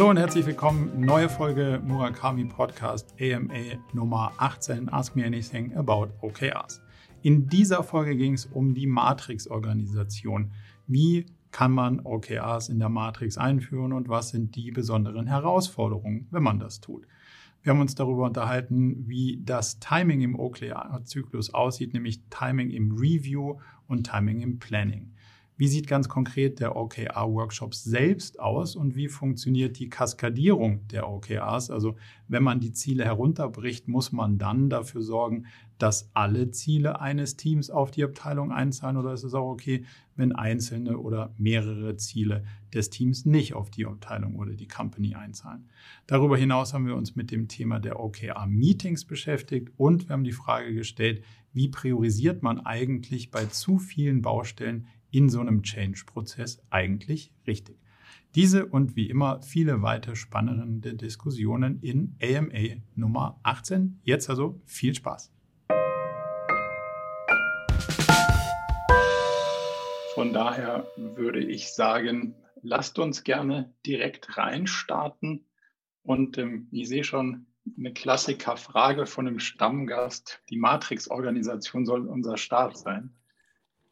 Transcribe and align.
Hallo 0.00 0.08
und 0.08 0.16
herzlich 0.16 0.46
willkommen. 0.46 0.98
Neue 0.98 1.28
Folge 1.28 1.78
Murakami 1.84 2.46
Podcast 2.46 3.14
AMA 3.20 3.76
Nummer 3.92 4.32
18 4.38 4.88
Ask 4.88 5.14
Me 5.14 5.26
Anything 5.26 5.76
About 5.76 6.08
OKRs. 6.22 6.80
In 7.20 7.48
dieser 7.48 7.82
Folge 7.82 8.16
ging 8.16 8.32
es 8.32 8.46
um 8.46 8.72
die 8.72 8.86
Matrix-Organisation. 8.86 10.52
Wie 10.86 11.26
kann 11.50 11.72
man 11.72 12.00
OKRs 12.00 12.70
in 12.70 12.78
der 12.78 12.88
Matrix 12.88 13.36
einführen 13.36 13.92
und 13.92 14.08
was 14.08 14.30
sind 14.30 14.56
die 14.56 14.70
besonderen 14.70 15.26
Herausforderungen, 15.26 16.28
wenn 16.30 16.44
man 16.44 16.58
das 16.58 16.80
tut? 16.80 17.06
Wir 17.62 17.74
haben 17.74 17.82
uns 17.82 17.94
darüber 17.94 18.24
unterhalten, 18.24 19.06
wie 19.06 19.42
das 19.44 19.80
Timing 19.80 20.22
im 20.22 20.34
OKR-Zyklus 20.34 21.52
aussieht, 21.52 21.92
nämlich 21.92 22.22
Timing 22.30 22.70
im 22.70 22.92
Review 22.92 23.58
und 23.86 24.04
Timing 24.10 24.40
im 24.40 24.58
Planning. 24.58 25.12
Wie 25.60 25.68
sieht 25.68 25.86
ganz 25.86 26.08
konkret 26.08 26.58
der 26.58 26.74
OKR-Workshop 26.74 27.74
selbst 27.74 28.40
aus 28.40 28.76
und 28.76 28.96
wie 28.96 29.08
funktioniert 29.08 29.78
die 29.78 29.90
Kaskadierung 29.90 30.88
der 30.88 31.06
OKRs? 31.06 31.70
Also 31.70 31.96
wenn 32.28 32.42
man 32.42 32.60
die 32.60 32.72
Ziele 32.72 33.04
herunterbricht, 33.04 33.86
muss 33.86 34.10
man 34.10 34.38
dann 34.38 34.70
dafür 34.70 35.02
sorgen, 35.02 35.44
dass 35.76 36.08
alle 36.14 36.50
Ziele 36.50 37.02
eines 37.02 37.36
Teams 37.36 37.68
auf 37.68 37.90
die 37.90 38.04
Abteilung 38.04 38.52
einzahlen 38.52 38.96
oder 38.96 39.12
ist 39.12 39.22
es 39.22 39.34
auch 39.34 39.50
okay, 39.50 39.84
wenn 40.16 40.32
einzelne 40.32 40.96
oder 40.96 41.34
mehrere 41.36 41.94
Ziele 41.96 42.44
des 42.72 42.88
Teams 42.88 43.26
nicht 43.26 43.52
auf 43.52 43.70
die 43.70 43.84
Abteilung 43.84 44.36
oder 44.36 44.54
die 44.54 44.68
Company 44.68 45.14
einzahlen? 45.14 45.68
Darüber 46.06 46.38
hinaus 46.38 46.72
haben 46.72 46.86
wir 46.86 46.96
uns 46.96 47.16
mit 47.16 47.30
dem 47.30 47.48
Thema 47.48 47.80
der 47.80 48.00
OKR-Meetings 48.00 49.04
beschäftigt 49.04 49.68
und 49.76 50.08
wir 50.08 50.14
haben 50.14 50.24
die 50.24 50.32
Frage 50.32 50.72
gestellt, 50.72 51.22
wie 51.52 51.68
priorisiert 51.68 52.42
man 52.42 52.60
eigentlich 52.60 53.30
bei 53.30 53.44
zu 53.44 53.78
vielen 53.78 54.22
Baustellen 54.22 54.86
in 55.10 55.28
so 55.28 55.40
einem 55.40 55.62
Change-Prozess 55.62 56.62
eigentlich 56.70 57.32
richtig? 57.46 57.78
Diese 58.34 58.66
und 58.66 58.94
wie 58.94 59.10
immer 59.10 59.42
viele 59.42 59.82
weitere 59.82 60.14
spannende 60.14 60.94
Diskussionen 60.94 61.80
in 61.80 62.16
AMA 62.22 62.80
Nummer 62.94 63.40
18. 63.42 64.00
Jetzt 64.04 64.30
also 64.30 64.60
viel 64.66 64.94
Spaß. 64.94 65.32
Von 70.14 70.32
daher 70.32 70.86
würde 70.96 71.42
ich 71.42 71.72
sagen, 71.72 72.34
lasst 72.62 72.98
uns 72.98 73.24
gerne 73.24 73.72
direkt 73.86 74.36
reinstarten. 74.36 75.46
Und 76.02 76.38
ähm, 76.38 76.68
ich 76.72 76.88
sehe 76.88 77.04
schon 77.04 77.46
eine 77.78 77.92
Klassikerfrage 77.92 79.06
von 79.06 79.26
einem 79.26 79.38
Stammgast. 79.38 80.42
Die 80.50 80.56
Matrix-Organisation 80.56 81.84
soll 81.86 82.06
unser 82.06 82.36
Start 82.36 82.76
sein. 82.76 83.14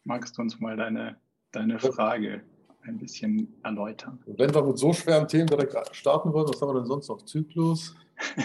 Magst 0.09 0.39
du 0.39 0.41
uns 0.41 0.59
mal 0.59 0.75
deine, 0.75 1.21
deine 1.53 1.79
Frage 1.79 2.43
ein 2.81 2.97
bisschen 2.97 3.61
erläutern? 3.63 4.19
Wenn 4.25 4.55
wir 4.55 4.63
mit 4.63 4.79
so 4.79 4.91
schweren 4.95 5.29
Themen 5.29 5.47
direkt 5.47 5.95
starten 5.95 6.33
wollen, 6.33 6.49
was 6.49 6.63
haben 6.63 6.71
wir 6.71 6.81
denn 6.81 6.87
sonst 6.87 7.09
noch? 7.09 7.21
Zyklus? 7.27 7.95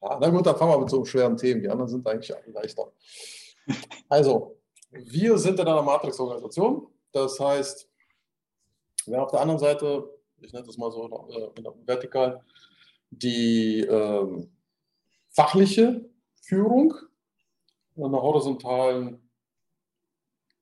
ja, 0.00 0.18
na 0.20 0.28
gut, 0.28 0.46
dann 0.46 0.54
fangen 0.54 0.70
wir 0.70 0.78
mit 0.78 0.88
so 0.88 1.04
schweren 1.04 1.36
Themen. 1.36 1.62
Die 1.62 1.68
anderen 1.68 1.88
sind 1.90 2.06
eigentlich 2.06 2.32
leichter. 2.46 2.92
Also, 4.08 4.56
wir 4.92 5.36
sind 5.36 5.58
in 5.58 5.66
einer 5.66 5.82
Matrix-Organisation. 5.82 6.86
Das 7.10 7.40
heißt, 7.40 7.90
wir 9.06 9.16
haben 9.16 9.24
auf 9.24 9.32
der 9.32 9.40
anderen 9.40 9.58
Seite, 9.58 10.08
ich 10.40 10.52
nenne 10.52 10.64
das 10.64 10.78
mal 10.78 10.92
so 10.92 11.08
äh, 11.08 11.64
vertikal, 11.84 12.44
die 13.10 13.80
ähm, 13.80 14.48
fachliche 15.30 16.08
Führung 16.40 16.94
in 17.96 18.12
der 18.12 18.22
horizontalen 18.22 19.27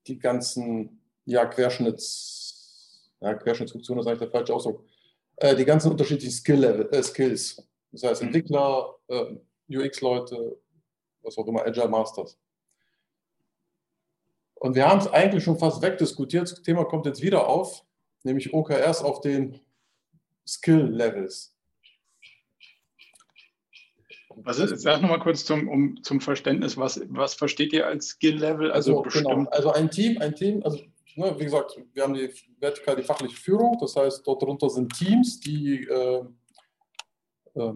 die 0.09 0.19
ganzen 0.19 1.01
ja, 1.25 1.45
Querschnitts, 1.47 3.11
ja, 3.21 3.35
Querschnittsfunktionen 3.35 4.01
ist 4.01 4.07
eigentlich 4.07 4.21
der 4.21 4.31
falsche 4.31 4.55
Ausdruck, 4.55 4.85
äh, 5.37 5.55
die 5.57 5.65
ganzen 5.65 5.91
unterschiedlichen 5.91 6.33
Skill 6.33 6.65
äh, 6.65 7.03
Skills. 7.03 7.69
Das 7.93 8.03
heißt 8.03 8.23
mhm. 8.23 8.29
Entwickler, 8.29 8.95
äh, 9.09 9.37
UX-Leute, 9.69 10.59
was 11.23 11.37
auch 11.37 11.47
immer, 11.47 11.65
Agile 11.65 11.89
Masters. 11.89 12.39
Und 14.55 14.75
wir 14.75 14.89
haben 14.89 15.01
es 15.01 15.09
eigentlich 15.09 15.45
schon 15.45 15.59
fast 15.59 15.83
wegdiskutiert. 15.83 16.51
Das 16.51 16.63
Thema 16.63 16.85
kommt 16.85 17.07
jetzt 17.07 17.23
wieder 17.23 17.47
auf, 17.47 17.85
nämlich 18.23 18.55
OKRs 18.55 19.03
auf 19.03 19.21
den 19.21 19.61
Skill-Levels. 20.47 21.56
Was 24.39 24.59
ist, 24.59 24.81
sag 24.81 25.01
nochmal 25.01 25.21
kurz 25.21 25.45
zum, 25.45 25.69
um, 25.69 26.03
zum 26.03 26.21
Verständnis, 26.21 26.77
was, 26.77 27.01
was 27.09 27.35
versteht 27.35 27.73
ihr 27.73 27.87
als 27.87 28.09
Skill-Level? 28.09 28.71
Also, 28.71 29.03
also, 29.03 29.19
genau. 29.19 29.49
also 29.51 29.73
ein 29.73 29.91
Team, 29.91 30.21
ein 30.21 30.35
Team, 30.35 30.63
also 30.63 30.79
ne, 31.17 31.35
wie 31.39 31.45
gesagt, 31.45 31.81
wir 31.95 32.03
haben 32.03 32.15
die 32.15 32.31
vertikal 32.61 32.97
die 32.97 33.03
fachliche 33.03 33.37
Führung, 33.37 33.79
das 33.81 33.97
heißt, 33.97 34.27
dort 34.27 34.43
drunter 34.43 34.69
sind 34.69 34.93
Teams, 34.95 35.41
die 35.41 35.85
äh, 35.85 36.23
äh, 37.55 37.73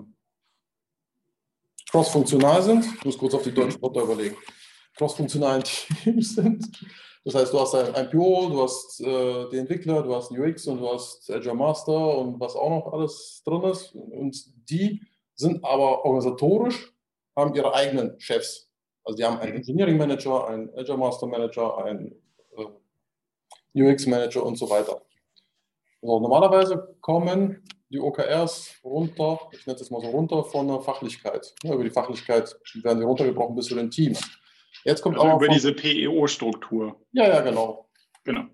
cross-funktional 1.90 2.62
sind. 2.62 2.84
Ich 2.84 3.04
muss 3.04 3.18
kurz 3.18 3.34
auf 3.34 3.42
die 3.42 3.52
deutschen 3.52 3.80
Wörter 3.80 4.02
überlegen. 4.02 4.36
Cross-funktionalen 4.96 5.64
Teams 6.04 6.34
sind. 6.34 6.68
Das 7.24 7.34
heißt, 7.34 7.52
du 7.52 7.60
hast 7.60 7.74
ein, 7.74 7.94
ein 7.94 8.10
PO, 8.10 8.48
du 8.50 8.62
hast 8.62 9.00
äh, 9.00 9.48
den 9.50 9.60
Entwickler, 9.60 10.02
du 10.02 10.14
hast 10.14 10.30
UX 10.30 10.66
und 10.66 10.78
du 10.78 10.92
hast 10.92 11.30
Azure 11.30 11.56
Master 11.56 12.18
und 12.18 12.40
was 12.40 12.54
auch 12.54 12.70
noch 12.70 12.92
alles 12.92 13.42
drin 13.44 13.62
ist. 13.64 13.94
Und 13.94 14.70
die 14.70 15.00
sind 15.40 15.64
aber 15.64 16.04
organisatorisch, 16.04 16.92
haben 17.36 17.54
ihre 17.54 17.74
eigenen 17.74 18.18
Chefs. 18.20 18.70
Also 19.04 19.16
die 19.16 19.24
haben 19.24 19.38
einen 19.38 19.56
Engineering 19.56 19.96
Manager, 19.96 20.46
einen 20.48 20.70
Agile 20.76 20.98
Master 20.98 21.26
Manager, 21.26 21.84
einen 21.84 22.14
äh, 22.56 23.82
UX 23.82 24.06
Manager 24.06 24.44
und 24.44 24.56
so 24.56 24.68
weiter. 24.68 25.02
Also 26.02 26.20
normalerweise 26.20 26.96
kommen 27.00 27.64
die 27.90 27.98
OKRs 27.98 28.74
runter, 28.84 29.40
ich 29.52 29.66
nenne 29.66 29.78
das 29.78 29.90
mal 29.90 30.00
so 30.00 30.08
runter, 30.08 30.44
von 30.44 30.68
der 30.68 30.80
Fachlichkeit. 30.80 31.54
Ja, 31.64 31.74
über 31.74 31.84
die 31.84 31.90
Fachlichkeit 31.90 32.56
werden 32.82 33.00
die 33.00 33.04
runtergebrochen 33.04 33.56
bis 33.56 33.66
zu 33.66 33.74
den 33.74 33.90
Teams. 33.90 34.20
Jetzt 34.84 35.02
kommt 35.02 35.16
also 35.16 35.26
aber 35.26 35.36
über 35.36 35.46
von, 35.46 35.54
diese 35.54 35.72
PEO-Struktur. 35.72 37.00
Ja, 37.12 37.28
ja, 37.28 37.40
genau. 37.40 37.88
Genau. 38.24 38.44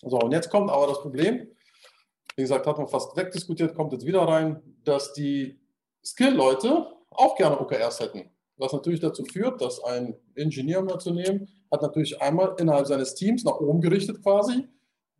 So, 0.00 0.18
und 0.18 0.32
jetzt 0.32 0.48
kommt 0.48 0.70
aber 0.70 0.86
das 0.86 1.00
Problem, 1.00 1.48
wie 2.36 2.42
gesagt, 2.42 2.66
hat 2.66 2.78
man 2.78 2.88
fast 2.88 3.16
wegdiskutiert, 3.16 3.74
kommt 3.74 3.92
jetzt 3.92 4.06
wieder 4.06 4.22
rein, 4.22 4.62
dass 4.84 5.12
die 5.12 5.60
Skill-Leute 6.06 6.86
auch 7.10 7.36
gerne 7.36 7.60
OKRs 7.60 8.00
hätten. 8.00 8.30
Was 8.56 8.72
natürlich 8.72 9.00
dazu 9.00 9.24
führt, 9.24 9.60
dass 9.60 9.82
ein 9.84 10.16
Ingenieur 10.34 10.82
mal 10.82 10.98
zu 10.98 11.10
nehmen, 11.10 11.48
hat 11.70 11.82
natürlich 11.82 12.22
einmal 12.22 12.54
innerhalb 12.58 12.86
seines 12.86 13.14
Teams 13.14 13.44
nach 13.44 13.56
oben 13.60 13.80
gerichtet 13.80 14.22
quasi 14.22 14.66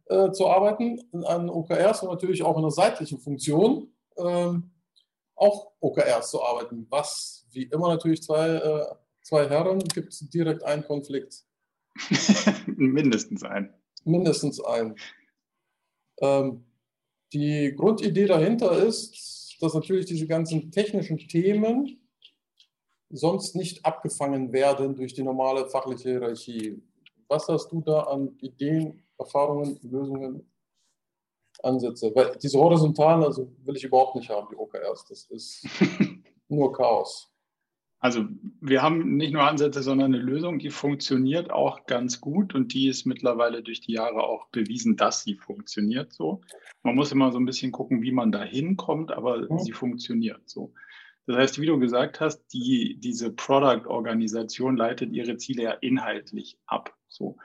äh, 0.07 0.31
zu 0.31 0.47
arbeiten 0.47 1.01
an 1.25 1.51
OKRs 1.51 2.03
und 2.03 2.11
natürlich 2.11 2.43
auch 2.43 2.57
in 2.57 2.63
einer 2.63 2.71
seitlichen 2.71 3.19
Funktion 3.19 3.93
ähm, 4.17 4.71
auch 5.35 5.73
OKRs 5.81 6.31
zu 6.31 6.43
arbeiten. 6.43 6.87
Was 6.89 7.47
wie 7.51 7.65
immer 7.65 7.89
natürlich 7.89 8.23
zwei, 8.23 8.49
äh, 8.49 8.87
zwei 9.23 9.49
Herren 9.49 9.81
gibt 9.81 10.13
es 10.13 10.21
direkt 10.31 10.63
einen 10.63 10.85
Konflikt. 10.85 11.45
Mindestens 12.67 13.43
einen. 13.43 13.75
Mindestens 14.05 14.65
einen. 14.65 14.97
Ähm, 16.21 16.65
die 17.33 17.75
Grundidee 17.77 18.27
dahinter 18.27 18.73
ist, 18.83 19.46
dass 19.61 19.75
natürlich 19.75 20.07
diese 20.07 20.27
ganzen 20.27 20.71
technischen 20.71 21.19
Themen 21.19 22.01
sonst 23.11 23.55
nicht 23.55 23.85
abgefangen 23.85 24.53
werden 24.53 24.95
durch 24.95 25.15
die 25.15 25.23
normale 25.23 25.69
fachliche 25.69 26.11
Hierarchie. 26.11 26.83
Was 27.29 27.49
hast 27.49 27.71
du 27.71 27.81
da 27.81 28.01
an 28.03 28.37
Ideen, 28.41 29.03
Erfahrungen, 29.19 29.79
Lösungen, 29.83 30.51
Ansätze? 31.63 32.13
Weil 32.15 32.37
diese 32.37 32.59
horizontalen, 32.59 33.25
also 33.25 33.51
will 33.65 33.77
ich 33.77 33.85
überhaupt 33.85 34.17
nicht 34.17 34.29
haben, 34.29 34.49
die 34.51 34.57
OKRs. 34.57 35.07
Das 35.09 35.25
ist 35.31 35.67
nur 36.49 36.73
Chaos. 36.73 37.31
Also 38.07 38.25
wir 38.61 38.83
haben 38.83 39.17
nicht 39.17 39.33
nur 39.33 39.43
Ansätze, 39.43 39.83
sondern 39.83 40.15
eine 40.15 40.23
Lösung, 40.23 40.61
die 40.61 40.71
funktioniert 40.71 41.51
auch 41.51 41.87
ganz 41.87 42.21
gut 42.21 42.55
und 42.55 42.73
die 42.73 42.87
ist 42.87 43.05
mittlerweile 43.05 43.65
durch 43.65 43.81
die 43.81 43.95
Jahre 43.95 44.23
auch 44.23 44.47
bewiesen, 44.51 44.97
dass 44.97 45.25
sie 45.25 45.35
funktioniert 45.35 46.13
so. 46.13 46.41
Man 46.85 46.95
muss 46.95 47.11
immer 47.11 47.33
so 47.33 47.41
ein 47.41 47.47
bisschen 47.47 47.73
gucken, 47.73 48.03
wie 48.03 48.13
man 48.13 48.31
da 48.31 48.45
hinkommt, 48.45 49.11
aber 49.11 49.51
mhm. 49.51 49.59
sie 49.59 49.73
funktioniert 49.73 50.49
so. 50.49 50.73
Das 51.27 51.37
heißt, 51.37 51.61
wie 51.61 51.67
du 51.67 51.81
gesagt 51.81 52.21
hast, 52.21 52.45
die, 52.53 52.97
diese 53.01 53.33
Product-Organisation 53.33 54.77
leitet 54.77 55.13
ihre 55.13 55.37
Ziele 55.37 55.65
ja 55.65 55.73
inhaltlich 55.73 56.61
ab. 56.65 56.97
So. 57.09 57.39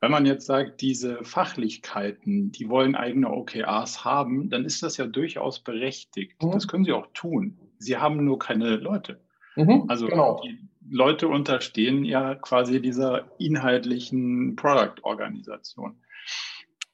Wenn 0.00 0.10
man 0.10 0.24
jetzt 0.24 0.46
sagt, 0.46 0.80
diese 0.80 1.22
Fachlichkeiten, 1.22 2.50
die 2.50 2.70
wollen 2.70 2.94
eigene 2.94 3.30
OKRs 3.30 4.06
haben, 4.06 4.48
dann 4.48 4.64
ist 4.64 4.82
das 4.82 4.96
ja 4.96 5.06
durchaus 5.06 5.60
berechtigt. 5.60 6.42
Mhm. 6.42 6.52
Das 6.52 6.66
können 6.66 6.84
sie 6.84 6.92
auch 6.92 7.08
tun. 7.12 7.58
Sie 7.76 7.98
haben 7.98 8.24
nur 8.24 8.38
keine 8.38 8.76
Leute. 8.76 9.20
Mhm, 9.58 9.84
also 9.88 10.06
genau. 10.06 10.40
die 10.42 10.58
Leute 10.88 11.28
unterstehen 11.28 12.04
ja 12.04 12.34
quasi 12.36 12.80
dieser 12.80 13.30
inhaltlichen 13.38 14.56
Product-Organisation. 14.56 16.00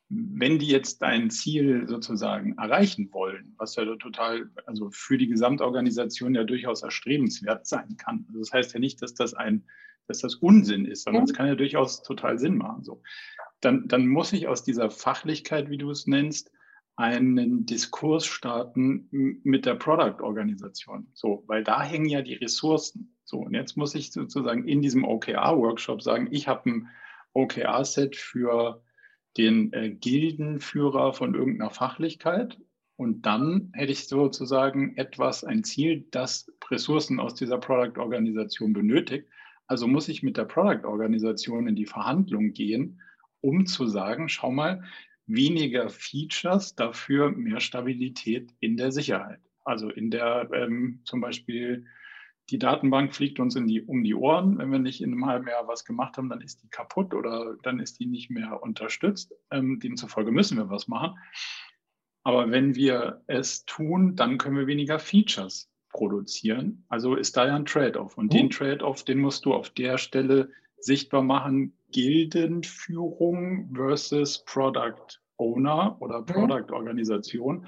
Wenn 0.09 0.59
die 0.59 0.69
jetzt 0.69 1.03
ein 1.03 1.31
Ziel 1.31 1.87
sozusagen 1.89 2.57
erreichen 2.57 3.11
wollen, 3.13 3.55
was 3.59 3.77
ja 3.77 3.85
total, 3.97 4.51
also 4.67 4.91
für 4.91 5.19
die 5.19 5.29
Gesamtorganisation 5.29 6.35
ja 6.35 6.45
durchaus 6.45 6.83
erstrebenswert 6.83 7.67
sein 7.67 7.97
kann. 7.97 8.25
Also 8.29 8.41
das 8.41 8.53
heißt 8.53 8.75
ja 8.75 8.81
nicht, 8.81 9.03
dass 9.03 9.15
das 9.15 9.35
ein, 9.35 9.65
dass 10.07 10.21
das 10.21 10.37
Unsinn 10.37 10.85
ist, 10.87 11.05
sondern 11.05 11.25
es 11.25 11.33
mhm. 11.33 11.37
kann 11.37 11.47
ja 11.47 11.55
durchaus 11.55 12.03
total 12.03 12.39
Sinn 12.39 12.57
machen. 12.57 12.85
So. 12.85 13.03
Dann, 13.61 13.89
dann 13.89 14.07
muss 14.07 14.33
ich 14.33 14.47
aus 14.49 14.63
dieser 14.63 14.91
Fachlichkeit, 14.91 15.71
wie 15.71 15.79
du 15.79 15.91
es 15.91 16.07
nennst, 16.07 16.51
einen 16.97 17.67
Diskurs 17.67 18.25
starten 18.25 19.09
mit 19.43 19.67
der 19.67 19.75
Product-Organisation. 19.75 21.09
So, 21.13 21.43
weil 21.47 21.65
da 21.65 21.83
hängen 21.83 22.09
ja 22.09 22.23
die 22.23 22.35
Ressourcen. 22.35 23.17
So, 23.25 23.39
und 23.39 23.55
jetzt 23.55 23.77
muss 23.77 23.95
ich 23.95 24.13
sozusagen 24.13 24.69
in 24.69 24.81
diesem 24.81 25.05
OKR-Workshop 25.05 26.03
sagen, 26.03 26.29
ich 26.31 26.47
habe 26.47 26.71
ein 26.71 26.89
OKR-Set 27.33 28.15
für 28.15 28.83
den 29.37 29.73
äh, 29.73 29.91
Gildenführer 29.91 31.13
von 31.13 31.35
irgendeiner 31.35 31.71
Fachlichkeit. 31.71 32.59
Und 32.97 33.27
dann 33.27 33.73
hätte 33.75 33.91
ich 33.91 34.07
sozusagen 34.07 34.97
etwas, 34.97 35.43
ein 35.43 35.65
Ziel, 35.65 36.07
das 36.13 36.53
Ressourcen 36.71 37.19
aus 37.19 37.35
dieser 37.35 37.59
Product-Organisation 37.59 38.73
benötigt. 38.73 39.29
Also 39.67 39.89
muss 39.89 40.09
ich 40.09 40.23
mit 40.23 40.37
der 40.37 40.45
Product-Organisation 40.45 41.67
in 41.67 41.75
die 41.75 41.87
Verhandlung 41.87 42.53
gehen, 42.53 43.01
um 43.41 43.67
zu 43.67 43.89
sagen, 43.89 44.29
schau 44.29 44.53
mal, 44.53 44.85
weniger 45.27 45.89
Features, 45.89 46.75
dafür 46.75 47.31
mehr 47.31 47.61
Stabilität 47.61 48.53
in 48.61 48.77
der 48.77 48.93
Sicherheit. 48.93 49.41
Also 49.65 49.89
in 49.89 50.11
der 50.11 50.51
ähm, 50.53 51.01
zum 51.05 51.21
Beispiel 51.21 51.87
die 52.51 52.59
Datenbank 52.59 53.15
fliegt 53.15 53.41
uns 53.41 53.57
in 53.57 53.67
die, 53.67 53.83
um 53.83 54.05
die 54.05 54.15
Ohren. 54.15 54.59
Wenn 54.59 54.71
wir 54.71 54.79
nicht 54.79 55.01
in 55.01 55.13
einem 55.13 55.27
halben 55.27 55.49
Jahr 55.49 55.67
was 55.67 55.85
gemacht 55.85 56.19
haben, 56.19 56.29
dann 56.29 56.43
ist 56.43 56.63
die 56.63 56.69
kaputt 56.69 57.15
oder 57.15 57.57
dann 57.63 57.81
ist 57.81 57.99
die 58.01 58.07
nicht 58.07 58.31
mehr 58.31 58.63
unterstützt. 58.63 59.35
Ähm, 59.51 59.81
demzufolge 59.81 60.31
müssen 60.31 60.59
wir 60.59 60.69
was 60.69 60.87
machen. 60.87 61.19
Aber 62.23 62.51
wenn 62.51 62.75
wir 62.75 63.23
es 63.27 63.65
tun, 63.65 64.17
dann 64.17 64.39
können 64.39 64.59
wir 64.59 64.67
weniger 64.67 64.99
Features 64.99 65.71
produzieren. 65.91 66.85
Also 66.89 67.15
ist 67.15 67.37
da 67.37 67.47
ja 67.47 67.57
ein 67.57 67.67
Trade-off. 67.67 68.19
Und 68.19 68.27
mhm. 68.27 68.37
den 68.37 68.51
Trade-off, 68.51 69.05
den 69.05 69.21
musst 69.21 69.47
du 69.47 69.55
auf 69.55 69.71
der 69.71 69.97
Stelle 69.97 70.51
sichtbar 70.85 71.23
machen. 71.23 71.77
Gildenführung 71.93 73.73
versus 73.75 74.45
Product 74.45 75.21
Owner 75.37 75.97
oder 76.01 76.21
mhm. 76.21 76.27
Product 76.27 76.73
Organisation. 76.73 77.67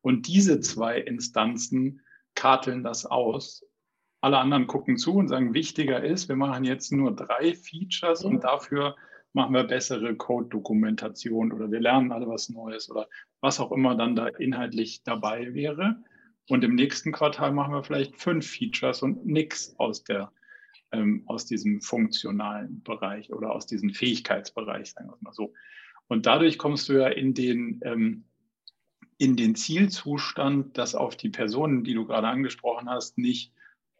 Und 0.00 0.28
diese 0.28 0.60
zwei 0.60 0.98
Instanzen 0.98 2.00
karteln 2.34 2.82
das 2.82 3.06
aus 3.06 3.66
alle 4.20 4.38
anderen 4.38 4.66
gucken 4.66 4.96
zu 4.96 5.14
und 5.14 5.28
sagen, 5.28 5.54
wichtiger 5.54 6.02
ist, 6.02 6.28
wir 6.28 6.36
machen 6.36 6.64
jetzt 6.64 6.90
nur 6.90 7.14
drei 7.14 7.54
Features 7.54 8.24
und 8.24 8.44
dafür 8.44 8.96
machen 9.34 9.54
wir 9.54 9.64
bessere 9.64 10.16
Code-Dokumentation 10.16 11.52
oder 11.52 11.70
wir 11.70 11.80
lernen 11.80 12.10
alle 12.10 12.26
was 12.26 12.48
Neues 12.48 12.90
oder 12.90 13.06
was 13.40 13.60
auch 13.60 13.70
immer 13.70 13.94
dann 13.94 14.16
da 14.16 14.28
inhaltlich 14.28 15.02
dabei 15.04 15.54
wäre. 15.54 16.02
Und 16.48 16.64
im 16.64 16.74
nächsten 16.74 17.12
Quartal 17.12 17.52
machen 17.52 17.74
wir 17.74 17.84
vielleicht 17.84 18.16
fünf 18.16 18.46
Features 18.46 19.02
und 19.02 19.26
nichts 19.26 19.78
aus 19.78 20.04
der 20.04 20.32
ähm, 20.96 21.22
aus 21.26 21.46
diesem 21.46 21.80
funktionalen 21.80 22.82
Bereich 22.82 23.32
oder 23.32 23.52
aus 23.52 23.66
diesem 23.66 23.90
Fähigkeitsbereich, 23.90 24.92
sagen 24.92 25.08
wir 25.08 25.14
es 25.14 25.22
mal 25.22 25.32
so. 25.32 25.52
Und 26.08 26.26
dadurch 26.26 26.58
kommst 26.58 26.88
du 26.88 26.94
ja 26.94 27.08
in 27.08 27.34
den, 27.34 27.80
ähm, 27.84 28.24
in 29.18 29.36
den 29.36 29.54
Zielzustand, 29.54 30.78
dass 30.78 30.94
auf 30.94 31.16
die 31.16 31.30
Personen, 31.30 31.84
die 31.84 31.94
du 31.94 32.06
gerade 32.06 32.28
angesprochen 32.28 32.88
hast, 32.88 33.18
nicht 33.18 33.52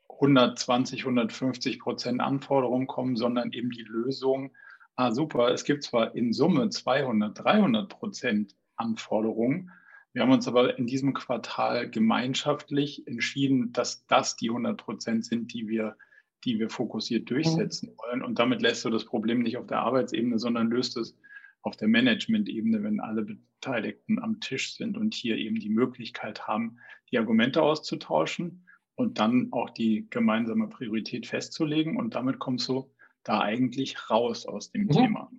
120, 0.09 1.01
150 1.01 1.79
Prozent 1.79 2.21
Anforderungen 2.21 2.87
kommen, 2.87 3.17
sondern 3.17 3.53
eben 3.53 3.71
die 3.71 3.83
Lösung, 3.83 4.53
ah 4.95 5.13
super, 5.13 5.53
es 5.53 5.65
gibt 5.65 5.83
zwar 5.83 6.15
in 6.15 6.33
Summe 6.33 6.71
200, 6.71 7.39
300 7.39 7.89
Prozent 7.89 8.55
Anforderungen, 8.77 9.71
wir 10.17 10.23
haben 10.23 10.33
uns 10.33 10.49
aber 10.49 10.79
in 10.79 10.87
diesem 10.87 11.13
Quartal 11.13 11.91
gemeinschaftlich 11.91 13.07
entschieden, 13.07 13.75
dass 13.75 14.07
das 14.07 14.35
die 14.35 14.49
100 14.49 14.83
Prozent 14.83 15.27
sind, 15.27 15.53
die 15.53 15.69
wir, 15.69 15.99
die 16.47 16.59
wir 16.59 16.71
fokussiert 16.71 17.29
durchsetzen 17.29 17.91
mhm. 17.91 17.99
wollen. 17.99 18.23
Und 18.23 18.39
damit 18.39 18.63
lässt 18.63 18.85
du 18.85 18.91
das 18.91 19.05
Problem 19.05 19.43
nicht 19.43 19.59
auf 19.59 19.67
der 19.67 19.81
Arbeitsebene, 19.81 20.39
sondern 20.39 20.71
löst 20.71 20.97
es 20.97 21.19
auf 21.61 21.77
der 21.77 21.89
Management-Ebene, 21.89 22.83
wenn 22.83 23.01
alle 23.01 23.23
Beteiligten 23.23 24.23
am 24.23 24.41
Tisch 24.41 24.77
sind 24.77 24.97
und 24.97 25.15
hier 25.15 25.37
eben 25.37 25.59
die 25.59 25.69
Möglichkeit 25.69 26.47
haben, 26.47 26.79
die 27.11 27.19
Argumente 27.19 27.61
auszutauschen 27.61 28.65
und 28.95 29.19
dann 29.19 29.49
auch 29.51 29.71
die 29.71 30.07
gemeinsame 30.09 30.69
Priorität 30.69 31.27
festzulegen. 31.27 31.97
Und 31.97 32.15
damit 32.15 32.39
kommst 32.39 32.69
du 32.69 32.91
da 33.25 33.41
eigentlich 33.41 34.09
raus 34.09 34.47
aus 34.47 34.71
dem 34.71 34.85
mhm. 34.85 34.91
Thema. 34.91 35.31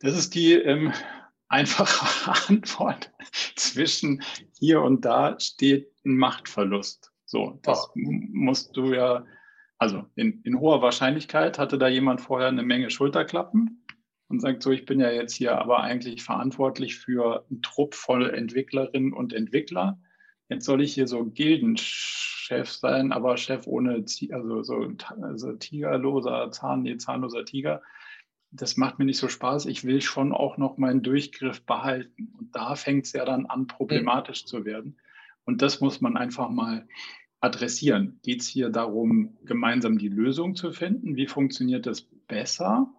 Das 0.00 0.16
ist 0.16 0.34
die 0.34 0.52
ähm, 0.52 0.92
einfache 1.48 2.48
Antwort. 2.48 3.10
Zwischen 3.56 4.22
hier 4.58 4.82
und 4.82 5.06
da 5.06 5.40
steht 5.40 5.90
ein 6.04 6.16
Machtverlust. 6.16 7.10
So, 7.24 7.58
das 7.62 7.90
ja. 7.94 8.10
musst 8.32 8.76
du 8.76 8.94
ja, 8.94 9.24
also 9.78 10.04
in, 10.14 10.42
in 10.42 10.60
hoher 10.60 10.82
Wahrscheinlichkeit 10.82 11.58
hatte 11.58 11.78
da 11.78 11.88
jemand 11.88 12.20
vorher 12.20 12.48
eine 12.48 12.62
Menge 12.62 12.90
Schulterklappen 12.90 13.84
und 14.28 14.40
sagt 14.40 14.62
so, 14.62 14.70
ich 14.70 14.84
bin 14.84 15.00
ja 15.00 15.10
jetzt 15.10 15.34
hier 15.34 15.58
aber 15.58 15.80
eigentlich 15.80 16.22
verantwortlich 16.22 16.96
für 16.96 17.46
einen 17.48 17.62
Trupp 17.62 17.94
voll 17.94 18.30
Entwicklerinnen 18.30 19.12
und 19.12 19.32
Entwickler 19.32 19.98
jetzt 20.48 20.64
soll 20.64 20.82
ich 20.82 20.94
hier 20.94 21.06
so 21.06 21.24
Gildenchef 21.24 22.70
sein, 22.70 23.12
aber 23.12 23.36
Chef 23.36 23.66
ohne, 23.66 24.04
also 24.30 24.62
so 24.62 24.88
also 25.22 25.52
tigerloser 25.52 26.50
Zahn, 26.50 26.82
nee, 26.82 26.96
zahnloser 26.96 27.44
Tiger. 27.44 27.82
Das 28.50 28.78
macht 28.78 28.98
mir 28.98 29.04
nicht 29.04 29.18
so 29.18 29.28
Spaß. 29.28 29.66
Ich 29.66 29.84
will 29.84 30.00
schon 30.00 30.32
auch 30.32 30.56
noch 30.56 30.78
meinen 30.78 31.02
Durchgriff 31.02 31.66
behalten. 31.66 32.32
Und 32.38 32.56
da 32.56 32.76
fängt 32.76 33.04
es 33.04 33.12
ja 33.12 33.26
dann 33.26 33.44
an, 33.44 33.66
problematisch 33.66 34.44
mhm. 34.44 34.46
zu 34.46 34.64
werden. 34.64 35.00
Und 35.44 35.60
das 35.60 35.80
muss 35.80 36.00
man 36.00 36.16
einfach 36.16 36.48
mal 36.48 36.86
adressieren. 37.40 38.18
Geht 38.22 38.42
es 38.42 38.48
hier 38.48 38.70
darum, 38.70 39.36
gemeinsam 39.44 39.98
die 39.98 40.08
Lösung 40.08 40.54
zu 40.54 40.72
finden? 40.72 41.16
Wie 41.16 41.26
funktioniert 41.26 41.86
das 41.86 42.02
besser? 42.02 42.92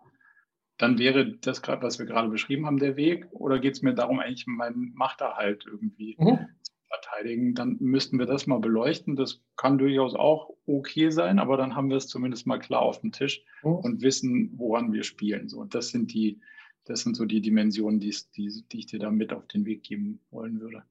Dann 0.78 0.98
wäre 0.98 1.34
das 1.38 1.62
gerade, 1.62 1.82
was 1.82 2.00
wir 2.00 2.06
gerade 2.06 2.30
beschrieben 2.30 2.66
haben, 2.66 2.78
der 2.78 2.96
Weg. 2.96 3.28
Oder 3.32 3.60
geht 3.60 3.74
es 3.74 3.82
mir 3.82 3.94
darum, 3.94 4.20
eigentlich 4.20 4.48
meinen 4.48 4.94
Machterhalt 4.94 5.66
irgendwie 5.66 6.16
mhm 6.18 6.48
verteidigen, 6.90 7.54
dann 7.54 7.78
müssten 7.80 8.20
wir 8.20 8.26
das 8.26 8.48
mal 8.48 8.60
beleuchten. 8.60 9.16
Das 9.16 9.42
kann 9.56 9.78
durchaus 9.78 10.16
auch 10.16 10.50
okay 10.66 11.10
sein, 11.10 11.40
aber 11.40 11.58
dann 11.58 11.76
haben 11.76 11.90
wir 11.90 11.98
es 11.98 12.08
zumindest 12.08 12.48
mal 12.48 12.60
klar 12.60 12.82
auf 12.82 13.02
dem 13.02 13.12
Tisch 13.12 13.44
mhm. 13.64 13.76
und 13.76 14.02
wissen, 14.02 14.52
woran 14.58 14.92
wir 14.92 15.04
spielen. 15.04 15.50
So, 15.50 15.64
das 15.64 15.90
sind 15.90 16.14
die, 16.14 16.42
das 16.86 17.02
sind 17.02 17.16
so 17.16 17.26
die 17.26 17.42
Dimensionen, 17.42 18.00
die, 18.00 18.16
die, 18.36 18.64
die 18.72 18.80
ich 18.80 18.86
dir 18.88 19.00
da 19.00 19.12
mit 19.12 19.32
auf 19.32 19.48
den 19.48 19.66
Weg 19.66 19.84
geben 19.84 20.20
wollen 20.32 20.60
würde. 20.60 20.84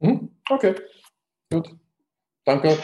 Mhm. 0.00 0.30
Okay, 0.48 0.74
gut. 1.50 1.74
Danke. 2.46 2.78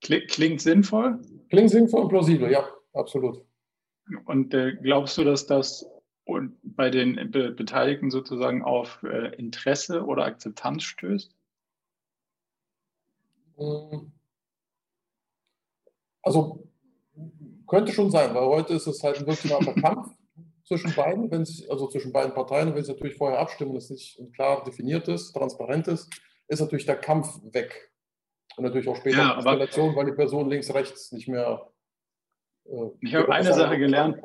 Klingt 0.00 0.60
sinnvoll? 0.60 1.20
Klingt 1.48 1.70
sinnvoll 1.70 2.02
und 2.02 2.08
plausibel, 2.08 2.50
ja, 2.50 2.68
absolut. 2.92 3.44
Und 4.26 4.52
äh, 4.52 4.76
glaubst 4.76 5.16
du, 5.16 5.24
dass 5.24 5.46
das 5.46 5.86
bei 6.62 6.90
den 6.90 7.30
Be 7.30 7.50
Beteiligten 7.50 8.10
sozusagen 8.10 8.62
auf 8.62 9.02
äh, 9.02 9.34
Interesse 9.36 10.04
oder 10.04 10.24
Akzeptanz 10.24 10.82
stößt? 10.82 11.34
Hm. 13.56 14.12
Also 16.22 16.68
könnte 17.66 17.92
schon 17.92 18.10
sein, 18.10 18.34
weil 18.34 18.44
heute 18.44 18.74
ist 18.74 18.86
es 18.86 19.02
halt 19.02 19.18
ein 19.18 19.26
wirklicher 19.26 19.58
Kampf 19.80 20.14
zwischen 20.64 20.94
beiden, 20.94 21.30
wenn 21.30 21.42
es, 21.42 21.66
also 21.70 21.88
zwischen 21.88 22.12
beiden 22.12 22.34
Parteien, 22.34 22.74
wenn 22.74 22.84
sie 22.84 22.92
natürlich 22.92 23.16
vorher 23.16 23.38
abstimmen, 23.38 23.74
das 23.74 23.88
nicht 23.88 24.20
klar 24.34 24.62
definiert 24.64 25.08
ist, 25.08 25.32
transparent 25.32 25.88
ist, 25.88 26.10
ist 26.48 26.60
natürlich 26.60 26.86
der 26.86 26.96
Kampf 26.96 27.40
weg. 27.52 27.91
Und 28.56 28.64
natürlich 28.64 28.88
auch 28.88 28.96
später 28.96 29.18
ja, 29.18 29.38
Eskalation, 29.38 29.96
weil 29.96 30.06
die 30.06 30.12
Person 30.12 30.50
links, 30.50 30.72
rechts 30.74 31.12
nicht 31.12 31.28
mehr. 31.28 31.68
Äh, 32.66 32.90
ich 33.00 33.14
habe 33.14 33.32
eine 33.32 33.54
Sache 33.54 33.78
gelernt 33.78 34.18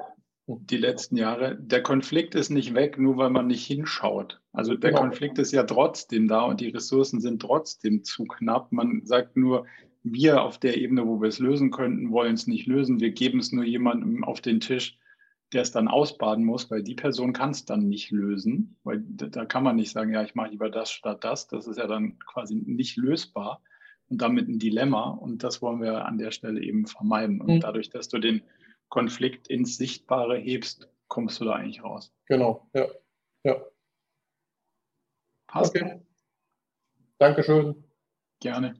die 0.48 0.78
letzten 0.78 1.18
Jahre. 1.18 1.58
Der 1.60 1.84
Konflikt 1.84 2.34
ist 2.34 2.50
nicht 2.50 2.74
weg, 2.74 2.98
nur 2.98 3.18
weil 3.18 3.30
man 3.30 3.48
nicht 3.48 3.66
hinschaut. 3.66 4.42
Also 4.54 4.76
der 4.76 4.92
genau. 4.92 5.02
Konflikt 5.02 5.38
ist 5.40 5.52
ja 5.52 5.64
trotzdem 5.64 6.28
da 6.28 6.42
und 6.44 6.62
die 6.62 6.70
Ressourcen 6.70 7.20
sind 7.20 7.42
trotzdem 7.42 8.04
zu 8.04 8.24
knapp. 8.24 8.72
Man 8.72 9.06
sagt 9.06 9.36
nur, 9.36 9.66
wir 10.04 10.42
auf 10.42 10.58
der 10.58 10.78
Ebene, 10.78 11.06
wo 11.06 11.22
wir 11.22 11.28
es 11.28 11.40
lösen 11.40 11.70
könnten, 11.70 12.12
wollen 12.12 12.36
es 12.36 12.48
nicht 12.48 12.66
lösen. 12.66 13.02
Wir 13.02 13.12
geben 13.12 13.40
es 13.40 13.52
nur 13.52 13.66
jemandem 13.66 14.24
auf 14.24 14.40
den 14.40 14.62
Tisch, 14.62 14.98
der 15.52 15.64
es 15.64 15.72
dann 15.72 15.90
ausbaden 15.90 16.46
muss, 16.46 16.72
weil 16.72 16.82
die 16.82 16.96
Person 16.96 17.34
kann 17.34 17.50
es 17.50 17.66
dann 17.66 17.90
nicht 17.90 18.12
lösen. 18.12 18.78
Weil 18.84 19.04
da 19.04 19.44
kann 19.44 19.64
man 19.64 19.76
nicht 19.76 19.92
sagen, 19.92 20.14
ja, 20.14 20.24
ich 20.24 20.34
mache 20.34 20.52
lieber 20.52 20.70
das 20.70 20.92
statt 20.92 21.26
das. 21.26 21.48
Das 21.48 21.68
ist 21.68 21.78
ja 21.78 21.88
dann 21.88 22.20
quasi 22.20 22.56
nicht 22.56 22.96
lösbar 22.96 23.62
und 24.10 24.22
damit 24.22 24.48
ein 24.48 24.60
Dilemma. 24.60 25.10
Und 25.10 25.44
das 25.44 25.62
wollen 25.62 25.82
wir 25.82 26.06
an 26.06 26.18
der 26.18 26.32
Stelle 26.32 26.62
eben 26.62 26.86
vermeiden. 26.86 27.42
Und 27.42 27.56
mhm. 27.56 27.60
dadurch, 27.60 27.90
dass 27.90 28.08
du 28.08 28.20
den 28.20 28.44
Konflikt 28.90 29.48
ins 29.48 29.78
Sichtbare 29.78 30.38
hebst, 30.38 30.90
kommst 31.08 31.40
du 31.40 31.46
da 31.46 31.54
eigentlich 31.54 31.84
raus. 31.84 32.14
Genau, 32.26 32.70
ja. 32.74 32.88
ja. 33.44 33.62
Passt. 35.48 35.76
Okay. 35.76 36.02
Dankeschön. 37.18 37.84
Gerne. 38.40 38.76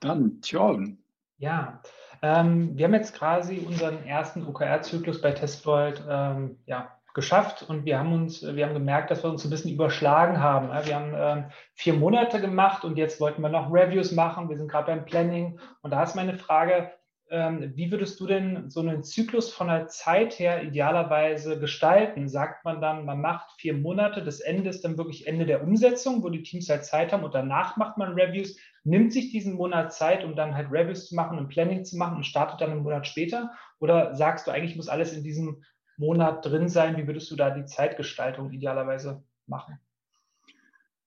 Dann, 0.00 0.40
Thjörn. 0.42 0.98
Ja, 1.38 1.82
ähm, 2.22 2.76
wir 2.76 2.86
haben 2.86 2.94
jetzt 2.94 3.14
quasi 3.14 3.58
unseren 3.58 4.04
ersten 4.04 4.46
OKR-Zyklus 4.46 5.20
bei 5.20 5.32
Testvolt 5.32 6.02
ähm, 6.08 6.58
ja, 6.66 6.96
geschafft 7.14 7.62
und 7.62 7.84
wir 7.84 7.98
haben 7.98 8.12
uns, 8.12 8.42
wir 8.42 8.66
haben 8.66 8.74
gemerkt, 8.74 9.10
dass 9.10 9.22
wir 9.22 9.30
uns 9.30 9.44
ein 9.44 9.50
bisschen 9.50 9.72
überschlagen 9.72 10.40
haben. 10.40 10.68
Wir 10.86 10.96
haben 10.96 11.12
ähm, 11.16 11.44
vier 11.74 11.94
Monate 11.94 12.40
gemacht 12.40 12.84
und 12.84 12.98
jetzt 12.98 13.20
wollten 13.20 13.40
wir 13.40 13.48
noch 13.48 13.72
Reviews 13.72 14.12
machen. 14.12 14.48
Wir 14.48 14.56
sind 14.56 14.70
gerade 14.70 14.88
beim 14.88 15.04
Planning 15.04 15.60
und 15.82 15.92
da 15.92 16.02
ist 16.02 16.16
meine 16.16 16.34
Frage, 16.34 16.90
ähm, 17.30 17.72
wie 17.74 17.90
würdest 17.90 18.20
du 18.20 18.26
denn 18.26 18.68
so 18.68 18.80
einen 18.80 19.02
Zyklus 19.02 19.52
von 19.52 19.68
der 19.68 19.86
Zeit 19.86 20.38
her 20.38 20.62
idealerweise 20.62 21.58
gestalten? 21.58 22.28
Sagt 22.28 22.64
man 22.64 22.80
dann, 22.80 23.04
man 23.04 23.20
macht 23.20 23.50
vier 23.58 23.74
Monate, 23.74 24.22
das 24.22 24.40
Ende 24.40 24.68
ist 24.68 24.84
dann 24.84 24.98
wirklich 24.98 25.26
Ende 25.26 25.46
der 25.46 25.62
Umsetzung, 25.62 26.22
wo 26.22 26.28
die 26.28 26.42
Teams 26.42 26.68
halt 26.68 26.84
Zeit 26.84 27.12
haben 27.12 27.24
und 27.24 27.34
danach 27.34 27.76
macht 27.76 27.96
man 27.96 28.12
Reviews, 28.12 28.58
nimmt 28.82 29.12
sich 29.12 29.30
diesen 29.30 29.54
Monat 29.54 29.94
Zeit, 29.94 30.24
um 30.24 30.36
dann 30.36 30.54
halt 30.54 30.70
Reviews 30.70 31.08
zu 31.08 31.14
machen 31.14 31.38
und 31.38 31.48
Planning 31.48 31.84
zu 31.84 31.96
machen 31.96 32.16
und 32.16 32.26
startet 32.26 32.60
dann 32.60 32.70
einen 32.70 32.82
Monat 32.82 33.06
später? 33.06 33.52
Oder 33.78 34.14
sagst 34.14 34.46
du, 34.46 34.50
eigentlich 34.50 34.76
muss 34.76 34.88
alles 34.88 35.12
in 35.12 35.24
diesem 35.24 35.62
Monat 35.96 36.44
drin 36.44 36.68
sein? 36.68 36.96
Wie 36.96 37.06
würdest 37.06 37.30
du 37.30 37.36
da 37.36 37.50
die 37.50 37.64
Zeitgestaltung 37.64 38.52
idealerweise 38.52 39.22
machen? 39.46 39.78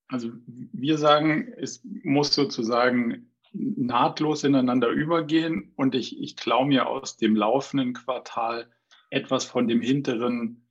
Also 0.08 0.32
wir 0.46 0.98
sagen, 0.98 1.53
es 1.58 1.84
muss 2.03 2.34
sozusagen 2.34 3.29
nahtlos 3.53 4.44
ineinander 4.44 4.89
übergehen 4.89 5.74
und 5.75 5.96
ich, 5.96 6.22
ich 6.22 6.36
klaue 6.36 6.67
mir 6.67 6.88
aus 6.88 7.17
dem 7.17 7.36
laufenden 7.36 7.94
Quartal 7.94 8.70
etwas 9.10 9.46
von 9.46 9.67
dem 9.67 9.82
hinteren, 9.82 10.67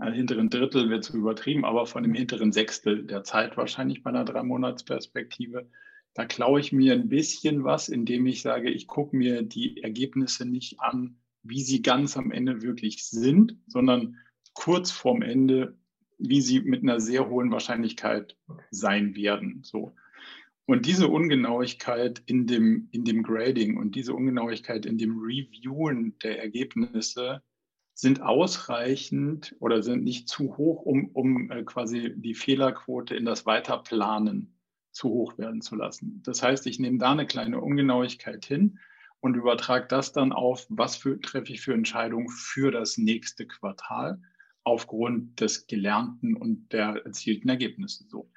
äh, 0.00 0.12
hinteren 0.12 0.50
Drittel 0.50 0.90
wird 0.90 1.04
zu 1.04 1.16
übertrieben, 1.16 1.64
aber 1.64 1.86
von 1.86 2.02
dem 2.02 2.14
hinteren 2.14 2.52
Sechstel 2.52 3.04
der 3.04 3.24
Zeit 3.24 3.56
wahrscheinlich 3.56 4.02
bei 4.02 4.10
einer 4.10 4.24
Drei-Monats-Perspektive. 4.24 5.68
Da 6.14 6.26
klaue 6.26 6.60
ich 6.60 6.72
mir 6.72 6.92
ein 6.92 7.08
bisschen 7.08 7.64
was, 7.64 7.88
indem 7.88 8.26
ich 8.26 8.42
sage, 8.42 8.70
ich 8.70 8.86
gucke 8.86 9.16
mir 9.16 9.42
die 9.42 9.82
Ergebnisse 9.82 10.44
nicht 10.44 10.80
an, 10.80 11.21
wie 11.42 11.62
sie 11.62 11.82
ganz 11.82 12.16
am 12.16 12.30
Ende 12.30 12.62
wirklich 12.62 13.04
sind, 13.04 13.56
sondern 13.66 14.16
kurz 14.54 14.90
vorm 14.90 15.22
Ende, 15.22 15.76
wie 16.18 16.40
sie 16.40 16.60
mit 16.60 16.82
einer 16.82 17.00
sehr 17.00 17.28
hohen 17.28 17.50
Wahrscheinlichkeit 17.50 18.36
sein 18.70 19.16
werden. 19.16 19.62
So. 19.64 19.94
Und 20.66 20.86
diese 20.86 21.08
Ungenauigkeit 21.08 22.22
in 22.26 22.46
dem, 22.46 22.88
in 22.92 23.04
dem 23.04 23.22
Grading 23.22 23.76
und 23.76 23.96
diese 23.96 24.14
Ungenauigkeit 24.14 24.86
in 24.86 24.98
dem 24.98 25.18
Reviewen 25.18 26.18
der 26.22 26.40
Ergebnisse 26.40 27.42
sind 27.94 28.22
ausreichend 28.22 29.54
oder 29.58 29.82
sind 29.82 30.04
nicht 30.04 30.28
zu 30.28 30.56
hoch, 30.56 30.82
um, 30.82 31.10
um 31.12 31.50
äh, 31.50 31.62
quasi 31.64 32.14
die 32.16 32.34
Fehlerquote 32.34 33.14
in 33.14 33.24
das 33.24 33.44
Weiterplanen 33.44 34.58
zu 34.92 35.08
hoch 35.08 35.36
werden 35.38 35.60
zu 35.60 35.76
lassen. 35.76 36.22
Das 36.24 36.42
heißt, 36.42 36.66
ich 36.66 36.78
nehme 36.78 36.98
da 36.98 37.12
eine 37.12 37.26
kleine 37.26 37.60
Ungenauigkeit 37.60 38.44
hin 38.44 38.78
und 39.22 39.36
übertrage 39.36 39.86
das 39.86 40.12
dann 40.12 40.32
auf, 40.32 40.66
was 40.68 40.96
für, 40.96 41.18
treffe 41.20 41.52
ich 41.52 41.60
für 41.60 41.72
Entscheidungen 41.72 42.28
für 42.28 42.72
das 42.72 42.98
nächste 42.98 43.46
Quartal 43.46 44.20
aufgrund 44.64 45.40
des 45.40 45.66
Gelernten 45.68 46.36
und 46.36 46.72
der 46.72 47.02
erzielten 47.06 47.48
Ergebnisse. 47.48 48.04
So. 48.08 48.30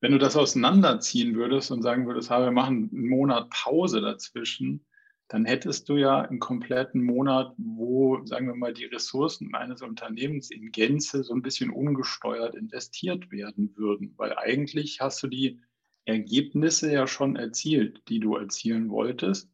Wenn 0.00 0.12
du 0.12 0.18
das 0.18 0.36
auseinanderziehen 0.36 1.34
würdest 1.34 1.70
und 1.70 1.82
sagen 1.82 2.06
würdest, 2.06 2.30
wir 2.30 2.50
machen 2.50 2.88
einen 2.90 3.08
Monat 3.08 3.50
Pause 3.50 4.00
dazwischen, 4.00 4.86
dann 5.28 5.44
hättest 5.44 5.88
du 5.90 5.96
ja 5.96 6.22
einen 6.22 6.40
kompletten 6.40 7.04
Monat, 7.04 7.54
wo, 7.58 8.24
sagen 8.24 8.46
wir 8.46 8.56
mal, 8.56 8.72
die 8.72 8.86
Ressourcen 8.86 9.54
eines 9.54 9.82
Unternehmens 9.82 10.50
in 10.50 10.72
Gänze 10.72 11.22
so 11.22 11.34
ein 11.34 11.42
bisschen 11.42 11.70
ungesteuert 11.70 12.54
investiert 12.54 13.30
werden 13.30 13.76
würden. 13.76 14.14
Weil 14.16 14.36
eigentlich 14.36 15.00
hast 15.00 15.22
du 15.22 15.28
die 15.28 15.60
Ergebnisse 16.06 16.90
ja 16.90 17.06
schon 17.06 17.36
erzielt, 17.36 18.02
die 18.08 18.18
du 18.18 18.36
erzielen 18.36 18.88
wolltest. 18.88 19.50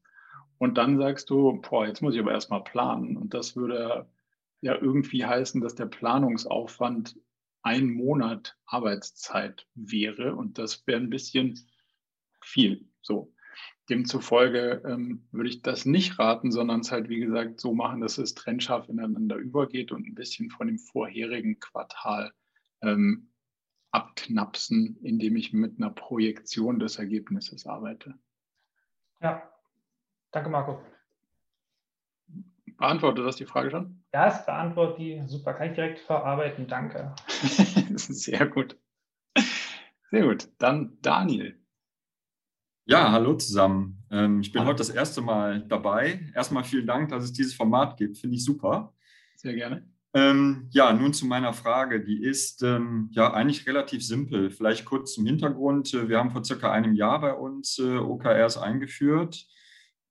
Und 0.59 0.79
dann 0.79 0.99
sagst 0.99 1.31
du, 1.31 1.61
boah, 1.61 1.87
jetzt 1.87 2.03
muss 2.03 2.15
ich 2.15 2.21
aber 2.21 2.33
erstmal 2.33 2.65
planen. 2.65 3.17
Und 3.17 3.35
das 3.35 3.57
würde 3.57 4.09
ja 4.61 4.75
irgendwie 4.75 5.25
heißen, 5.25 5.61
dass 5.61 5.75
der 5.75 5.87
Planungsaufwand 5.87 7.19
ein 7.63 7.91
Monat 7.91 8.57
Arbeitszeit 8.65 9.67
wäre. 9.75 10.35
Und 10.35 10.59
das 10.59 10.87
wäre 10.87 11.01
ein 11.01 11.11
bisschen 11.11 11.59
viel. 12.41 12.89
So. 13.03 13.33
Demzufolge 13.89 14.83
ähm, 14.85 15.29
würde 15.31 15.49
ich 15.49 15.63
das 15.63 15.87
nicht 15.87 16.19
raten, 16.19 16.51
sondern 16.51 16.81
es 16.81 16.91
halt, 16.91 17.09
wie 17.09 17.21
gesagt, 17.21 17.61
so 17.61 17.73
machen, 17.73 18.01
dass 18.01 18.19
es 18.19 18.35
trennscharf 18.35 18.89
ineinander 18.89 19.37
übergeht 19.37 19.93
und 19.93 20.07
ein 20.07 20.15
bisschen 20.15 20.51
von 20.51 20.67
dem 20.67 20.79
vorherigen 20.79 21.61
Quartal 21.61 22.33
ähm, 22.83 23.31
abknapsen, 23.93 24.99
indem 25.03 25.37
ich 25.37 25.53
mit 25.53 25.79
einer 25.79 25.91
Projektion 25.91 26.81
des 26.81 26.99
Ergebnisses 26.99 27.67
arbeite. 27.67 28.19
Ja, 29.21 29.49
danke, 30.31 30.51
Marco. 30.51 30.81
Beantwortet 32.77 33.25
das 33.25 33.37
die 33.37 33.47
Frage 33.47 33.71
schon? 33.71 34.03
Ja, 34.13 34.29
es 34.29 34.45
beantwortet 34.45 34.99
die. 34.99 35.23
Super, 35.27 35.55
kann 35.55 35.69
ich 35.69 35.75
direkt 35.75 35.99
verarbeiten. 35.99 36.67
Danke. 36.67 37.15
Sehr 37.97 38.47
gut. 38.47 38.77
Sehr 40.11 40.23
gut. 40.23 40.49
Dann 40.59 40.99
Daniel. 41.01 41.59
Ja, 42.85 43.11
hallo 43.11 43.35
zusammen. 43.35 44.05
Ähm, 44.11 44.41
ich 44.41 44.53
bin 44.53 44.61
hallo. 44.61 44.71
heute 44.71 44.79
das 44.79 44.91
erste 44.91 45.21
Mal 45.21 45.67
dabei. 45.67 46.31
Erstmal 46.35 46.65
vielen 46.65 46.87
Dank, 46.87 47.09
dass 47.09 47.25
es 47.25 47.33
dieses 47.33 47.55
Format 47.55 47.97
gibt. 47.97 48.19
Finde 48.19 48.37
ich 48.37 48.45
super. 48.45 48.95
Sehr 49.37 49.55
gerne. 49.55 49.89
Ähm, 50.15 50.69
ja, 50.71 50.93
nun 50.93 51.13
zu 51.13 51.27
meiner 51.27 51.53
Frage. 51.53 52.05
Die 52.05 52.23
ist 52.23 52.63
ähm, 52.63 53.09
ja 53.13 53.33
eigentlich 53.33 53.67
relativ 53.67 54.07
simpel. 54.07 54.51
Vielleicht 54.51 54.85
kurz 54.85 55.15
zum 55.15 55.27
Hintergrund. 55.27 55.93
Wir 55.93 56.19
haben 56.19 56.31
vor 56.31 56.45
circa 56.45 56.71
einem 56.71 56.95
Jahr 56.95 57.21
bei 57.21 57.35
uns 57.35 57.79
äh, 57.79 57.97
OKRs 57.97 58.57
eingeführt. 58.57 59.47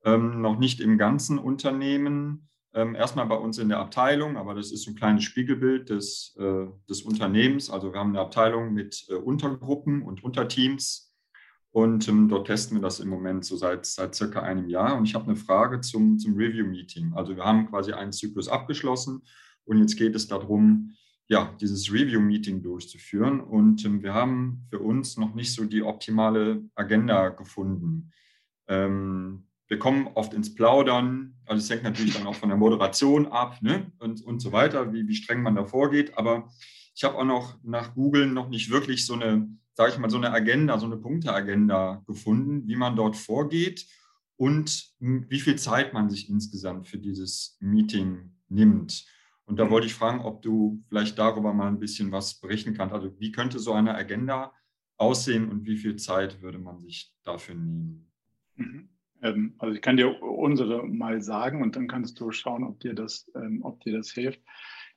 Ähm, 0.05 0.41
noch 0.41 0.57
nicht 0.57 0.79
im 0.79 0.97
ganzen 0.97 1.37
Unternehmen. 1.37 2.47
Ähm, 2.73 2.95
erstmal 2.95 3.25
bei 3.25 3.35
uns 3.35 3.57
in 3.57 3.69
der 3.69 3.79
Abteilung, 3.79 4.37
aber 4.37 4.53
das 4.53 4.71
ist 4.71 4.87
ein 4.87 4.95
kleines 4.95 5.23
Spiegelbild 5.23 5.89
des, 5.89 6.35
äh, 6.39 6.67
des 6.89 7.01
Unternehmens. 7.01 7.69
Also 7.69 7.91
wir 7.91 7.99
haben 7.99 8.09
eine 8.09 8.21
Abteilung 8.21 8.73
mit 8.73 9.05
äh, 9.09 9.15
Untergruppen 9.15 10.03
und 10.03 10.23
Unterteams 10.23 11.05
und 11.75 12.07
ähm, 12.07 12.29
dort 12.29 12.47
testen 12.47 12.77
wir 12.77 12.81
das 12.81 13.01
im 13.01 13.09
Moment 13.09 13.43
so 13.43 13.57
seit, 13.57 13.85
seit 13.85 14.15
circa 14.15 14.41
einem 14.41 14.69
Jahr. 14.69 14.95
Und 14.95 15.03
ich 15.03 15.13
habe 15.13 15.25
eine 15.25 15.35
Frage 15.35 15.81
zum, 15.81 16.17
zum 16.17 16.37
Review-Meeting. 16.37 17.11
Also 17.15 17.35
wir 17.35 17.43
haben 17.43 17.69
quasi 17.69 17.91
einen 17.91 18.13
Zyklus 18.13 18.47
abgeschlossen 18.47 19.23
und 19.65 19.79
jetzt 19.79 19.97
geht 19.97 20.15
es 20.15 20.29
darum, 20.29 20.95
ja, 21.27 21.53
dieses 21.59 21.91
Review-Meeting 21.91 22.63
durchzuführen. 22.63 23.41
Und 23.41 23.83
ähm, 23.83 24.01
wir 24.03 24.13
haben 24.13 24.65
für 24.69 24.79
uns 24.79 25.17
noch 25.17 25.35
nicht 25.35 25.53
so 25.53 25.65
die 25.65 25.83
optimale 25.83 26.63
Agenda 26.75 27.27
gefunden. 27.27 28.13
Ähm, 28.67 29.47
wir 29.67 29.79
kommen 29.79 30.07
oft 30.13 30.33
ins 30.33 30.53
Plaudern. 30.53 31.35
Also 31.45 31.63
es 31.63 31.69
hängt 31.69 31.83
natürlich 31.83 32.15
dann 32.15 32.27
auch 32.27 32.35
von 32.35 32.49
der 32.49 32.57
Moderation 32.57 33.27
ab 33.27 33.61
ne? 33.61 33.91
und, 33.99 34.21
und 34.23 34.39
so 34.39 34.51
weiter, 34.51 34.93
wie, 34.93 35.07
wie 35.07 35.15
streng 35.15 35.41
man 35.41 35.55
da 35.55 35.65
vorgeht. 35.65 36.17
Aber 36.17 36.49
ich 36.95 37.03
habe 37.03 37.17
auch 37.17 37.25
noch 37.25 37.57
nach 37.63 37.93
Google 37.95 38.27
noch 38.27 38.49
nicht 38.49 38.69
wirklich 38.69 39.05
so 39.05 39.13
eine, 39.13 39.49
sage 39.73 39.93
ich 39.93 39.97
mal, 39.97 40.09
so 40.09 40.17
eine 40.17 40.31
Agenda, 40.31 40.77
so 40.77 40.85
eine 40.85 40.97
Punkteagenda 40.97 42.03
gefunden, 42.05 42.67
wie 42.67 42.75
man 42.75 42.95
dort 42.95 43.15
vorgeht 43.15 43.85
und 44.37 44.93
wie 44.99 45.39
viel 45.39 45.55
Zeit 45.55 45.93
man 45.93 46.09
sich 46.09 46.29
insgesamt 46.29 46.87
für 46.87 46.97
dieses 46.97 47.57
Meeting 47.59 48.33
nimmt. 48.49 49.05
Und 49.45 49.59
da 49.59 49.69
wollte 49.69 49.87
ich 49.87 49.93
fragen, 49.93 50.21
ob 50.21 50.41
du 50.41 50.83
vielleicht 50.89 51.17
darüber 51.17 51.53
mal 51.53 51.67
ein 51.67 51.79
bisschen 51.79 52.11
was 52.11 52.39
berichten 52.39 52.73
kannst. 52.73 52.93
Also 52.93 53.19
wie 53.19 53.31
könnte 53.31 53.59
so 53.59 53.73
eine 53.73 53.95
Agenda 53.95 54.53
aussehen 54.97 55.49
und 55.49 55.65
wie 55.65 55.77
viel 55.77 55.97
Zeit 55.97 56.41
würde 56.41 56.59
man 56.59 56.81
sich 56.81 57.13
dafür 57.23 57.55
nehmen? 57.55 58.11
Mhm. 58.55 58.94
Ähm, 59.25 59.55
also 59.57 59.73
ich 59.73 59.81
kann 59.81 59.97
dir 59.97 60.21
unsere 60.21 60.85
mal 60.85 61.21
sagen 61.21 61.61
und 61.61 61.75
dann 61.75 61.87
kannst 61.87 62.19
du 62.19 62.31
schauen, 62.31 62.63
ob 62.63 62.79
dir 62.79 62.93
das, 62.93 63.29
ähm, 63.35 63.61
ob 63.63 63.81
dir 63.81 63.97
das 63.97 64.11
hilft. 64.11 64.41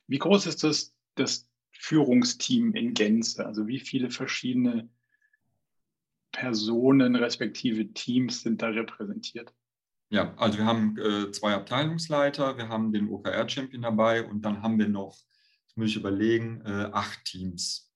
Wie 0.07 0.19
groß 0.19 0.45
ist 0.45 0.63
das, 0.63 0.95
das 1.15 1.49
Führungsteam 1.71 2.73
in 2.73 2.93
Gänze? 2.93 3.45
Also 3.45 3.67
wie 3.67 3.79
viele 3.79 4.11
verschiedene 4.11 4.89
Personen 6.31 7.15
respektive 7.15 7.91
Teams 7.93 8.41
sind 8.41 8.61
da 8.61 8.67
repräsentiert? 8.67 9.51
Ja, 10.11 10.33
also 10.37 10.57
wir 10.57 10.65
haben 10.65 10.97
äh, 10.97 11.31
zwei 11.31 11.53
Abteilungsleiter, 11.53 12.57
wir 12.57 12.69
haben 12.69 12.91
den 12.91 13.09
OKR-Champion 13.09 13.81
dabei 13.81 14.25
und 14.25 14.41
dann 14.43 14.61
haben 14.61 14.79
wir 14.79 14.87
noch, 14.87 15.17
das 15.67 15.75
muss 15.75 15.89
ich 15.89 15.95
überlegen, 15.95 16.61
äh, 16.65 16.89
acht 16.91 17.25
Teams. 17.25 17.88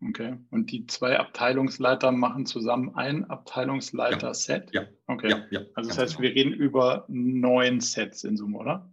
Okay. 0.00 0.36
Und 0.50 0.70
die 0.70 0.86
zwei 0.86 1.18
Abteilungsleiter 1.18 2.12
machen 2.12 2.46
zusammen 2.46 2.94
ein 2.94 3.24
Abteilungsleiter-Set? 3.24 4.72
Ja. 4.72 4.86
Okay. 5.06 5.30
Ja, 5.30 5.46
ja, 5.50 5.60
also 5.74 5.88
das 5.88 5.98
heißt, 5.98 6.16
genau. 6.16 6.28
wir 6.28 6.34
reden 6.34 6.52
über 6.52 7.04
neun 7.08 7.80
Sets 7.80 8.22
in 8.22 8.36
Summe, 8.36 8.58
oder? 8.58 8.92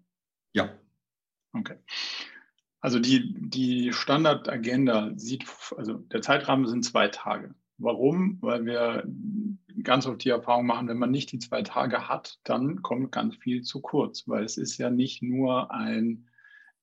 Ja. 0.53 0.71
Okay. 1.53 1.75
Also 2.81 2.99
die, 2.99 3.33
die 3.49 3.93
Standardagenda 3.93 5.11
sieht, 5.15 5.45
also 5.77 5.93
der 5.93 6.21
Zeitrahmen 6.21 6.67
sind 6.67 6.83
zwei 6.83 7.07
Tage. 7.07 7.53
Warum? 7.77 8.37
Weil 8.41 8.65
wir 8.65 9.03
ganz 9.83 10.07
oft 10.07 10.23
die 10.23 10.29
Erfahrung 10.29 10.65
machen, 10.65 10.87
wenn 10.87 10.97
man 10.97 11.11
nicht 11.11 11.31
die 11.31 11.39
zwei 11.39 11.61
Tage 11.61 12.07
hat, 12.07 12.39
dann 12.43 12.81
kommt 12.81 13.11
ganz 13.11 13.35
viel 13.35 13.61
zu 13.63 13.81
kurz, 13.81 14.27
weil 14.27 14.43
es 14.43 14.57
ist 14.57 14.77
ja 14.77 14.89
nicht 14.89 15.21
nur 15.21 15.71
ein 15.71 16.29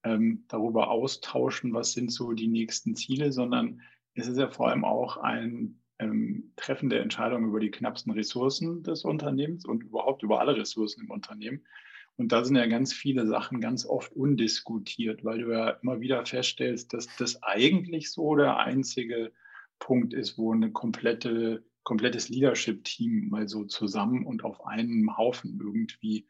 ähm, 0.04 0.44
darüber 0.48 0.90
austauschen, 0.90 1.72
was 1.72 1.92
sind 1.92 2.12
so 2.12 2.32
die 2.32 2.48
nächsten 2.48 2.94
Ziele, 2.94 3.32
sondern 3.32 3.80
es 4.14 4.26
ist 4.26 4.38
ja 4.38 4.48
vor 4.48 4.68
allem 4.68 4.84
auch 4.84 5.16
ein 5.16 5.80
ähm, 5.98 6.52
Treffen 6.56 6.90
der 6.90 7.02
Entscheidung 7.02 7.46
über 7.46 7.60
die 7.60 7.70
knappsten 7.70 8.12
Ressourcen 8.12 8.82
des 8.82 9.04
Unternehmens 9.04 9.64
und 9.64 9.82
überhaupt 9.82 10.22
über 10.22 10.40
alle 10.40 10.56
Ressourcen 10.56 11.04
im 11.04 11.10
Unternehmen. 11.10 11.64
Und 12.16 12.30
da 12.32 12.44
sind 12.44 12.56
ja 12.56 12.66
ganz 12.66 12.92
viele 12.92 13.26
Sachen 13.26 13.60
ganz 13.60 13.86
oft 13.86 14.12
undiskutiert, 14.12 15.24
weil 15.24 15.38
du 15.38 15.52
ja 15.52 15.70
immer 15.82 16.00
wieder 16.00 16.24
feststellst, 16.26 16.92
dass 16.92 17.08
das 17.16 17.42
eigentlich 17.42 18.10
so 18.10 18.36
der 18.36 18.58
einzige 18.58 19.32
Punkt 19.78 20.12
ist, 20.12 20.36
wo 20.36 20.52
eine 20.52 20.72
komplette 20.72 21.64
komplettes 21.84 22.28
Leadership-Team 22.28 23.28
mal 23.28 23.48
so 23.48 23.64
zusammen 23.64 24.24
und 24.24 24.44
auf 24.44 24.64
einem 24.66 25.16
Haufen 25.16 25.58
irgendwie 25.60 26.26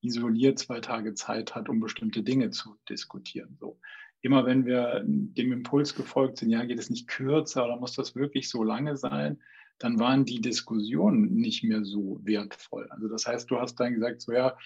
isoliert 0.00 0.58
zwei 0.58 0.80
Tage 0.80 1.14
Zeit 1.14 1.54
hat, 1.54 1.68
um 1.68 1.80
bestimmte 1.80 2.22
Dinge 2.22 2.50
zu 2.50 2.76
diskutieren. 2.88 3.56
So. 3.60 3.80
Immer 4.26 4.44
wenn 4.44 4.66
wir 4.66 5.04
dem 5.04 5.52
Impuls 5.52 5.94
gefolgt 5.94 6.38
sind, 6.38 6.50
ja, 6.50 6.64
geht 6.64 6.80
es 6.80 6.90
nicht 6.90 7.06
kürzer 7.06 7.64
oder 7.64 7.76
muss 7.76 7.94
das 7.94 8.16
wirklich 8.16 8.48
so 8.50 8.64
lange 8.64 8.96
sein, 8.96 9.40
dann 9.78 10.00
waren 10.00 10.24
die 10.24 10.40
Diskussionen 10.40 11.36
nicht 11.36 11.62
mehr 11.62 11.84
so 11.84 12.18
wertvoll. 12.24 12.88
Also 12.90 13.06
das 13.06 13.24
heißt, 13.24 13.48
du 13.48 13.60
hast 13.60 13.76
dann 13.76 13.94
gesagt, 13.94 14.22
so 14.22 14.32
ja, 14.32 14.58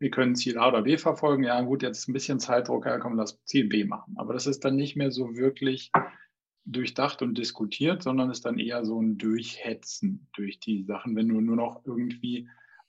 wir 0.00 0.10
können 0.10 0.34
Ziel 0.34 0.58
A 0.58 0.66
oder 0.66 0.82
B 0.82 0.98
verfolgen. 0.98 1.44
Ja, 1.44 1.60
gut, 1.60 1.84
jetzt 1.84 2.08
ein 2.08 2.12
bisschen 2.12 2.40
Zeitdruck, 2.40 2.86
ja, 2.86 2.98
komm, 2.98 3.14
lass 3.14 3.40
Ziel 3.44 3.68
B 3.68 3.84
machen. 3.84 4.16
Aber 4.16 4.32
das 4.32 4.48
ist 4.48 4.64
dann 4.64 4.74
nicht 4.74 4.96
mehr 4.96 5.12
so 5.12 5.36
wirklich 5.36 5.92
durchdacht 6.64 7.22
und 7.22 7.38
diskutiert, 7.38 8.02
sondern 8.02 8.32
ist 8.32 8.44
dann 8.44 8.58
eher 8.58 8.84
so 8.84 9.00
ein 9.00 9.16
Durchhetzen 9.16 10.26
durch 10.34 10.58
die 10.58 10.82
Sachen, 10.82 11.14
wenn 11.14 11.28
du 11.28 11.40
nur 11.40 11.54
noch 11.54 11.84
irgendwie 11.84 12.48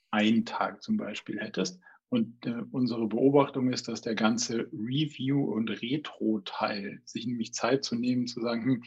einen 0.10 0.44
Tag 0.44 0.82
zum 0.82 0.98
Beispiel 0.98 1.40
hättest. 1.40 1.80
Und 2.16 2.46
äh, 2.46 2.64
unsere 2.72 3.08
Beobachtung 3.08 3.74
ist, 3.74 3.90
dass 3.90 4.00
der 4.00 4.16
ganze 4.16 4.70
Review- 4.72 5.52
und 5.52 5.70
Retro-Teil, 5.70 7.02
sich 7.04 7.28
nämlich 7.28 7.54
Zeit 7.54 7.84
zu 7.84 7.96
nehmen, 7.96 8.26
zu 8.26 8.40
sagen, 8.40 8.64
hm, 8.64 8.84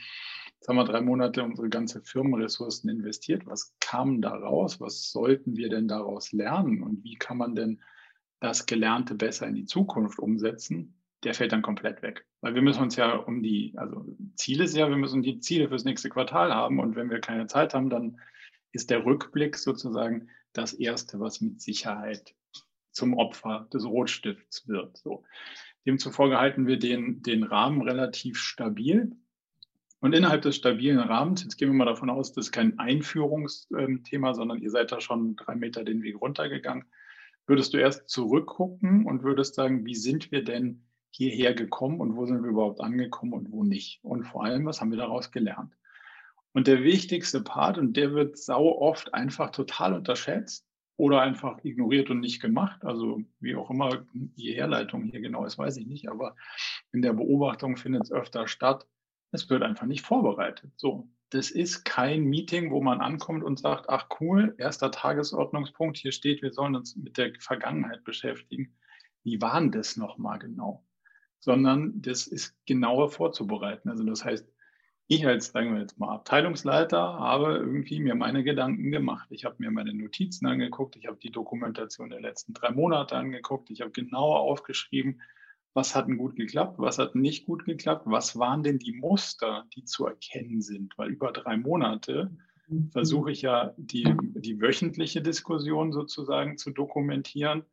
jetzt 0.54 0.66
haben 0.66 0.76
wir 0.76 0.84
drei 0.84 1.02
Monate 1.02 1.42
unsere 1.42 1.68
ganze 1.68 2.00
Firmenressourcen 2.00 2.88
investiert, 2.88 3.44
was 3.44 3.74
kam 3.80 4.22
da 4.22 4.34
raus, 4.34 4.80
was 4.80 5.10
sollten 5.10 5.58
wir 5.58 5.68
denn 5.68 5.88
daraus 5.88 6.32
lernen? 6.32 6.82
Und 6.82 7.04
wie 7.04 7.16
kann 7.16 7.36
man 7.36 7.54
denn 7.54 7.82
das 8.40 8.64
Gelernte 8.64 9.14
besser 9.14 9.46
in 9.46 9.56
die 9.56 9.66
Zukunft 9.66 10.18
umsetzen, 10.18 10.94
der 11.22 11.34
fällt 11.34 11.52
dann 11.52 11.60
komplett 11.60 12.00
weg. 12.00 12.24
Weil 12.40 12.54
wir 12.54 12.62
müssen 12.62 12.82
uns 12.82 12.96
ja 12.96 13.14
um 13.14 13.42
die, 13.42 13.74
also 13.76 14.06
Ziel 14.36 14.62
ist 14.62 14.74
ja, 14.74 14.88
wir 14.88 14.96
müssen 14.96 15.20
die 15.20 15.40
Ziele 15.40 15.68
fürs 15.68 15.84
nächste 15.84 16.08
Quartal 16.08 16.54
haben. 16.54 16.80
Und 16.80 16.96
wenn 16.96 17.10
wir 17.10 17.20
keine 17.20 17.46
Zeit 17.46 17.74
haben, 17.74 17.90
dann 17.90 18.18
ist 18.72 18.88
der 18.88 19.04
Rückblick 19.04 19.56
sozusagen 19.56 20.30
das 20.54 20.72
Erste, 20.72 21.20
was 21.20 21.42
mit 21.42 21.60
Sicherheit 21.60 22.34
zum 22.98 23.14
Opfer 23.14 23.68
des 23.72 23.86
Rotstifts 23.86 24.68
wird. 24.68 24.98
So. 24.98 25.24
Demzufolge 25.86 26.38
halten 26.38 26.66
wir 26.66 26.78
den, 26.78 27.22
den 27.22 27.44
Rahmen 27.44 27.80
relativ 27.80 28.38
stabil. 28.38 29.16
Und 30.00 30.14
innerhalb 30.14 30.42
des 30.42 30.56
stabilen 30.56 30.98
Rahmens, 30.98 31.42
jetzt 31.42 31.56
gehen 31.56 31.70
wir 31.70 31.74
mal 31.74 31.86
davon 31.86 32.10
aus, 32.10 32.32
das 32.32 32.46
ist 32.46 32.52
kein 32.52 32.78
Einführungsthema, 32.78 34.34
sondern 34.34 34.58
ihr 34.58 34.70
seid 34.70 34.92
da 34.92 35.00
schon 35.00 35.34
drei 35.34 35.54
Meter 35.56 35.82
den 35.82 36.02
Weg 36.02 36.20
runtergegangen, 36.20 36.84
würdest 37.46 37.72
du 37.72 37.78
erst 37.78 38.08
zurückgucken 38.08 39.06
und 39.06 39.22
würdest 39.22 39.54
sagen, 39.54 39.86
wie 39.86 39.94
sind 39.94 40.30
wir 40.30 40.44
denn 40.44 40.84
hierher 41.10 41.54
gekommen 41.54 42.00
und 42.00 42.14
wo 42.14 42.26
sind 42.26 42.42
wir 42.42 42.50
überhaupt 42.50 42.80
angekommen 42.80 43.32
und 43.32 43.50
wo 43.50 43.64
nicht? 43.64 43.98
Und 44.04 44.24
vor 44.24 44.44
allem, 44.44 44.66
was 44.66 44.80
haben 44.80 44.90
wir 44.90 44.98
daraus 44.98 45.32
gelernt? 45.32 45.72
Und 46.52 46.66
der 46.66 46.82
wichtigste 46.82 47.40
Part, 47.40 47.78
und 47.78 47.96
der 47.96 48.12
wird 48.12 48.36
sau 48.36 48.78
oft 48.78 49.14
einfach 49.14 49.50
total 49.50 49.94
unterschätzt 49.94 50.67
oder 50.98 51.20
einfach 51.22 51.64
ignoriert 51.64 52.10
und 52.10 52.18
nicht 52.18 52.42
gemacht, 52.42 52.84
also 52.84 53.22
wie 53.38 53.54
auch 53.54 53.70
immer 53.70 54.04
die 54.12 54.52
Herleitung 54.52 55.04
hier 55.04 55.20
genau 55.20 55.44
ist, 55.44 55.56
weiß 55.56 55.76
ich 55.76 55.86
nicht, 55.86 56.10
aber 56.10 56.34
in 56.92 57.02
der 57.02 57.12
Beobachtung 57.12 57.76
findet 57.76 58.02
es 58.02 58.12
öfter 58.12 58.48
statt. 58.48 58.84
Es 59.30 59.48
wird 59.48 59.62
einfach 59.62 59.86
nicht 59.86 60.04
vorbereitet. 60.04 60.72
So, 60.76 61.08
das 61.30 61.52
ist 61.52 61.84
kein 61.84 62.24
Meeting, 62.24 62.72
wo 62.72 62.82
man 62.82 63.00
ankommt 63.00 63.44
und 63.44 63.60
sagt, 63.60 63.88
ach 63.88 64.08
cool, 64.20 64.56
erster 64.58 64.90
Tagesordnungspunkt, 64.90 65.98
hier 65.98 66.10
steht, 66.10 66.42
wir 66.42 66.52
sollen 66.52 66.74
uns 66.74 66.96
mit 66.96 67.16
der 67.16 67.32
Vergangenheit 67.38 68.02
beschäftigen. 68.02 68.74
Wie 69.22 69.40
war 69.40 69.60
denn 69.60 69.70
das 69.70 69.96
nochmal 69.96 70.40
genau? 70.40 70.84
Sondern 71.38 72.02
das 72.02 72.26
ist 72.26 72.56
genauer 72.66 73.10
vorzubereiten. 73.12 73.88
Also 73.88 74.02
das 74.02 74.24
heißt, 74.24 74.52
ich 75.10 75.26
als, 75.26 75.46
sagen 75.46 75.72
wir 75.72 75.80
jetzt 75.80 75.98
mal, 75.98 76.14
Abteilungsleiter 76.14 76.98
habe 76.98 77.56
irgendwie 77.56 77.98
mir 77.98 78.14
meine 78.14 78.44
Gedanken 78.44 78.90
gemacht. 78.90 79.28
Ich 79.30 79.46
habe 79.46 79.56
mir 79.58 79.70
meine 79.70 79.94
Notizen 79.94 80.46
angeguckt, 80.46 80.96
ich 80.96 81.06
habe 81.06 81.16
die 81.16 81.30
Dokumentation 81.30 82.10
der 82.10 82.20
letzten 82.20 82.52
drei 82.52 82.70
Monate 82.70 83.16
angeguckt, 83.16 83.70
ich 83.70 83.80
habe 83.80 83.90
genauer 83.90 84.40
aufgeschrieben, 84.40 85.22
was 85.72 85.94
hat 85.94 86.08
denn 86.08 86.18
gut 86.18 86.36
geklappt, 86.36 86.78
was 86.78 86.98
hat 86.98 87.14
nicht 87.14 87.46
gut 87.46 87.64
geklappt, 87.64 88.02
was 88.04 88.38
waren 88.38 88.62
denn 88.62 88.78
die 88.78 88.92
Muster, 88.92 89.64
die 89.74 89.84
zu 89.84 90.06
erkennen 90.06 90.60
sind, 90.60 90.96
weil 90.98 91.08
über 91.08 91.32
drei 91.32 91.56
Monate 91.56 92.30
versuche 92.90 93.30
ich 93.30 93.40
ja 93.40 93.72
die, 93.78 94.14
die 94.34 94.60
wöchentliche 94.60 95.22
Diskussion 95.22 95.90
sozusagen 95.90 96.58
zu 96.58 96.70
dokumentieren. 96.70 97.64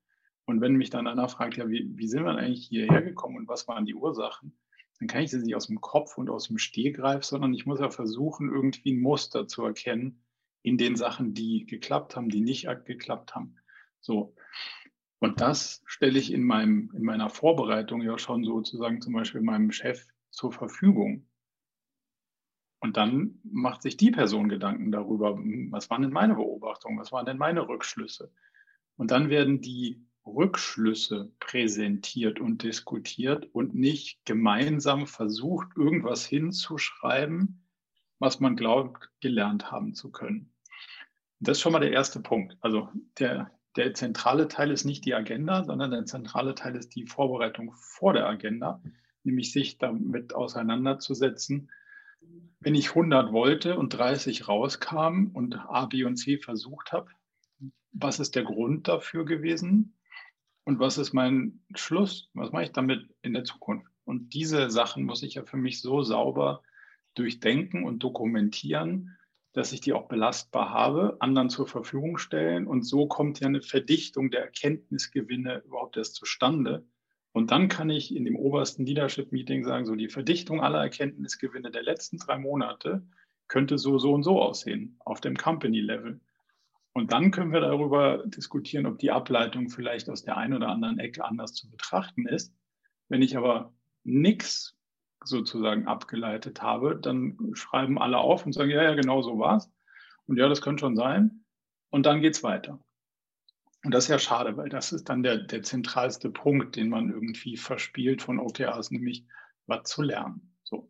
Und 0.45 0.61
wenn 0.61 0.75
mich 0.75 0.89
dann 0.89 1.07
einer 1.07 1.27
fragt, 1.27 1.57
ja, 1.57 1.67
wie, 1.67 1.89
wie 1.97 2.07
sind 2.07 2.23
wir 2.23 2.35
eigentlich 2.35 2.67
hierher 2.67 3.01
gekommen 3.01 3.35
und 3.35 3.49
was 3.49 3.67
waren 3.67 3.85
die 3.85 3.95
Ursachen, 3.95 4.55
dann 4.99 5.07
kann 5.07 5.23
ich 5.23 5.31
sie 5.31 5.39
nicht 5.39 5.55
aus 5.55 5.67
dem 5.67 5.81
Kopf 5.81 6.17
und 6.17 6.29
aus 6.29 6.47
dem 6.47 6.57
Stehgreif, 6.57 7.23
sondern 7.23 7.53
ich 7.53 7.65
muss 7.65 7.79
ja 7.79 7.89
versuchen, 7.89 8.49
irgendwie 8.49 8.93
ein 8.93 9.01
Muster 9.01 9.47
zu 9.47 9.63
erkennen 9.63 10.23
in 10.61 10.77
den 10.77 10.95
Sachen, 10.95 11.33
die 11.33 11.65
geklappt 11.65 12.15
haben, 12.15 12.29
die 12.29 12.41
nicht 12.41 12.67
geklappt 12.85 13.35
haben. 13.35 13.55
So. 13.99 14.35
Und 15.19 15.41
das 15.41 15.81
stelle 15.85 16.17
ich 16.17 16.31
in, 16.31 16.43
meinem, 16.43 16.91
in 16.95 17.03
meiner 17.03 17.29
Vorbereitung 17.29 18.01
ja 18.01 18.17
schon 18.17 18.43
sozusagen 18.43 19.01
zum 19.01 19.13
Beispiel 19.13 19.41
meinem 19.41 19.71
Chef 19.71 20.05
zur 20.29 20.51
Verfügung. 20.51 21.27
Und 22.79 22.97
dann 22.97 23.39
macht 23.43 23.81
sich 23.81 23.97
die 23.97 24.11
Person 24.11 24.49
Gedanken 24.49 24.91
darüber, 24.91 25.35
hm, 25.35 25.71
was 25.71 25.89
waren 25.89 26.03
denn 26.03 26.11
meine 26.11 26.35
Beobachtungen, 26.35 26.99
was 26.99 27.11
waren 27.11 27.25
denn 27.25 27.37
meine 27.37 27.67
Rückschlüsse. 27.67 28.31
Und 28.97 29.11
dann 29.11 29.29
werden 29.29 29.61
die 29.61 30.04
Rückschlüsse 30.25 31.31
präsentiert 31.39 32.39
und 32.39 32.63
diskutiert 32.63 33.47
und 33.53 33.75
nicht 33.75 34.25
gemeinsam 34.25 35.07
versucht, 35.07 35.69
irgendwas 35.77 36.25
hinzuschreiben, 36.25 37.63
was 38.19 38.39
man 38.39 38.55
glaubt, 38.55 39.09
gelernt 39.21 39.71
haben 39.71 39.93
zu 39.93 40.11
können. 40.11 40.51
Das 41.39 41.57
ist 41.57 41.61
schon 41.61 41.73
mal 41.73 41.79
der 41.79 41.91
erste 41.91 42.19
Punkt. 42.21 42.57
Also 42.61 42.89
der, 43.19 43.51
der 43.75 43.93
zentrale 43.93 44.47
Teil 44.47 44.71
ist 44.71 44.85
nicht 44.85 45.05
die 45.05 45.13
Agenda, 45.13 45.63
sondern 45.63 45.91
der 45.91 46.05
zentrale 46.05 46.55
Teil 46.55 46.75
ist 46.75 46.95
die 46.95 47.05
Vorbereitung 47.05 47.73
vor 47.73 48.13
der 48.13 48.25
Agenda, 48.27 48.81
nämlich 49.23 49.51
sich 49.51 49.77
damit 49.77 50.33
auseinanderzusetzen. 50.33 51.69
Wenn 52.59 52.73
ich 52.73 52.89
100 52.89 53.31
wollte 53.31 53.77
und 53.77 53.89
30 53.89 54.47
rauskam 54.47 55.27
und 55.33 55.55
A, 55.55 55.85
B 55.85 56.03
und 56.03 56.15
C 56.15 56.37
versucht 56.37 56.91
habe, 56.93 57.11
was 57.91 58.19
ist 58.19 58.35
der 58.35 58.43
Grund 58.43 58.87
dafür 58.87 59.25
gewesen? 59.25 59.95
Und 60.65 60.79
was 60.79 60.97
ist 60.97 61.13
mein 61.13 61.63
Schluss? 61.75 62.29
Was 62.33 62.51
mache 62.51 62.63
ich 62.63 62.71
damit 62.71 63.07
in 63.21 63.33
der 63.33 63.43
Zukunft? 63.43 63.91
Und 64.03 64.33
diese 64.33 64.69
Sachen 64.69 65.03
muss 65.03 65.23
ich 65.23 65.35
ja 65.35 65.43
für 65.43 65.57
mich 65.57 65.81
so 65.81 66.01
sauber 66.01 66.63
durchdenken 67.13 67.83
und 67.83 67.99
dokumentieren, 67.99 69.17
dass 69.53 69.71
ich 69.71 69.79
die 69.79 69.93
auch 69.93 70.07
belastbar 70.07 70.71
habe, 70.71 71.17
anderen 71.19 71.49
zur 71.49 71.67
Verfügung 71.67 72.17
stellen. 72.17 72.67
Und 72.67 72.83
so 72.83 73.07
kommt 73.07 73.39
ja 73.39 73.47
eine 73.47 73.61
Verdichtung 73.61 74.31
der 74.31 74.41
Erkenntnisgewinne 74.41 75.63
überhaupt 75.65 75.97
erst 75.97 76.15
zustande. 76.15 76.85
Und 77.31 77.51
dann 77.51 77.67
kann 77.67 77.89
ich 77.89 78.15
in 78.15 78.25
dem 78.25 78.35
obersten 78.35 78.85
Leadership-Meeting 78.85 79.63
sagen, 79.63 79.85
so 79.85 79.95
die 79.95 80.09
Verdichtung 80.09 80.61
aller 80.61 80.81
Erkenntnisgewinne 80.81 81.71
der 81.71 81.83
letzten 81.83 82.17
drei 82.17 82.37
Monate 82.37 83.05
könnte 83.47 83.77
so, 83.77 83.97
so 83.97 84.13
und 84.13 84.23
so 84.23 84.41
aussehen 84.41 84.97
auf 85.05 85.21
dem 85.21 85.35
Company-Level. 85.35 86.19
Und 86.97 87.11
dann 87.11 87.31
können 87.31 87.51
wir 87.51 87.59
darüber 87.59 88.23
diskutieren, 88.25 88.85
ob 88.85 88.99
die 88.99 89.11
Ableitung 89.11 89.69
vielleicht 89.69 90.09
aus 90.09 90.23
der 90.23 90.37
einen 90.37 90.53
oder 90.53 90.69
anderen 90.69 90.97
Ecke 90.97 91.25
anders 91.25 91.53
zu 91.53 91.69
betrachten 91.69 92.25
ist. 92.25 92.55
Wenn 93.09 93.21
ich 93.21 93.35
aber 93.35 93.73
nichts 94.05 94.77
sozusagen 95.21 95.87
abgeleitet 95.87 96.61
habe, 96.61 96.95
dann 96.95 97.37
schreiben 97.51 97.99
alle 97.99 98.19
auf 98.19 98.45
und 98.45 98.53
sagen, 98.53 98.69
ja, 98.69 98.81
ja, 98.81 98.95
genau 98.95 99.21
so 99.21 99.37
war's. 99.37 99.69
Und 100.25 100.37
ja, 100.37 100.47
das 100.47 100.61
könnte 100.61 100.79
schon 100.79 100.95
sein. 100.95 101.43
Und 101.89 102.05
dann 102.05 102.21
geht's 102.21 102.43
weiter. 102.43 102.79
Und 103.83 103.93
das 103.93 104.05
ist 104.05 104.09
ja 104.09 104.19
schade, 104.19 104.55
weil 104.55 104.69
das 104.69 104.93
ist 104.93 105.09
dann 105.09 105.21
der, 105.21 105.39
der 105.39 105.63
zentralste 105.63 106.29
Punkt, 106.29 106.77
den 106.77 106.87
man 106.87 107.11
irgendwie 107.11 107.57
verspielt 107.57 108.21
von 108.21 108.39
OKRs, 108.39 108.91
nämlich 108.91 109.25
was 109.67 109.83
zu 109.83 110.01
lernen. 110.01 110.55
So. 110.63 110.89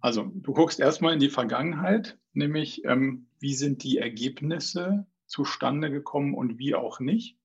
Also 0.00 0.22
du 0.24 0.54
guckst 0.54 0.80
erstmal 0.80 1.12
in 1.12 1.20
die 1.20 1.28
Vergangenheit, 1.28 2.18
nämlich 2.32 2.82
ähm, 2.86 3.28
wie 3.40 3.54
sind 3.54 3.82
die 3.82 3.98
Ergebnisse 3.98 5.06
zustande 5.34 5.90
gekommen 5.90 6.32
und 6.32 6.58
wie 6.58 6.76
auch 6.76 7.00
nicht. 7.00 7.36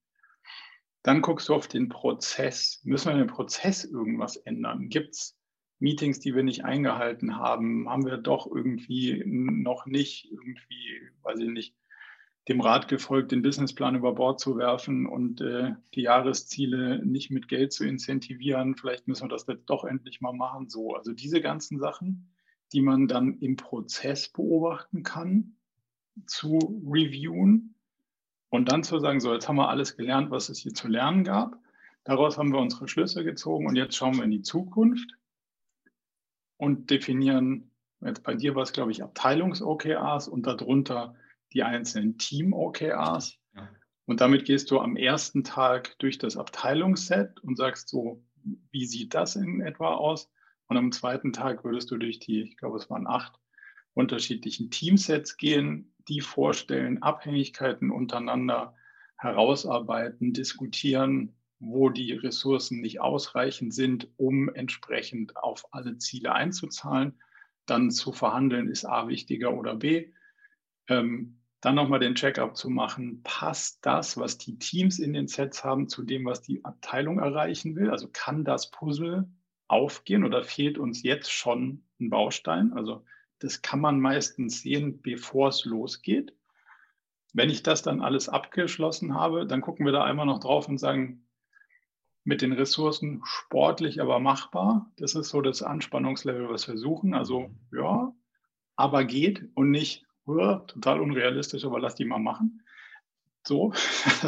Dann 1.01 1.21
guckst 1.23 1.49
du 1.49 1.55
auf 1.55 1.67
den 1.67 1.89
Prozess. 1.89 2.81
Müssen 2.83 3.13
wir 3.13 3.21
in 3.21 3.27
Prozess 3.27 3.83
irgendwas 3.83 4.35
ändern? 4.35 4.89
Gibt 4.89 5.15
es 5.15 5.37
Meetings, 5.79 6.19
die 6.19 6.35
wir 6.35 6.43
nicht 6.43 6.65
eingehalten 6.65 7.37
haben? 7.37 7.89
Haben 7.89 8.05
wir 8.05 8.17
doch 8.17 8.45
irgendwie 8.45 9.23
noch 9.25 9.87
nicht 9.87 10.29
irgendwie, 10.31 11.01
weiß 11.23 11.39
ich 11.39 11.49
nicht, 11.49 11.75
dem 12.47 12.61
Rat 12.61 12.87
gefolgt, 12.87 13.31
den 13.31 13.41
Businessplan 13.41 13.95
über 13.95 14.13
Bord 14.13 14.39
zu 14.39 14.55
werfen 14.55 15.07
und 15.07 15.41
äh, 15.41 15.73
die 15.95 16.01
Jahresziele 16.01 17.03
nicht 17.03 17.31
mit 17.31 17.47
Geld 17.47 17.73
zu 17.73 17.87
incentivieren? 17.87 18.75
Vielleicht 18.75 19.07
müssen 19.07 19.23
wir 19.23 19.29
das 19.29 19.47
jetzt 19.47 19.67
doch 19.67 19.83
endlich 19.83 20.21
mal 20.21 20.33
machen. 20.33 20.69
So, 20.69 20.93
also 20.93 21.11
diese 21.13 21.41
ganzen 21.41 21.79
Sachen, 21.79 22.35
die 22.71 22.81
man 22.81 23.07
dann 23.07 23.39
im 23.39 23.55
Prozess 23.55 24.29
beobachten 24.29 25.01
kann, 25.01 25.55
zu 26.27 26.83
reviewen 26.85 27.75
und 28.49 28.71
dann 28.71 28.83
zu 28.83 28.99
sagen, 28.99 29.19
so, 29.19 29.33
jetzt 29.33 29.47
haben 29.47 29.57
wir 29.57 29.69
alles 29.69 29.95
gelernt, 29.95 30.31
was 30.31 30.49
es 30.49 30.59
hier 30.59 30.73
zu 30.73 30.87
lernen 30.87 31.23
gab. 31.23 31.57
Daraus 32.03 32.37
haben 32.37 32.51
wir 32.51 32.59
unsere 32.59 32.87
Schlüsse 32.87 33.23
gezogen 33.23 33.67
und 33.67 33.75
jetzt 33.75 33.95
schauen 33.95 34.17
wir 34.17 34.23
in 34.23 34.31
die 34.31 34.41
Zukunft 34.41 35.11
und 36.57 36.89
definieren, 36.89 37.71
jetzt 38.01 38.23
bei 38.23 38.35
dir 38.35 38.55
war 38.55 38.63
es, 38.63 38.73
glaube 38.73 38.91
ich, 38.91 39.03
Abteilungs-OKRs 39.03 40.27
und 40.27 40.47
darunter 40.47 41.15
die 41.53 41.63
einzelnen 41.63 42.17
Team-OKRs. 42.17 43.37
Ja. 43.55 43.69
Und 44.05 44.21
damit 44.21 44.45
gehst 44.45 44.71
du 44.71 44.79
am 44.79 44.95
ersten 44.95 45.43
Tag 45.43 45.97
durch 45.99 46.17
das 46.17 46.37
Abteilungsset 46.37 47.39
und 47.41 47.57
sagst 47.57 47.89
so, 47.89 48.23
wie 48.71 48.85
sieht 48.85 49.13
das 49.13 49.35
in 49.35 49.61
etwa 49.61 49.93
aus? 49.93 50.31
Und 50.67 50.77
am 50.77 50.91
zweiten 50.91 51.33
Tag 51.33 51.63
würdest 51.63 51.91
du 51.91 51.97
durch 51.97 52.19
die, 52.19 52.41
ich 52.41 52.57
glaube, 52.57 52.77
es 52.77 52.89
waren 52.89 53.07
acht 53.07 53.39
unterschiedlichen 53.93 54.71
Teamsets 54.71 55.37
gehen, 55.37 55.88
die 56.09 56.21
vorstellen, 56.21 57.01
Abhängigkeiten 57.01 57.91
untereinander 57.91 58.75
herausarbeiten, 59.17 60.33
diskutieren, 60.33 61.35
wo 61.59 61.89
die 61.89 62.13
Ressourcen 62.13 62.81
nicht 62.81 63.01
ausreichend 63.01 63.73
sind, 63.73 64.07
um 64.17 64.49
entsprechend 64.53 65.35
auf 65.37 65.65
alle 65.71 65.97
Ziele 65.97 66.33
einzuzahlen. 66.33 67.19
Dann 67.65 67.91
zu 67.91 68.11
verhandeln, 68.13 68.69
ist 68.69 68.85
A 68.85 69.07
wichtiger 69.07 69.53
oder 69.53 69.75
B. 69.75 70.11
Ähm, 70.87 71.39
dann 71.61 71.75
nochmal 71.75 71.99
den 71.99 72.15
Checkup 72.15 72.55
zu 72.55 72.69
machen, 72.69 73.21
passt 73.23 73.85
das, 73.85 74.17
was 74.17 74.37
die 74.37 74.57
Teams 74.57 74.97
in 74.97 75.11
den 75.11 75.27
Sets 75.27 75.65
haben, 75.65 75.89
zu 75.89 76.03
dem, 76.03 76.25
was 76.25 76.41
die 76.41 76.63
Abteilung 76.63 77.19
erreichen 77.19 77.75
will? 77.75 77.89
Also 77.89 78.07
kann 78.11 78.45
das 78.45 78.71
Puzzle 78.71 79.29
aufgehen 79.67 80.23
oder 80.23 80.43
fehlt 80.43 80.77
uns 80.77 81.03
jetzt 81.03 81.31
schon 81.31 81.83
ein 81.99 82.09
Baustein? 82.09 82.71
Also 82.73 83.03
das 83.39 83.61
kann 83.61 83.79
man 83.79 83.99
meistens 83.99 84.61
sehen, 84.61 85.01
bevor 85.01 85.49
es 85.49 85.65
losgeht. 85.65 86.33
Wenn 87.33 87.49
ich 87.49 87.63
das 87.63 87.81
dann 87.81 88.01
alles 88.01 88.27
abgeschlossen 88.27 89.13
habe, 89.13 89.45
dann 89.45 89.61
gucken 89.61 89.85
wir 89.85 89.93
da 89.93 90.03
einmal 90.03 90.25
noch 90.25 90.39
drauf 90.39 90.67
und 90.67 90.77
sagen, 90.77 91.25
mit 92.23 92.41
den 92.41 92.51
Ressourcen 92.51 93.21
sportlich, 93.23 94.01
aber 94.01 94.19
machbar. 94.19 94.91
Das 94.97 95.15
ist 95.15 95.29
so 95.29 95.41
das 95.41 95.63
Anspannungslevel, 95.63 96.49
was 96.49 96.67
wir 96.67 96.77
suchen. 96.77 97.13
Also 97.13 97.49
ja, 97.71 98.13
aber 98.75 99.05
geht 99.05 99.47
und 99.55 99.71
nicht 99.71 100.05
ja, 100.27 100.59
total 100.59 101.01
unrealistisch, 101.01 101.65
aber 101.65 101.79
lass 101.79 101.95
die 101.95 102.05
mal 102.05 102.19
machen. 102.19 102.63
So, 103.43 103.73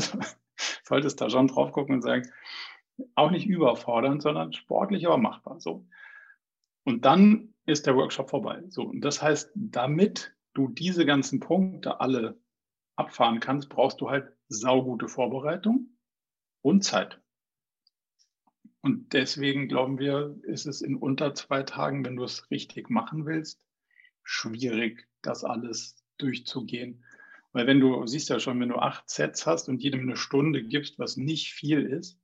solltest 0.83 1.21
da 1.21 1.29
schon 1.29 1.47
drauf 1.47 1.71
gucken 1.71 1.95
und 1.95 2.01
sagen, 2.01 2.29
auch 3.15 3.31
nicht 3.31 3.45
überfordern, 3.45 4.19
sondern 4.19 4.53
sportlich, 4.53 5.05
aber 5.05 5.17
machbar. 5.17 5.59
So. 5.59 5.85
Und 6.83 7.05
dann 7.05 7.50
ist 7.71 7.87
der 7.87 7.95
Workshop 7.95 8.29
vorbei. 8.29 8.63
So, 8.69 8.83
und 8.83 9.01
das 9.01 9.21
heißt, 9.21 9.51
damit 9.55 10.35
du 10.53 10.67
diese 10.67 11.05
ganzen 11.05 11.39
Punkte 11.39 11.99
alle 11.99 12.39
abfahren 12.95 13.39
kannst, 13.39 13.69
brauchst 13.69 14.01
du 14.01 14.09
halt 14.09 14.31
saugute 14.47 15.07
Vorbereitung 15.07 15.97
und 16.61 16.83
Zeit. 16.83 17.21
Und 18.81 19.13
deswegen 19.13 19.67
glauben 19.67 19.99
wir, 19.99 20.37
ist 20.43 20.65
es 20.65 20.81
in 20.81 20.95
unter 20.95 21.35
zwei 21.35 21.63
Tagen, 21.63 22.03
wenn 22.03 22.15
du 22.15 22.23
es 22.23 22.49
richtig 22.49 22.89
machen 22.89 23.25
willst, 23.25 23.63
schwierig, 24.23 25.07
das 25.21 25.43
alles 25.43 26.03
durchzugehen. 26.17 27.03
Weil 27.53 27.67
wenn 27.67 27.79
du, 27.79 28.07
siehst 28.07 28.29
ja 28.29 28.39
schon, 28.39 28.59
wenn 28.59 28.69
du 28.69 28.77
acht 28.77 29.09
Sets 29.09 29.45
hast 29.45 29.69
und 29.69 29.83
jedem 29.83 30.01
eine 30.01 30.15
Stunde 30.15 30.63
gibst, 30.63 30.99
was 30.99 31.17
nicht 31.17 31.53
viel 31.53 31.81
ist, 31.85 32.19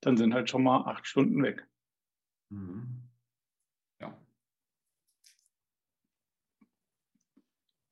dann 0.00 0.16
sind 0.16 0.34
halt 0.34 0.50
schon 0.50 0.62
mal 0.62 0.84
acht 0.86 1.06
Stunden 1.06 1.42
weg. 1.42 1.66
Mhm. 2.50 3.11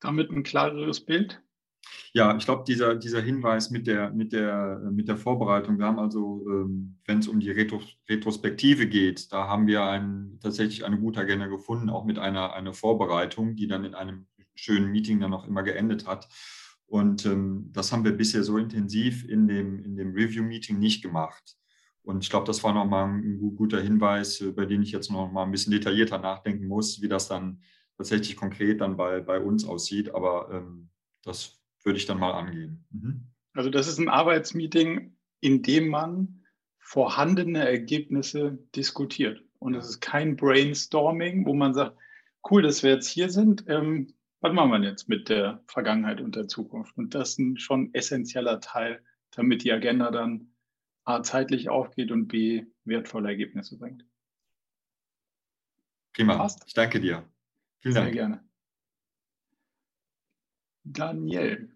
Damit 0.01 0.31
ein 0.31 0.43
klareres 0.43 1.01
Bild? 1.01 1.43
Ja, 2.13 2.37
ich 2.37 2.45
glaube, 2.45 2.65
dieser, 2.67 2.97
dieser 2.97 3.21
Hinweis 3.21 3.71
mit 3.71 3.87
der, 3.87 4.11
mit, 4.11 4.33
der, 4.33 4.81
mit 4.91 5.09
der 5.09 5.17
Vorbereitung, 5.17 5.79
wir 5.79 5.87
haben 5.87 5.99
also, 5.99 6.45
ähm, 6.49 6.99
wenn 7.07 7.21
es 7.21 7.29
um 7.29 7.39
die 7.39 7.51
Retro, 7.51 7.81
Retrospektive 8.09 8.87
geht, 8.87 9.33
da 9.33 9.47
haben 9.47 9.67
wir 9.67 9.85
ein, 9.85 10.39
tatsächlich 10.43 10.85
eine 10.85 10.99
gute 10.99 11.21
Agenda 11.21 11.47
gefunden, 11.47 11.89
auch 11.89 12.05
mit 12.05 12.19
einer, 12.19 12.53
einer 12.55 12.75
Vorbereitung, 12.75 13.55
die 13.55 13.69
dann 13.69 13.85
in 13.85 13.95
einem 13.95 14.27
schönen 14.55 14.91
Meeting 14.91 15.21
dann 15.21 15.33
auch 15.33 15.47
immer 15.47 15.63
geendet 15.63 16.07
hat. 16.07 16.29
Und 16.87 17.25
ähm, 17.27 17.71
das 17.73 17.93
haben 17.93 18.05
wir 18.05 18.13
bisher 18.13 18.43
so 18.43 18.59
intensiv 18.59 19.25
in 19.29 19.47
dem, 19.47 19.85
in 19.85 19.97
dem 19.97 20.13
Review-Meeting 20.13 20.79
nicht 20.79 21.03
gemacht. 21.03 21.57
Und 22.03 22.25
ich 22.25 22.31
glaube, 22.31 22.47
das 22.47 22.65
war 22.65 22.75
nochmal 22.75 23.09
ein 23.09 23.55
guter 23.55 23.81
Hinweis, 23.81 24.41
über 24.41 24.67
den 24.67 24.83
ich 24.83 24.91
jetzt 24.91 25.13
noch 25.13 25.31
mal 25.31 25.45
ein 25.45 25.53
bisschen 25.53 25.71
detaillierter 25.73 26.19
nachdenken 26.19 26.67
muss, 26.67 27.01
wie 27.01 27.09
das 27.09 27.29
dann 27.29 27.63
tatsächlich 28.01 28.35
konkret 28.35 28.81
dann 28.81 28.97
bei, 28.97 29.21
bei 29.21 29.39
uns 29.39 29.67
aussieht. 29.67 30.15
Aber 30.15 30.49
ähm, 30.51 30.89
das 31.23 31.61
würde 31.85 31.99
ich 31.99 32.07
dann 32.07 32.19
mal 32.19 32.33
angehen. 32.33 32.87
Mhm. 32.91 33.27
Also 33.53 33.69
das 33.69 33.89
ist 33.89 33.99
ein 33.99 34.09
Arbeitsmeeting, 34.09 35.15
in 35.41 35.63
dem 35.63 35.89
man 35.89 36.47
vorhandene 36.79 37.69
Ergebnisse 37.69 38.59
diskutiert. 38.75 39.45
Und 39.59 39.75
es 39.75 39.87
ist 39.87 40.01
kein 40.01 40.37
Brainstorming, 40.37 41.45
wo 41.45 41.53
man 41.53 41.75
sagt, 41.75 41.99
cool, 42.51 42.63
dass 42.63 42.83
wir 42.83 42.91
jetzt 42.91 43.09
hier 43.09 43.29
sind. 43.29 43.65
Ähm, 43.69 44.15
was 44.41 44.55
machen 44.55 44.71
wir 44.71 44.81
jetzt 44.89 45.11
mit 45.11 45.29
der 45.29 45.63
Vergangenheit 45.67 46.23
und 46.23 46.37
der 46.37 46.49
Zukunft? 46.49 46.97
Und 46.97 47.15
das 47.15 47.33
ist 47.33 47.39
ein 47.39 47.59
schon 47.59 47.93
essentieller 47.93 48.63
Teil, 48.63 49.05
damit 49.33 49.63
die 49.63 49.73
Agenda 49.73 50.11
dann 50.11 50.55
A 51.05 51.23
zeitlich 51.23 51.69
aufgeht 51.69 52.11
und 52.13 52.29
B 52.29 52.65
wertvolle 52.85 53.29
Ergebnisse 53.29 53.79
bringt. 53.79 54.07
Prima. 56.15 56.39
Passt? 56.39 56.63
Ich 56.67 56.73
danke 56.73 56.99
dir. 56.99 57.29
Vielen 57.81 57.95
Sehr 57.95 58.03
Dank. 58.03 58.15
Sehr 58.15 58.23
gerne. 58.23 58.45
Daniel. 60.85 61.71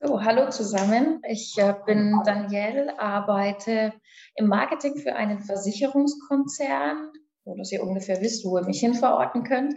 So, 0.00 0.22
hallo 0.22 0.50
zusammen. 0.50 1.22
Ich 1.26 1.56
äh, 1.56 1.74
bin 1.86 2.20
Danielle, 2.26 2.98
arbeite 2.98 3.94
im 4.34 4.48
Marketing 4.48 4.96
für 4.98 5.16
einen 5.16 5.40
Versicherungskonzern, 5.40 7.10
so 7.46 7.54
dass 7.56 7.72
ihr 7.72 7.82
ungefähr 7.82 8.20
wisst, 8.20 8.44
wo 8.44 8.58
ihr 8.58 8.66
mich 8.66 8.80
hin 8.80 8.92
verorten 8.92 9.44
könnt. 9.44 9.74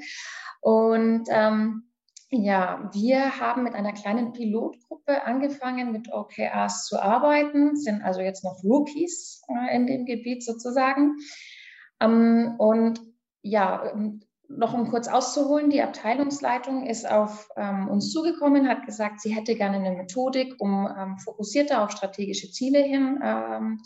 Und 0.60 1.28
ähm, 1.30 1.84
ja, 2.30 2.90
wir 2.94 3.40
haben 3.40 3.64
mit 3.64 3.74
einer 3.74 3.94
kleinen 3.94 4.34
Pilotgruppe 4.34 5.24
angefangen, 5.24 5.94
mit 5.94 6.12
OKRs 6.12 6.88
zu 6.88 7.02
arbeiten, 7.02 7.78
sind 7.78 8.02
also 8.02 8.20
jetzt 8.20 8.44
noch 8.44 8.62
Rookies 8.66 9.44
äh, 9.48 9.74
in 9.78 9.88
dem 9.88 10.06
Gebiet 10.06 10.44
sozusagen. 10.44 11.16
Ähm, 12.00 12.56
und 12.58 13.02
ja, 13.42 13.92
ähm, 13.92 14.22
noch 14.50 14.74
um 14.74 14.90
kurz 14.90 15.08
auszuholen, 15.08 15.70
die 15.70 15.82
Abteilungsleitung 15.82 16.86
ist 16.86 17.10
auf 17.10 17.50
ähm, 17.58 17.90
uns 17.90 18.12
zugekommen, 18.12 18.68
hat 18.68 18.86
gesagt, 18.86 19.20
sie 19.20 19.36
hätte 19.36 19.56
gerne 19.56 19.78
eine 19.78 19.92
Methodik, 19.92 20.56
um 20.60 20.88
ähm, 20.98 21.18
fokussierter 21.18 21.84
auf 21.84 21.92
strategische 21.92 22.50
Ziele 22.52 22.80
hin 22.80 23.20
ähm, 23.24 23.82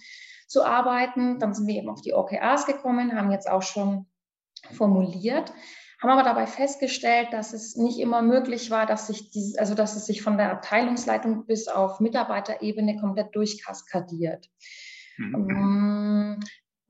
zu 0.47 0.63
arbeiten. 0.63 1.39
Dann 1.39 1.53
sind 1.53 1.67
wir 1.67 1.75
eben 1.75 1.89
auf 1.89 2.01
die 2.01 2.13
OKRs 2.13 2.65
gekommen, 2.65 3.15
haben 3.15 3.31
jetzt 3.31 3.49
auch 3.49 3.63
schon 3.63 4.05
formuliert, 4.71 5.51
haben 5.99 6.11
aber 6.11 6.23
dabei 6.23 6.45
festgestellt, 6.45 7.29
dass 7.31 7.53
es 7.53 7.75
nicht 7.75 7.99
immer 7.99 8.21
möglich 8.21 8.69
war, 8.69 8.85
dass 8.85 9.07
sich 9.07 9.31
dieses, 9.31 9.57
also 9.57 9.73
dass 9.73 9.95
es 9.95 10.05
sich 10.05 10.21
von 10.21 10.37
der 10.37 10.51
Abteilungsleitung 10.51 11.45
bis 11.47 11.67
auf 11.67 11.99
Mitarbeiterebene 11.99 12.99
komplett 12.99 13.35
durchkaskadiert. 13.35 14.47
Mhm. 15.17 16.39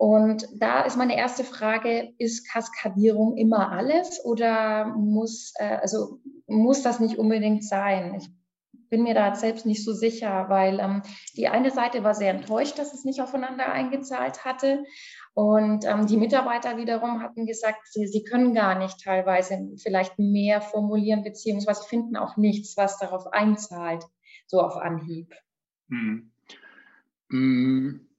Und 0.02 0.48
da 0.56 0.82
ist 0.82 0.98
meine 0.98 1.16
erste 1.16 1.44
Frage, 1.44 2.16
ist 2.18 2.52
Kaskadierung 2.52 3.38
immer 3.38 3.72
alles 3.72 4.20
oder 4.26 4.86
muss, 4.98 5.54
äh, 5.60 5.78
also 5.80 6.18
muss 6.48 6.82
das 6.82 7.00
nicht 7.00 7.20
unbedingt 7.20 7.64
sein? 7.64 8.16
Ich 8.16 8.28
bin 8.90 9.04
mir 9.04 9.14
da 9.14 9.36
selbst 9.36 9.68
nicht 9.68 9.86
so 9.86 9.94
sicher, 9.94 10.50
weil 10.50 10.80
ähm, 10.80 11.04
die 11.38 11.50
eine 11.50 11.70
Seite 11.70 12.04
war 12.04 12.16
sehr 12.16 12.32
enttäuscht, 12.32 12.80
dass 12.80 12.96
es 12.96 13.06
nicht 13.06 13.22
aufeinander 13.22 13.72
eingezahlt 13.72 14.44
hatte. 14.44 14.86
Und 15.36 15.86
ähm, 15.86 16.08
die 16.08 16.18
Mitarbeiter 16.18 16.78
wiederum 16.78 17.22
hatten 17.22 17.46
gesagt, 17.46 17.82
sie, 17.86 18.08
sie 18.08 18.24
können 18.24 18.56
gar 18.56 18.80
nicht 18.80 19.04
teilweise 19.04 19.70
vielleicht 19.84 20.18
mehr 20.18 20.62
formulieren, 20.62 21.22
beziehungsweise 21.22 21.84
finden 21.84 22.18
auch 22.18 22.38
nichts, 22.38 22.76
was 22.76 22.98
darauf 22.98 23.28
einzahlt, 23.28 24.04
so 24.48 24.62
auf 24.62 24.78
Anhieb. 24.78 25.32
Hm. 25.90 26.32
Hm. 27.30 28.11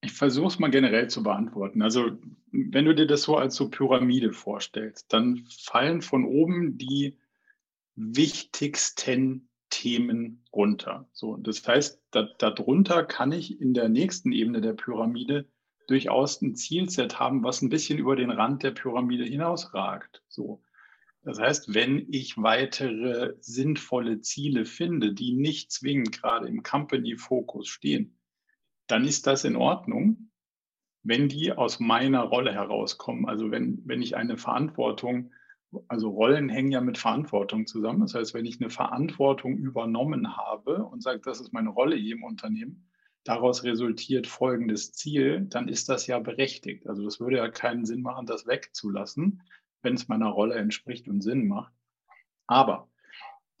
Ich 0.00 0.12
versuche 0.12 0.46
es 0.46 0.58
mal 0.58 0.70
generell 0.70 1.08
zu 1.08 1.22
beantworten. 1.22 1.82
Also 1.82 2.10
wenn 2.52 2.84
du 2.84 2.94
dir 2.94 3.06
das 3.06 3.22
so 3.22 3.36
als 3.36 3.56
so 3.56 3.68
Pyramide 3.68 4.32
vorstellst, 4.32 5.12
dann 5.12 5.44
fallen 5.48 6.02
von 6.02 6.24
oben 6.24 6.78
die 6.78 7.18
wichtigsten 7.94 9.48
Themen 9.70 10.44
runter. 10.52 11.08
So, 11.12 11.36
das 11.36 11.66
heißt, 11.66 12.00
darunter 12.10 12.94
da 12.94 13.02
kann 13.02 13.32
ich 13.32 13.60
in 13.60 13.74
der 13.74 13.88
nächsten 13.88 14.32
Ebene 14.32 14.60
der 14.60 14.72
Pyramide 14.72 15.48
durchaus 15.88 16.40
ein 16.42 16.54
Zielset 16.54 17.18
haben, 17.18 17.42
was 17.42 17.62
ein 17.62 17.70
bisschen 17.70 17.98
über 17.98 18.14
den 18.14 18.30
Rand 18.30 18.62
der 18.62 18.70
Pyramide 18.70 19.24
hinausragt. 19.24 20.22
So. 20.28 20.62
Das 21.22 21.38
heißt, 21.40 21.74
wenn 21.74 22.06
ich 22.10 22.38
weitere 22.38 23.34
sinnvolle 23.40 24.20
Ziele 24.20 24.64
finde, 24.64 25.12
die 25.12 25.32
nicht 25.32 25.72
zwingend 25.72 26.12
gerade 26.12 26.46
im 26.46 26.62
Company-Fokus 26.62 27.68
stehen, 27.68 28.17
dann 28.88 29.04
ist 29.04 29.26
das 29.26 29.44
in 29.44 29.56
Ordnung, 29.56 30.30
wenn 31.02 31.28
die 31.28 31.52
aus 31.52 31.80
meiner 31.80 32.22
Rolle 32.22 32.52
herauskommen. 32.52 33.26
Also 33.26 33.50
wenn, 33.50 33.82
wenn 33.84 34.02
ich 34.02 34.16
eine 34.16 34.36
Verantwortung, 34.36 35.32
also 35.86 36.10
Rollen 36.10 36.48
hängen 36.48 36.72
ja 36.72 36.80
mit 36.80 36.98
Verantwortung 36.98 37.66
zusammen. 37.66 38.00
Das 38.00 38.14
heißt, 38.14 38.34
wenn 38.34 38.46
ich 38.46 38.60
eine 38.60 38.70
Verantwortung 38.70 39.56
übernommen 39.56 40.36
habe 40.36 40.84
und 40.84 41.02
sage, 41.02 41.20
das 41.20 41.40
ist 41.40 41.52
meine 41.52 41.70
Rolle 41.70 41.96
hier 41.96 42.16
im 42.16 42.24
Unternehmen, 42.24 42.88
daraus 43.24 43.62
resultiert 43.64 44.26
folgendes 44.26 44.92
Ziel, 44.92 45.42
dann 45.42 45.68
ist 45.68 45.88
das 45.88 46.06
ja 46.06 46.18
berechtigt. 46.18 46.86
Also 46.88 47.04
das 47.04 47.20
würde 47.20 47.36
ja 47.36 47.48
keinen 47.48 47.84
Sinn 47.84 48.02
machen, 48.02 48.26
das 48.26 48.46
wegzulassen. 48.46 49.42
wenn 49.82 49.94
es 49.94 50.08
meiner 50.08 50.28
Rolle 50.28 50.56
entspricht 50.56 51.08
und 51.08 51.20
Sinn 51.20 51.46
macht. 51.46 51.72
Aber 52.46 52.90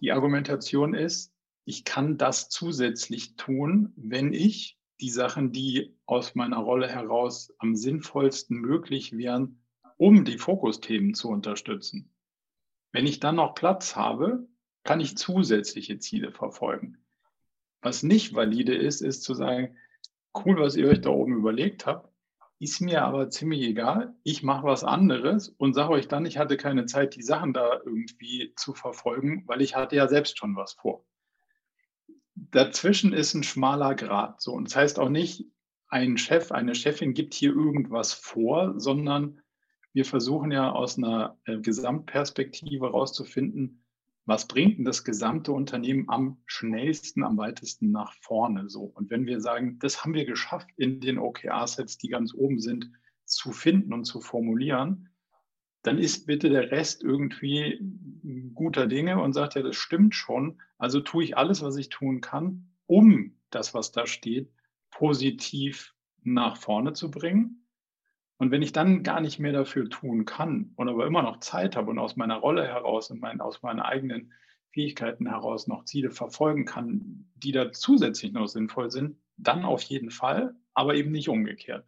die 0.00 0.12
Argumentation 0.12 0.94
ist, 0.94 1.32
ich 1.64 1.84
kann 1.84 2.16
das 2.16 2.48
zusätzlich 2.48 3.36
tun, 3.36 3.92
wenn 3.96 4.32
ich 4.32 4.77
die 5.00 5.10
Sachen, 5.10 5.52
die 5.52 5.96
aus 6.06 6.34
meiner 6.34 6.58
Rolle 6.58 6.88
heraus 6.88 7.52
am 7.58 7.76
sinnvollsten 7.76 8.58
möglich 8.58 9.16
wären, 9.16 9.62
um 9.96 10.24
die 10.24 10.38
Fokusthemen 10.38 11.14
zu 11.14 11.28
unterstützen. 11.28 12.12
Wenn 12.92 13.06
ich 13.06 13.20
dann 13.20 13.36
noch 13.36 13.54
Platz 13.54 13.96
habe, 13.96 14.48
kann 14.84 15.00
ich 15.00 15.16
zusätzliche 15.16 15.98
Ziele 15.98 16.32
verfolgen. 16.32 16.98
Was 17.80 18.02
nicht 18.02 18.34
valide 18.34 18.74
ist, 18.74 19.02
ist 19.02 19.22
zu 19.22 19.34
sagen, 19.34 19.76
cool, 20.34 20.58
was 20.58 20.76
ihr 20.76 20.88
euch 20.88 21.00
da 21.00 21.10
oben 21.10 21.36
überlegt 21.36 21.86
habt, 21.86 22.12
ist 22.60 22.80
mir 22.80 23.04
aber 23.04 23.30
ziemlich 23.30 23.62
egal. 23.62 24.16
Ich 24.24 24.42
mache 24.42 24.64
was 24.64 24.82
anderes 24.82 25.48
und 25.48 25.74
sage 25.74 25.92
euch 25.92 26.08
dann, 26.08 26.26
ich 26.26 26.38
hatte 26.38 26.56
keine 26.56 26.86
Zeit, 26.86 27.14
die 27.14 27.22
Sachen 27.22 27.52
da 27.52 27.80
irgendwie 27.84 28.52
zu 28.56 28.74
verfolgen, 28.74 29.44
weil 29.46 29.62
ich 29.62 29.76
hatte 29.76 29.94
ja 29.94 30.08
selbst 30.08 30.38
schon 30.38 30.56
was 30.56 30.72
vor. 30.72 31.04
Dazwischen 32.50 33.12
ist 33.12 33.34
ein 33.34 33.42
schmaler 33.42 33.94
Grad. 33.94 34.40
So. 34.40 34.52
Und 34.52 34.68
das 34.68 34.76
heißt 34.76 34.98
auch 34.98 35.08
nicht, 35.08 35.46
ein 35.88 36.18
Chef, 36.18 36.52
eine 36.52 36.74
Chefin 36.74 37.14
gibt 37.14 37.34
hier 37.34 37.50
irgendwas 37.50 38.12
vor, 38.12 38.78
sondern 38.78 39.40
wir 39.92 40.04
versuchen 40.04 40.52
ja 40.52 40.70
aus 40.70 40.98
einer 40.98 41.38
äh, 41.44 41.58
Gesamtperspektive 41.58 42.86
herauszufinden, 42.86 43.82
was 44.26 44.46
bringt 44.46 44.76
denn 44.76 44.84
das 44.84 45.04
gesamte 45.04 45.52
Unternehmen 45.52 46.04
am 46.08 46.36
schnellsten, 46.44 47.24
am 47.24 47.38
weitesten 47.38 47.90
nach 47.90 48.12
vorne 48.20 48.68
so? 48.68 48.82
Und 48.82 49.08
wenn 49.10 49.24
wir 49.24 49.40
sagen, 49.40 49.78
das 49.78 50.04
haben 50.04 50.12
wir 50.12 50.26
geschafft, 50.26 50.68
in 50.76 51.00
den 51.00 51.18
OKR-Sets, 51.18 51.96
die 51.96 52.08
ganz 52.08 52.34
oben 52.34 52.60
sind, 52.60 52.90
zu 53.24 53.52
finden 53.52 53.94
und 53.94 54.04
zu 54.04 54.20
formulieren, 54.20 55.07
dann 55.82 55.98
ist 55.98 56.26
bitte 56.26 56.50
der 56.50 56.70
Rest 56.70 57.02
irgendwie 57.02 57.80
guter 58.54 58.86
Dinge 58.86 59.20
und 59.22 59.32
sagt 59.32 59.54
ja, 59.54 59.62
das 59.62 59.76
stimmt 59.76 60.14
schon. 60.14 60.60
Also 60.76 61.00
tue 61.00 61.24
ich 61.24 61.36
alles, 61.36 61.62
was 61.62 61.76
ich 61.76 61.88
tun 61.88 62.20
kann, 62.20 62.70
um 62.86 63.36
das, 63.50 63.74
was 63.74 63.92
da 63.92 64.06
steht, 64.06 64.52
positiv 64.90 65.94
nach 66.22 66.56
vorne 66.56 66.92
zu 66.92 67.10
bringen. 67.10 67.64
Und 68.38 68.50
wenn 68.50 68.62
ich 68.62 68.72
dann 68.72 69.02
gar 69.02 69.20
nicht 69.20 69.38
mehr 69.38 69.52
dafür 69.52 69.88
tun 69.88 70.24
kann 70.24 70.72
und 70.76 70.88
aber 70.88 71.06
immer 71.06 71.22
noch 71.22 71.40
Zeit 71.40 71.76
habe 71.76 71.90
und 71.90 71.98
aus 71.98 72.16
meiner 72.16 72.36
Rolle 72.36 72.66
heraus 72.66 73.10
und 73.10 73.20
mein, 73.20 73.40
aus 73.40 73.62
meinen 73.62 73.80
eigenen 73.80 74.32
Fähigkeiten 74.72 75.28
heraus 75.28 75.66
noch 75.66 75.84
Ziele 75.84 76.10
verfolgen 76.10 76.64
kann, 76.64 77.28
die 77.34 77.52
da 77.52 77.72
zusätzlich 77.72 78.32
noch 78.32 78.46
sinnvoll 78.46 78.90
sind, 78.90 79.16
dann 79.36 79.64
auf 79.64 79.82
jeden 79.82 80.10
Fall, 80.10 80.54
aber 80.74 80.94
eben 80.94 81.10
nicht 81.10 81.28
umgekehrt. 81.28 81.84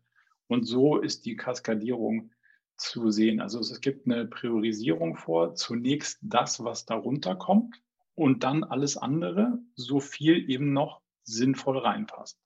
Und 0.48 0.64
so 0.64 0.98
ist 0.98 1.24
die 1.26 1.36
Kaskadierung 1.36 2.32
zu 2.80 3.10
sehen. 3.10 3.40
Also 3.40 3.60
es 3.60 3.80
gibt 3.80 4.06
eine 4.06 4.26
Priorisierung 4.26 5.16
vor, 5.16 5.54
zunächst 5.54 6.18
das, 6.22 6.64
was 6.64 6.86
darunter 6.86 7.36
kommt 7.36 7.80
und 8.14 8.42
dann 8.42 8.64
alles 8.64 8.96
andere, 8.96 9.58
so 9.74 10.00
viel 10.00 10.50
eben 10.50 10.72
noch 10.72 11.00
sinnvoll 11.22 11.78
reinpasst. 11.78 12.38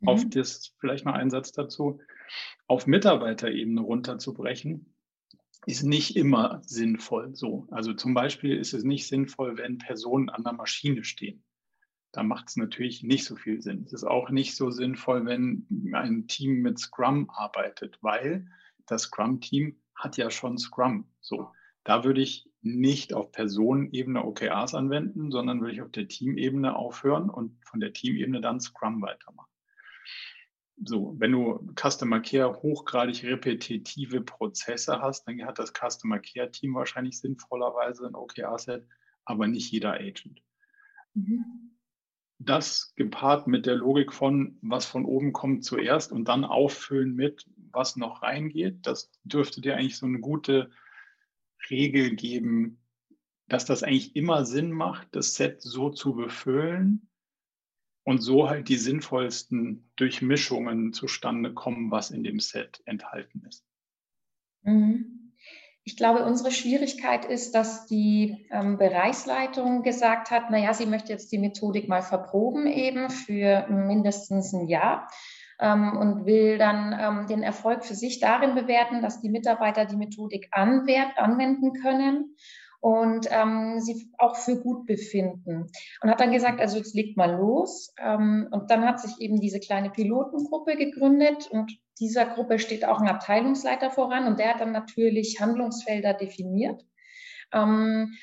Mhm. 0.00 0.08
Auf 0.08 0.28
das 0.28 0.74
vielleicht 0.78 1.04
noch 1.04 1.14
ein 1.14 1.30
Satz 1.30 1.52
dazu 1.52 2.00
auf 2.66 2.86
Mitarbeiterebene 2.86 3.80
runterzubrechen, 3.80 4.94
ist 5.66 5.82
nicht 5.82 6.16
immer 6.16 6.62
sinnvoll 6.64 7.34
so. 7.34 7.66
Also 7.70 7.92
zum 7.92 8.14
Beispiel 8.14 8.56
ist 8.56 8.72
es 8.72 8.84
nicht 8.84 9.08
sinnvoll, 9.08 9.58
wenn 9.58 9.78
Personen 9.78 10.28
an 10.28 10.44
der 10.44 10.52
Maschine 10.52 11.04
stehen. 11.04 11.42
Da 12.12 12.22
macht 12.22 12.48
es 12.48 12.56
natürlich 12.56 13.02
nicht 13.02 13.24
so 13.24 13.36
viel 13.36 13.60
Sinn. 13.60 13.84
Es 13.84 13.92
ist 13.92 14.04
auch 14.04 14.30
nicht 14.30 14.56
so 14.56 14.70
sinnvoll, 14.70 15.26
wenn 15.26 15.66
ein 15.92 16.26
Team 16.26 16.62
mit 16.62 16.78
Scrum 16.78 17.30
arbeitet, 17.30 17.98
weil 18.00 18.46
das 18.86 19.02
Scrum-Team 19.02 19.80
hat 19.94 20.16
ja 20.16 20.30
schon 20.30 20.58
Scrum. 20.58 21.08
So, 21.20 21.50
da 21.84 22.04
würde 22.04 22.20
ich 22.20 22.48
nicht 22.62 23.14
auf 23.14 23.32
Personenebene 23.32 24.24
OKRs 24.24 24.74
anwenden, 24.74 25.30
sondern 25.30 25.60
würde 25.60 25.74
ich 25.74 25.82
auf 25.82 25.90
der 25.90 26.08
Teamebene 26.08 26.76
aufhören 26.76 27.30
und 27.30 27.58
von 27.64 27.80
der 27.80 27.92
Teamebene 27.92 28.40
dann 28.40 28.60
Scrum 28.60 29.00
weitermachen 29.02 29.50
so, 30.84 31.14
wenn 31.18 31.32
du 31.32 31.72
Customer 31.76 32.20
Care 32.20 32.62
hochgradig 32.62 33.22
repetitive 33.24 34.22
Prozesse 34.22 35.00
hast, 35.00 35.26
dann 35.26 35.44
hat 35.44 35.58
das 35.58 35.72
Customer 35.72 36.18
Care 36.18 36.50
Team 36.50 36.74
wahrscheinlich 36.74 37.18
sinnvollerweise 37.18 38.06
ein 38.06 38.14
OKR-Set, 38.14 38.86
aber 39.24 39.46
nicht 39.46 39.70
jeder 39.70 39.92
Agent. 39.92 40.42
Mhm. 41.14 41.76
Das 42.38 42.94
gepaart 42.96 43.46
mit 43.46 43.66
der 43.66 43.76
Logik 43.76 44.14
von, 44.14 44.58
was 44.62 44.86
von 44.86 45.04
oben 45.04 45.34
kommt 45.34 45.64
zuerst 45.64 46.12
und 46.12 46.26
dann 46.26 46.44
auffüllen 46.44 47.14
mit, 47.14 47.46
was 47.72 47.96
noch 47.96 48.22
reingeht, 48.22 48.86
das 48.86 49.10
dürfte 49.24 49.60
dir 49.60 49.76
eigentlich 49.76 49.96
so 49.96 50.06
eine 50.06 50.20
gute 50.20 50.70
Regel 51.68 52.14
geben, 52.14 52.80
dass 53.48 53.64
das 53.64 53.82
eigentlich 53.82 54.16
immer 54.16 54.44
Sinn 54.44 54.72
macht, 54.72 55.08
das 55.12 55.34
Set 55.34 55.60
so 55.62 55.90
zu 55.90 56.14
befüllen, 56.14 57.10
und 58.04 58.18
so 58.18 58.48
halt 58.48 58.68
die 58.68 58.76
sinnvollsten 58.76 59.90
Durchmischungen 59.96 60.92
zustande 60.92 61.52
kommen, 61.52 61.90
was 61.90 62.10
in 62.10 62.24
dem 62.24 62.40
Set 62.40 62.82
enthalten 62.84 63.44
ist. 63.48 63.64
Mhm. 64.62 65.32
Ich 65.82 65.96
glaube, 65.96 66.24
unsere 66.24 66.50
Schwierigkeit 66.50 67.24
ist, 67.24 67.52
dass 67.54 67.86
die 67.86 68.46
ähm, 68.50 68.78
Bereichsleitung 68.78 69.82
gesagt 69.82 70.30
hat, 70.30 70.50
naja, 70.50 70.74
sie 70.74 70.86
möchte 70.86 71.12
jetzt 71.12 71.32
die 71.32 71.38
Methodik 71.38 71.88
mal 71.88 72.02
verproben 72.02 72.66
eben 72.66 73.10
für 73.10 73.66
mindestens 73.68 74.52
ein 74.52 74.68
Jahr 74.68 75.08
ähm, 75.60 75.96
und 75.96 76.26
will 76.26 76.58
dann 76.58 76.96
ähm, 76.98 77.26
den 77.26 77.42
Erfolg 77.42 77.84
für 77.84 77.94
sich 77.94 78.18
darin 78.20 78.54
bewerten, 78.54 79.02
dass 79.02 79.20
die 79.20 79.30
Mitarbeiter 79.30 79.84
die 79.84 79.96
Methodik 79.96 80.48
anwert, 80.52 81.18
anwenden 81.18 81.72
können 81.74 82.36
und 82.80 83.28
ähm, 83.30 83.78
sie 83.80 84.10
auch 84.16 84.36
für 84.36 84.60
gut 84.60 84.86
befinden. 84.86 85.70
Und 86.00 86.10
hat 86.10 86.20
dann 86.20 86.32
gesagt, 86.32 86.60
also 86.60 86.78
jetzt 86.78 86.94
legt 86.94 87.16
mal 87.16 87.36
los. 87.36 87.92
Ähm, 87.98 88.48
und 88.50 88.70
dann 88.70 88.86
hat 88.86 89.00
sich 89.00 89.20
eben 89.20 89.38
diese 89.38 89.60
kleine 89.60 89.90
Pilotengruppe 89.90 90.76
gegründet 90.76 91.48
und 91.50 91.78
dieser 92.00 92.24
Gruppe 92.24 92.58
steht 92.58 92.86
auch 92.86 93.00
ein 93.00 93.08
Abteilungsleiter 93.08 93.90
voran 93.90 94.26
und 94.26 94.38
der 94.38 94.54
hat 94.54 94.60
dann 94.60 94.72
natürlich 94.72 95.40
Handlungsfelder 95.40 96.14
definiert. 96.14 96.82
Ähm, 97.52 98.14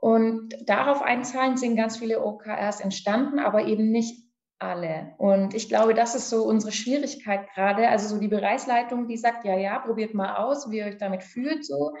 und 0.00 0.54
darauf 0.66 1.02
einzahlen 1.02 1.56
sind 1.56 1.76
ganz 1.76 1.98
viele 1.98 2.24
OKRs 2.24 2.80
entstanden, 2.80 3.38
aber 3.38 3.66
eben 3.66 3.90
nicht 3.90 4.27
alle. 4.58 5.14
Und 5.18 5.54
ich 5.54 5.68
glaube, 5.68 5.94
das 5.94 6.14
ist 6.14 6.30
so 6.30 6.44
unsere 6.44 6.72
Schwierigkeit 6.72 7.48
gerade. 7.54 7.88
Also 7.88 8.08
so 8.08 8.20
die 8.20 8.28
Bereichsleitung, 8.28 9.06
die 9.06 9.16
sagt, 9.16 9.44
ja, 9.44 9.56
ja, 9.56 9.78
probiert 9.78 10.14
mal 10.14 10.36
aus, 10.36 10.70
wie 10.70 10.78
ihr 10.78 10.86
euch 10.86 10.98
damit 10.98 11.22
fühlt. 11.22 11.64
So. 11.64 11.94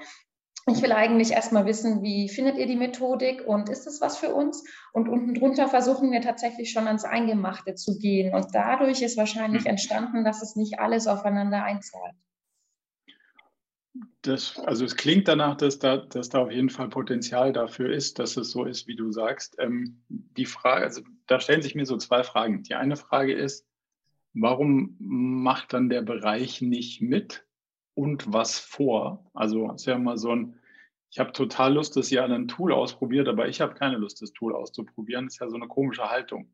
Ich 0.70 0.82
will 0.82 0.92
eigentlich 0.92 1.32
erstmal 1.32 1.64
wissen, 1.64 2.02
wie 2.02 2.28
findet 2.28 2.58
ihr 2.58 2.66
die 2.66 2.76
Methodik 2.76 3.46
und 3.46 3.70
ist 3.70 3.86
es 3.86 4.00
was 4.00 4.18
für 4.18 4.34
uns? 4.34 4.64
Und 4.92 5.08
unten 5.08 5.34
drunter 5.34 5.68
versuchen 5.68 6.10
wir 6.10 6.20
tatsächlich 6.20 6.70
schon 6.70 6.86
ans 6.86 7.04
Eingemachte 7.04 7.74
zu 7.74 7.98
gehen. 7.98 8.34
Und 8.34 8.48
dadurch 8.52 9.00
ist 9.02 9.16
wahrscheinlich 9.16 9.64
hm. 9.64 9.70
entstanden, 9.70 10.24
dass 10.24 10.42
es 10.42 10.56
nicht 10.56 10.78
alles 10.78 11.06
aufeinander 11.06 11.62
einzahlt. 11.62 12.14
Das, 14.22 14.58
also 14.58 14.84
es 14.84 14.96
klingt 14.96 15.28
danach, 15.28 15.56
dass 15.56 15.78
da, 15.78 15.96
dass 15.96 16.28
da 16.28 16.40
auf 16.40 16.50
jeden 16.50 16.70
Fall 16.70 16.88
Potenzial 16.88 17.52
dafür 17.52 17.92
ist, 17.92 18.18
dass 18.18 18.36
es 18.36 18.50
so 18.50 18.64
ist, 18.64 18.86
wie 18.86 18.96
du 18.96 19.12
sagst. 19.12 19.56
Ähm, 19.58 20.02
die 20.08 20.46
Frage, 20.46 20.84
also 20.84 21.02
da 21.26 21.40
stellen 21.40 21.62
sich 21.62 21.74
mir 21.74 21.86
so 21.86 21.96
zwei 21.96 22.22
Fragen. 22.24 22.62
Die 22.62 22.74
eine 22.74 22.96
Frage 22.96 23.32
ist, 23.32 23.66
warum 24.34 24.96
macht 24.98 25.72
dann 25.72 25.88
der 25.88 26.02
Bereich 26.02 26.60
nicht 26.60 27.00
mit? 27.00 27.48
und 27.98 28.32
was 28.32 28.60
vor. 28.60 29.28
Also 29.34 29.72
ist 29.72 29.86
ja 29.86 29.96
immer 29.96 30.16
so 30.16 30.30
ein, 30.30 30.54
ich 31.10 31.18
habe 31.18 31.32
total 31.32 31.74
Lust, 31.74 31.96
dass 31.96 32.12
ihr 32.12 32.24
ein 32.24 32.46
Tool 32.46 32.72
ausprobiert, 32.72 33.26
aber 33.26 33.48
ich 33.48 33.60
habe 33.60 33.74
keine 33.74 33.96
Lust, 33.96 34.22
das 34.22 34.32
Tool 34.32 34.54
auszuprobieren. 34.54 35.24
Das 35.24 35.34
ist 35.34 35.40
ja 35.40 35.50
so 35.50 35.56
eine 35.56 35.66
komische 35.66 36.08
Haltung. 36.08 36.48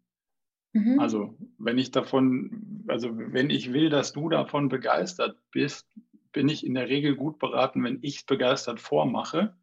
Mhm. 0.72 0.98
Also 0.98 1.36
wenn 1.58 1.76
ich 1.76 1.90
davon, 1.90 2.82
also 2.88 3.10
wenn 3.14 3.50
ich 3.50 3.74
will, 3.74 3.90
dass 3.90 4.14
du 4.14 4.30
davon 4.30 4.70
begeistert 4.70 5.38
bist, 5.50 5.86
bin 6.34 6.48
ich 6.50 6.66
in 6.66 6.74
der 6.74 6.90
Regel 6.90 7.16
gut 7.16 7.38
beraten, 7.38 7.82
wenn 7.82 8.00
ich 8.02 8.16
es 8.16 8.24
begeistert 8.24 8.80
vormache 8.80 9.56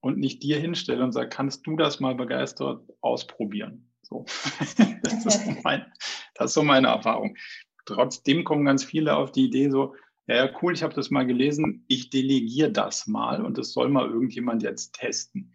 und 0.00 0.18
nicht 0.18 0.42
dir 0.44 0.60
hinstelle 0.60 1.02
und 1.02 1.12
sage, 1.12 1.28
kannst 1.28 1.66
du 1.66 1.76
das 1.76 1.98
mal 1.98 2.14
begeistert 2.14 2.84
ausprobieren? 3.00 3.90
So. 4.02 4.24
das, 5.02 5.26
ist 5.26 5.64
mein, 5.64 5.86
das 6.34 6.50
ist 6.50 6.54
so 6.54 6.62
meine 6.62 6.88
Erfahrung. 6.88 7.36
Trotzdem 7.86 8.44
kommen 8.44 8.64
ganz 8.64 8.84
viele 8.84 9.16
auf 9.16 9.32
die 9.32 9.46
Idee 9.46 9.70
so, 9.70 9.96
ja, 10.28 10.48
cool, 10.62 10.72
ich 10.72 10.84
habe 10.84 10.94
das 10.94 11.10
mal 11.10 11.26
gelesen, 11.26 11.84
ich 11.88 12.10
delegiere 12.10 12.70
das 12.70 13.08
mal 13.08 13.44
und 13.44 13.58
das 13.58 13.72
soll 13.72 13.88
mal 13.88 14.08
irgendjemand 14.08 14.62
jetzt 14.62 14.94
testen. 14.94 15.52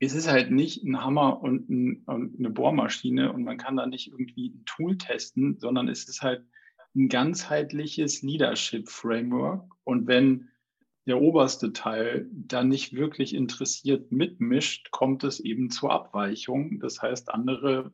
Es 0.00 0.14
ist 0.14 0.28
halt 0.28 0.50
nicht 0.50 0.84
ein 0.84 1.04
Hammer 1.04 1.40
und, 1.42 1.68
ein, 1.68 2.02
und 2.06 2.38
eine 2.38 2.50
Bohrmaschine 2.50 3.32
und 3.32 3.44
man 3.44 3.58
kann 3.58 3.76
da 3.76 3.86
nicht 3.86 4.10
irgendwie 4.10 4.50
ein 4.50 4.64
Tool 4.64 4.96
testen, 4.98 5.58
sondern 5.58 5.88
es 5.88 6.08
ist 6.08 6.22
halt 6.22 6.44
ein 6.94 7.08
ganzheitliches 7.08 8.22
Leadership 8.22 8.88
Framework. 8.88 9.70
Und 9.84 10.06
wenn 10.06 10.48
der 11.06 11.20
oberste 11.20 11.72
Teil 11.72 12.28
da 12.32 12.62
nicht 12.62 12.94
wirklich 12.94 13.34
interessiert 13.34 14.12
mitmischt, 14.12 14.90
kommt 14.90 15.24
es 15.24 15.40
eben 15.40 15.70
zur 15.70 15.90
Abweichung. 15.90 16.80
Das 16.80 17.00
heißt, 17.00 17.30
andere, 17.30 17.90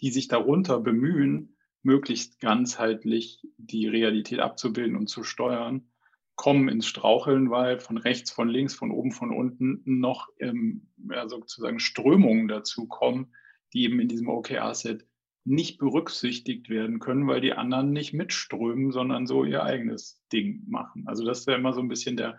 die 0.00 0.10
sich 0.10 0.28
darunter 0.28 0.78
bemühen, 0.78 1.56
möglichst 1.82 2.40
ganzheitlich 2.40 3.42
die 3.56 3.88
Realität 3.88 4.40
abzubilden 4.40 4.96
und 4.96 5.08
zu 5.08 5.24
steuern, 5.24 5.88
kommen 6.36 6.68
ins 6.68 6.86
Straucheln, 6.86 7.50
weil 7.50 7.80
von 7.80 7.98
rechts, 7.98 8.30
von 8.30 8.48
links, 8.48 8.74
von 8.74 8.92
oben, 8.92 9.10
von 9.10 9.32
unten 9.32 9.82
noch 9.84 10.28
ähm, 10.38 10.86
ja, 11.10 11.28
sozusagen 11.28 11.80
Strömungen 11.80 12.46
dazu 12.46 12.86
kommen, 12.86 13.34
die 13.72 13.82
eben 13.82 13.98
in 13.98 14.06
diesem 14.06 14.28
OKR-Set 14.28 15.04
nicht 15.44 15.78
berücksichtigt 15.78 16.68
werden 16.68 16.98
können, 16.98 17.26
weil 17.26 17.40
die 17.40 17.54
anderen 17.54 17.92
nicht 17.92 18.12
mitströmen, 18.12 18.92
sondern 18.92 19.26
so 19.26 19.44
ihr 19.44 19.62
eigenes 19.62 20.22
Ding 20.32 20.62
machen. 20.68 21.04
Also 21.06 21.24
das 21.24 21.46
ja 21.46 21.54
immer 21.54 21.72
so 21.72 21.80
ein 21.80 21.88
bisschen 21.88 22.16
der, 22.16 22.38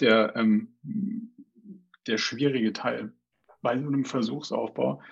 der, 0.00 0.36
ähm, 0.36 0.76
der 2.06 2.18
schwierige 2.18 2.72
Teil 2.72 3.12
bei 3.60 3.78
so 3.78 3.86
einem 3.86 4.04
Versuchsaufbau. 4.04 5.02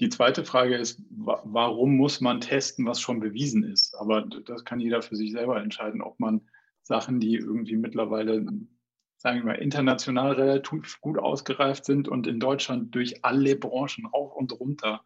Die 0.00 0.08
zweite 0.08 0.44
Frage 0.44 0.76
ist, 0.76 1.02
warum 1.10 1.96
muss 1.96 2.20
man 2.20 2.40
testen, 2.40 2.86
was 2.86 3.00
schon 3.00 3.20
bewiesen 3.20 3.64
ist? 3.64 3.94
Aber 3.94 4.22
das 4.22 4.64
kann 4.64 4.80
jeder 4.80 5.02
für 5.02 5.16
sich 5.16 5.32
selber 5.32 5.62
entscheiden, 5.62 6.00
ob 6.00 6.18
man 6.20 6.42
Sachen, 6.82 7.20
die 7.20 7.34
irgendwie 7.34 7.76
mittlerweile, 7.76 8.44
sagen 9.16 9.38
wir 9.38 9.44
mal, 9.44 9.54
international 9.54 10.32
relativ 10.32 11.00
gut 11.00 11.18
ausgereift 11.18 11.84
sind 11.84 12.08
und 12.08 12.26
in 12.26 12.40
Deutschland 12.40 12.94
durch 12.94 13.24
alle 13.24 13.56
Branchen 13.56 14.06
rauf 14.06 14.34
und 14.34 14.58
runter 14.58 15.04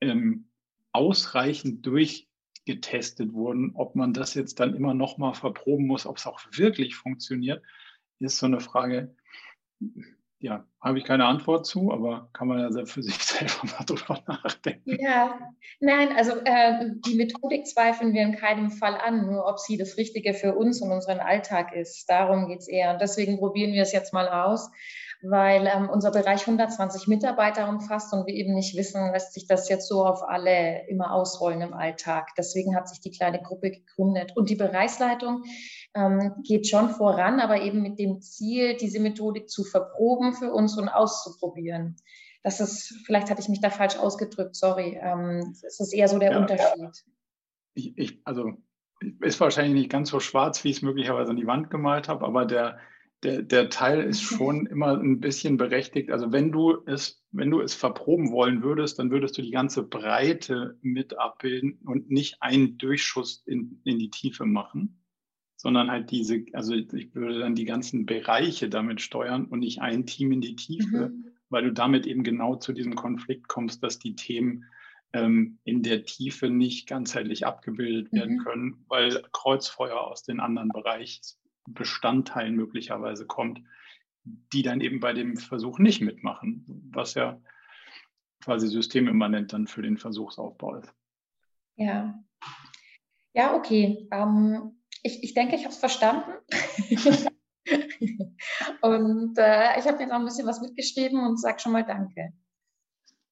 ähm, 0.00 0.48
ausreichend 0.94 1.84
durchgetestet 1.84 3.32
wurden. 3.34 3.72
Ob 3.74 3.94
man 3.96 4.14
das 4.14 4.34
jetzt 4.34 4.60
dann 4.60 4.74
immer 4.74 4.94
noch 4.94 5.18
mal 5.18 5.34
verproben 5.34 5.86
muss, 5.86 6.06
ob 6.06 6.16
es 6.16 6.26
auch 6.26 6.40
wirklich 6.52 6.94
funktioniert, 6.94 7.62
ist 8.20 8.38
so 8.38 8.46
eine 8.46 8.60
Frage, 8.60 9.14
ja, 10.38 10.66
habe 10.80 10.98
ich 10.98 11.04
keine 11.04 11.24
Antwort 11.24 11.66
zu, 11.66 11.90
aber 11.90 12.28
kann 12.32 12.48
man 12.48 12.58
ja 12.58 12.84
für 12.84 13.02
sich 13.02 13.14
selber 13.18 13.64
mal 13.64 13.84
drüber 13.84 14.22
nachdenken. 14.26 14.98
Ja, 15.00 15.38
nein, 15.80 16.14
also 16.16 16.32
äh, 16.44 16.90
die 17.06 17.16
Methodik 17.16 17.66
zweifeln 17.66 18.12
wir 18.12 18.22
in 18.22 18.36
keinem 18.36 18.70
Fall 18.70 18.94
an, 18.94 19.26
nur 19.26 19.46
ob 19.46 19.58
sie 19.58 19.76
das 19.76 19.96
Richtige 19.96 20.34
für 20.34 20.54
uns 20.54 20.80
und 20.80 20.92
unseren 20.92 21.18
Alltag 21.18 21.74
ist. 21.74 22.08
Darum 22.08 22.46
geht 22.48 22.60
es 22.60 22.68
eher. 22.68 22.92
Und 22.92 23.00
deswegen 23.00 23.38
probieren 23.38 23.72
wir 23.72 23.82
es 23.82 23.92
jetzt 23.92 24.12
mal 24.12 24.28
aus 24.28 24.70
weil 25.28 25.66
ähm, 25.66 25.88
unser 25.88 26.10
Bereich 26.10 26.42
120 26.42 27.06
Mitarbeiter 27.08 27.68
umfasst 27.68 28.12
und 28.12 28.26
wir 28.26 28.34
eben 28.34 28.54
nicht 28.54 28.76
wissen, 28.76 29.12
lässt 29.12 29.32
sich 29.32 29.46
das 29.46 29.68
jetzt 29.68 29.88
so 29.88 30.04
auf 30.04 30.22
alle 30.22 30.86
immer 30.88 31.12
ausrollen 31.12 31.62
im 31.62 31.74
Alltag. 31.74 32.30
Deswegen 32.36 32.76
hat 32.76 32.88
sich 32.88 33.00
die 33.00 33.10
kleine 33.10 33.42
Gruppe 33.42 33.70
gegründet. 33.70 34.36
Und 34.36 34.50
die 34.50 34.56
Bereichsleitung 34.56 35.44
ähm, 35.94 36.32
geht 36.42 36.66
schon 36.66 36.90
voran, 36.90 37.40
aber 37.40 37.62
eben 37.62 37.82
mit 37.82 37.98
dem 37.98 38.20
Ziel, 38.20 38.76
diese 38.76 39.00
Methodik 39.00 39.48
zu 39.48 39.64
verproben 39.64 40.34
für 40.34 40.52
uns 40.52 40.76
und 40.76 40.88
auszuprobieren. 40.88 41.96
Das 42.42 42.60
ist, 42.60 42.94
vielleicht 43.06 43.30
hatte 43.30 43.40
ich 43.40 43.48
mich 43.48 43.60
da 43.60 43.70
falsch 43.70 43.96
ausgedrückt, 43.96 44.54
sorry. 44.54 45.00
Ähm, 45.02 45.56
das 45.62 45.80
ist 45.80 45.94
eher 45.94 46.08
so 46.08 46.18
der 46.18 46.32
ja, 46.32 46.38
Unterschied. 46.38 47.04
Ich, 47.74 47.96
ich, 47.96 48.20
also 48.24 48.52
ist 49.20 49.40
wahrscheinlich 49.40 49.74
nicht 49.74 49.90
ganz 49.90 50.10
so 50.10 50.20
schwarz, 50.20 50.62
wie 50.64 50.70
ich 50.70 50.76
es 50.76 50.82
möglicherweise 50.82 51.30
an 51.30 51.36
die 51.36 51.46
Wand 51.46 51.70
gemalt 51.70 52.08
habe, 52.08 52.24
aber 52.24 52.44
der, 52.44 52.78
der, 53.24 53.42
der 53.42 53.70
Teil 53.70 54.02
ist 54.02 54.22
schon 54.22 54.66
immer 54.66 54.98
ein 54.98 55.20
bisschen 55.20 55.56
berechtigt. 55.56 56.10
Also 56.10 56.30
wenn 56.32 56.52
du 56.52 56.82
es, 56.86 57.24
wenn 57.32 57.50
du 57.50 57.60
es 57.60 57.74
verproben 57.74 58.30
wollen 58.30 58.62
würdest, 58.62 58.98
dann 58.98 59.10
würdest 59.10 59.38
du 59.38 59.42
die 59.42 59.50
ganze 59.50 59.82
Breite 59.82 60.78
mit 60.82 61.18
abbilden 61.18 61.78
und 61.84 62.10
nicht 62.10 62.36
einen 62.40 62.78
Durchschuss 62.78 63.42
in, 63.46 63.80
in 63.84 63.98
die 63.98 64.10
Tiefe 64.10 64.44
machen, 64.44 65.02
sondern 65.56 65.90
halt 65.90 66.10
diese, 66.10 66.44
also 66.52 66.74
ich 66.74 67.14
würde 67.14 67.40
dann 67.40 67.54
die 67.54 67.64
ganzen 67.64 68.06
Bereiche 68.06 68.68
damit 68.68 69.00
steuern 69.00 69.46
und 69.46 69.60
nicht 69.60 69.80
ein 69.80 70.06
Team 70.06 70.30
in 70.32 70.42
die 70.42 70.56
Tiefe, 70.56 71.08
mhm. 71.08 71.26
weil 71.48 71.64
du 71.64 71.72
damit 71.72 72.06
eben 72.06 72.22
genau 72.22 72.56
zu 72.56 72.72
diesem 72.72 72.94
Konflikt 72.94 73.48
kommst, 73.48 73.82
dass 73.82 73.98
die 73.98 74.14
Themen 74.16 74.66
ähm, 75.14 75.58
in 75.64 75.82
der 75.82 76.04
Tiefe 76.04 76.50
nicht 76.50 76.86
ganzheitlich 76.86 77.46
abgebildet 77.46 78.12
werden 78.12 78.36
mhm. 78.36 78.44
können, 78.44 78.84
weil 78.88 79.22
Kreuzfeuer 79.32 80.00
aus 80.00 80.24
den 80.24 80.40
anderen 80.40 80.68
Bereichen 80.68 81.22
Bestandteilen 81.66 82.54
möglicherweise 82.54 83.26
kommt, 83.26 83.60
die 84.24 84.62
dann 84.62 84.80
eben 84.80 85.00
bei 85.00 85.12
dem 85.12 85.36
Versuch 85.36 85.78
nicht 85.78 86.00
mitmachen, 86.00 86.64
was 86.90 87.14
ja 87.14 87.40
quasi 88.42 88.68
systemimmanent 88.68 89.52
dann 89.52 89.66
für 89.66 89.82
den 89.82 89.98
Versuchsaufbau 89.98 90.76
ist. 90.76 90.94
Ja. 91.76 92.22
Ja, 93.32 93.54
okay. 93.54 94.08
Ähm, 94.12 94.80
ich, 95.02 95.22
ich 95.22 95.34
denke, 95.34 95.56
ich 95.56 95.64
habe 95.64 95.72
es 95.72 95.78
verstanden. 95.78 96.30
und 98.82 99.38
äh, 99.38 99.78
ich 99.78 99.86
habe 99.86 100.02
jetzt 100.02 100.12
auch 100.12 100.18
ein 100.18 100.24
bisschen 100.24 100.46
was 100.46 100.60
mitgeschrieben 100.60 101.26
und 101.26 101.40
sage 101.40 101.58
schon 101.60 101.72
mal 101.72 101.84
Danke. 101.84 102.32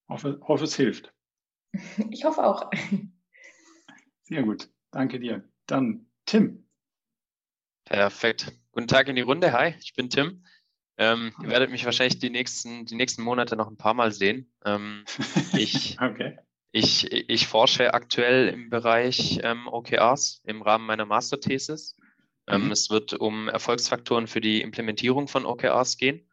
Hoffe, 0.09 0.41
hoffe, 0.43 0.65
es 0.65 0.75
hilft. 0.77 1.15
Ich 2.11 2.25
hoffe 2.25 2.45
auch. 2.45 2.71
Sehr 4.25 4.43
gut. 4.43 4.71
Danke 4.91 5.19
dir. 5.19 5.49
Dann 5.67 6.07
Tim. 6.27 6.67
Perfekt. 7.85 8.53
Guten 8.73 8.89
Tag 8.89 9.09
in 9.09 9.17
die 9.17 9.23
Runde. 9.23 9.53
Hi, 9.53 9.75
ich 9.81 9.95
bin 9.95 10.09
Tim. 10.09 10.45
Ähm, 10.99 11.33
ihr 11.43 11.49
werdet 11.49 11.71
mich 11.71 11.85
wahrscheinlich 11.85 12.19
die 12.19 12.31
nächsten, 12.31 12.87
die 12.87 12.95
nächsten 12.95 13.23
Monate 13.23 13.57
noch 13.57 13.69
ein 13.69 13.77
paar 13.77 13.95
Mal 13.95 14.13
sehen. 14.13 14.53
Ähm, 14.65 15.05
ich, 15.57 15.99
okay. 16.01 16.39
ich, 16.71 17.11
ich 17.11 17.47
forsche 17.47 17.95
aktuell 17.95 18.49
im 18.49 18.71
Bereich 18.71 19.41
ähm, 19.43 19.67
OKRs 19.67 20.43
im 20.45 20.63
Rahmen 20.63 20.87
meiner 20.87 21.07
Masterthesis. 21.07 21.97
Ähm, 22.47 22.67
mhm. 22.67 22.73
Es 22.73 22.91
wird 22.91 23.15
um 23.15 23.49
Erfolgsfaktoren 23.49 24.27
für 24.27 24.41
die 24.41 24.61
Implementierung 24.61 25.29
von 25.29 25.47
OKRs 25.47 25.97
gehen. 25.97 26.29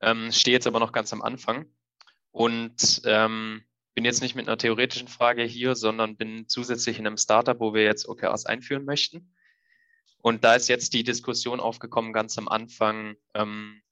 Ähm, 0.00 0.32
stehe 0.32 0.54
jetzt 0.54 0.66
aber 0.66 0.80
noch 0.80 0.92
ganz 0.92 1.12
am 1.12 1.22
Anfang 1.22 1.66
und 2.30 3.02
ähm, 3.04 3.62
bin 3.94 4.04
jetzt 4.04 4.22
nicht 4.22 4.34
mit 4.34 4.48
einer 4.48 4.58
theoretischen 4.58 5.08
Frage 5.08 5.44
hier, 5.44 5.76
sondern 5.76 6.16
bin 6.16 6.48
zusätzlich 6.48 6.98
in 6.98 7.06
einem 7.06 7.16
Startup, 7.16 7.58
wo 7.60 7.74
wir 7.74 7.84
jetzt 7.84 8.08
OKRs 8.08 8.44
einführen 8.44 8.84
möchten. 8.84 9.33
Und 10.24 10.42
da 10.42 10.54
ist 10.54 10.68
jetzt 10.68 10.94
die 10.94 11.04
Diskussion 11.04 11.60
aufgekommen, 11.60 12.14
ganz 12.14 12.38
am 12.38 12.48
Anfang, 12.48 13.16
ähm, 13.34 13.82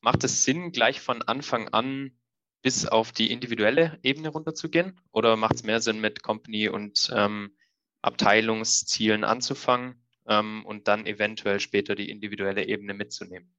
macht 0.00 0.24
es 0.24 0.42
Sinn, 0.42 0.72
gleich 0.72 1.00
von 1.00 1.22
Anfang 1.22 1.68
an 1.68 2.18
bis 2.62 2.84
auf 2.84 3.12
die 3.12 3.30
individuelle 3.30 3.96
Ebene 4.02 4.30
runterzugehen? 4.30 5.00
Oder 5.12 5.36
macht 5.36 5.54
es 5.54 5.62
mehr 5.62 5.80
Sinn, 5.80 6.00
mit 6.00 6.24
Company 6.24 6.68
und 6.68 7.12
ähm, 7.14 7.56
Abteilungszielen 8.02 9.22
anzufangen 9.22 10.04
ähm, 10.26 10.66
und 10.66 10.88
dann 10.88 11.06
eventuell 11.06 11.60
später 11.60 11.94
die 11.94 12.10
individuelle 12.10 12.66
Ebene 12.66 12.92
mitzunehmen? 12.92 13.54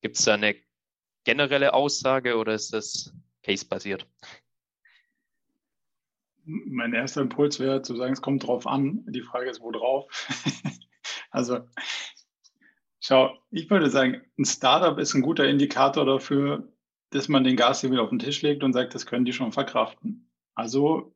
Gibt 0.00 0.16
es 0.16 0.26
da 0.26 0.34
eine 0.34 0.54
generelle 1.24 1.74
Aussage 1.74 2.36
oder 2.36 2.54
ist 2.54 2.72
das 2.72 3.12
case-basiert? 3.42 4.06
Mein 6.44 6.94
erster 6.94 7.20
Impuls 7.20 7.58
wäre 7.58 7.82
zu 7.82 7.96
sagen, 7.96 8.12
es 8.12 8.22
kommt 8.22 8.46
drauf 8.46 8.68
an. 8.68 9.04
Die 9.08 9.22
Frage 9.22 9.50
ist, 9.50 9.60
wo 9.60 9.72
drauf? 9.72 10.06
Also, 11.30 11.60
schau, 13.00 13.36
ich 13.50 13.70
würde 13.70 13.90
sagen, 13.90 14.22
ein 14.38 14.44
Startup 14.44 14.98
ist 14.98 15.14
ein 15.14 15.22
guter 15.22 15.48
Indikator 15.48 16.04
dafür, 16.04 16.72
dass 17.10 17.28
man 17.28 17.44
den 17.44 17.56
Gas 17.56 17.80
hier 17.80 17.90
wieder 17.90 18.02
auf 18.02 18.10
den 18.10 18.18
Tisch 18.18 18.42
legt 18.42 18.62
und 18.62 18.72
sagt, 18.72 18.94
das 18.94 19.06
können 19.06 19.24
die 19.24 19.32
schon 19.32 19.52
verkraften. 19.52 20.30
Also 20.54 21.14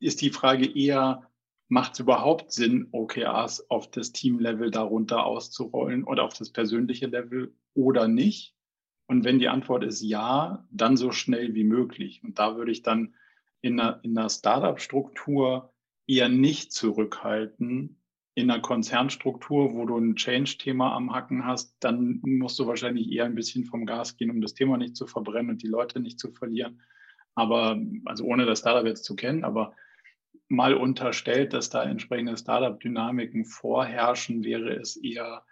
ist 0.00 0.20
die 0.20 0.30
Frage 0.30 0.66
eher, 0.66 1.30
macht 1.68 1.94
es 1.94 2.00
überhaupt 2.00 2.52
Sinn, 2.52 2.88
OKRs 2.92 3.70
auf 3.70 3.90
das 3.90 4.12
Teamlevel 4.12 4.70
darunter 4.70 5.24
auszurollen 5.24 6.04
oder 6.04 6.24
auf 6.24 6.34
das 6.34 6.50
persönliche 6.50 7.06
Level 7.06 7.54
oder 7.74 8.08
nicht? 8.08 8.54
Und 9.06 9.24
wenn 9.24 9.38
die 9.38 9.48
Antwort 9.48 9.84
ist 9.84 10.02
ja, 10.02 10.66
dann 10.70 10.96
so 10.96 11.12
schnell 11.12 11.54
wie 11.54 11.64
möglich. 11.64 12.22
Und 12.22 12.38
da 12.38 12.56
würde 12.56 12.72
ich 12.72 12.82
dann 12.82 13.14
in 13.62 13.80
einer, 13.80 14.00
in 14.02 14.16
einer 14.16 14.28
Startup-Struktur 14.28 15.72
eher 16.06 16.28
nicht 16.28 16.72
zurückhalten, 16.72 18.01
in 18.34 18.50
einer 18.50 18.62
Konzernstruktur, 18.62 19.74
wo 19.74 19.84
du 19.84 19.98
ein 19.98 20.16
Change-Thema 20.16 20.94
am 20.94 21.12
Hacken 21.12 21.44
hast, 21.44 21.76
dann 21.80 22.20
musst 22.22 22.58
du 22.58 22.66
wahrscheinlich 22.66 23.10
eher 23.10 23.26
ein 23.26 23.34
bisschen 23.34 23.64
vom 23.64 23.84
Gas 23.84 24.16
gehen, 24.16 24.30
um 24.30 24.40
das 24.40 24.54
Thema 24.54 24.78
nicht 24.78 24.96
zu 24.96 25.06
verbrennen 25.06 25.50
und 25.50 25.62
die 25.62 25.68
Leute 25.68 26.00
nicht 26.00 26.18
zu 26.18 26.32
verlieren. 26.32 26.80
Aber, 27.34 27.78
also 28.06 28.24
ohne 28.24 28.46
das 28.46 28.60
Startup 28.60 28.86
jetzt 28.86 29.04
zu 29.04 29.16
kennen, 29.16 29.44
aber 29.44 29.74
mal 30.48 30.74
unterstellt, 30.74 31.52
dass 31.52 31.70
da 31.70 31.82
entsprechende 31.82 32.36
Startup-Dynamiken 32.36 33.44
vorherrschen, 33.44 34.44
wäre 34.44 34.76
es 34.76 34.96
eher, 34.96 35.44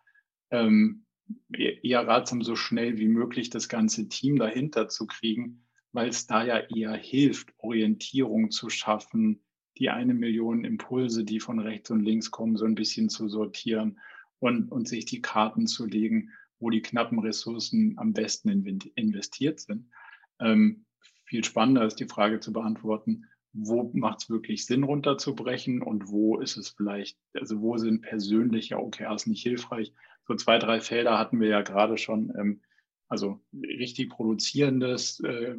ähm, 0.51 1.05
eher 1.53 2.07
ratsam, 2.07 2.43
so 2.43 2.57
schnell 2.57 2.99
wie 2.99 3.09
möglich 3.09 3.51
das 3.51 3.69
ganze 3.69 4.09
Team 4.09 4.39
dahinter 4.39 4.89
zu 4.89 5.07
kriegen, 5.07 5.67
weil 5.93 6.09
es 6.09 6.27
da 6.27 6.45
ja 6.45 6.59
eher 6.59 6.95
hilft, 6.95 7.53
Orientierung 7.59 8.51
zu 8.51 8.71
schaffen, 8.71 9.43
die 9.81 9.91
eine 9.91 10.15
Million 10.15 10.65
Impulse, 10.65 11.25
die 11.25 11.41
von 11.41 11.59
rechts 11.59 11.91
und 11.91 12.01
links 12.01 12.31
kommen, 12.31 12.57
so 12.57 12.67
ein 12.67 12.75
bisschen 12.75 13.09
zu 13.09 13.29
sortieren 13.29 13.99
und, 14.39 14.71
und 14.71 14.87
sich 14.87 15.07
die 15.07 15.23
Karten 15.23 15.67
zu 15.67 15.87
legen, 15.87 16.31
wo 16.61 16.69
die 16.71 16.83
knappen 16.83 17.19
Ressourcen 17.19 17.95
am 17.97 18.13
besten 18.13 18.51
investiert 18.95 19.61
sind. 19.61 19.91
Ähm, 20.39 20.85
viel 21.25 21.43
spannender 21.45 21.87
ist 21.87 21.99
die 21.99 22.09
Frage 22.09 22.41
zu 22.41 22.53
beantworten, 22.53 23.25
wo 23.53 23.91
macht 23.95 24.23
es 24.23 24.31
wirklich 24.31 24.67
Sinn, 24.67 24.85
runterzubrechen 24.85 25.83
und 25.83 26.09
wo 26.09 26.39
ist 26.39 26.57
es 26.57 26.69
vielleicht, 26.69 27.19
also 27.35 27.61
wo 27.61 27.79
sind 27.79 28.03
persönliche 28.03 28.79
OKRs 28.79 29.27
nicht 29.27 29.43
hilfreich? 29.43 29.95
So 30.27 30.35
zwei, 30.35 30.59
drei 30.59 30.81
Felder 30.81 31.19
hatten 31.19 31.41
wir 31.41 31.49
ja 31.49 31.63
gerade 31.63 31.97
schon. 31.97 32.33
Ähm, 32.39 32.61
also 33.09 33.41
richtig 33.53 34.11
produzierendes 34.11 35.19
äh, 35.21 35.57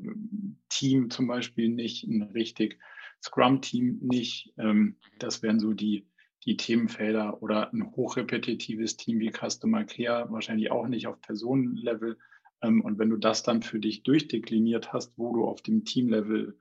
Team 0.70 1.10
zum 1.10 1.28
Beispiel 1.28 1.68
nicht, 1.68 2.04
ein 2.04 2.22
richtig 2.22 2.80
Scrum-Team 3.22 4.00
nicht. 4.02 4.54
Ähm, 4.58 4.98
das 5.20 5.44
wären 5.44 5.60
so 5.60 5.74
die, 5.74 6.08
die 6.46 6.58
Themenfelder 6.58 7.42
oder 7.42 7.72
ein 7.72 7.92
hochrepetitives 7.96 8.98
Team 8.98 9.20
wie 9.20 9.32
Customer 9.32 9.84
Care 9.84 10.32
wahrscheinlich 10.32 10.72
auch 10.72 10.88
nicht 10.88 11.08
auf 11.08 11.22
Personenlevel. 11.22 12.18
Ähm, 12.62 12.82
und 12.82 12.98
wenn 13.00 13.10
du 13.10 13.18
das 13.18 13.44
dann 13.44 13.62
für 13.62 13.80
dich 13.80 14.04
durchdekliniert 14.04 14.94
hast, 14.94 15.18
wo 15.18 15.34
du 15.34 15.46
auf 15.46 15.62
dem 15.62 15.86
Teamlevel 15.86 16.58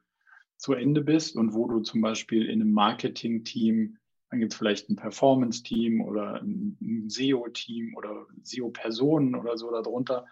zu 0.56 0.74
Ende 0.74 1.00
bist 1.00 1.36
und 1.36 1.54
wo 1.54 1.66
du 1.66 1.80
zum 1.80 2.02
Beispiel 2.02 2.44
in 2.46 2.60
einem 2.60 2.72
Marketing-Team, 2.72 3.96
dann 4.28 4.38
gibt 4.38 4.52
es 4.52 4.58
vielleicht 4.58 4.88
ein 4.90 4.96
Performance-Team 4.96 6.02
oder 6.02 6.40
ein 6.42 7.06
SEO-Team 7.08 7.94
oder 7.96 8.26
SEO-Personen 8.42 9.34
oder 9.34 9.56
so 9.56 9.70
darunter. 9.70 10.26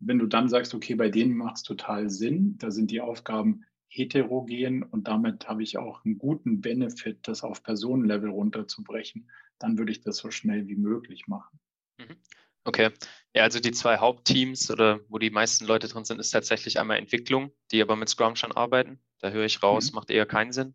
Wenn 0.00 0.18
du 0.18 0.26
dann 0.26 0.48
sagst, 0.48 0.74
okay, 0.74 0.96
bei 0.96 1.08
denen 1.08 1.36
macht 1.36 1.56
es 1.56 1.62
total 1.62 2.10
Sinn, 2.10 2.58
da 2.58 2.72
sind 2.72 2.90
die 2.90 3.00
Aufgaben 3.00 3.64
heterogen 3.92 4.82
und 4.82 5.06
damit 5.06 5.48
habe 5.48 5.62
ich 5.62 5.76
auch 5.76 6.04
einen 6.04 6.16
guten 6.16 6.62
Benefit, 6.62 7.28
das 7.28 7.42
auf 7.42 7.62
Personenlevel 7.62 8.30
runterzubrechen, 8.30 9.30
dann 9.58 9.76
würde 9.76 9.92
ich 9.92 10.00
das 10.00 10.16
so 10.16 10.30
schnell 10.30 10.66
wie 10.66 10.76
möglich 10.76 11.28
machen. 11.28 11.60
Mhm. 11.98 12.16
Okay. 12.64 12.90
Ja, 13.34 13.42
also 13.42 13.60
die 13.60 13.72
zwei 13.72 13.98
Hauptteams 13.98 14.70
oder 14.70 15.00
wo 15.08 15.18
die 15.18 15.30
meisten 15.30 15.66
Leute 15.66 15.88
drin 15.88 16.04
sind, 16.04 16.20
ist 16.20 16.30
tatsächlich 16.30 16.80
einmal 16.80 16.96
Entwicklung, 16.96 17.52
die 17.70 17.82
aber 17.82 17.96
mit 17.96 18.08
Scrum 18.08 18.34
schon 18.34 18.52
arbeiten. 18.52 18.98
Da 19.18 19.30
höre 19.30 19.44
ich 19.44 19.62
raus, 19.62 19.90
mhm. 19.90 19.96
macht 19.96 20.10
eher 20.10 20.26
keinen 20.26 20.52
Sinn. 20.52 20.74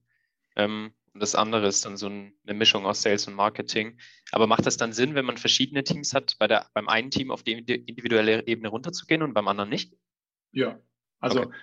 Ähm, 0.56 0.94
und 1.14 1.20
das 1.22 1.34
andere 1.34 1.66
ist 1.68 1.86
dann 1.86 1.98
so 1.98 2.06
eine 2.06 2.54
Mischung 2.54 2.86
aus 2.86 3.02
Sales 3.02 3.28
und 3.28 3.34
Marketing. 3.34 3.98
Aber 4.32 4.46
macht 4.46 4.68
das 4.68 4.78
dann 4.78 4.94
Sinn, 4.94 5.16
wenn 5.16 5.26
man 5.26 5.38
verschiedene 5.38 5.84
Teams 5.84 6.14
hat, 6.14 6.36
bei 6.38 6.46
der, 6.46 6.68
beim 6.76 6.88
einen 6.88 7.10
Team 7.10 7.32
auf 7.32 7.42
die 7.42 7.54
individuelle 7.54 8.46
Ebene 8.46 8.68
runterzugehen 8.68 9.24
und 9.24 9.34
beim 9.34 9.48
anderen 9.48 9.72
nicht? 9.72 9.96
Ja, 10.52 10.80
also 11.20 11.44
okay 11.44 11.56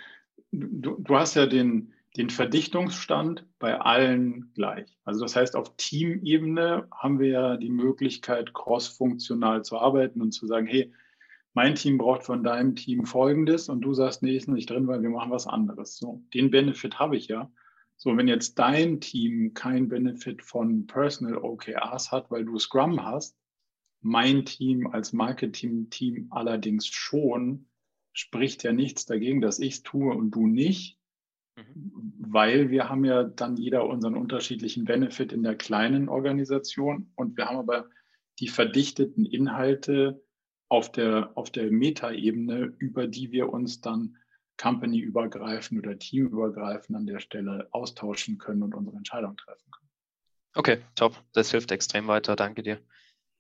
du, 0.61 0.97
du 0.99 1.17
hast 1.17 1.35
ja 1.35 1.47
den, 1.47 1.93
den 2.17 2.31
Verdichtungsstand 2.31 3.47
bei 3.59 3.79
allen 3.81 4.53
gleich. 4.55 4.99
Also 5.05 5.23
das 5.23 5.37
heißt, 5.37 5.57
auf 5.57 5.77
Teamebene 5.77 6.87
haben 6.93 7.19
wir 7.19 7.29
ja 7.29 7.57
die 7.57 7.71
Möglichkeit, 7.71 8.55
crossfunktional 8.55 9.65
zu 9.65 9.79
arbeiten 9.79 10.21
und 10.21 10.33
zu 10.33 10.47
sagen, 10.47 10.67
hey, 10.67 10.93
mein 11.55 11.75
Team 11.77 11.99
braucht 11.99 12.25
von 12.25 12.43
deinem 12.43 12.75
Team 12.75 13.05
Folgendes 13.05 13.69
und 13.69 13.81
du 13.81 13.95
sagst, 13.95 14.23
nee, 14.23 14.37
ist 14.37 14.49
nicht 14.49 14.71
drin, 14.71 14.89
weil 14.89 15.03
wir 15.03 15.11
machen 15.11 15.31
was 15.31 15.47
anderes. 15.47 15.97
So, 15.97 16.23
den 16.35 16.51
Benefit 16.51 16.99
habe 16.99 17.17
ich 17.17 17.29
ja. 17.29 17.51
So, 17.97 18.17
wenn 18.17 18.27
jetzt 18.27 18.59
dein 18.59 19.01
Team 19.01 19.55
kein 19.55 19.89
Benefit 19.89 20.43
von 20.43 20.87
Personal 20.87 21.37
OKRs 21.37 22.11
hat, 22.11 22.31
weil 22.31 22.45
du 22.45 22.59
Scrum 22.59 23.05
hast, 23.05 23.37
mein 24.01 24.45
Team 24.45 24.89
als 24.89 25.13
Marketing-Team 25.13 26.27
allerdings 26.31 26.87
schon, 26.87 27.67
spricht 28.15 28.63
ja 28.63 28.73
nichts 28.73 29.05
dagegen, 29.05 29.43
dass 29.43 29.59
ich 29.59 29.75
es 29.75 29.83
tue 29.83 30.15
und 30.15 30.31
du 30.31 30.47
nicht, 30.47 30.99
mhm. 31.57 32.15
weil 32.19 32.71
wir 32.71 32.89
haben 32.89 33.05
ja 33.05 33.25
dann 33.25 33.57
jeder 33.57 33.87
unseren 33.87 34.17
unterschiedlichen 34.17 34.85
Benefit 34.85 35.33
in 35.33 35.43
der 35.43 35.57
kleinen 35.57 36.09
Organisation 36.09 37.11
und 37.17 37.37
wir 37.37 37.47
haben 37.47 37.59
aber 37.59 37.91
die 38.39 38.49
verdichteten 38.49 39.27
Inhalte 39.27 40.25
auf 40.69 40.91
der, 40.91 41.33
auf 41.35 41.51
der 41.51 41.71
Metaebene, 41.71 42.75
über 42.79 43.07
die 43.07 43.31
wir 43.33 43.53
uns 43.53 43.81
dann 43.81 44.17
company-übergreifend 44.57 45.85
oder 45.85 45.99
teamübergreifend 45.99 46.97
an 46.97 47.07
der 47.07 47.19
Stelle 47.19 47.69
austauschen 47.73 48.39
können 48.39 48.63
und 48.63 48.75
unsere 48.75 48.97
Entscheidung 48.97 49.37
treffen 49.37 49.71
können. 49.71 49.91
Okay, 50.55 50.79
top. 50.95 51.21
Das 51.33 51.51
hilft 51.51 51.73
extrem 51.73 52.07
weiter. 52.07 52.37
Danke 52.37 52.63
dir. 52.63 52.81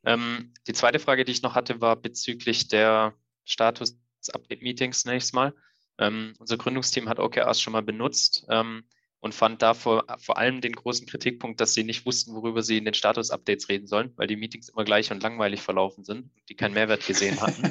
Ähm, 0.05 0.53
die 0.67 0.73
zweite 0.73 0.99
Frage, 0.99 1.25
die 1.25 1.33
ich 1.33 1.43
noch 1.43 1.55
hatte, 1.55 1.81
war 1.81 1.97
bezüglich 1.97 2.67
der 2.67 3.15
Status 3.45 3.97
Update-Meetings 4.31 5.05
nächstes 5.05 5.33
Mal. 5.33 5.55
Ähm, 5.99 6.35
unser 6.39 6.57
Gründungsteam 6.57 7.09
hat 7.09 7.19
OKRs 7.19 7.61
schon 7.61 7.73
mal 7.73 7.83
benutzt 7.83 8.47
ähm, 8.49 8.85
und 9.21 9.35
fand 9.35 9.63
da 9.63 9.75
vor, 9.75 10.05
vor 10.19 10.39
allem 10.39 10.61
den 10.61 10.75
großen 10.75 11.07
Kritikpunkt, 11.07 11.61
dass 11.61 11.75
sie 11.75 11.85
nicht 11.85 12.05
wussten, 12.05 12.35
worüber 12.35 12.63
sie 12.63 12.79
in 12.79 12.85
den 12.85 12.95
Status-Updates 12.95 13.69
reden 13.69 13.87
sollen, 13.87 14.13
weil 14.17 14.27
die 14.27 14.37
Meetings 14.37 14.69
immer 14.69 14.85
gleich 14.85 15.11
und 15.11 15.23
langweilig 15.23 15.63
verlaufen 15.63 16.05
sind, 16.05 16.31
die 16.49 16.57
keinen 16.57 16.75
Mehrwert 16.75 17.07
gesehen 17.07 17.41
hatten. 17.41 17.63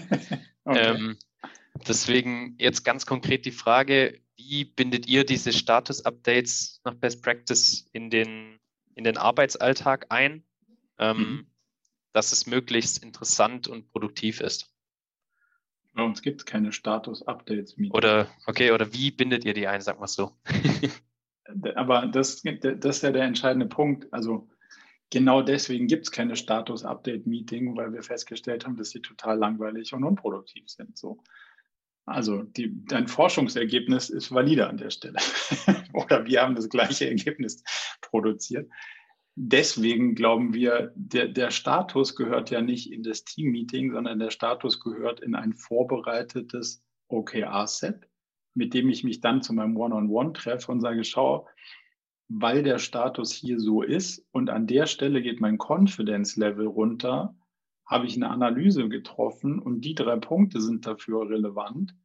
okay. 0.63 0.79
ähm, 0.79 1.17
deswegen 1.87 2.55
jetzt 2.59 2.83
ganz 2.83 3.05
konkret 3.05 3.45
die 3.45 3.51
Frage, 3.51 4.19
wie 4.35 4.65
bindet 4.65 5.07
ihr 5.07 5.25
diese 5.25 5.53
Status-Updates 5.53 6.81
nach 6.85 6.95
Best 6.95 7.21
Practice 7.21 7.87
in 7.91 8.09
den, 8.09 8.59
in 8.95 9.03
den 9.03 9.17
Arbeitsalltag 9.17 10.07
ein, 10.09 10.43
ähm, 10.97 11.17
mhm. 11.17 11.47
dass 12.13 12.31
es 12.31 12.47
möglichst 12.47 13.03
interessant 13.03 13.67
und 13.67 13.91
produktiv 13.91 14.41
ist? 14.41 14.72
Bei 15.93 16.03
uns 16.03 16.21
gibt 16.21 16.41
es 16.41 16.45
keine 16.45 16.71
Status-Updates. 16.71 17.75
Oder, 17.91 18.27
okay, 18.47 18.71
oder 18.71 18.91
wie 18.93 19.11
bindet 19.11 19.45
ihr 19.45 19.53
die 19.53 19.67
ein, 19.67 19.81
sag 19.81 19.99
mal 19.99 20.07
so? 20.07 20.31
Aber 21.75 22.07
das, 22.07 22.41
das 22.41 22.97
ist 22.97 23.03
ja 23.03 23.11
der 23.11 23.23
entscheidende 23.23 23.67
Punkt. 23.67 24.11
Also 24.11 24.49
genau 25.11 25.41
deswegen 25.43 25.87
gibt 25.87 26.05
es 26.05 26.11
keine 26.11 26.35
Status-Update-Meeting, 26.35 27.75
weil 27.77 27.93
wir 27.93 28.01
festgestellt 28.01 28.65
haben, 28.65 28.75
dass 28.75 28.89
sie 28.89 29.01
total 29.01 29.37
langweilig 29.37 29.93
und 29.93 30.03
unproduktiv 30.03 30.67
sind. 30.67 30.97
So. 30.97 31.21
Also 32.05 32.41
die, 32.41 32.73
dein 32.85 33.07
Forschungsergebnis 33.07 34.09
ist 34.09 34.33
valide 34.33 34.67
an 34.67 34.77
der 34.77 34.89
Stelle. 34.89 35.19
Oder 35.93 36.25
wir 36.25 36.41
haben 36.41 36.55
das 36.55 36.69
gleiche 36.69 37.07
Ergebnis 37.07 37.63
produziert 38.01 38.67
deswegen 39.35 40.15
glauben 40.15 40.53
wir, 40.53 40.91
der, 40.95 41.27
der 41.27 41.51
Status 41.51 42.15
gehört 42.15 42.51
ja 42.51 42.61
nicht 42.61 42.91
in 42.91 43.03
das 43.03 43.23
Team-Meeting, 43.23 43.91
sondern 43.91 44.19
der 44.19 44.31
Status 44.31 44.79
gehört 44.79 45.19
in 45.19 45.35
ein 45.35 45.53
vorbereitetes 45.53 46.83
OKR-Set, 47.07 48.07
mit 48.53 48.73
dem 48.73 48.89
ich 48.89 49.03
mich 49.03 49.21
dann 49.21 49.41
zu 49.41 49.53
meinem 49.53 49.77
One-on-One 49.77 50.29
-on 50.29 50.29
-One 50.29 50.33
treffe 50.33 50.71
und 50.71 50.81
sage, 50.81 51.03
schau, 51.03 51.47
weil 52.29 52.63
der 52.63 52.79
Status 52.79 53.31
hier 53.31 53.59
so 53.59 53.81
ist 53.81 54.25
und 54.31 54.49
an 54.49 54.67
der 54.67 54.85
Stelle 54.85 55.21
geht 55.21 55.41
mein 55.41 55.57
Confidence-Level 55.57 56.67
runter, 56.67 57.35
habe 57.85 58.05
ich 58.05 58.15
eine 58.15 58.29
Analyse 58.29 58.87
getroffen 58.87 59.59
und 59.59 59.81
die 59.81 59.93
drei 59.93 60.15
Punkte 60.17 60.61
sind 60.61 60.85
dafür 60.87 61.29
relevant. 61.29 61.95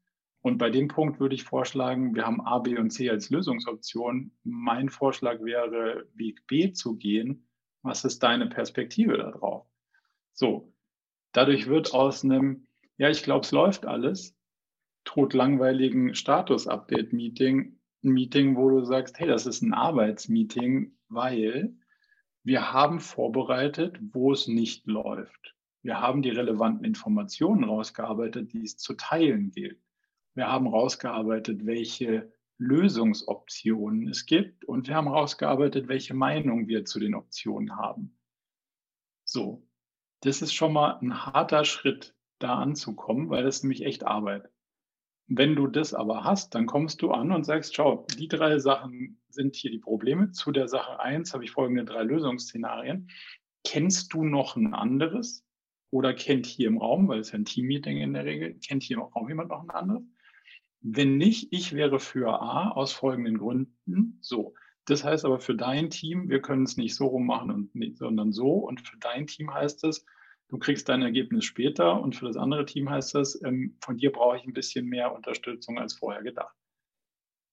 Und 0.48 0.56
bei 0.56 0.70
dem 0.70 0.88
Punkt 0.88 1.20
würde 1.20 1.34
ich 1.34 1.44
vorschlagen, 1.44 2.14
wir 2.14 2.24
haben 2.24 2.40
A, 2.40 2.58
B 2.58 2.78
und 2.78 2.88
C 2.88 3.10
als 3.10 3.28
Lösungsoption. 3.28 4.32
Mein 4.44 4.88
Vorschlag 4.88 5.42
wäre, 5.42 6.08
Weg 6.14 6.46
B 6.46 6.72
zu 6.72 6.96
gehen. 6.96 7.46
Was 7.82 8.06
ist 8.06 8.22
deine 8.22 8.46
Perspektive 8.46 9.18
darauf? 9.18 9.66
So, 10.32 10.72
dadurch 11.32 11.66
wird 11.66 11.92
aus 11.92 12.24
einem, 12.24 12.66
ja, 12.96 13.10
ich 13.10 13.22
glaube, 13.22 13.44
es 13.44 13.52
läuft 13.52 13.84
alles, 13.84 14.38
totlangweiligen 15.04 16.14
Status-Update-Meeting, 16.14 17.78
ein 18.04 18.10
Meeting, 18.10 18.56
wo 18.56 18.70
du 18.70 18.84
sagst, 18.86 19.18
hey, 19.18 19.28
das 19.28 19.44
ist 19.44 19.60
ein 19.60 19.74
Arbeitsmeeting, 19.74 20.96
weil 21.10 21.76
wir 22.42 22.72
haben 22.72 23.00
vorbereitet, 23.00 23.98
wo 24.00 24.32
es 24.32 24.48
nicht 24.48 24.86
läuft. 24.86 25.54
Wir 25.82 26.00
haben 26.00 26.22
die 26.22 26.30
relevanten 26.30 26.86
Informationen 26.86 27.64
rausgearbeitet, 27.64 28.54
die 28.54 28.62
es 28.62 28.78
zu 28.78 28.94
teilen 28.94 29.50
gilt. 29.50 29.78
Wir 30.38 30.46
haben 30.46 30.68
rausgearbeitet, 30.68 31.66
welche 31.66 32.32
Lösungsoptionen 32.58 34.06
es 34.06 34.24
gibt 34.24 34.64
und 34.64 34.86
wir 34.86 34.94
haben 34.94 35.08
rausgearbeitet, 35.08 35.88
welche 35.88 36.14
Meinung 36.14 36.68
wir 36.68 36.84
zu 36.84 37.00
den 37.00 37.16
Optionen 37.16 37.74
haben. 37.74 38.16
So, 39.24 39.66
das 40.20 40.40
ist 40.40 40.52
schon 40.54 40.72
mal 40.72 40.96
ein 41.00 41.26
harter 41.26 41.64
Schritt, 41.64 42.14
da 42.38 42.54
anzukommen, 42.54 43.30
weil 43.30 43.42
das 43.42 43.56
ist 43.56 43.62
nämlich 43.64 43.84
echt 43.84 44.06
Arbeit. 44.06 44.48
Wenn 45.26 45.56
du 45.56 45.66
das 45.66 45.92
aber 45.92 46.22
hast, 46.22 46.54
dann 46.54 46.66
kommst 46.66 47.02
du 47.02 47.10
an 47.10 47.32
und 47.32 47.42
sagst, 47.42 47.74
schau, 47.74 48.06
die 48.16 48.28
drei 48.28 48.60
Sachen 48.60 49.20
sind 49.30 49.56
hier 49.56 49.72
die 49.72 49.80
Probleme. 49.80 50.30
Zu 50.30 50.52
der 50.52 50.68
Sache 50.68 51.00
eins 51.00 51.34
habe 51.34 51.42
ich 51.42 51.50
folgende 51.50 51.84
drei 51.84 52.04
Lösungsszenarien. 52.04 53.10
Kennst 53.64 54.12
du 54.12 54.22
noch 54.22 54.54
ein 54.54 54.72
anderes? 54.72 55.44
Oder 55.90 56.14
kennt 56.14 56.46
hier 56.46 56.68
im 56.68 56.78
Raum, 56.78 57.08
weil 57.08 57.18
es 57.18 57.32
ja 57.32 57.40
ein 57.40 57.44
Teammeeting 57.44 57.96
in 57.96 58.12
der 58.12 58.24
Regel, 58.24 58.54
kennt 58.60 58.84
hier 58.84 58.98
im 58.98 59.02
Raum 59.02 59.28
jemand 59.28 59.48
noch 59.48 59.64
ein 59.64 59.70
anderes? 59.70 60.04
Wenn 60.80 61.16
nicht, 61.16 61.48
ich 61.50 61.72
wäre 61.74 61.98
für 61.98 62.40
A 62.40 62.70
aus 62.70 62.92
folgenden 62.92 63.38
Gründen. 63.38 64.18
So. 64.20 64.54
Das 64.84 65.04
heißt 65.04 65.24
aber 65.24 65.38
für 65.38 65.54
dein 65.54 65.90
Team, 65.90 66.30
wir 66.30 66.40
können 66.40 66.62
es 66.62 66.76
nicht 66.76 66.94
so 66.94 67.06
rummachen 67.06 67.50
und 67.50 67.74
nicht, 67.74 67.98
sondern 67.98 68.32
so. 68.32 68.54
Und 68.54 68.80
für 68.80 68.96
dein 68.96 69.26
Team 69.26 69.52
heißt 69.52 69.84
es, 69.84 70.06
du 70.48 70.58
kriegst 70.58 70.88
dein 70.88 71.02
Ergebnis 71.02 71.44
später. 71.44 72.00
Und 72.00 72.16
für 72.16 72.26
das 72.26 72.36
andere 72.36 72.64
Team 72.64 72.88
heißt 72.88 73.14
es, 73.16 73.40
ähm, 73.42 73.76
von 73.80 73.98
dir 73.98 74.12
brauche 74.12 74.36
ich 74.36 74.44
ein 74.44 74.54
bisschen 74.54 74.86
mehr 74.86 75.14
Unterstützung 75.14 75.78
als 75.78 75.94
vorher 75.94 76.22
gedacht. 76.22 76.56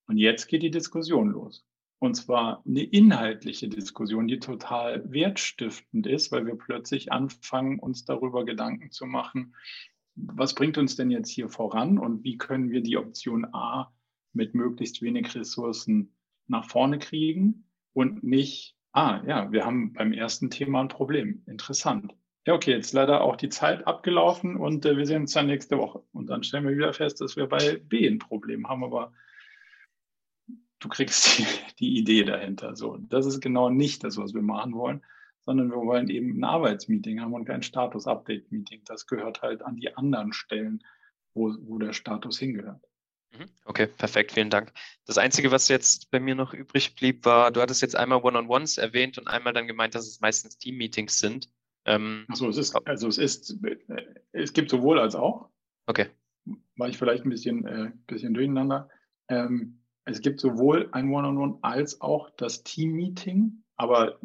Und 0.08 0.18
jetzt 0.18 0.48
geht 0.48 0.64
die 0.64 0.72
Diskussion 0.72 1.30
los. 1.30 1.66
Und 2.00 2.16
zwar 2.16 2.64
eine 2.66 2.84
inhaltliche 2.84 3.68
Diskussion, 3.68 4.28
die 4.28 4.40
total 4.40 5.12
wertstiftend 5.12 6.06
ist, 6.08 6.32
weil 6.32 6.46
wir 6.46 6.56
plötzlich 6.56 7.12
anfangen, 7.12 7.80
uns 7.80 8.06
darüber 8.06 8.46
Gedanken 8.46 8.92
zu 8.92 9.06
machen, 9.06 9.56
was 10.16 10.56
bringt 10.56 10.78
uns 10.78 10.96
denn 10.96 11.12
jetzt 11.12 11.30
hier 11.30 11.50
voran 11.50 11.98
und 11.98 12.24
wie 12.24 12.38
können 12.38 12.70
wir 12.70 12.82
die 12.82 12.98
Option 12.98 13.46
A 13.54 13.94
mit 14.34 14.56
möglichst 14.56 15.02
wenig 15.02 15.36
Ressourcen 15.36 16.16
nach 16.48 16.66
vorne 16.66 17.00
kriegen 17.00 17.66
und 17.94 18.24
nicht, 18.24 18.76
ah 18.92 19.22
ja, 19.26 19.52
wir 19.52 19.66
haben 19.66 19.94
beim 19.94 20.14
ersten 20.14 20.50
Thema 20.50 20.82
ein 20.82 20.88
Problem. 20.88 21.44
Interessant. 21.48 22.14
Ja, 22.46 22.54
okay, 22.54 22.72
jetzt 22.72 22.94
leider 22.94 23.22
auch 23.22 23.38
die 23.38 23.50
Zeit 23.50 23.88
abgelaufen 23.88 24.56
und 24.56 24.86
äh, 24.86 24.98
wir 24.98 25.06
sehen 25.08 25.24
uns 25.24 25.34
dann 25.34 25.48
nächste 25.48 25.78
Woche. 25.78 26.04
Und 26.12 26.28
dann 26.28 26.44
stellen 26.44 26.68
wir 26.68 26.76
wieder 26.76 26.94
fest, 26.94 27.20
dass 27.20 27.36
wir 27.36 27.48
bei 27.48 27.78
B 27.78 28.08
ein 28.08 28.20
Problem 28.20 28.68
haben, 28.70 28.84
aber 28.84 29.14
du 30.80 30.90
kriegst 30.90 31.40
die, 31.40 31.46
die 31.80 31.98
Idee 31.98 32.24
dahinter. 32.24 32.76
So, 32.76 32.98
das 32.98 33.26
ist 33.26 33.42
genau 33.42 33.70
nicht 33.70 34.04
das, 34.04 34.18
was 34.18 34.34
wir 34.34 34.44
machen 34.44 34.76
wollen, 34.76 35.04
sondern 35.46 35.70
wir 35.70 35.78
wollen 35.78 36.10
eben 36.10 36.40
ein 36.40 36.44
Arbeitsmeeting 36.44 37.22
haben 37.22 37.34
und 37.34 37.46
kein 37.46 37.62
Status-Update-Meeting. 37.62 38.82
Das 38.86 39.08
gehört 39.08 39.42
halt 39.42 39.62
an 39.62 39.76
die 39.76 39.96
anderen 39.96 40.34
Stellen, 40.34 40.84
wo, 41.34 41.54
wo 41.62 41.78
der 41.78 41.94
Status 41.94 42.40
hingehört. 42.40 42.82
Mhm. 43.32 43.46
Okay, 43.66 43.88
perfekt, 43.88 44.32
vielen 44.32 44.50
Dank. 44.50 44.72
Das 45.06 45.18
Einzige, 45.18 45.52
was 45.52 45.68
jetzt 45.68 46.10
bei 46.10 46.20
mir 46.20 46.36
noch 46.36 46.54
übrig 46.54 46.96
blieb, 46.96 47.26
war, 47.26 47.52
du 47.52 47.62
hattest 47.62 47.82
jetzt 47.82 47.96
einmal 47.96 48.24
One-on-Ones 48.24 48.78
erwähnt 48.78 49.18
und 49.18 49.28
einmal 49.28 49.54
dann 49.54 49.68
gemeint, 49.68 49.94
dass 49.96 50.08
es 50.08 50.20
meistens 50.22 50.58
Team-Meetings 50.58 51.20
sind. 51.20 51.50
Ähm, 51.86 52.26
Achso, 52.28 52.50
es 52.50 52.58
ist, 52.58 52.76
also 52.88 53.08
es 53.08 53.20
ist, 53.20 53.60
es 54.32 54.54
gibt 54.54 54.72
sowohl 54.72 55.00
als 55.00 55.16
auch. 55.16 55.50
Okay. 55.86 56.08
War 56.78 56.90
ich 56.90 56.98
vielleicht 56.98 57.26
ein 57.26 57.30
bisschen, 57.30 57.66
äh, 57.68 57.92
bisschen 58.08 58.34
durcheinander. 58.34 58.90
Ähm, 59.28 59.82
es 60.06 60.22
gibt 60.22 60.40
sowohl 60.40 60.90
ein 60.92 61.12
One-on-One 61.12 61.60
als 61.62 62.02
auch 62.02 62.30
das 62.32 62.64
Team-Meeting, 62.64 63.64
aber 63.76 64.20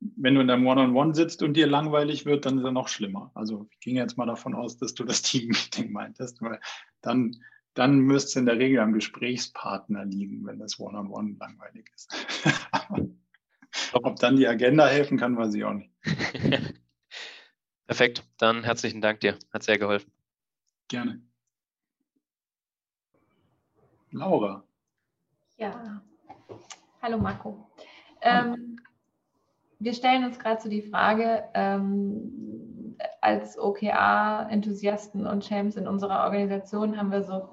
wenn 0.00 0.34
du 0.34 0.40
in 0.40 0.48
deinem 0.48 0.66
One-on-One 0.66 1.14
sitzt 1.14 1.42
und 1.42 1.54
dir 1.54 1.66
langweilig 1.66 2.26
wird, 2.26 2.46
dann 2.46 2.58
ist 2.58 2.64
er 2.64 2.72
noch 2.72 2.88
schlimmer. 2.88 3.30
Also 3.34 3.66
ich 3.70 3.80
ging 3.80 3.96
jetzt 3.96 4.18
mal 4.18 4.26
davon 4.26 4.54
aus, 4.54 4.76
dass 4.76 4.94
du 4.94 5.04
das 5.04 5.22
Team-Meeting 5.22 5.92
meintest, 5.92 6.42
weil 6.42 6.60
dann, 7.00 7.36
dann 7.74 7.98
müsste 8.00 8.28
es 8.28 8.36
in 8.36 8.46
der 8.46 8.58
Regel 8.58 8.80
am 8.80 8.92
Gesprächspartner 8.92 10.04
liegen, 10.04 10.46
wenn 10.46 10.58
das 10.58 10.78
One-on-One 10.78 11.32
-on 11.32 11.36
-One 11.36 11.38
langweilig 11.38 11.90
ist. 11.94 12.14
Ob 13.92 14.16
dann 14.16 14.36
die 14.36 14.46
Agenda 14.46 14.86
helfen 14.86 15.18
kann, 15.18 15.36
weiß 15.36 15.54
ich 15.54 15.64
auch 15.64 15.74
nicht. 15.74 15.90
Perfekt, 17.86 18.24
dann 18.38 18.64
herzlichen 18.64 19.00
Dank 19.00 19.20
dir. 19.20 19.38
Hat 19.52 19.62
sehr 19.62 19.78
geholfen. 19.78 20.10
Gerne. 20.88 21.22
Laura. 24.10 24.66
Ja, 25.56 26.02
hallo 27.02 27.18
Marco. 27.18 27.70
Ähm, 28.22 28.78
wir 29.78 29.92
stellen 29.92 30.24
uns 30.24 30.38
gerade 30.38 30.60
so 30.60 30.68
die 30.68 30.82
Frage, 30.82 31.44
ähm, 31.54 32.96
als 33.20 33.58
OKR-Enthusiasten 33.58 35.26
und 35.26 35.44
Champs 35.46 35.76
in 35.76 35.86
unserer 35.86 36.24
Organisation 36.24 36.96
haben 36.96 37.10
wir 37.10 37.22
so 37.22 37.48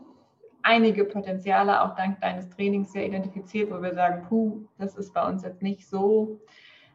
einige 0.61 1.03
Potenziale, 1.03 1.82
auch 1.82 1.95
dank 1.95 2.21
deines 2.21 2.49
Trainings 2.49 2.93
ja 2.93 3.01
identifiziert, 3.01 3.69
wo 3.71 3.82
wir 3.82 3.93
sagen, 3.93 4.26
puh, 4.28 4.61
das 4.78 4.95
ist 4.95 5.13
bei 5.13 5.28
uns 5.28 5.43
jetzt 5.43 5.61
nicht 5.61 5.88
so, 5.88 6.39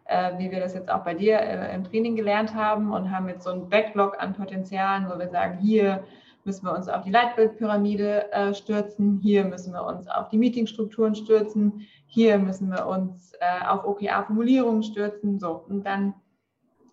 äh, 0.06 0.38
wie 0.38 0.50
wir 0.50 0.60
das 0.60 0.74
jetzt 0.74 0.90
auch 0.90 1.04
bei 1.04 1.14
dir 1.14 1.38
äh, 1.38 1.74
im 1.74 1.84
Training 1.84 2.16
gelernt 2.16 2.54
haben 2.54 2.92
und 2.92 3.10
haben 3.10 3.28
jetzt 3.28 3.44
so 3.44 3.50
einen 3.50 3.68
Backlog 3.68 4.20
an 4.20 4.32
Potenzialen, 4.32 5.10
wo 5.10 5.18
wir 5.18 5.28
sagen, 5.28 5.58
hier 5.58 6.04
müssen 6.48 6.64
wir 6.64 6.74
uns 6.74 6.88
auf 6.88 7.02
die 7.04 7.10
Leitbildpyramide 7.10 8.32
äh, 8.32 8.54
stürzen, 8.54 9.18
hier 9.22 9.44
müssen 9.44 9.74
wir 9.74 9.84
uns 9.84 10.08
auf 10.08 10.30
die 10.30 10.38
Meetingstrukturen 10.38 11.14
stürzen, 11.14 11.86
hier 12.06 12.38
müssen 12.38 12.70
wir 12.70 12.86
uns 12.86 13.34
äh, 13.38 13.66
auf 13.66 13.84
OKR-Formulierungen 13.84 14.82
stürzen. 14.82 15.38
So, 15.38 15.62
und 15.68 15.84
dann 15.84 16.14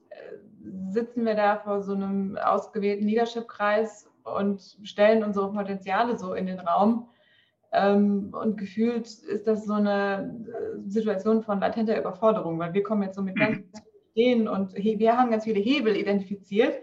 äh, 0.09 0.91
sitzen 0.91 1.25
wir 1.25 1.35
da 1.35 1.55
vor 1.55 1.81
so 1.81 1.93
einem 1.93 2.37
ausgewählten 2.37 3.07
Leadership-Kreis 3.07 4.09
und 4.25 4.77
stellen 4.83 5.23
unsere 5.23 5.53
Potenziale 5.53 6.19
so 6.19 6.33
in 6.33 6.47
den 6.47 6.59
Raum. 6.59 7.07
Ähm, 7.71 8.35
und 8.37 8.57
gefühlt 8.57 9.07
ist 9.07 9.47
das 9.47 9.65
so 9.65 9.73
eine 9.73 10.45
äh, 10.49 10.89
Situation 10.89 11.43
von 11.43 11.61
latenter 11.61 11.97
Überforderung, 11.97 12.59
weil 12.59 12.73
wir 12.73 12.83
kommen 12.83 13.03
jetzt 13.03 13.15
so 13.15 13.21
mit 13.21 13.37
ganz 13.37 13.55
vielen 14.13 14.41
Ideen 14.41 14.47
und 14.49 14.75
wir 14.75 15.17
haben 15.17 15.31
ganz 15.31 15.45
viele 15.45 15.61
Hebel 15.61 15.95
identifiziert 15.95 16.75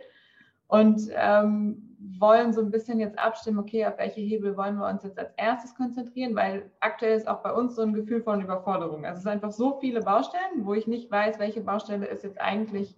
und 0.68 1.02
ähm, 1.14 1.91
wollen 2.22 2.54
so 2.54 2.62
ein 2.62 2.70
bisschen 2.70 3.00
jetzt 3.00 3.18
abstimmen, 3.18 3.58
okay, 3.58 3.84
auf 3.84 3.98
welche 3.98 4.20
Hebel 4.22 4.56
wollen 4.56 4.76
wir 4.76 4.88
uns 4.88 5.02
jetzt 5.02 5.18
als 5.18 5.32
erstes 5.36 5.74
konzentrieren, 5.74 6.34
weil 6.34 6.70
aktuell 6.80 7.14
ist 7.14 7.28
auch 7.28 7.42
bei 7.42 7.52
uns 7.52 7.74
so 7.74 7.82
ein 7.82 7.92
Gefühl 7.92 8.22
von 8.22 8.40
Überforderung. 8.40 9.04
Also 9.04 9.18
es 9.18 9.22
sind 9.24 9.32
einfach 9.32 9.52
so 9.52 9.78
viele 9.80 10.00
Baustellen, 10.00 10.64
wo 10.64 10.72
ich 10.72 10.86
nicht 10.86 11.10
weiß, 11.10 11.38
welche 11.38 11.60
Baustelle 11.60 12.06
ist 12.06 12.24
jetzt 12.24 12.40
eigentlich 12.40 12.96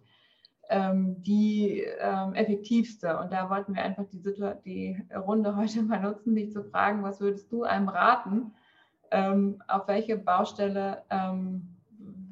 ähm, 0.68 1.22
die 1.22 1.85
ähm, 1.99 2.35
effektivste. 2.35 3.18
Und 3.18 3.33
da 3.33 3.51
wollten 3.51 3.75
wir 3.75 3.83
einfach 3.83 4.05
die, 4.12 4.22
die, 4.64 5.03
Runde 5.14 5.57
heute 5.57 5.83
mal 5.83 6.01
nutzen, 6.01 6.37
dich 6.37 6.53
zu 6.53 6.62
fragen, 6.62 7.03
was 7.03 7.20
würdest 7.20 7.51
du 7.51 7.64
einem 7.64 7.89
raten? 7.89 8.53
Ähm, 9.11 9.62
auf 9.66 9.89
welche 9.89 10.16
Baustelle 10.16 11.03
ähm, 11.11 11.75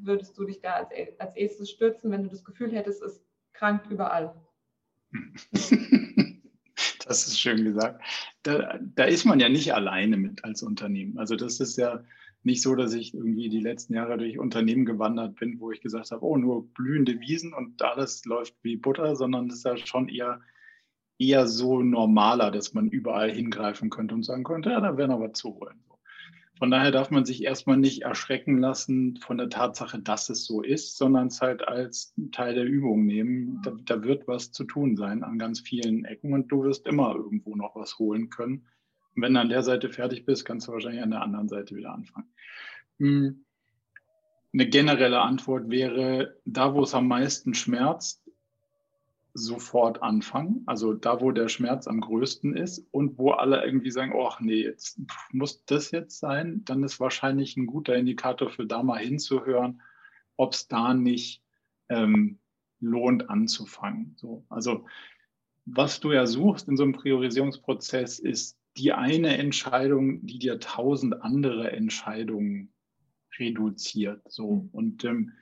würdest 0.03 0.37
du 0.39 0.45
dich 0.45 0.61
da 0.61 0.75
als, 0.75 0.91
als 1.19 1.37
erstes 1.37 1.71
stürzen, 1.71 2.11
wenn 2.11 2.23
du 2.23 2.29
das 2.29 2.45
Gefühl 2.45 2.73
hättest, 2.73 3.03
es 3.03 3.25
krankt 3.53 3.91
überall? 3.91 4.35
Das 7.13 7.27
ist 7.27 7.41
schön 7.41 7.63
gesagt. 7.63 8.03
Da, 8.43 8.79
da, 8.81 9.05
ist 9.05 9.27
man 9.27 9.39
ja 9.39 9.51
nicht 9.51 9.75
alleine 9.75 10.17
mit 10.17 10.45
als 10.45 10.63
Unternehmen. 10.63 11.19
Also 11.19 11.37
das 11.37 11.61
ist 11.61 11.77
ja 11.77 12.03
nicht 12.43 12.63
so, 12.63 12.75
dass 12.75 12.95
ich 12.95 13.13
irgendwie 13.13 13.51
die 13.51 13.61
letzten 13.61 13.93
Jahre 13.95 14.17
durch 14.17 14.39
Unternehmen 14.39 14.87
gewandert 14.87 15.37
bin, 15.37 15.61
wo 15.61 15.71
ich 15.71 15.83
gesagt 15.83 16.11
habe, 16.11 16.25
oh, 16.25 16.39
nur 16.39 16.67
blühende 16.73 17.21
Wiesen 17.21 17.53
und 17.53 17.83
alles 17.83 18.25
läuft 18.25 18.55
wie 18.63 18.77
Butter, 18.77 19.15
sondern 19.15 19.49
das 19.49 19.59
ist 19.59 19.65
ja 19.65 19.77
schon 19.77 20.09
eher, 20.09 20.41
eher 21.19 21.47
so 21.47 21.83
normaler, 21.83 22.51
dass 22.51 22.73
man 22.73 22.89
überall 22.89 23.31
hingreifen 23.31 23.91
könnte 23.91 24.15
und 24.15 24.25
sagen 24.25 24.45
könnte, 24.45 24.71
ja, 24.71 24.81
da 24.81 24.97
wäre 24.97 25.09
noch 25.09 25.21
was 25.21 25.35
zu 25.35 25.55
holen. 25.55 25.85
Von 26.59 26.71
daher 26.71 26.91
darf 26.91 27.11
man 27.11 27.25
sich 27.25 27.43
erstmal 27.43 27.77
nicht 27.77 28.03
erschrecken 28.03 28.59
lassen 28.59 29.17
von 29.17 29.39
der 29.39 29.49
Tatsache, 29.49 29.99
dass 29.99 30.29
es 30.29 30.45
so 30.45 30.63
ist, 30.63 30.97
sondern 30.97 31.29
es 31.29 31.41
halt 31.41 31.67
als 31.67 32.15
Teil 32.31 32.55
der 32.55 32.67
Übung 32.67 33.05
nehmen. 33.05 33.61
Da, 33.65 33.73
da, 33.85 34.03
wird 34.03 34.29
was 34.29 34.53
zu 34.53 34.65
tun 34.65 34.97
sein 34.97 35.25
an 35.25 35.39
ganz 35.39 35.61
vielen 35.61 36.05
Ecken 36.05 36.33
und 36.33 36.49
du 36.49 36.63
wirst 36.63 36.87
immer 36.87 37.15
irgendwo 37.15 37.57
noch 37.57 37.75
was 37.75 37.99
holen 37.99 38.31
können. 38.31 38.67
Und 39.15 39.23
wenn 39.23 39.35
du 39.35 39.41
an 39.41 39.49
der 39.49 39.63
Seite 39.63 39.89
fertig 39.89 40.25
bist, 40.25 40.45
kannst 40.45 40.69
du 40.69 40.73
wahrscheinlich 40.73 41.03
an 41.03 41.11
der 41.11 41.23
anderen 41.23 41.49
Seite 41.49 41.75
wieder 41.75 41.93
anfangen. 41.93 42.29
Hm. 42.99 43.45
Eine 44.53 44.69
generelle 44.69 45.21
Antwort 45.21 45.71
wäre, 45.71 46.37
da 46.45 46.75
wo 46.75 46.83
es 46.83 46.95
am 46.95 47.09
meisten 47.09 47.55
schmerzt, 47.55 48.22
sofort 49.35 50.03
anfangen. 50.03 50.63
Also 50.67 50.93
da, 50.93 51.21
wo 51.21 51.31
der 51.31 51.49
Schmerz 51.49 51.87
am 51.87 52.01
größten 52.01 52.55
ist 52.55 52.87
und 52.91 53.19
wo 53.19 53.31
alle 53.31 53.65
irgendwie 53.65 53.91
sagen, 53.91 54.13
ach 54.17 54.41
nee, 54.41 54.63
jetzt 54.63 55.01
muss 55.33 55.65
das 55.65 55.91
jetzt 55.91 56.19
sein, 56.19 56.65
dann 56.65 56.83
ist 56.83 57.01
wahrscheinlich 57.01 57.57
ein 57.57 57.67
guter 57.67 57.97
Indikator 57.97 58.51
für 58.51 58.67
da 58.67 58.83
mal 58.83 58.99
hinzuhören, 58.99 59.81
ob 60.37 60.53
es 60.53 60.69
da 60.69 60.93
nicht 60.93 61.43
ähm, 61.89 62.39
lohnt 62.81 63.31
anzufangen. 63.31 64.15
So, 64.17 64.45
also 64.49 64.87
was 65.65 66.01
du 66.01 66.13
ja 66.13 66.27
suchst 66.27 66.69
in 66.69 66.77
so 66.77 66.83
einem 66.83 66.93
Priorisierungsprozess 66.93 68.19
ist 68.19 68.59
die 68.77 68.93
eine 68.93 69.37
Entscheidung, 69.37 70.25
die 70.27 70.39
dir 70.39 70.59
tausend 70.59 71.23
andere 71.23 71.71
Entscheidungen 71.73 72.73
reduziert. 73.39 74.23
So 74.31 74.69
und 74.73 75.05
ähm, 75.05 75.33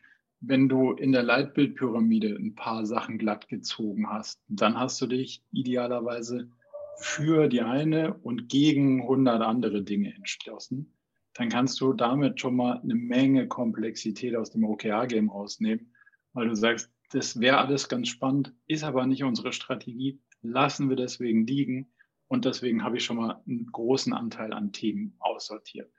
wenn 0.40 0.68
du 0.68 0.92
in 0.92 1.12
der 1.12 1.22
Leitbildpyramide 1.22 2.34
ein 2.34 2.54
paar 2.54 2.86
Sachen 2.86 3.18
glatt 3.18 3.48
gezogen 3.48 4.08
hast, 4.08 4.42
dann 4.48 4.78
hast 4.78 5.00
du 5.00 5.06
dich 5.06 5.42
idealerweise 5.52 6.50
für 6.98 7.48
die 7.48 7.60
eine 7.60 8.14
und 8.14 8.48
gegen 8.48 9.02
100 9.02 9.42
andere 9.42 9.82
Dinge 9.82 10.14
entschlossen. 10.14 10.94
Dann 11.34 11.48
kannst 11.48 11.80
du 11.80 11.92
damit 11.92 12.40
schon 12.40 12.56
mal 12.56 12.80
eine 12.80 12.94
Menge 12.94 13.48
Komplexität 13.48 14.34
aus 14.34 14.50
dem 14.50 14.64
OKR-Game 14.64 15.30
rausnehmen, 15.30 15.94
weil 16.32 16.48
du 16.48 16.54
sagst, 16.54 16.90
das 17.12 17.40
wäre 17.40 17.58
alles 17.58 17.88
ganz 17.88 18.08
spannend, 18.08 18.54
ist 18.66 18.84
aber 18.84 19.06
nicht 19.06 19.24
unsere 19.24 19.52
Strategie, 19.52 20.20
lassen 20.42 20.88
wir 20.88 20.96
deswegen 20.96 21.46
liegen 21.46 21.92
und 22.28 22.44
deswegen 22.44 22.82
habe 22.84 22.96
ich 22.96 23.04
schon 23.04 23.16
mal 23.16 23.42
einen 23.46 23.66
großen 23.66 24.12
Anteil 24.12 24.52
an 24.52 24.72
Themen 24.72 25.16
aussortiert. 25.18 25.90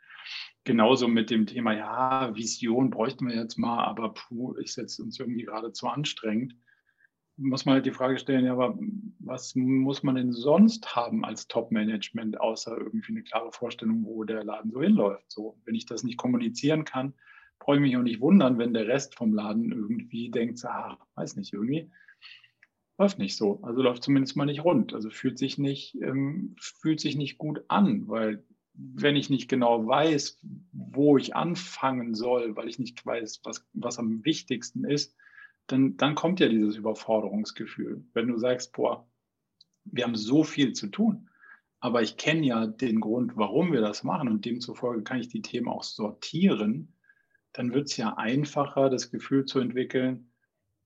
Genauso 0.64 1.08
mit 1.08 1.32
dem 1.32 1.48
Thema, 1.48 1.74
ja, 1.74 2.36
Vision 2.36 2.92
bräuchten 2.92 3.28
wir 3.28 3.36
jetzt 3.36 3.58
mal, 3.58 3.84
aber 3.86 4.14
puh, 4.14 4.54
ist 4.54 4.76
jetzt 4.76 5.00
uns 5.00 5.20
irgendwie 5.20 5.44
gerade 5.44 5.72
zu 5.72 5.88
anstrengend. 5.88 6.56
Muss 7.38 7.66
man 7.66 7.76
halt 7.76 7.88
die 7.88 7.92
Frage 7.92 8.20
stellen, 8.20 8.46
ja, 8.46 8.54
aber 8.54 8.78
was 9.20 9.56
muss 9.56 10.04
man 10.04 10.16
denn 10.16 10.32
sonst 10.32 10.96
haben 10.96 11.26
als 11.26 11.48
Top-Management, 11.48 12.40
außer 12.40 12.78
irgendwie 12.78 13.14
eine 13.14 13.24
klare 13.24 13.52
Vorstellung, 13.52 14.04
wo 14.06 14.24
der 14.24 14.44
Laden 14.44 14.72
so 14.72 14.82
hinläuft? 14.82 15.32
So, 15.32 15.58
wenn 15.66 15.74
ich 15.74 15.88
das 15.88 16.04
nicht 16.04 16.18
kommunizieren 16.18 16.86
kann, 16.86 17.16
brauche 17.58 17.78
ich 17.78 17.82
mich 17.82 17.98
auch 17.98 18.04
nicht 18.04 18.22
wundern, 18.22 18.60
wenn 18.60 18.74
der 18.74 18.88
Rest 18.88 19.16
vom 19.16 19.34
Laden 19.34 19.72
irgendwie 19.72 20.30
denkt, 20.30 20.64
ah, 20.66 21.00
weiß 21.16 21.38
nicht, 21.38 21.54
irgendwie 21.54 21.90
läuft 23.02 23.18
nicht 23.18 23.36
so. 23.36 23.60
Also 23.64 23.82
läuft 23.82 24.04
zumindest 24.04 24.36
mal 24.36 24.46
nicht 24.46 24.64
rund. 24.64 24.94
Also 24.94 25.10
fühlt 25.10 25.40
sich 25.40 25.58
nicht, 25.58 25.96
ähm, 26.02 26.56
fühlt 26.60 27.00
sich 27.00 27.16
nicht 27.16 27.40
gut 27.40 27.64
an, 27.68 28.08
weil 28.08 28.44
wenn 28.74 29.16
ich 29.16 29.30
nicht 29.30 29.50
genau 29.50 29.86
weiß, 29.86 30.40
wo 30.72 31.18
ich 31.18 31.36
anfangen 31.36 32.16
soll, 32.16 32.56
weil 32.56 32.70
ich 32.70 32.80
nicht 32.80 33.06
weiß, 33.06 33.42
was, 33.44 33.68
was 33.74 34.00
am 34.00 34.24
wichtigsten 34.24 34.86
ist, 34.86 35.16
dann, 35.68 35.98
dann 35.98 36.16
kommt 36.16 36.40
ja 36.40 36.48
dieses 36.48 36.78
Überforderungsgefühl. 36.78 38.06
Wenn 38.14 38.28
du 38.28 38.38
sagst, 38.38 38.74
boah, 38.74 39.08
wir 39.86 40.04
haben 40.04 40.16
so 40.16 40.44
viel 40.44 40.74
zu 40.74 40.88
tun, 40.88 41.30
aber 41.80 42.02
ich 42.02 42.18
kenne 42.18 42.46
ja 42.46 42.68
den 42.68 43.00
Grund, 43.00 43.36
warum 43.36 43.72
wir 43.72 43.82
das 43.82 44.04
machen 44.04 44.30
und 44.30 44.46
demzufolge 44.46 45.04
kann 45.04 45.20
ich 45.20 45.30
die 45.30 45.42
Themen 45.42 45.68
auch 45.68 45.84
sortieren, 45.84 46.96
dann 47.54 47.74
wird 47.74 47.90
es 47.90 47.98
ja 47.98 48.16
einfacher, 48.18 48.90
das 48.90 49.12
Gefühl 49.12 49.46
zu 49.46 49.60
entwickeln, 49.60 50.31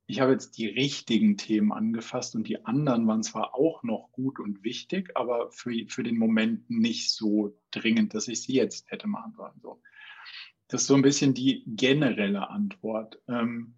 ich 0.07 0.19
habe 0.19 0.33
jetzt 0.33 0.57
die 0.57 0.67
richtigen 0.67 1.37
Themen 1.37 1.71
angefasst 1.71 2.35
und 2.35 2.47
die 2.47 2.65
anderen 2.65 3.07
waren 3.07 3.23
zwar 3.23 3.55
auch 3.55 3.83
noch 3.83 4.11
gut 4.11 4.39
und 4.39 4.63
wichtig, 4.63 5.11
aber 5.15 5.51
für, 5.51 5.73
für 5.87 6.03
den 6.03 6.17
Moment 6.17 6.69
nicht 6.69 7.11
so 7.11 7.57
dringend, 7.71 8.13
dass 8.13 8.27
ich 8.27 8.41
sie 8.41 8.53
jetzt 8.53 8.91
hätte 8.91 9.07
machen 9.07 9.33
sollen. 9.35 9.59
So. 9.61 9.81
Das 10.67 10.81
ist 10.81 10.87
so 10.87 10.95
ein 10.95 11.01
bisschen 11.01 11.33
die 11.33 11.63
generelle 11.65 12.49
Antwort. 12.49 13.19
Ähm, 13.27 13.75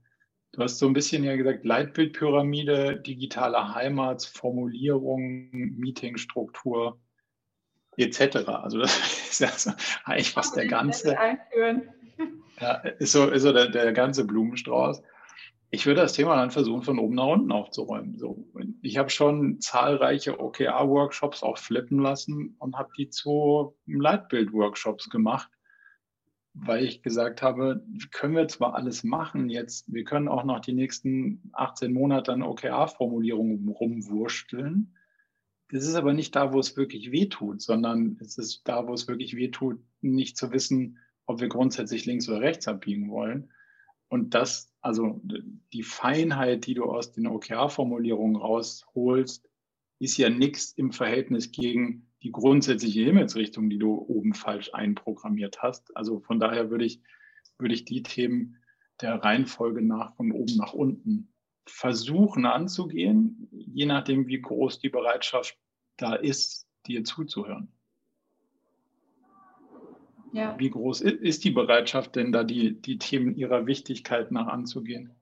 Du 0.58 0.64
hast 0.64 0.80
so 0.80 0.88
ein 0.88 0.94
bisschen 0.94 1.24
ja 1.24 1.36
gesagt, 1.36 1.66
Leitbildpyramide, 1.66 3.00
digitale 3.02 3.76
Heimat, 3.76 4.24
Formulierung, 4.26 5.50
Meetingstruktur 5.52 7.00
etc. 7.96 8.48
Also 8.48 8.80
das 8.80 8.98
ist 9.30 9.40
ja 9.40 9.50
so 9.50 9.72
eigentlich 10.06 10.32
fast 10.32 10.56
der 10.56 10.66
ganze, 10.66 11.16
ja, 12.60 12.74
ist 12.98 13.12
so, 13.12 13.30
ist 13.30 13.44
so 13.44 13.54
der, 13.54 13.70
der 13.70 13.94
ganze 13.94 14.26
Blumenstrauß. 14.26 15.04
Ich 15.70 15.86
würde 15.86 16.02
das 16.02 16.14
Thema 16.14 16.38
dann 16.38 16.52
versuchen, 16.52 16.84
von 16.84 16.98
oben 16.98 17.16
nach 17.16 17.28
unten 17.28 17.52
aufzuräumen. 17.52 18.18
So, 18.18 18.48
ich 18.82 18.98
habe 18.98 19.10
schon 19.10 19.60
zahlreiche 19.60 20.40
OKR-Workshops 20.40 21.44
auch 21.44 21.58
flippen 21.58 22.00
lassen 22.00 22.56
und 22.60 22.78
habe 22.78 22.90
die 22.98 23.10
zu 23.10 23.76
Leitbild-Workshops 23.86 25.10
gemacht, 25.10 25.52
weil 26.54 26.86
ich 26.86 27.02
gesagt 27.02 27.42
habe, 27.42 27.86
können 28.12 28.36
wir 28.36 28.48
zwar 28.48 28.76
alles 28.76 29.04
machen 29.04 29.50
jetzt, 29.50 29.92
wir 29.92 30.06
können 30.06 30.30
auch 30.30 30.46
noch 30.46 30.62
die 30.62 30.74
nächsten 30.74 31.50
18 31.52 31.92
Monate 31.92 32.32
an 32.32 32.44
OKR-Formulierungen 32.44 33.68
rumwursteln. 33.68 34.96
Das 35.70 35.86
ist 35.86 35.96
aber 35.96 36.14
nicht 36.14 36.34
da, 36.34 36.54
wo 36.54 36.60
es 36.60 36.78
wirklich 36.78 37.12
wehtut, 37.12 37.62
sondern 37.62 38.18
es 38.22 38.38
ist 38.38 38.62
da, 38.70 38.88
wo 38.88 38.94
es 38.94 39.10
wirklich 39.10 39.36
wehtut, 39.36 39.82
nicht 40.00 40.38
zu 40.38 40.54
wissen, 40.54 41.00
ob 41.26 41.42
wir 41.42 41.50
grundsätzlich 41.50 42.06
links 42.06 42.30
oder 42.30 42.40
rechts 42.40 42.70
abbiegen 42.70 43.10
wollen. 43.10 43.52
Und 44.10 44.34
das, 44.34 44.74
also 44.82 45.22
die 45.74 45.84
Feinheit, 45.84 46.66
die 46.66 46.74
du 46.74 46.86
aus 46.86 47.12
den 47.12 47.28
OKR-Formulierungen 47.28 48.38
rausholst, 48.38 49.50
ist 50.00 50.18
ja 50.18 50.30
nichts 50.30 50.72
im 50.74 50.92
Verhältnis 50.92 51.52
gegen 51.52 52.08
die 52.24 52.32
grundsätzliche 52.32 53.04
Himmelsrichtung, 53.04 53.70
die 53.70 53.78
du 53.78 53.94
oben 53.94 54.34
falsch 54.34 54.74
einprogrammiert 54.74 55.62
hast. 55.62 55.96
Also 55.96 56.20
von 56.20 56.40
daher 56.40 56.70
würde 56.70 56.86
ich, 56.86 57.02
würde 57.58 57.74
ich 57.74 57.86
die 57.86 58.04
Themen 58.04 58.58
der 59.02 59.16
Reihenfolge 59.16 59.82
nach 59.82 60.16
von 60.16 60.32
oben 60.32 60.56
nach 60.56 60.74
unten 60.74 61.34
versuchen 61.68 62.46
anzugehen, 62.46 63.50
je 63.52 63.86
nachdem, 63.86 64.28
wie 64.28 64.42
groß 64.42 64.80
die 64.80 64.90
Bereitschaft 64.90 65.58
da 65.98 66.16
ist, 66.16 66.68
dir 66.86 67.04
zuzuhören. 67.04 67.77
Ja. 70.34 70.56
Wie 70.58 70.70
groß 70.70 71.02
ist 71.02 71.44
die 71.44 71.52
Bereitschaft 71.52 72.16
denn 72.16 72.32
da, 72.32 72.44
die, 72.44 72.82
die 72.82 72.98
Themen 72.98 73.36
ihrer 73.36 73.66
Wichtigkeit 73.66 74.32
nach 74.32 74.48
anzugehen? 74.48 75.16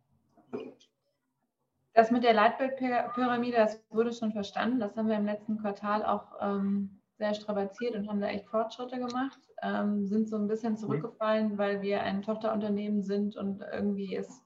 Das 1.93 2.11
mit 2.11 2.23
der 2.23 2.33
Leitbildpyramide, 2.33 3.55
das 3.55 3.81
wurde 3.89 4.11
schon 4.11 4.33
verstanden. 4.33 4.79
Das 4.79 4.97
haben 4.97 5.07
wir 5.07 5.15
im 5.15 5.25
letzten 5.25 5.57
Quartal 5.59 6.03
auch 6.03 6.33
ähm, 6.41 6.99
sehr 7.17 7.33
strapaziert 7.33 7.95
und 7.95 8.09
haben 8.09 8.19
da 8.19 8.27
echt 8.27 8.47
Fortschritte 8.47 8.99
gemacht. 8.99 9.39
Ähm, 9.61 10.05
sind 10.05 10.27
so 10.27 10.35
ein 10.35 10.47
bisschen 10.47 10.73
mhm. 10.73 10.77
zurückgefallen, 10.77 11.57
weil 11.57 11.81
wir 11.81 12.01
ein 12.01 12.21
Tochterunternehmen 12.21 13.01
sind 13.01 13.37
und 13.37 13.63
irgendwie 13.71 14.15
ist 14.15 14.41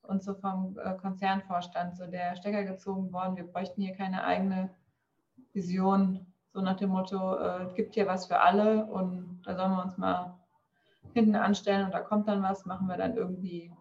uns 0.00 0.24
so 0.24 0.34
vom 0.34 0.78
äh, 0.82 0.94
Konzernvorstand 0.96 1.96
so 1.96 2.06
der 2.06 2.36
Stecker 2.36 2.64
gezogen 2.64 3.12
worden. 3.12 3.36
Wir 3.36 3.44
bräuchten 3.44 3.82
hier 3.82 3.94
keine 3.94 4.24
eigene 4.24 4.70
Vision 5.52 6.26
so 6.54 6.60
nach 6.60 6.76
dem 6.76 6.90
Motto, 6.90 7.36
äh, 7.36 7.64
es 7.64 7.74
gibt 7.74 7.94
hier 7.94 8.06
was 8.06 8.26
für 8.26 8.40
alle 8.40 8.86
und 8.86 9.42
da 9.44 9.56
sollen 9.56 9.72
wir 9.72 9.82
uns 9.82 9.98
mal 9.98 10.38
hinten 11.12 11.34
anstellen 11.34 11.86
und 11.86 11.92
da 11.92 12.00
kommt 12.00 12.28
dann 12.28 12.42
was, 12.42 12.64
machen 12.64 12.86
wir 12.86 12.96
dann 12.96 13.16
irgendwie 13.16 13.72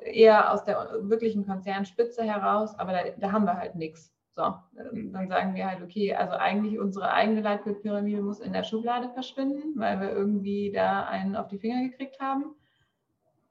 eher 0.00 0.52
aus 0.52 0.64
der 0.64 0.88
wirklichen 1.00 1.44
Konzernspitze 1.44 2.22
heraus, 2.22 2.78
aber 2.78 2.92
da, 2.92 2.98
da 3.18 3.32
haben 3.32 3.44
wir 3.44 3.56
halt 3.56 3.74
nichts. 3.74 4.12
So, 4.34 4.54
dann 4.72 5.28
sagen 5.28 5.54
wir 5.54 5.68
halt, 5.68 5.82
okay, 5.82 6.14
also 6.14 6.32
eigentlich 6.34 6.78
unsere 6.78 7.12
eigene 7.12 7.42
Leitbildpyramide 7.42 8.22
muss 8.22 8.40
in 8.40 8.54
der 8.54 8.62
Schublade 8.62 9.10
verschwinden, 9.10 9.78
weil 9.78 10.00
wir 10.00 10.10
irgendwie 10.10 10.72
da 10.72 11.04
einen 11.04 11.36
auf 11.36 11.48
die 11.48 11.58
Finger 11.58 11.82
gekriegt 11.82 12.18
haben. 12.18 12.54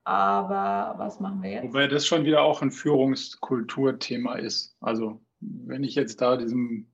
Aber 0.05 0.95
was 0.97 1.19
machen 1.19 1.43
wir 1.43 1.51
jetzt? 1.51 1.65
Wobei 1.65 1.87
das 1.87 2.07
schon 2.07 2.25
wieder 2.25 2.41
auch 2.41 2.63
ein 2.63 2.71
Führungskulturthema 2.71 4.35
ist. 4.35 4.75
Also 4.81 5.21
wenn 5.39 5.83
ich 5.83 5.93
jetzt 5.93 6.19
da 6.21 6.35
diesem 6.35 6.90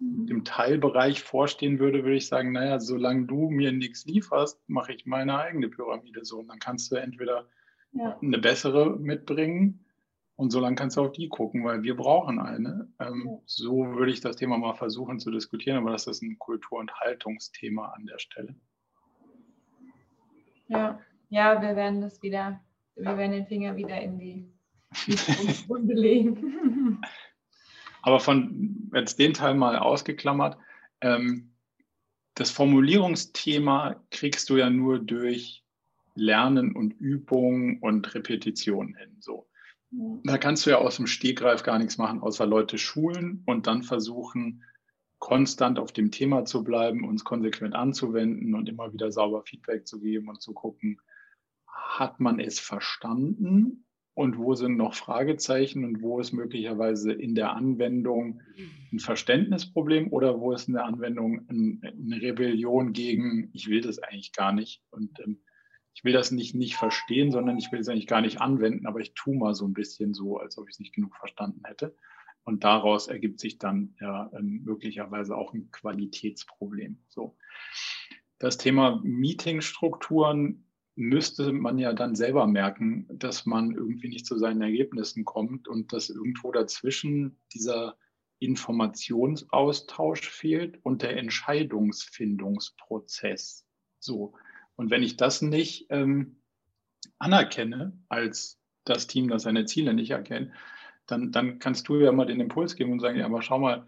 dem 0.00 0.44
Teilbereich 0.44 1.22
vorstehen 1.22 1.78
würde, 1.78 2.02
würde 2.04 2.16
ich 2.16 2.28
sagen, 2.28 2.52
naja, 2.52 2.80
solange 2.80 3.26
du 3.26 3.50
mir 3.50 3.72
nichts 3.72 4.06
lieferst, 4.06 4.60
mache 4.68 4.92
ich 4.92 5.06
meine 5.06 5.38
eigene 5.38 5.68
Pyramide 5.68 6.24
so. 6.24 6.38
Und 6.38 6.48
dann 6.48 6.58
kannst 6.58 6.90
du 6.90 6.96
entweder 6.96 7.46
ja. 7.92 8.18
eine 8.20 8.38
bessere 8.38 8.96
mitbringen 8.98 9.84
und 10.36 10.50
solange 10.50 10.76
kannst 10.76 10.96
du 10.96 11.02
auf 11.02 11.12
die 11.12 11.28
gucken, 11.28 11.64
weil 11.64 11.82
wir 11.82 11.96
brauchen 11.96 12.38
eine. 12.38 12.88
Ähm, 12.98 13.24
ja. 13.26 13.38
So 13.44 13.94
würde 13.94 14.10
ich 14.10 14.20
das 14.20 14.36
Thema 14.36 14.56
mal 14.56 14.74
versuchen 14.74 15.18
zu 15.18 15.30
diskutieren, 15.30 15.76
aber 15.76 15.90
das 15.90 16.06
ist 16.06 16.22
ein 16.22 16.38
Kultur- 16.38 16.78
und 16.78 16.92
Haltungsthema 16.94 17.88
an 17.88 18.06
der 18.06 18.18
Stelle. 18.18 18.54
Ja, 20.68 21.00
ja, 21.28 21.60
wir 21.60 21.76
werden 21.76 22.00
das 22.00 22.22
wieder, 22.22 22.60
wir 22.94 23.18
werden 23.18 23.32
den 23.32 23.46
Finger 23.46 23.76
wieder 23.76 24.00
in 24.00 24.18
die, 24.18 24.52
die 25.06 25.12
Wunde 25.68 25.94
legen. 25.94 27.02
Aber 28.02 28.20
von 28.20 28.90
jetzt 28.94 29.18
den 29.18 29.34
Teil 29.34 29.54
mal 29.54 29.76
ausgeklammert, 29.76 30.58
ähm, 31.00 31.52
das 32.34 32.50
Formulierungsthema 32.50 34.02
kriegst 34.10 34.48
du 34.50 34.56
ja 34.56 34.70
nur 34.70 34.98
durch 34.98 35.64
Lernen 36.14 36.74
und 36.74 36.92
Übung 36.92 37.80
und 37.80 38.14
Repetition 38.14 38.94
hin. 38.94 39.16
So. 39.20 39.48
Da 40.24 40.38
kannst 40.38 40.64
du 40.64 40.70
ja 40.70 40.78
aus 40.78 40.96
dem 40.96 41.06
Stegreif 41.06 41.62
gar 41.62 41.78
nichts 41.78 41.98
machen, 41.98 42.20
außer 42.20 42.46
Leute 42.46 42.78
schulen 42.78 43.42
und 43.46 43.66
dann 43.66 43.82
versuchen, 43.82 44.62
konstant 45.18 45.78
auf 45.78 45.92
dem 45.92 46.10
Thema 46.10 46.44
zu 46.44 46.64
bleiben, 46.64 47.06
uns 47.06 47.24
konsequent 47.24 47.74
anzuwenden 47.74 48.54
und 48.54 48.68
immer 48.68 48.92
wieder 48.92 49.12
sauber 49.12 49.42
Feedback 49.42 49.86
zu 49.86 50.00
geben 50.00 50.28
und 50.28 50.40
zu 50.40 50.54
gucken, 50.54 51.00
hat 51.66 52.20
man 52.20 52.40
es 52.40 52.58
verstanden 52.58 53.84
und 54.20 54.36
wo 54.36 54.54
sind 54.54 54.76
noch 54.76 54.92
Fragezeichen 54.92 55.82
und 55.82 56.02
wo 56.02 56.20
ist 56.20 56.32
möglicherweise 56.32 57.10
in 57.10 57.34
der 57.34 57.54
Anwendung 57.54 58.42
ein 58.92 58.98
Verständnisproblem 58.98 60.12
oder 60.12 60.38
wo 60.38 60.52
ist 60.52 60.68
in 60.68 60.74
der 60.74 60.84
Anwendung 60.84 61.48
ein, 61.48 61.80
eine 61.82 62.20
Rebellion 62.20 62.92
gegen, 62.92 63.48
ich 63.54 63.68
will 63.68 63.80
das 63.80 63.98
eigentlich 63.98 64.34
gar 64.34 64.52
nicht 64.52 64.82
und 64.90 65.18
ähm, 65.20 65.40
ich 65.94 66.04
will 66.04 66.12
das 66.12 66.32
nicht, 66.32 66.54
nicht 66.54 66.76
verstehen, 66.76 67.32
sondern 67.32 67.56
ich 67.56 67.72
will 67.72 67.80
es 67.80 67.88
eigentlich 67.88 68.06
gar 68.06 68.20
nicht 68.20 68.42
anwenden, 68.42 68.86
aber 68.86 69.00
ich 69.00 69.14
tue 69.14 69.34
mal 69.34 69.54
so 69.54 69.66
ein 69.66 69.72
bisschen 69.72 70.12
so, 70.12 70.36
als 70.36 70.58
ob 70.58 70.68
ich 70.68 70.74
es 70.74 70.80
nicht 70.80 70.94
genug 70.94 71.16
verstanden 71.16 71.62
hätte. 71.64 71.96
Und 72.44 72.62
daraus 72.62 73.08
ergibt 73.08 73.40
sich 73.40 73.56
dann 73.56 73.94
ja 74.02 74.30
ähm, 74.34 74.60
möglicherweise 74.64 75.34
auch 75.34 75.54
ein 75.54 75.70
Qualitätsproblem. 75.70 76.98
So. 77.08 77.38
Das 78.38 78.58
Thema 78.58 79.00
Meetingstrukturen 79.02 80.66
müsste 81.00 81.52
man 81.52 81.78
ja 81.78 81.94
dann 81.94 82.14
selber 82.14 82.46
merken, 82.46 83.08
dass 83.10 83.46
man 83.46 83.72
irgendwie 83.72 84.08
nicht 84.08 84.26
zu 84.26 84.36
seinen 84.36 84.60
Ergebnissen 84.60 85.24
kommt 85.24 85.66
und 85.66 85.94
dass 85.94 86.10
irgendwo 86.10 86.52
dazwischen 86.52 87.40
dieser 87.54 87.96
Informationsaustausch 88.38 90.28
fehlt 90.28 90.78
und 90.84 91.00
der 91.00 91.16
Entscheidungsfindungsprozess. 91.16 93.64
So. 93.98 94.34
Und 94.76 94.90
wenn 94.90 95.02
ich 95.02 95.16
das 95.16 95.40
nicht 95.40 95.86
ähm, 95.88 96.42
anerkenne 97.18 97.98
als 98.10 98.60
das 98.84 99.06
Team, 99.06 99.28
das 99.28 99.44
seine 99.44 99.64
Ziele 99.64 99.94
nicht 99.94 100.10
erkennt, 100.10 100.52
dann, 101.06 101.32
dann 101.32 101.60
kannst 101.60 101.88
du 101.88 101.96
ja 101.96 102.12
mal 102.12 102.26
den 102.26 102.40
Impuls 102.40 102.76
geben 102.76 102.92
und 102.92 103.00
sagen, 103.00 103.18
ja, 103.18 103.24
aber 103.24 103.40
schau 103.40 103.58
mal, 103.58 103.86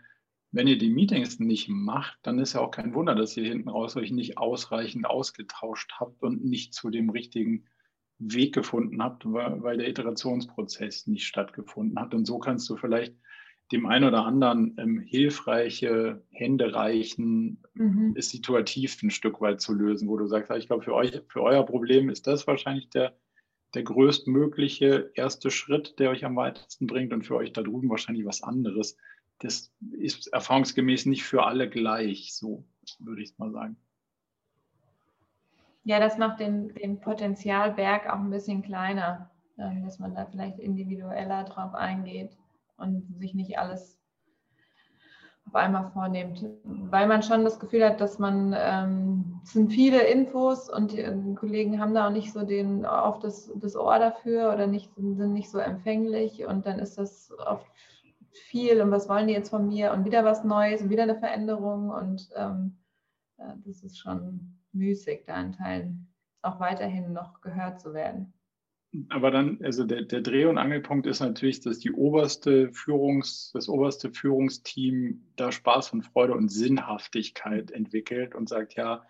wenn 0.52 0.66
ihr 0.66 0.76
die 0.76 0.90
Meetings 0.90 1.40
nicht 1.40 1.68
macht, 1.70 2.18
dann 2.22 2.38
ist 2.38 2.52
ja 2.52 2.60
auch 2.60 2.70
kein 2.70 2.94
Wunder, 2.94 3.14
dass 3.14 3.36
ihr 3.36 3.44
hinten 3.44 3.70
raus 3.70 3.96
euch 3.96 4.12
nicht 4.12 4.36
ausreichend 4.36 5.06
ausgetauscht 5.06 5.92
habt 5.98 6.22
und 6.22 6.44
nicht 6.44 6.74
zu 6.74 6.90
dem 6.90 7.08
richtigen 7.08 7.64
Weg 8.18 8.54
gefunden 8.54 9.02
habt, 9.02 9.24
weil 9.24 9.78
der 9.78 9.88
Iterationsprozess 9.88 11.06
nicht 11.06 11.26
stattgefunden 11.26 11.98
hat. 11.98 12.14
Und 12.14 12.26
so 12.26 12.38
kannst 12.38 12.68
du 12.68 12.76
vielleicht 12.76 13.14
dem 13.72 13.86
einen 13.86 14.04
oder 14.04 14.26
anderen 14.26 14.76
ähm, 14.78 15.00
hilfreiche 15.00 16.22
Hände 16.30 16.74
reichen, 16.74 17.62
mhm. 17.72 18.14
es 18.14 18.28
situativ 18.28 19.02
ein 19.02 19.10
Stück 19.10 19.40
weit 19.40 19.62
zu 19.62 19.72
lösen, 19.72 20.08
wo 20.08 20.18
du 20.18 20.26
sagst, 20.26 20.50
ich 20.50 20.66
glaube, 20.66 20.84
für 20.84 20.94
euch, 20.94 21.22
für 21.28 21.42
euer 21.42 21.64
Problem 21.64 22.10
ist 22.10 22.26
das 22.26 22.46
wahrscheinlich 22.46 22.90
der, 22.90 23.16
der 23.74 23.84
größtmögliche 23.84 25.10
erste 25.14 25.50
Schritt, 25.50 25.98
der 25.98 26.10
euch 26.10 26.26
am 26.26 26.36
weitesten 26.36 26.86
bringt 26.86 27.14
und 27.14 27.26
für 27.26 27.36
euch 27.36 27.54
da 27.54 27.62
drüben 27.62 27.88
wahrscheinlich 27.88 28.26
was 28.26 28.42
anderes 28.42 28.98
das 29.42 29.72
ist 29.92 30.28
erfahrungsgemäß 30.28 31.06
nicht 31.06 31.24
für 31.24 31.44
alle 31.44 31.68
gleich, 31.68 32.34
so 32.34 32.64
würde 32.98 33.22
ich 33.22 33.30
es 33.30 33.38
mal 33.38 33.50
sagen. 33.50 33.76
Ja, 35.84 35.98
das 35.98 36.16
macht 36.16 36.38
den, 36.40 36.72
den 36.74 37.00
Potenzialberg 37.00 38.08
auch 38.08 38.20
ein 38.20 38.30
bisschen 38.30 38.62
kleiner, 38.62 39.30
ähm, 39.58 39.84
dass 39.84 39.98
man 39.98 40.14
da 40.14 40.26
vielleicht 40.26 40.58
individueller 40.60 41.44
drauf 41.44 41.74
eingeht 41.74 42.36
und 42.76 43.18
sich 43.18 43.34
nicht 43.34 43.58
alles 43.58 43.98
auf 45.48 45.56
einmal 45.56 45.90
vornimmt, 45.90 46.44
weil 46.64 47.08
man 47.08 47.24
schon 47.24 47.42
das 47.42 47.58
Gefühl 47.58 47.84
hat, 47.84 48.00
dass 48.00 48.20
man, 48.20 48.54
ähm, 48.56 49.40
es 49.42 49.54
sind 49.54 49.72
viele 49.72 50.02
Infos 50.04 50.70
und 50.70 50.92
die, 50.92 51.02
die, 51.02 51.34
Kollegen 51.34 51.80
haben 51.80 51.94
da 51.94 52.06
auch 52.06 52.12
nicht 52.12 52.32
so 52.32 52.44
den, 52.44 52.86
oft 52.86 53.24
das, 53.24 53.50
das 53.56 53.74
Ohr 53.74 53.98
dafür 53.98 54.52
oder 54.54 54.68
nicht, 54.68 54.94
sind 54.94 55.32
nicht 55.32 55.50
so 55.50 55.58
empfänglich 55.58 56.46
und 56.46 56.64
dann 56.64 56.78
ist 56.78 56.96
das 56.96 57.32
oft 57.44 57.66
viel 58.32 58.80
und 58.80 58.90
was 58.90 59.08
wollen 59.08 59.28
die 59.28 59.34
jetzt 59.34 59.50
von 59.50 59.68
mir? 59.68 59.92
Und 59.92 60.04
wieder 60.04 60.24
was 60.24 60.44
Neues 60.44 60.82
und 60.82 60.90
wieder 60.90 61.04
eine 61.04 61.18
Veränderung. 61.18 61.90
Und 61.90 62.28
ähm, 62.34 62.78
äh, 63.38 63.52
das 63.64 63.82
ist 63.82 63.98
schon 63.98 64.58
müßig, 64.72 65.24
da 65.26 65.40
in 65.40 65.52
Teilen 65.52 66.12
auch 66.42 66.58
weiterhin 66.60 67.12
noch 67.12 67.40
gehört 67.40 67.80
zu 67.80 67.94
werden. 67.94 68.32
aber 69.10 69.30
dann, 69.30 69.58
also 69.62 69.84
der, 69.84 70.02
der 70.02 70.20
Dreh- 70.20 70.46
und 70.46 70.58
Angelpunkt 70.58 71.06
ist 71.06 71.20
natürlich, 71.20 71.60
dass 71.60 71.78
die 71.78 71.92
oberste 71.92 72.72
Führungs, 72.72 73.52
das 73.52 73.68
oberste 73.68 74.10
Führungsteam 74.10 75.22
da 75.36 75.52
Spaß 75.52 75.92
und 75.92 76.02
Freude 76.02 76.34
und 76.34 76.48
Sinnhaftigkeit 76.48 77.70
entwickelt 77.70 78.34
und 78.34 78.48
sagt, 78.48 78.74
ja, 78.74 79.04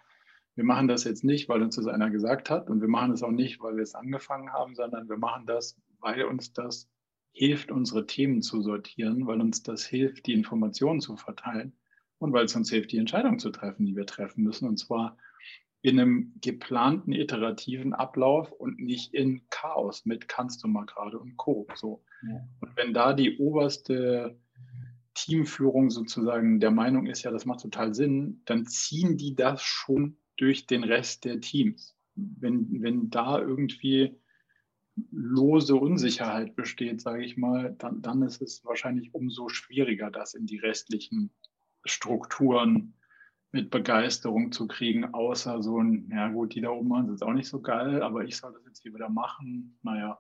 wir 0.54 0.64
machen 0.64 0.88
das 0.88 1.04
jetzt 1.04 1.24
nicht, 1.24 1.48
weil 1.48 1.62
uns 1.62 1.76
das 1.76 1.86
einer 1.86 2.10
gesagt 2.10 2.50
hat. 2.50 2.68
Und 2.68 2.80
wir 2.80 2.88
machen 2.88 3.12
es 3.12 3.22
auch 3.22 3.30
nicht, 3.30 3.60
weil 3.60 3.76
wir 3.76 3.82
es 3.82 3.94
angefangen 3.94 4.52
haben, 4.52 4.74
sondern 4.74 5.08
wir 5.08 5.16
machen 5.16 5.46
das, 5.46 5.80
weil 6.00 6.24
uns 6.24 6.52
das 6.52 6.88
hilft, 7.33 7.70
unsere 7.70 8.07
Themen 8.07 8.43
zu 8.43 8.62
sortieren, 8.62 9.26
weil 9.26 9.41
uns 9.41 9.62
das 9.62 9.85
hilft, 9.85 10.26
die 10.26 10.35
Informationen 10.35 11.01
zu 11.01 11.16
verteilen 11.16 11.72
und 12.18 12.33
weil 12.33 12.45
es 12.45 12.55
uns 12.55 12.70
hilft, 12.70 12.93
die 12.93 12.99
Entscheidungen 12.99 13.39
zu 13.39 13.51
treffen, 13.51 13.87
die 13.87 13.97
wir 13.97 14.07
treffen 14.07 14.45
müssen. 14.45 14.68
Und 14.68 14.78
zwar 14.78 15.16
in 15.80 15.99
einem 15.99 16.35
geplanten, 16.41 17.12
iterativen 17.12 17.93
Ablauf 17.93 18.53
und 18.53 18.78
nicht 18.78 19.12
in 19.12 19.43
Chaos 19.51 20.07
mit 20.07 20.28
kannst 20.28 20.62
du 20.62 20.68
mal 20.68 20.87
gerade 20.87 21.18
und 21.18 21.37
Co. 21.37 21.66
So. 21.74 22.05
Ja. 22.22 22.49
Und 22.61 22.76
wenn 22.76 22.95
da 22.95 23.12
die 23.12 23.39
oberste 23.39 24.39
Teamführung 25.14 25.91
sozusagen 25.91 26.61
der 26.61 26.70
Meinung 26.70 27.07
ist, 27.07 27.24
ja, 27.24 27.33
das 27.33 27.45
macht 27.45 27.61
total 27.61 27.95
Sinn, 27.95 28.43
dann 28.45 28.66
ziehen 28.66 29.16
die 29.16 29.35
das 29.35 29.62
schon 29.62 30.16
durch 30.37 30.66
den 30.66 30.85
Rest 30.85 31.24
der 31.24 31.41
Teams. 31.41 31.97
Wenn, 32.14 32.83
wenn 32.83 33.11
da 33.11 33.41
irgendwie 33.41 34.16
lose 35.11 35.74
Unsicherheit 35.74 36.55
besteht, 36.55 37.01
sage 37.01 37.24
ich 37.24 37.36
mal, 37.36 37.74
dann, 37.78 38.03
dann 38.03 38.22
ist 38.22 38.43
es 38.43 38.64
wahrscheinlich 38.64 39.14
umso 39.14 39.49
schwieriger, 39.49 40.11
das 40.11 40.34
in 40.34 40.47
die 40.47 40.59
restlichen 40.59 41.30
Strukturen 41.84 42.95
mit 43.53 43.70
Begeisterung 43.70 44.51
zu 44.51 44.66
kriegen, 44.66 45.12
außer 45.12 45.62
so 45.62 45.78
ein, 45.78 46.11
ja 46.11 46.28
gut, 46.28 46.55
die 46.55 46.62
da 46.62 46.70
oben 46.70 46.88
machen 46.88 47.07
es 47.07 47.12
jetzt 47.12 47.22
auch 47.22 47.34
nicht 47.34 47.49
so 47.49 47.61
geil, 47.61 48.03
aber 48.03 48.24
ich 48.24 48.36
soll 48.36 48.53
das 48.53 48.64
jetzt 48.64 48.82
hier 48.82 48.95
wieder 48.95 49.11
machen. 49.11 49.78
Naja, 49.82 50.18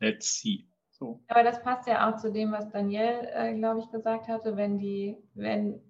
let's 0.00 0.40
see. 0.40 0.66
So. 0.90 1.22
Aber 1.28 1.42
das 1.42 1.62
passt 1.62 1.86
ja 1.86 2.08
auch 2.08 2.16
zu 2.16 2.32
dem, 2.32 2.52
was 2.52 2.70
Daniel, 2.70 3.28
äh, 3.34 3.54
glaube 3.54 3.80
ich, 3.80 3.90
gesagt 3.90 4.28
hatte, 4.28 4.56
wenn 4.56 4.78
die, 4.78 5.16
wenn 5.34 5.80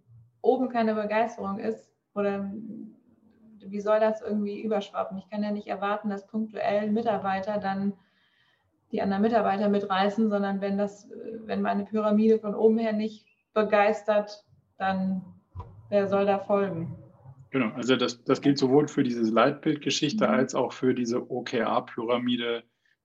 oben 0.40 0.68
keine 0.68 0.94
Begeisterung 0.94 1.58
ist, 1.58 1.92
oder 2.14 2.52
wie 3.64 3.80
soll 3.80 4.00
das 4.00 4.20
irgendwie 4.20 4.60
überschwappen? 4.62 5.18
Ich 5.18 5.30
kann 5.30 5.42
ja 5.42 5.50
nicht 5.50 5.68
erwarten, 5.68 6.10
dass 6.10 6.26
punktuell 6.26 6.90
Mitarbeiter 6.90 7.58
dann 7.58 7.92
die 8.92 9.00
anderen 9.00 9.22
Mitarbeiter 9.22 9.68
mitreißen, 9.68 10.28
sondern 10.28 10.60
wenn 10.60 10.78
das, 10.78 11.10
wenn 11.44 11.62
meine 11.62 11.84
Pyramide 11.84 12.38
von 12.38 12.54
oben 12.54 12.78
her 12.78 12.92
nicht 12.92 13.26
begeistert, 13.54 14.44
dann 14.78 15.22
wer 15.88 16.08
soll 16.08 16.26
da 16.26 16.38
folgen? 16.38 16.94
Genau, 17.50 17.70
also 17.74 17.96
das, 17.96 18.22
das 18.24 18.40
gilt 18.40 18.58
sowohl 18.58 18.88
für 18.88 19.02
diese 19.02 19.22
Leitbildgeschichte 19.22 20.26
mhm. 20.26 20.32
als 20.32 20.54
auch 20.54 20.72
für 20.72 20.94
diese 20.94 21.30
OKR-Pyramide. 21.30 22.64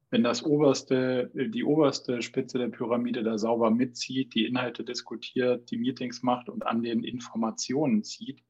Wenn 0.09 0.23
das 0.23 0.41
oberste, 0.43 1.31
die 1.33 1.65
oberste 1.65 2.21
Spitze 2.21 2.57
der 2.57 2.69
Pyramide 2.69 3.23
da 3.23 3.37
sauber 3.37 3.71
mitzieht, 3.71 4.33
die 4.33 4.45
Inhalte 4.45 4.85
diskutiert, 4.85 5.69
die 5.69 5.77
Meetings 5.77 6.23
macht 6.23 6.47
und 6.47 6.65
an 6.65 6.81
den 6.81 7.03
Informationen 7.03 8.03
zieht, 8.03 8.41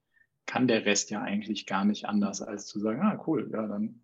kann 0.45 0.67
der 0.67 0.85
Rest 0.85 1.09
ja 1.09 1.21
eigentlich 1.21 1.65
gar 1.65 1.83
nicht 1.83 2.05
anders, 2.05 2.43
als 2.43 2.67
zu 2.67 2.79
sagen, 2.79 3.01
ah 3.01 3.23
cool, 3.25 3.49
ja, 3.51 3.65
dann 3.67 4.03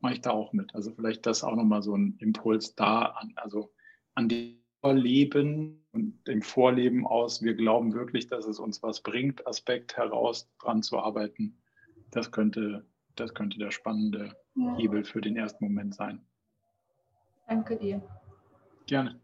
mache 0.00 0.14
ich 0.14 0.20
da 0.20 0.30
auch 0.30 0.52
mit. 0.52 0.74
Also 0.74 0.92
vielleicht 0.92 1.26
das 1.26 1.44
auch 1.44 1.54
nochmal 1.54 1.82
so 1.82 1.96
ein 1.96 2.16
Impuls 2.18 2.74
da 2.74 3.02
an, 3.02 3.32
also 3.36 3.72
an 4.14 4.28
die 4.28 4.62
Vorleben 4.80 5.84
und 5.92 6.26
dem 6.26 6.42
Vorleben 6.42 7.06
aus, 7.06 7.42
wir 7.42 7.54
glauben 7.54 7.94
wirklich, 7.94 8.28
dass 8.28 8.46
es 8.46 8.58
uns 8.58 8.82
was 8.82 9.00
bringt, 9.00 9.46
Aspekt 9.46 9.96
heraus 9.96 10.48
dran 10.60 10.82
zu 10.82 10.98
arbeiten. 10.98 11.58
Das 12.10 12.30
könnte, 12.30 12.86
das 13.16 13.34
könnte 13.34 13.58
der 13.58 13.70
spannende 13.70 14.36
ja. 14.54 14.76
Hebel 14.76 15.04
für 15.04 15.20
den 15.20 15.36
ersten 15.36 15.64
Moment 15.64 15.94
sein. 15.94 16.24
Danke 17.48 17.76
dir. 17.76 18.02
Gerne. 18.86 19.20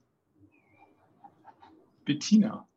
Bettina. 2.04 2.68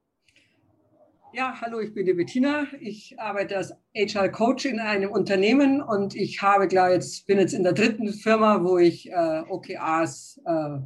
Ja, 1.35 1.59
hallo, 1.59 1.81
ich 1.81 1.93
bin 1.93 2.05
die 2.05 2.13
Bettina. 2.13 2.65
Ich 2.79 3.19
arbeite 3.19 3.57
als 3.57 3.73
HR 3.93 4.29
Coach 4.29 4.63
in 4.63 4.79
einem 4.79 5.11
Unternehmen 5.11 5.81
und 5.81 6.15
ich 6.15 6.41
habe 6.41 6.65
klar 6.69 6.93
jetzt 6.93 7.27
bin 7.27 7.39
jetzt 7.39 7.51
in 7.51 7.63
der 7.63 7.73
dritten 7.73 8.13
Firma, 8.13 8.63
wo 8.63 8.77
ich 8.77 9.11
äh, 9.11 9.41
OKRs 9.49 10.39
äh, 10.45 10.77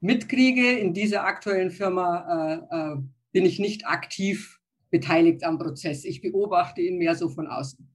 mitkriege. 0.00 0.72
In 0.78 0.92
dieser 0.92 1.24
aktuellen 1.24 1.70
Firma 1.70 2.66
äh, 2.70 2.76
äh, 2.76 2.96
bin 3.32 3.46
ich 3.46 3.58
nicht 3.58 3.86
aktiv 3.86 4.57
beteiligt 4.90 5.44
am 5.44 5.58
Prozess. 5.58 6.04
Ich 6.04 6.20
beobachte 6.20 6.80
ihn 6.80 6.98
mehr 6.98 7.14
so 7.14 7.28
von 7.28 7.46
außen. 7.46 7.88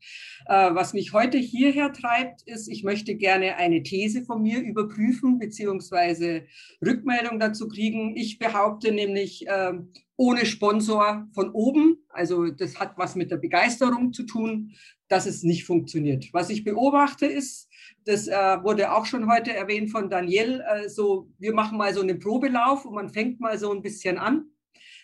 Äh, 0.45 0.75
was 0.75 0.93
mich 0.93 1.13
heute 1.13 1.37
hierher 1.37 1.91
treibt, 1.93 2.41
ist, 2.43 2.67
ich 2.67 2.83
möchte 2.83 3.15
gerne 3.15 3.55
eine 3.55 3.83
These 3.83 4.23
von 4.23 4.41
mir 4.41 4.61
überprüfen 4.61 5.39
beziehungsweise 5.39 6.43
Rückmeldung 6.85 7.39
dazu 7.39 7.67
kriegen. 7.67 8.15
Ich 8.15 8.39
behaupte 8.39 8.91
nämlich, 8.91 9.47
äh, 9.47 9.73
ohne 10.15 10.45
Sponsor 10.45 11.27
von 11.33 11.51
oben, 11.51 11.97
also 12.09 12.47
das 12.47 12.79
hat 12.79 12.97
was 12.97 13.15
mit 13.15 13.31
der 13.31 13.37
Begeisterung 13.37 14.13
zu 14.13 14.23
tun, 14.23 14.73
dass 15.07 15.25
es 15.25 15.43
nicht 15.43 15.65
funktioniert. 15.65 16.29
Was 16.33 16.49
ich 16.49 16.63
beobachte 16.63 17.25
ist, 17.25 17.69
das 18.05 18.27
äh, 18.27 18.33
wurde 18.63 18.91
auch 18.91 19.05
schon 19.05 19.31
heute 19.31 19.53
erwähnt 19.53 19.91
von 19.91 20.09
Daniel, 20.09 20.63
äh, 20.67 20.89
so 20.89 21.29
wir 21.39 21.53
machen 21.53 21.77
mal 21.77 21.93
so 21.93 22.01
einen 22.01 22.19
Probelauf 22.19 22.85
und 22.85 22.93
man 22.93 23.09
fängt 23.09 23.39
mal 23.39 23.57
so 23.57 23.71
ein 23.71 23.81
bisschen 23.81 24.17
an. 24.17 24.45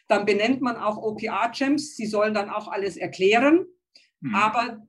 Dann 0.09 0.25
benennt 0.25 0.59
man 0.59 0.75
auch 0.75 0.97
OKR-Gems, 0.97 1.95
sie 1.95 2.07
sollen 2.07 2.33
dann 2.33 2.49
auch 2.49 2.67
alles 2.67 2.97
erklären, 2.97 3.65
mhm. 4.19 4.35
aber 4.35 4.85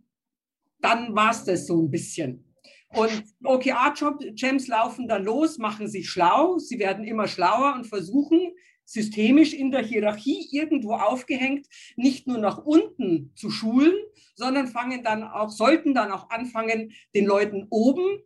dann 0.80 1.14
war 1.14 1.30
es 1.30 1.44
das 1.44 1.66
so 1.66 1.80
ein 1.80 1.90
bisschen. 1.90 2.44
Und 2.88 3.22
OKR-Gems 3.44 4.66
laufen 4.66 5.06
dann 5.06 5.24
los, 5.24 5.58
machen 5.58 5.86
sich 5.86 6.10
schlau, 6.10 6.58
sie 6.58 6.80
werden 6.80 7.04
immer 7.04 7.28
schlauer 7.28 7.74
und 7.76 7.86
versuchen, 7.86 8.50
systemisch 8.84 9.52
in 9.52 9.70
der 9.70 9.84
Hierarchie 9.84 10.48
irgendwo 10.50 10.94
aufgehängt, 10.94 11.68
nicht 11.96 12.26
nur 12.26 12.38
nach 12.38 12.58
unten 12.58 13.32
zu 13.36 13.50
schulen, 13.50 13.94
sondern 14.34 14.66
fangen 14.66 15.04
dann 15.04 15.22
auch, 15.22 15.50
sollten 15.50 15.94
dann 15.94 16.10
auch 16.10 16.30
anfangen, 16.30 16.92
den 17.14 17.26
Leuten 17.26 17.66
oben 17.70 18.22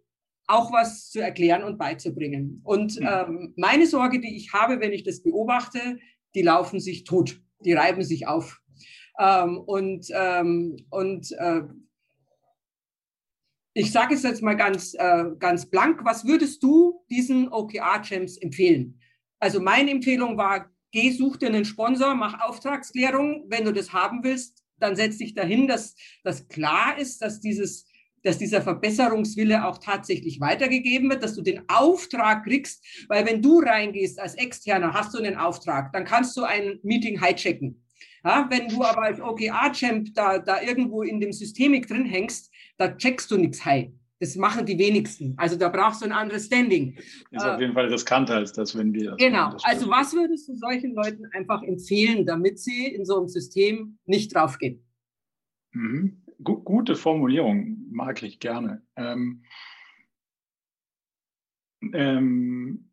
auch 0.47 0.73
was 0.73 1.11
zu 1.11 1.21
erklären 1.21 1.65
und 1.65 1.79
beizubringen. 1.79 2.61
Und 2.65 3.01
mhm. 3.01 3.09
ähm, 3.11 3.55
meine 3.57 3.87
Sorge, 3.87 4.21
die 4.21 4.37
ich 4.37 4.53
habe, 4.53 4.81
wenn 4.81 4.93
ich 4.93 5.03
das 5.03 5.23
beobachte, 5.23 5.99
die 6.35 6.43
laufen 6.43 6.81
sich 6.81 7.05
tot, 7.05 7.41
die 7.61 7.73
reiben 7.73 8.03
sich 8.03 8.27
auf. 8.27 8.61
Ähm, 9.19 9.59
und 9.59 10.07
ähm, 10.13 10.77
und 10.91 11.31
äh, 11.33 11.63
ich 13.75 13.91
sage 13.91 14.15
es 14.15 14.23
jetzt 14.23 14.43
mal 14.43 14.55
ganz, 14.55 14.95
äh, 14.95 15.25
ganz 15.39 15.67
blank, 15.67 16.05
was 16.05 16.25
würdest 16.25 16.63
du 16.63 17.05
diesen 17.11 17.49
OKR-Champs 17.49 18.37
empfehlen? 18.37 19.01
Also 19.41 19.61
meine 19.61 19.91
Empfehlung 19.91 20.39
war, 20.39 20.71
geh, 20.93 21.11
such 21.11 21.39
dir 21.39 21.49
einen 21.49 21.65
Sponsor, 21.65 22.15
mach 22.15 22.41
Auftragsklärung. 22.41 23.47
Wenn 23.49 23.65
du 23.65 23.73
das 23.73 23.93
haben 23.93 24.23
willst, 24.23 24.63
dann 24.79 24.95
setz 24.95 25.19
dich 25.19 25.35
dahin, 25.35 25.67
dass 25.67 25.97
das 26.23 26.47
klar 26.47 26.97
ist, 26.99 27.21
dass 27.21 27.41
dieses 27.41 27.87
dass 28.25 28.39
dieser 28.39 28.63
Verbesserungswille 28.63 29.65
auch 29.67 29.79
tatsächlich 29.79 30.41
weitergegeben 30.41 31.09
wird, 31.11 31.23
dass 31.23 31.35
du 31.35 31.43
den 31.43 31.63
Auftrag 31.69 32.45
kriegst, 32.45 32.85
weil 33.09 33.25
wenn 33.27 33.41
du 33.41 33.61
reingehst 33.61 34.19
als 34.19 34.35
Externer, 34.35 34.93
hast 34.93 35.15
du 35.15 35.19
einen 35.19 35.37
Auftrag, 35.37 35.93
dann 35.93 36.05
kannst 36.05 36.37
du 36.37 36.43
ein 36.43 36.81
Meeting 36.83 37.23
hijacken. 37.23 37.81
Ja, 38.25 38.49
wenn 38.51 38.69
du 38.69 38.83
aber 38.83 39.03
als 39.03 39.21
OKR-Champ 39.21 40.15
da, 40.15 40.39
da 40.39 40.63
irgendwo 40.63 41.03
in 41.03 41.21
dem 41.21 41.33
Systemik 41.33 41.87
drin 41.87 42.07
hängst, 42.07 42.51
da 42.79 42.89
checkst 42.89 43.31
du 43.31 43.37
nichts 43.37 43.65
high. 43.65 43.91
Das 44.19 44.37
machen 44.37 44.65
die 44.65 44.79
wenigsten. 44.79 45.35
Also 45.37 45.57
da 45.57 45.69
brauchst 45.69 46.01
du 46.01 46.07
ein 46.07 46.13
anderes 46.13 46.47
Standing. 46.47 46.97
Ist 47.31 47.45
auf 47.45 47.61
jeden 47.61 47.75
Fall 47.75 47.87
riskanter 47.87 48.37
als 48.37 48.55
das, 48.55 48.77
wenn 48.79 48.95
wir. 48.95 49.15
Genau. 49.19 49.55
Also 49.65 49.91
was 49.91 50.15
würdest 50.15 50.49
du 50.49 50.55
solchen 50.55 50.95
Leuten 50.95 51.27
einfach 51.33 51.63
empfehlen, 51.63 52.25
damit 52.25 52.59
sie 52.59 52.87
in 52.87 53.05
so 53.05 53.19
einem 53.19 53.29
System 53.29 53.99
nicht 54.07 54.35
draufgehen? 54.35 54.83
Mhm. 55.73 56.24
Gute 56.43 56.97
Formulierung, 56.97 57.87
mag 57.91 58.23
ich 58.23 58.41
gerne. 58.41 58.83
Ähm, 58.97 59.45
ähm, 61.93 62.91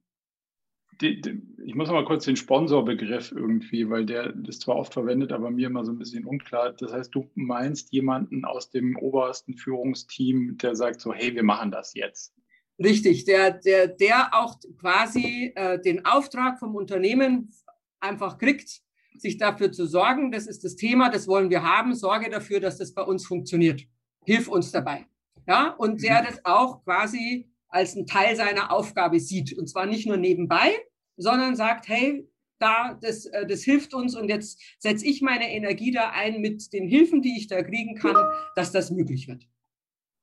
die, 1.01 1.19
die, 1.19 1.41
ich 1.65 1.75
muss 1.75 1.89
mal 1.89 2.05
kurz 2.05 2.25
den 2.25 2.35
Sponsorbegriff 2.35 3.31
irgendwie, 3.31 3.89
weil 3.89 4.05
der 4.05 4.35
ist 4.47 4.61
zwar 4.61 4.75
oft 4.75 4.93
verwendet, 4.93 5.31
aber 5.31 5.49
mir 5.49 5.67
immer 5.67 5.83
so 5.83 5.91
ein 5.91 5.97
bisschen 5.97 6.25
unklar. 6.25 6.73
Das 6.73 6.93
heißt, 6.93 7.13
du 7.13 7.29
meinst 7.35 7.91
jemanden 7.91 8.45
aus 8.45 8.69
dem 8.69 8.95
obersten 8.97 9.55
Führungsteam, 9.55 10.57
der 10.57 10.75
sagt 10.75 11.01
so, 11.01 11.13
hey, 11.13 11.33
wir 11.33 11.43
machen 11.43 11.71
das 11.71 11.93
jetzt. 11.93 12.33
Richtig, 12.79 13.25
der, 13.25 13.51
der, 13.51 13.87
der 13.87 14.33
auch 14.33 14.59
quasi 14.79 15.51
äh, 15.55 15.79
den 15.81 16.05
Auftrag 16.05 16.59
vom 16.59 16.75
Unternehmen 16.75 17.51
einfach 17.99 18.37
kriegt, 18.37 18.81
sich 19.21 19.37
dafür 19.37 19.71
zu 19.71 19.85
sorgen, 19.85 20.31
das 20.31 20.47
ist 20.47 20.63
das 20.63 20.75
Thema, 20.75 21.09
das 21.09 21.27
wollen 21.27 21.49
wir 21.49 21.63
haben, 21.63 21.95
sorge 21.95 22.29
dafür, 22.29 22.59
dass 22.59 22.77
das 22.77 22.93
bei 22.93 23.03
uns 23.03 23.25
funktioniert. 23.25 23.83
Hilf 24.25 24.47
uns 24.47 24.71
dabei. 24.71 25.05
Ja, 25.47 25.69
und 25.69 26.03
der 26.03 26.21
mhm. 26.21 26.25
das 26.27 26.45
auch 26.45 26.83
quasi 26.83 27.49
als 27.67 27.95
einen 27.95 28.05
Teil 28.05 28.35
seiner 28.35 28.71
Aufgabe 28.71 29.19
sieht. 29.19 29.57
Und 29.57 29.67
zwar 29.67 29.85
nicht 29.85 30.05
nur 30.05 30.17
nebenbei, 30.17 30.71
sondern 31.17 31.55
sagt, 31.55 31.87
hey, 31.87 32.27
da, 32.59 32.97
das, 33.01 33.25
äh, 33.25 33.47
das 33.47 33.63
hilft 33.63 33.93
uns 33.93 34.15
und 34.15 34.29
jetzt 34.29 34.61
setze 34.77 35.05
ich 35.05 35.21
meine 35.21 35.51
Energie 35.51 35.91
da 35.91 36.11
ein 36.11 36.41
mit 36.41 36.71
den 36.73 36.87
Hilfen, 36.87 37.21
die 37.21 37.37
ich 37.37 37.47
da 37.47 37.63
kriegen 37.63 37.95
kann, 37.95 38.15
dass 38.55 38.71
das 38.71 38.91
möglich 38.91 39.27
wird. 39.27 39.47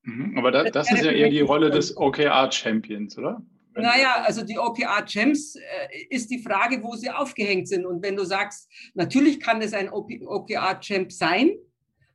Mhm, 0.03 0.39
aber 0.39 0.53
das, 0.53 0.71
das 0.71 0.93
ist 0.93 1.05
ja 1.05 1.11
eher 1.11 1.31
die 1.31 1.41
Rolle 1.41 1.71
des 1.71 1.97
OKR-Champions, 1.97 3.19
oder? 3.19 3.43
Naja, 3.79 4.23
also 4.25 4.45
die 4.45 4.59
OKR-Gems 4.59 5.57
äh, 5.57 6.07
ist 6.11 6.31
die 6.31 6.43
Frage, 6.43 6.83
wo 6.83 6.97
sie 6.97 7.11
aufgehängt 7.11 7.69
sind. 7.69 7.87
Und 7.87 8.03
wenn 8.03 8.17
du 8.17 8.25
sagst, 8.25 8.71
natürlich 8.95 9.41
kann 9.41 9.63
es 9.63 9.73
ein 9.73 9.91
OKR-Gem 9.91 11.11
sein, 11.11 11.53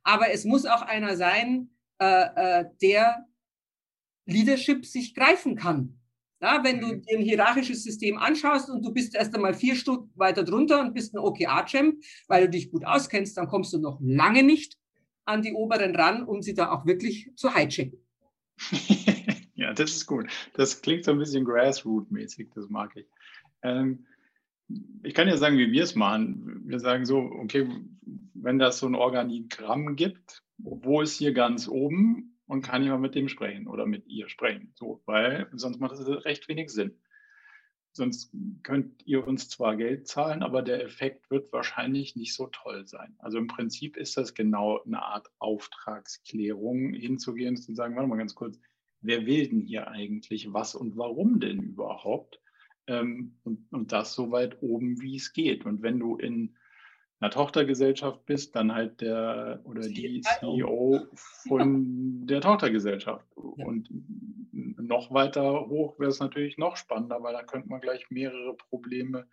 aber 0.02 0.30
es 0.30 0.44
muss 0.44 0.66
auch 0.66 0.82
einer 0.82 1.16
sein, 1.16 1.70
äh, 1.98 2.60
äh, 2.60 2.64
der 2.82 3.26
Leadership 4.26 4.86
sich 4.86 5.14
greifen 5.14 5.56
kann. 5.56 6.00
Ja, 6.40 6.62
wenn 6.62 6.80
du 6.80 6.88
mhm. 6.88 7.02
dir 7.02 7.18
ein 7.18 7.24
hierarchisches 7.24 7.84
System 7.84 8.18
anschaust 8.18 8.68
und 8.68 8.84
du 8.84 8.92
bist 8.92 9.14
erst 9.14 9.34
einmal 9.34 9.54
vier 9.54 9.74
Stunden 9.76 10.10
weiter 10.14 10.44
drunter 10.44 10.80
und 10.80 10.92
bist 10.92 11.14
ein 11.14 11.18
OKR-Champ, 11.18 12.02
weil 12.28 12.44
du 12.44 12.50
dich 12.50 12.70
gut 12.70 12.84
auskennst, 12.84 13.36
dann 13.36 13.48
kommst 13.48 13.72
du 13.72 13.78
noch 13.78 13.98
lange 14.02 14.42
nicht 14.42 14.76
an 15.24 15.40
die 15.40 15.54
Oberen 15.54 15.96
ran, 15.96 16.24
um 16.24 16.42
sie 16.42 16.52
da 16.52 16.70
auch 16.70 16.84
wirklich 16.84 17.30
zu 17.36 17.54
hijacken. 17.54 17.98
ja, 19.64 19.72
das 19.72 19.92
ist 19.92 20.06
gut. 20.06 20.26
Das 20.52 20.82
klingt 20.82 21.04
so 21.04 21.10
ein 21.10 21.18
bisschen 21.18 21.46
Grassroot-mäßig, 21.46 22.50
das 22.54 22.68
mag 22.68 22.94
ich. 22.96 23.06
Ähm, 23.62 24.06
ich 25.02 25.14
kann 25.14 25.26
ja 25.26 25.36
sagen, 25.38 25.56
wie 25.56 25.72
wir 25.72 25.82
es 25.82 25.94
machen. 25.94 26.62
Wir 26.66 26.80
sagen 26.80 27.06
so, 27.06 27.18
okay, 27.18 27.68
wenn 28.34 28.58
das 28.58 28.78
so 28.78 28.86
ein 28.86 28.94
Organigramm 28.94 29.96
gibt, 29.96 30.42
wo 30.58 31.00
ist 31.00 31.16
hier 31.16 31.32
ganz 31.32 31.66
oben 31.66 32.38
und 32.46 32.62
kann 32.62 32.82
ich 32.82 32.88
mal 32.88 32.98
mit 32.98 33.14
dem 33.14 33.28
sprechen 33.28 33.66
oder 33.66 33.86
mit 33.86 34.06
ihr 34.06 34.28
sprechen. 34.28 34.72
So, 34.74 35.02
weil 35.06 35.48
sonst 35.52 35.80
macht 35.80 35.92
das 35.92 36.06
recht 36.24 36.46
wenig 36.48 36.70
Sinn. 36.70 36.98
Sonst 37.92 38.34
könnt 38.64 39.06
ihr 39.06 39.26
uns 39.26 39.48
zwar 39.48 39.76
Geld 39.76 40.08
zahlen, 40.08 40.42
aber 40.42 40.62
der 40.62 40.82
Effekt 40.84 41.30
wird 41.30 41.52
wahrscheinlich 41.52 42.16
nicht 42.16 42.34
so 42.34 42.48
toll 42.48 42.86
sein. 42.86 43.14
Also 43.18 43.38
im 43.38 43.46
Prinzip 43.46 43.96
ist 43.96 44.16
das 44.16 44.34
genau 44.34 44.82
eine 44.82 45.02
Art 45.02 45.30
Auftragsklärung, 45.38 46.92
hinzugehen 46.92 47.54
und 47.54 47.62
zu 47.62 47.74
sagen, 47.74 47.94
warte 47.94 48.08
mal 48.08 48.18
ganz 48.18 48.34
kurz, 48.34 48.58
wer 49.04 49.26
will 49.26 49.48
denn 49.48 49.60
hier 49.60 49.88
eigentlich 49.88 50.52
was 50.52 50.74
und 50.74 50.96
warum 50.96 51.38
denn 51.40 51.60
überhaupt? 51.60 52.40
Ähm, 52.86 53.36
und, 53.44 53.72
und 53.72 53.92
das 53.92 54.14
so 54.14 54.30
weit 54.30 54.62
oben, 54.62 55.00
wie 55.00 55.16
es 55.16 55.32
geht. 55.32 55.64
Und 55.64 55.82
wenn 55.82 55.98
du 55.98 56.16
in 56.16 56.56
einer 57.20 57.30
Tochtergesellschaft 57.30 58.26
bist, 58.26 58.56
dann 58.56 58.74
halt 58.74 59.00
der 59.00 59.60
oder 59.64 59.82
die 59.82 60.20
CEO 60.20 61.06
von 61.48 62.26
der 62.26 62.40
Tochtergesellschaft. 62.40 63.26
Und 63.36 63.88
noch 64.52 65.12
weiter 65.12 65.66
hoch 65.68 65.98
wäre 65.98 66.10
es 66.10 66.20
natürlich 66.20 66.58
noch 66.58 66.76
spannender, 66.76 67.22
weil 67.22 67.32
da 67.32 67.42
könnte 67.42 67.68
man 67.68 67.80
gleich 67.80 68.10
mehrere 68.10 68.54
Probleme 68.54 69.26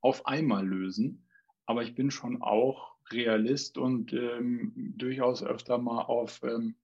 auf 0.00 0.26
einmal 0.26 0.66
lösen. 0.66 1.26
Aber 1.66 1.82
ich 1.82 1.94
bin 1.94 2.10
schon 2.10 2.42
auch 2.42 2.96
Realist 3.12 3.78
und 3.78 4.12
ähm, 4.12 4.72
durchaus 4.96 5.42
öfter 5.42 5.78
mal 5.78 6.02
auf, 6.02 6.40
ähm, 6.42 6.74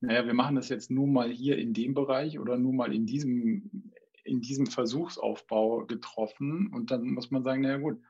naja, 0.00 0.26
wir 0.26 0.34
machen 0.34 0.56
das 0.56 0.68
jetzt 0.68 0.90
nur 0.90 1.06
mal 1.06 1.30
hier 1.30 1.58
in 1.58 1.72
dem 1.72 1.94
Bereich 1.94 2.38
oder 2.38 2.56
nur 2.56 2.72
mal 2.72 2.92
in 2.94 3.06
diesem, 3.06 3.92
in 4.24 4.40
diesem 4.40 4.66
Versuchsaufbau 4.66 5.86
getroffen. 5.86 6.70
Und 6.72 6.90
dann 6.90 7.10
muss 7.10 7.30
man 7.30 7.42
sagen, 7.42 7.62
naja 7.62 7.78
gut, 7.78 8.00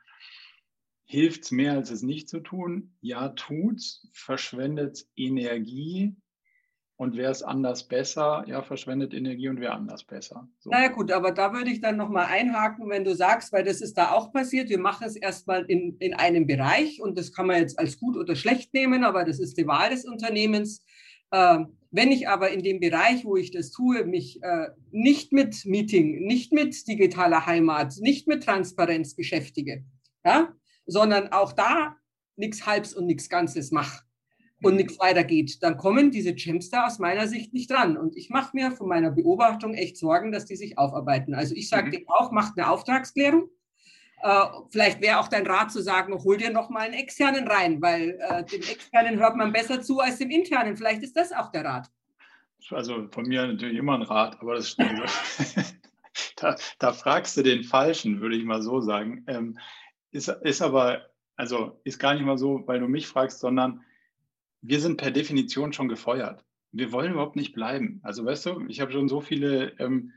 Hilft 1.11 1.43
es 1.43 1.51
mehr, 1.51 1.72
als 1.72 1.91
es 1.91 2.03
nicht 2.03 2.28
zu 2.28 2.38
tun? 2.38 2.95
Ja, 3.01 3.30
tut's. 3.30 4.09
Verschwendet 4.12 5.09
Energie? 5.16 6.14
Und 6.95 7.16
wer 7.16 7.30
es 7.30 7.43
anders 7.43 7.88
besser? 7.88 8.45
Ja, 8.47 8.62
verschwendet 8.62 9.12
Energie 9.12 9.49
und 9.49 9.59
wer 9.59 9.74
anders 9.74 10.05
besser? 10.05 10.49
So. 10.61 10.70
Naja 10.70 10.86
gut, 10.86 11.11
aber 11.11 11.32
da 11.32 11.53
würde 11.53 11.72
ich 11.72 11.80
dann 11.80 11.97
nochmal 11.97 12.26
einhaken, 12.26 12.88
wenn 12.91 13.03
du 13.03 13.16
sagst, 13.16 13.53
weil 13.53 13.64
das 13.64 13.80
ist 13.80 13.99
da 13.99 14.12
auch 14.12 14.32
passiert, 14.32 14.68
wir 14.68 14.78
machen 14.78 15.05
es 15.05 15.16
erstmal 15.16 15.64
in, 15.64 15.97
in 15.99 16.14
einem 16.14 16.47
Bereich 16.47 17.03
und 17.03 17.18
das 17.18 17.32
kann 17.32 17.49
man 17.49 17.57
jetzt 17.57 17.76
als 17.76 17.99
gut 17.99 18.16
oder 18.16 18.36
schlecht 18.36 18.72
nehmen, 18.72 19.03
aber 19.03 19.24
das 19.24 19.41
ist 19.41 19.59
die 19.59 19.66
Wahl 19.66 19.91
des 19.91 20.05
Unternehmens. 20.05 20.84
Äh, 21.32 21.64
wenn 21.91 22.12
ich 22.12 22.28
aber 22.28 22.51
in 22.51 22.62
dem 22.62 22.80
Bereich, 22.80 23.24
wo 23.24 23.36
ich 23.36 23.51
das 23.51 23.70
tue, 23.70 24.05
mich 24.05 24.43
äh, 24.43 24.68
nicht 24.91 25.32
mit 25.32 25.64
Meeting, 25.64 26.24
nicht 26.24 26.53
mit 26.53 26.86
digitaler 26.86 27.47
Heimat, 27.47 27.95
nicht 27.99 28.28
mit 28.28 28.45
Transparenz 28.45 29.16
beschäftige, 29.16 29.84
ja, 30.24 30.55
sondern 30.86 31.32
auch 31.32 31.53
da 31.53 31.97
nichts 32.36 32.66
Halbs 32.66 32.95
und 32.95 33.07
nichts 33.07 33.28
Ganzes 33.28 33.70
mache 33.70 34.05
und 34.62 34.76
nichts 34.76 34.99
weitergeht, 34.99 35.62
dann 35.62 35.76
kommen 35.76 36.11
diese 36.11 36.34
Gems 36.34 36.70
da 36.70 36.86
aus 36.86 36.99
meiner 36.99 37.26
Sicht 37.26 37.53
nicht 37.55 37.70
dran. 37.70 37.97
Und 37.97 38.16
ich 38.16 38.30
mache 38.30 38.55
mir 38.55 38.72
von 38.72 38.88
meiner 38.88 39.11
Beobachtung 39.11 39.74
echt 39.74 39.97
Sorgen, 39.97 40.32
dass 40.32 40.47
die 40.47 40.57
sich 40.57 40.78
aufarbeiten. 40.78 41.34
Also 41.34 41.55
ich 41.55 41.68
sage 41.68 41.99
mhm. 41.99 42.05
auch, 42.09 42.30
macht 42.30 42.57
eine 42.57 42.70
Auftragsklärung. 42.70 43.49
Äh, 44.23 44.45
vielleicht 44.71 45.01
wäre 45.01 45.18
auch 45.18 45.29
dein 45.29 45.47
Rat 45.47 45.73
zu 45.73 45.83
sagen, 45.83 46.12
hol 46.23 46.37
dir 46.37 46.51
noch 46.51 46.68
mal 46.71 46.81
einen 46.81 46.95
externen 46.95 47.49
rein, 47.49 47.81
weil 47.81 48.18
äh, 48.21 48.45
dem 48.45 48.61
externen 48.62 49.18
hört 49.18 49.37
man 49.37 49.53
besser 49.53 49.81
zu 49.81 50.01
als 50.01 50.18
dem 50.18 50.31
internen. 50.31 50.77
Vielleicht 50.77 51.03
ist 51.03 51.16
das 51.16 51.33
auch 51.33 51.51
der 51.51 51.64
Rat. 51.64 51.91
Also 52.71 53.09
von 53.11 53.27
mir 53.27 53.47
natürlich 53.47 53.79
immer 53.79 53.95
ein 53.95 54.03
Rat, 54.03 54.39
aber 54.41 54.55
das 54.57 54.77
da, 56.37 56.57
da, 56.79 56.93
fragst 56.93 57.37
du 57.37 57.43
den 57.43 57.64
Falschen, 57.64 58.21
würde 58.21 58.37
ich 58.37 58.45
mal 58.45 58.62
so 58.62 58.81
sagen. 58.81 59.25
Ähm, 59.27 59.59
ist, 60.12 60.29
ist 60.29 60.61
aber, 60.61 61.07
also 61.37 61.81
ist 61.85 61.99
gar 61.99 62.14
nicht 62.14 62.25
mal 62.25 62.39
so, 62.39 62.62
weil 62.66 62.81
du 62.81 62.89
mich 62.89 63.09
fragst, 63.09 63.41
sondern 63.41 63.83
wir 64.61 64.81
sind 64.81 64.99
per 64.99 65.11
Definition 65.11 65.73
schon 65.73 65.89
gefeuert. 65.89 66.45
Wir 66.73 66.93
wollen 66.93 67.12
überhaupt 67.12 67.37
nicht 67.37 67.55
bleiben. 67.55 68.01
Also 68.03 68.25
weißt 68.25 68.47
du, 68.47 68.66
ich 68.68 68.81
habe 68.81 68.93
schon 68.93 69.09
so 69.09 69.21
viele 69.21 69.73
ähm, 69.79 70.12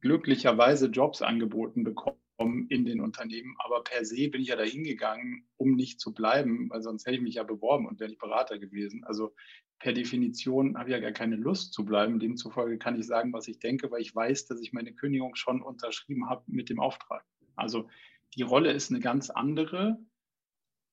glücklicherweise 0.00 0.86
Jobs 0.86 1.20
angeboten 1.20 1.84
bekommen 1.84 2.16
in 2.40 2.84
den 2.84 3.00
Unternehmen, 3.00 3.54
aber 3.58 3.82
per 3.84 4.04
se 4.04 4.28
bin 4.28 4.40
ich 4.40 4.48
ja 4.48 4.56
dahin 4.56 4.84
gegangen, 4.84 5.46
um 5.56 5.74
nicht 5.74 6.00
zu 6.00 6.14
bleiben, 6.14 6.70
weil 6.70 6.82
sonst 6.82 7.06
hätte 7.06 7.16
ich 7.16 7.22
mich 7.22 7.34
ja 7.34 7.42
beworben 7.42 7.86
und 7.86 8.00
wäre 8.00 8.08
nicht 8.08 8.20
Berater 8.20 8.58
gewesen. 8.58 9.04
Also 9.04 9.34
per 9.78 9.92
Definition 9.92 10.76
habe 10.78 10.88
ich 10.88 10.94
ja 10.94 11.00
gar 11.00 11.12
keine 11.12 11.36
Lust 11.36 11.72
zu 11.72 11.84
bleiben. 11.84 12.18
Demzufolge 12.18 12.78
kann 12.78 12.98
ich 12.98 13.06
sagen, 13.06 13.32
was 13.32 13.48
ich 13.48 13.58
denke, 13.58 13.90
weil 13.90 14.02
ich 14.02 14.14
weiß, 14.14 14.46
dass 14.46 14.60
ich 14.60 14.72
meine 14.72 14.94
Kündigung 14.94 15.34
schon 15.34 15.62
unterschrieben 15.62 16.28
habe 16.28 16.42
mit 16.46 16.68
dem 16.68 16.80
Auftrag. 16.80 17.24
Also 17.56 17.88
die 18.34 18.42
Rolle 18.42 18.72
ist 18.72 18.90
eine 18.90 19.00
ganz 19.00 19.30
andere. 19.30 19.98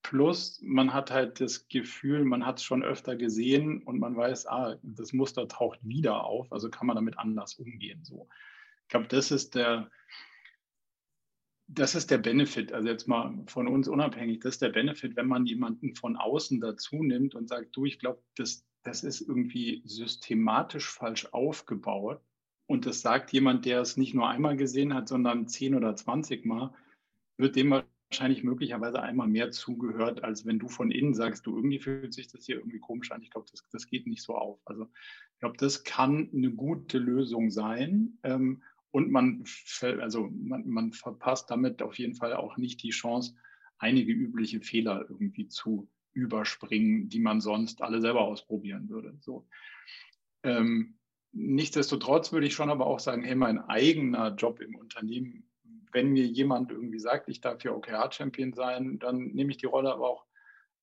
Plus, 0.04 0.62
man 0.64 0.94
hat 0.94 1.12
halt 1.12 1.42
das 1.42 1.68
Gefühl, 1.68 2.24
man 2.24 2.46
hat 2.46 2.60
es 2.60 2.64
schon 2.64 2.84
öfter 2.84 3.16
gesehen 3.16 3.84
und 3.84 4.00
man 4.00 4.16
weiß, 4.16 4.48
ah, 4.48 4.78
das 4.82 5.12
Muster 5.12 5.48
taucht 5.48 5.80
wieder 5.84 6.24
auf, 6.24 6.52
also 6.52 6.70
kann 6.70 6.88
man 6.88 6.96
damit 6.96 7.20
anders 7.20 7.56
umgehen. 7.56 8.06
So. 8.06 8.30
Ich 8.84 8.90
glaube, 8.90 9.08
das 9.08 9.32
ist 9.32 9.56
der, 9.56 9.92
das 11.68 11.96
ist 11.96 12.12
der 12.12 12.18
Benefit, 12.18 12.72
also 12.72 12.88
jetzt 12.88 13.08
mal 13.08 13.44
von 13.48 13.68
uns 13.68 13.88
unabhängig, 13.88 14.40
das 14.40 14.56
ist 14.56 14.62
der 14.62 14.70
Benefit, 14.70 15.16
wenn 15.16 15.28
man 15.28 15.46
jemanden 15.46 15.96
von 15.96 16.16
außen 16.16 16.62
dazu 16.62 17.04
nimmt 17.04 17.36
und 17.36 17.50
sagt, 17.50 17.76
du, 17.76 17.86
ich 17.86 18.00
glaube, 18.00 18.22
das, 18.36 18.66
das 18.84 19.04
ist 19.04 19.22
irgendwie 19.22 19.82
systematisch 19.86 20.90
falsch 20.90 21.28
aufgebaut. 21.34 22.22
Und 22.70 22.86
das 22.86 23.02
sagt 23.02 23.32
jemand, 23.32 23.66
der 23.66 23.82
es 23.82 23.96
nicht 23.96 24.14
nur 24.14 24.28
einmal 24.28 24.58
gesehen 24.58 24.94
hat, 24.94 25.08
sondern 25.08 25.48
zehn 25.48 25.76
oder 25.76 25.96
zwanzig 25.96 26.46
Mal 26.46 26.74
wird 27.38 27.56
dem 27.56 27.72
wahrscheinlich 28.10 28.44
möglicherweise 28.44 29.02
einmal 29.02 29.28
mehr 29.28 29.52
zugehört, 29.52 30.24
als 30.24 30.46
wenn 30.46 30.60
du 30.60 30.68
von 30.68 30.92
innen 30.92 31.14
sagst, 31.14 31.46
du 31.46 31.56
irgendwie 31.56 31.80
fühlt 31.80 32.14
sich 32.14 32.28
das 32.28 32.46
hier 32.46 32.58
irgendwie 32.58 32.80
komisch 32.80 33.12
an. 33.12 33.22
Ich 33.22 33.32
glaube, 33.32 33.48
das, 33.52 33.64
das 33.72 33.88
geht 33.88 34.08
nicht 34.08 34.22
so 34.22 34.36
auf. 34.36 34.60
Also 34.66 34.90
ich 35.34 35.40
glaube, 35.40 35.58
das 35.58 35.84
kann 35.84 36.30
eine 36.34 36.52
gute 36.52 36.98
Lösung 36.98 37.52
sein. 37.52 38.18
Ähm, 38.24 38.64
und 38.92 39.12
man, 39.12 39.44
also 39.82 40.30
man, 40.32 40.68
man 40.68 40.92
verpasst 40.94 41.50
damit 41.50 41.82
auf 41.82 41.98
jeden 41.98 42.16
Fall 42.16 42.34
auch 42.34 42.58
nicht 42.58 42.82
die 42.84 42.90
Chance, 42.90 43.36
einige 43.78 44.12
übliche 44.12 44.62
Fehler 44.62 45.06
irgendwie 45.10 45.48
zu 45.48 45.90
überspringen, 46.14 47.10
die 47.10 47.20
man 47.20 47.42
sonst 47.42 47.82
alle 47.82 48.02
selber 48.02 48.22
ausprobieren 48.22 48.90
würde. 48.90 49.16
So. 49.20 49.48
Ähm, 50.44 50.98
nichtsdestotrotz 51.32 52.32
würde 52.32 52.48
ich 52.48 52.54
schon 52.54 52.72
aber 52.72 52.88
auch 52.88 53.00
sagen, 53.00 53.24
hey, 53.24 53.36
mein 53.36 53.60
eigener 53.60 54.34
Job 54.36 54.60
im 54.62 54.76
Unternehmen 54.76 55.48
wenn 55.98 56.12
mir 56.12 56.28
jemand 56.28 56.72
irgendwie 56.72 57.00
sagt, 57.00 57.28
ich 57.28 57.42
darf 57.42 57.64
hier 57.64 57.76
OKR-Champion 57.76 58.54
sein, 58.54 59.00
dann 59.00 59.30
nehme 59.30 59.50
ich 59.50 59.58
die 59.58 59.66
Rolle 59.66 59.92
aber 59.92 60.08
auch 60.08 60.27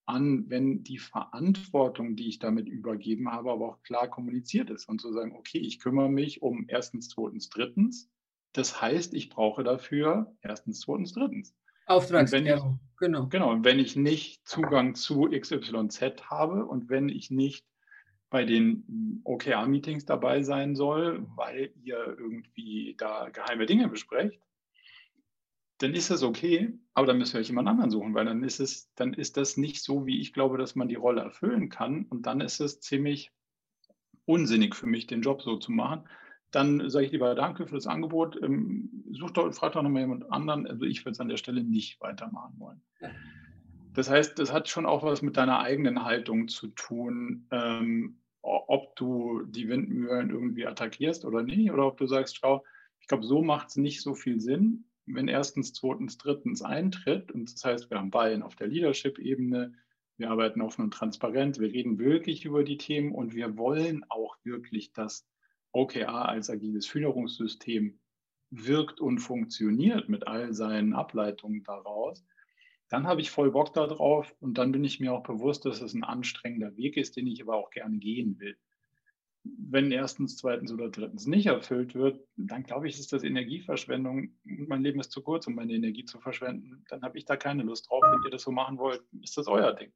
an, 0.06 0.48
wenn 0.48 0.84
die 0.84 0.98
Verantwortung, 0.98 2.16
die 2.16 2.28
ich 2.28 2.38
damit 2.38 2.68
übergeben 2.68 3.30
habe, 3.30 3.50
aber 3.52 3.68
auch 3.68 3.82
klar 3.82 4.08
kommuniziert 4.08 4.70
ist 4.70 4.88
und 4.88 5.00
zu 5.00 5.12
sagen, 5.12 5.32
okay, 5.36 5.58
ich 5.58 5.78
kümmere 5.78 6.10
mich 6.10 6.42
um 6.42 6.66
erstens, 6.68 7.08
zweitens, 7.08 7.48
drittens. 7.48 8.10
Das 8.52 8.80
heißt, 8.80 9.14
ich 9.14 9.30
brauche 9.30 9.64
dafür 9.64 10.34
erstens, 10.42 10.80
zweitens, 10.80 11.12
drittens. 11.12 11.54
Auftragsklärung, 11.86 12.80
genau. 12.98 13.26
Genau, 13.28 13.50
und 13.50 13.64
wenn 13.64 13.78
ich 13.78 13.96
nicht 13.96 14.46
Zugang 14.46 14.94
zu 14.94 15.28
XYZ 15.30 16.30
habe 16.30 16.64
und 16.64 16.88
wenn 16.88 17.08
ich 17.08 17.30
nicht 17.30 17.66
bei 18.30 18.44
den 18.44 19.20
OKR-Meetings 19.24 20.06
dabei 20.06 20.42
sein 20.42 20.74
soll, 20.74 21.26
weil 21.36 21.72
ihr 21.82 22.16
irgendwie 22.18 22.94
da 22.98 23.28
geheime 23.28 23.66
Dinge 23.66 23.88
besprecht, 23.88 24.40
dann 25.84 25.92
ist 25.92 26.10
das 26.10 26.22
okay, 26.22 26.72
aber 26.94 27.06
dann 27.06 27.20
ihr 27.20 27.34
euch 27.34 27.48
jemand 27.48 27.68
anderen 27.68 27.90
suchen, 27.90 28.14
weil 28.14 28.24
dann 28.24 28.42
ist 28.42 28.58
es, 28.58 28.90
dann 28.94 29.12
ist 29.12 29.36
das 29.36 29.58
nicht 29.58 29.82
so, 29.82 30.06
wie 30.06 30.18
ich 30.18 30.32
glaube, 30.32 30.56
dass 30.56 30.74
man 30.74 30.88
die 30.88 30.94
Rolle 30.94 31.20
erfüllen 31.20 31.68
kann. 31.68 32.06
Und 32.06 32.24
dann 32.24 32.40
ist 32.40 32.58
es 32.60 32.80
ziemlich 32.80 33.32
unsinnig 34.24 34.74
für 34.74 34.86
mich, 34.86 35.06
den 35.06 35.20
Job 35.20 35.42
so 35.42 35.58
zu 35.58 35.72
machen. 35.72 36.08
Dann 36.50 36.88
sage 36.88 37.04
ich 37.04 37.12
lieber 37.12 37.34
Danke 37.34 37.66
für 37.66 37.74
das 37.74 37.86
Angebot. 37.86 38.42
Ähm, 38.42 39.04
such 39.10 39.32
doch, 39.32 39.52
frag 39.52 39.72
doch 39.72 39.82
nochmal 39.82 40.02
jemand 40.02 40.32
anderen. 40.32 40.66
Also 40.66 40.86
ich 40.86 41.04
würde 41.04 41.12
es 41.12 41.20
an 41.20 41.28
der 41.28 41.36
Stelle 41.36 41.62
nicht 41.62 42.00
weitermachen 42.00 42.54
wollen. 42.56 42.80
Das 43.92 44.08
heißt, 44.08 44.38
das 44.38 44.50
hat 44.50 44.70
schon 44.70 44.86
auch 44.86 45.02
was 45.02 45.20
mit 45.20 45.36
deiner 45.36 45.58
eigenen 45.58 46.02
Haltung 46.02 46.48
zu 46.48 46.68
tun, 46.68 47.46
ähm, 47.50 48.20
ob 48.40 48.96
du 48.96 49.42
die 49.42 49.68
Windmühlen 49.68 50.30
irgendwie 50.30 50.66
attackierst 50.66 51.26
oder 51.26 51.42
nicht, 51.42 51.70
oder 51.70 51.86
ob 51.86 51.98
du 51.98 52.06
sagst, 52.06 52.38
schau, 52.38 52.64
Ich 53.00 53.06
glaube, 53.06 53.24
so 53.24 53.42
macht 53.42 53.68
es 53.68 53.76
nicht 53.76 54.00
so 54.00 54.14
viel 54.14 54.40
Sinn, 54.40 54.86
wenn 55.06 55.28
erstens, 55.28 55.72
zweitens, 55.72 56.18
drittens 56.18 56.62
eintritt. 56.62 57.32
Und 57.32 57.52
das 57.52 57.64
heißt, 57.64 57.90
wir 57.90 57.98
haben 57.98 58.10
Bayern 58.10 58.42
auf 58.42 58.56
der 58.56 58.68
Leadership-Ebene, 58.68 59.74
wir 60.16 60.30
arbeiten 60.30 60.60
offen 60.60 60.82
und 60.82 60.94
transparent, 60.94 61.58
wir 61.58 61.72
reden 61.72 61.98
wirklich 61.98 62.44
über 62.44 62.62
die 62.62 62.78
Themen 62.78 63.12
und 63.12 63.34
wir 63.34 63.56
wollen 63.56 64.04
auch 64.08 64.36
wirklich, 64.44 64.92
dass 64.92 65.26
OKR 65.72 66.28
als 66.28 66.50
agiles 66.50 66.86
Führungssystem 66.86 67.98
wirkt 68.50 69.00
und 69.00 69.18
funktioniert 69.18 70.08
mit 70.08 70.26
all 70.28 70.54
seinen 70.54 70.94
Ableitungen 70.94 71.64
daraus, 71.64 72.24
dann 72.88 73.06
habe 73.08 73.20
ich 73.20 73.30
voll 73.30 73.50
Bock 73.50 73.72
darauf 73.72 74.34
und 74.40 74.58
dann 74.58 74.70
bin 74.70 74.84
ich 74.84 75.00
mir 75.00 75.12
auch 75.12 75.24
bewusst, 75.24 75.64
dass 75.64 75.80
es 75.80 75.94
ein 75.94 76.04
anstrengender 76.04 76.76
Weg 76.76 76.96
ist, 76.96 77.16
den 77.16 77.26
ich 77.26 77.42
aber 77.42 77.56
auch 77.56 77.70
gerne 77.70 77.98
gehen 77.98 78.38
will. 78.38 78.56
Wenn 79.44 79.92
erstens, 79.92 80.36
zweitens 80.36 80.72
oder 80.72 80.88
drittens 80.88 81.26
nicht 81.26 81.46
erfüllt 81.46 81.94
wird, 81.94 82.26
dann 82.36 82.62
glaube 82.62 82.88
ich, 82.88 82.98
ist 82.98 83.12
das 83.12 83.22
Energieverschwendung. 83.22 84.34
Mein 84.44 84.82
Leben 84.82 85.00
ist 85.00 85.12
zu 85.12 85.22
kurz, 85.22 85.46
um 85.46 85.54
meine 85.54 85.74
Energie 85.74 86.04
zu 86.04 86.18
verschwenden. 86.18 86.84
Dann 86.88 87.02
habe 87.02 87.18
ich 87.18 87.26
da 87.26 87.36
keine 87.36 87.62
Lust 87.62 87.90
drauf. 87.90 88.02
Wenn 88.02 88.24
ihr 88.24 88.30
das 88.30 88.42
so 88.42 88.50
machen 88.50 88.78
wollt, 88.78 89.02
ist 89.22 89.36
das 89.36 89.46
euer 89.46 89.74
Ding. 89.74 89.92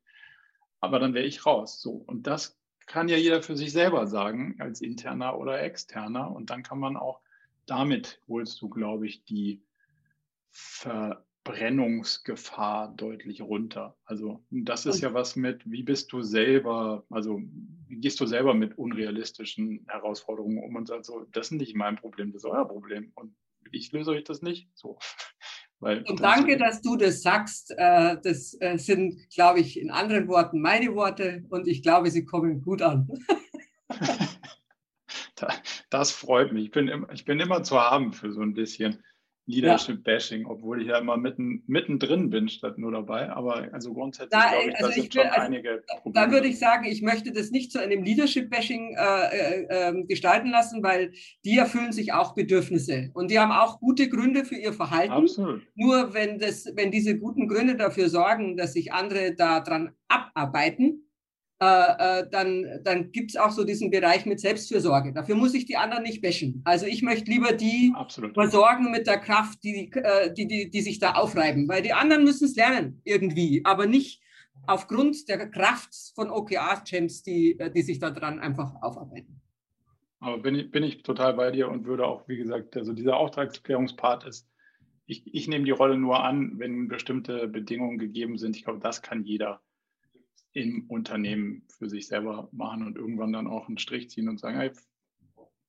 Aber 0.81 0.99
dann 0.99 1.15
wäre 1.15 1.25
ich 1.25 1.47
raus. 1.47 1.81
So. 1.81 1.93
Und 1.93 2.27
das 2.27 2.61
kann 2.87 3.09
ja 3.09 3.17
jeder 3.17 3.43
für 3.43 3.57
sich 3.57 3.73
selber 3.73 4.07
sagen, 4.07 4.57
als 4.59 4.81
interner 4.83 5.39
oder 5.39 5.63
externer. 5.63 6.31
Und 6.31 6.51
dann 6.51 6.63
kann 6.63 6.79
man 6.79 6.97
auch 6.97 7.21
damit 7.69 8.21
holst 8.29 8.61
du, 8.61 8.69
glaube 8.69 9.07
ich, 9.07 9.25
die 9.25 9.63
Verbrennungsgefahr 11.49 12.93
deutlich 12.95 13.41
runter. 13.41 13.97
Also 14.05 14.45
das 14.51 14.85
ist 14.85 15.01
ja 15.01 15.15
was 15.15 15.35
mit, 15.35 15.63
wie 15.65 15.83
bist 15.83 16.13
du 16.13 16.21
selber, 16.21 17.07
also 17.09 17.41
wie 17.87 17.97
gehst 17.97 18.21
du 18.21 18.27
selber 18.27 18.53
mit 18.53 18.77
unrealistischen 18.77 19.87
Herausforderungen 19.89 20.63
um 20.63 20.77
und 20.77 20.89
sagst 20.89 21.07
so, 21.07 21.25
das 21.33 21.47
ist 21.47 21.53
nicht 21.53 21.75
mein 21.75 21.97
Problem, 21.97 22.33
das 22.33 22.45
ist 22.45 22.51
euer 22.51 22.69
Problem. 22.69 23.13
Und 23.15 23.35
ich 23.71 23.91
löse 23.93 24.11
euch 24.11 24.25
das 24.25 24.43
nicht. 24.43 24.69
So. 24.75 24.99
Weil 25.81 26.03
und 26.03 26.21
danke, 26.21 26.59
dass 26.59 26.83
du 26.83 26.97
das 26.97 27.23
sagst. 27.23 27.73
Äh, 27.79 28.19
das 28.23 28.55
äh, 28.61 28.77
sind, 28.77 29.31
glaube 29.31 29.61
ich, 29.61 29.81
in 29.81 29.91
anderen 29.91 30.29
Worten 30.29 30.61
meine 30.61 30.95
Worte 30.95 31.47
und 31.49 31.67
ich 31.67 31.83
glaube, 31.83 32.11
sie 32.11 32.27
kommen 32.27 32.61
gut 32.61 32.83
an. 32.83 33.09
das 35.89 36.11
freut 36.11 36.53
mich. 36.53 36.65
Ich 36.65 36.71
bin, 36.73 37.07
ich 37.15 37.25
bin 37.25 37.41
immer 37.41 37.63
zu 37.63 37.81
haben 37.81 38.13
für 38.13 38.33
so 38.33 38.43
ein 38.43 38.55
bisschen 38.55 39.03
Leadership-Bashing, 39.49 40.45
obwohl 40.47 40.83
ich 40.83 40.89
ja 40.89 40.99
immer 40.99 41.17
mitten, 41.17 41.63
mittendrin 41.67 42.29
bin, 42.29 42.49
statt 42.49 42.77
nur 42.77 42.93
dabei. 42.93 43.31
Aber 43.31 43.67
also 43.73 43.95
grundsätzlich 43.95 44.31
da, 44.31 44.51
glaube 44.51 44.69
ich, 44.69 44.77
also 44.77 44.87
da 44.87 44.93
sind 44.93 45.15
schon 45.15 45.23
also, 45.27 45.41
einige 45.41 45.83
Probleme. 46.03 46.27
Da 46.27 46.33
würde 46.33 46.49
ich 46.49 46.59
sagen, 46.59 46.85
ich 46.85 47.03
möchte 47.03 47.33
das 47.33 47.51
nicht 47.51 47.73
zu 47.73 47.81
einem 47.81 48.03
Leadership-Bashing 48.03 48.95
äh, 48.97 49.37
äh, 49.37 49.67
ähm, 49.71 50.07
gestalten 50.07 50.51
lassen, 50.51 50.83
weil 50.83 51.13
die 51.45 51.57
erfüllen 51.57 51.93
sich 51.93 52.13
auch 52.13 52.35
Bedürfnisse 52.35 53.11
und 53.15 53.31
die 53.31 53.39
haben 53.39 53.53
auch 53.53 53.81
gute 53.81 54.09
Gründe 54.09 54.45
für 54.45 54.57
ihr 54.57 54.75
Verhalten. 54.75 55.13
Absolut. 55.13 55.63
Nur 55.75 56.13
wenn, 56.13 56.39
das, 56.39 56.67
wenn 56.75 56.91
diese 56.91 57.19
guten 57.19 57.49
Gründe 57.49 57.77
dafür 57.77 58.11
sorgen, 58.11 58.57
dass 58.59 58.75
sich 58.75 58.93
andere 58.93 59.35
daran 59.35 59.95
abarbeiten, 60.09 61.08
äh, 61.61 62.21
äh, 62.21 62.31
dann, 62.31 62.81
dann 62.85 63.11
gibt 63.11 63.31
es 63.31 63.37
auch 63.37 63.51
so 63.51 63.65
diesen 63.65 63.91
Bereich 63.91 64.27
mit 64.27 64.39
Selbstfürsorge. 64.39 65.13
Dafür 65.13 65.35
muss 65.35 65.55
ich 65.55 65.67
die 65.67 65.77
anderen 65.77 66.05
nicht 66.05 66.23
wäschen. 66.23 66.63
Also 66.65 66.87
ich 66.87 67.03
möchte 67.03 67.29
lieber 67.29 67.53
die 67.53 67.93
Absolut. 67.97 68.35
versorgen 68.35 68.93
mit 68.93 69.09
der 69.09 69.19
Kraft, 69.19 69.65
die, 69.65 69.91
äh, 69.93 70.33
die, 70.33 70.47
die, 70.47 70.71
die 70.71 70.81
sich 70.81 71.01
da 71.01 71.13
aufreiben. 71.15 71.69
Weil 71.69 71.83
die 71.83 71.93
anderen 71.93 72.23
müssen 72.23 72.45
es 72.45 72.55
lernen 72.55 73.01
irgendwie, 73.05 73.63
aber 73.65 73.87
nicht 73.87 74.23
aufgrund 74.69 75.29
der 75.29 75.51
Kraft 75.51 75.93
von 76.15 76.31
OKR-Champs, 76.31 77.25
die, 77.25 77.59
die 77.75 77.83
sich 77.83 77.99
da 77.99 78.11
dran 78.11 78.39
einfach 78.39 78.81
aufarbeiten. 78.81 79.41
Aber 80.21 80.39
bin 80.39 80.55
ich, 80.55 80.71
bin 80.71 80.85
ich 80.85 81.03
total 81.03 81.35
bei 81.35 81.51
dir 81.51 81.69
und 81.69 81.87
würde 81.87 82.07
auch, 82.07 82.29
wie 82.29 82.37
gesagt, 82.37 82.77
also 82.77 82.93
dieser 82.93 83.17
Auftragsklärungspart 83.17 84.25
ist, 84.27 84.49
ich, 85.07 85.23
ich 85.35 85.49
nehme 85.49 85.65
die 85.65 85.73
Rolle 85.73 85.97
nur 85.97 86.23
an, 86.23 86.59
wenn 86.59 86.87
bestimmte 86.87 87.49
Bedingungen 87.49 87.99
gegeben 87.99 88.39
sind. 88.39 88.57
Ich 88.57 88.65
glaube, 88.65 88.79
das 88.79 89.03
kann 89.03 89.25
jeder 89.25 89.61
im 90.53 90.87
Unternehmen 90.89 91.67
für 91.69 91.89
sich 91.89 92.09
selber 92.09 92.49
machen 92.53 92.87
und 92.87 92.97
irgendwann 92.97 93.33
dann 93.33 93.47
auch 93.47 93.69
einen 93.69 93.79
Strich 93.79 94.11
ziehen 94.11 94.29
und 94.29 94.41
sagen, 94.41 94.59
hey, 94.59 94.73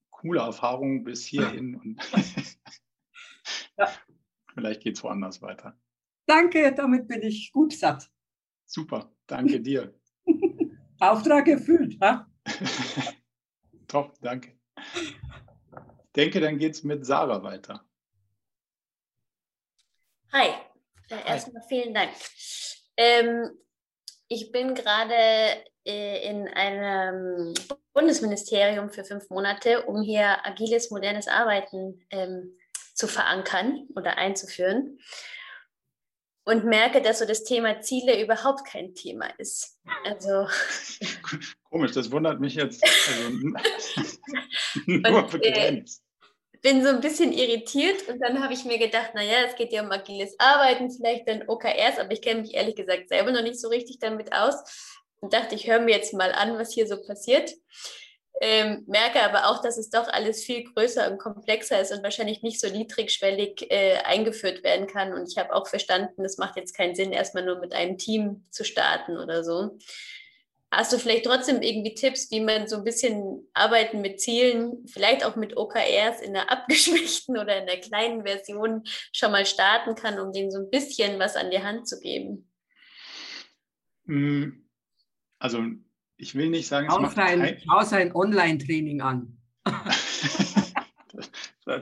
coole 0.09 0.41
Erfahrung 0.41 1.03
bis 1.03 1.25
hierhin 1.25 1.75
und 1.83 2.01
ja. 3.77 3.87
vielleicht 4.53 4.81
geht 4.81 4.97
es 4.97 5.03
woanders 5.03 5.41
weiter. 5.41 5.77
Danke, 6.25 6.73
damit 6.73 7.07
bin 7.07 7.23
ich 7.23 7.51
gut 7.51 7.73
satt. 7.73 8.09
Super, 8.65 9.11
danke 9.27 9.59
dir. 9.61 9.93
Auftrag 10.99 11.47
erfüllt. 11.47 11.97
Ha? 12.01 12.29
Top, 13.87 14.19
danke. 14.21 14.59
Ich 14.93 15.15
denke, 16.15 16.39
dann 16.39 16.57
geht 16.57 16.73
es 16.73 16.83
mit 16.83 17.05
Sarah 17.05 17.41
weiter. 17.41 17.85
Hi, 20.31 20.49
erstmal 21.09 21.63
vielen 21.67 21.93
Dank. 21.93 22.11
Ähm, 22.97 23.49
ich 24.29 24.51
bin 24.51 24.75
gerade 24.75 25.13
äh, 25.85 26.29
in 26.29 26.47
einem 26.47 27.53
Bundesministerium 27.93 28.89
für 28.91 29.03
fünf 29.03 29.29
Monate, 29.29 29.83
um 29.85 30.01
hier 30.01 30.45
agiles, 30.45 30.91
modernes 30.91 31.27
Arbeiten 31.27 32.05
ähm, 32.11 32.55
zu 32.93 33.07
verankern 33.07 33.87
oder 33.95 34.17
einzuführen. 34.17 34.99
Und 36.45 36.65
merke, 36.65 37.01
dass 37.01 37.19
so 37.19 37.25
das 37.25 37.43
Thema 37.43 37.81
Ziele 37.81 38.21
überhaupt 38.23 38.65
kein 38.65 38.95
Thema 38.95 39.27
ist. 39.37 39.79
Also 40.03 40.47
Komisch, 41.69 41.91
das 41.91 42.11
wundert 42.11 42.39
mich 42.39 42.55
jetzt. 42.55 42.83
Also, 42.83 43.29
nur 44.85 45.23
und, 45.23 45.31
begrenzt. 45.31 46.03
Bin 46.61 46.83
so 46.83 46.89
ein 46.89 46.99
bisschen 46.99 47.31
irritiert 47.31 48.07
und 48.09 48.19
dann 48.19 48.43
habe 48.43 48.53
ich 48.53 48.65
mir 48.65 48.77
gedacht, 48.77 49.15
naja, 49.15 49.45
es 49.47 49.55
geht 49.55 49.71
ja 49.71 49.81
um 49.81 49.91
agiles 49.91 50.35
Arbeiten, 50.39 50.91
vielleicht 50.91 51.27
dann 51.27 51.47
OKRs, 51.47 51.99
aber 51.99 52.11
ich 52.11 52.21
kenne 52.21 52.41
mich 52.41 52.53
ehrlich 52.53 52.75
gesagt 52.75 53.07
selber 53.07 53.31
noch 53.31 53.43
nicht 53.43 53.59
so 53.59 53.69
richtig 53.69 53.99
damit 53.99 54.33
aus 54.33 54.55
und 55.21 55.33
dachte, 55.33 55.55
ich 55.55 55.67
höre 55.67 55.79
mir 55.79 55.95
jetzt 55.95 56.13
mal 56.13 56.31
an, 56.33 56.57
was 56.57 56.73
hier 56.73 56.87
so 56.87 57.01
passiert. 57.01 57.51
Ähm, 58.41 58.85
merke 58.87 59.21
aber 59.21 59.49
auch, 59.49 59.61
dass 59.61 59.77
es 59.77 59.89
doch 59.89 60.07
alles 60.07 60.43
viel 60.43 60.63
größer 60.63 61.11
und 61.11 61.17
komplexer 61.17 61.81
ist 61.81 61.91
und 61.91 62.03
wahrscheinlich 62.03 62.41
nicht 62.41 62.61
so 62.61 62.69
niedrigschwellig 62.69 63.69
äh, 63.69 63.97
eingeführt 64.05 64.63
werden 64.63 64.87
kann. 64.87 65.13
Und 65.13 65.29
ich 65.29 65.37
habe 65.37 65.53
auch 65.53 65.67
verstanden, 65.67 66.23
es 66.23 66.37
macht 66.37 66.55
jetzt 66.55 66.75
keinen 66.75 66.95
Sinn, 66.95 67.11
erstmal 67.11 67.43
nur 67.43 67.59
mit 67.59 67.73
einem 67.73 67.97
Team 67.97 68.45
zu 68.49 68.63
starten 68.63 69.17
oder 69.17 69.43
so. 69.43 69.77
Hast 70.71 70.93
du 70.93 70.99
vielleicht 70.99 71.25
trotzdem 71.25 71.63
irgendwie 71.63 71.95
Tipps, 71.95 72.29
wie 72.29 72.41
man 72.41 72.67
so 72.67 72.77
ein 72.77 72.83
bisschen 72.83 73.47
Arbeiten 73.53 74.01
mit 74.01 74.21
Zielen, 74.21 74.85
vielleicht 74.85 75.25
auch 75.25 75.35
mit 75.35 75.57
OKRs 75.57 76.21
in 76.21 76.35
einer 76.35 76.51
abgeschwächten 76.51 77.37
oder 77.37 77.57
in 77.57 77.67
einer 77.67 77.81
kleinen 77.81 78.23
Version 78.23 78.83
schon 79.11 79.31
mal 79.31 79.45
starten 79.45 79.95
kann, 79.95 80.19
um 80.19 80.31
denen 80.31 80.51
so 80.51 80.59
ein 80.59 80.69
bisschen 80.69 81.17
was 81.19 81.35
an 81.35 81.49
die 81.49 81.63
Hand 81.63 81.87
zu 81.87 81.99
geben? 81.99 82.51
Hm, 84.05 84.69
also 85.39 85.63
ich 86.17 86.35
will 86.35 86.49
nicht 86.49 86.67
sagen, 86.67 86.87
schau 86.89 87.07
sein, 87.09 87.61
schau 87.65 87.83
sein 87.83 88.13
Online-Training 88.13 89.01
an. 89.01 89.37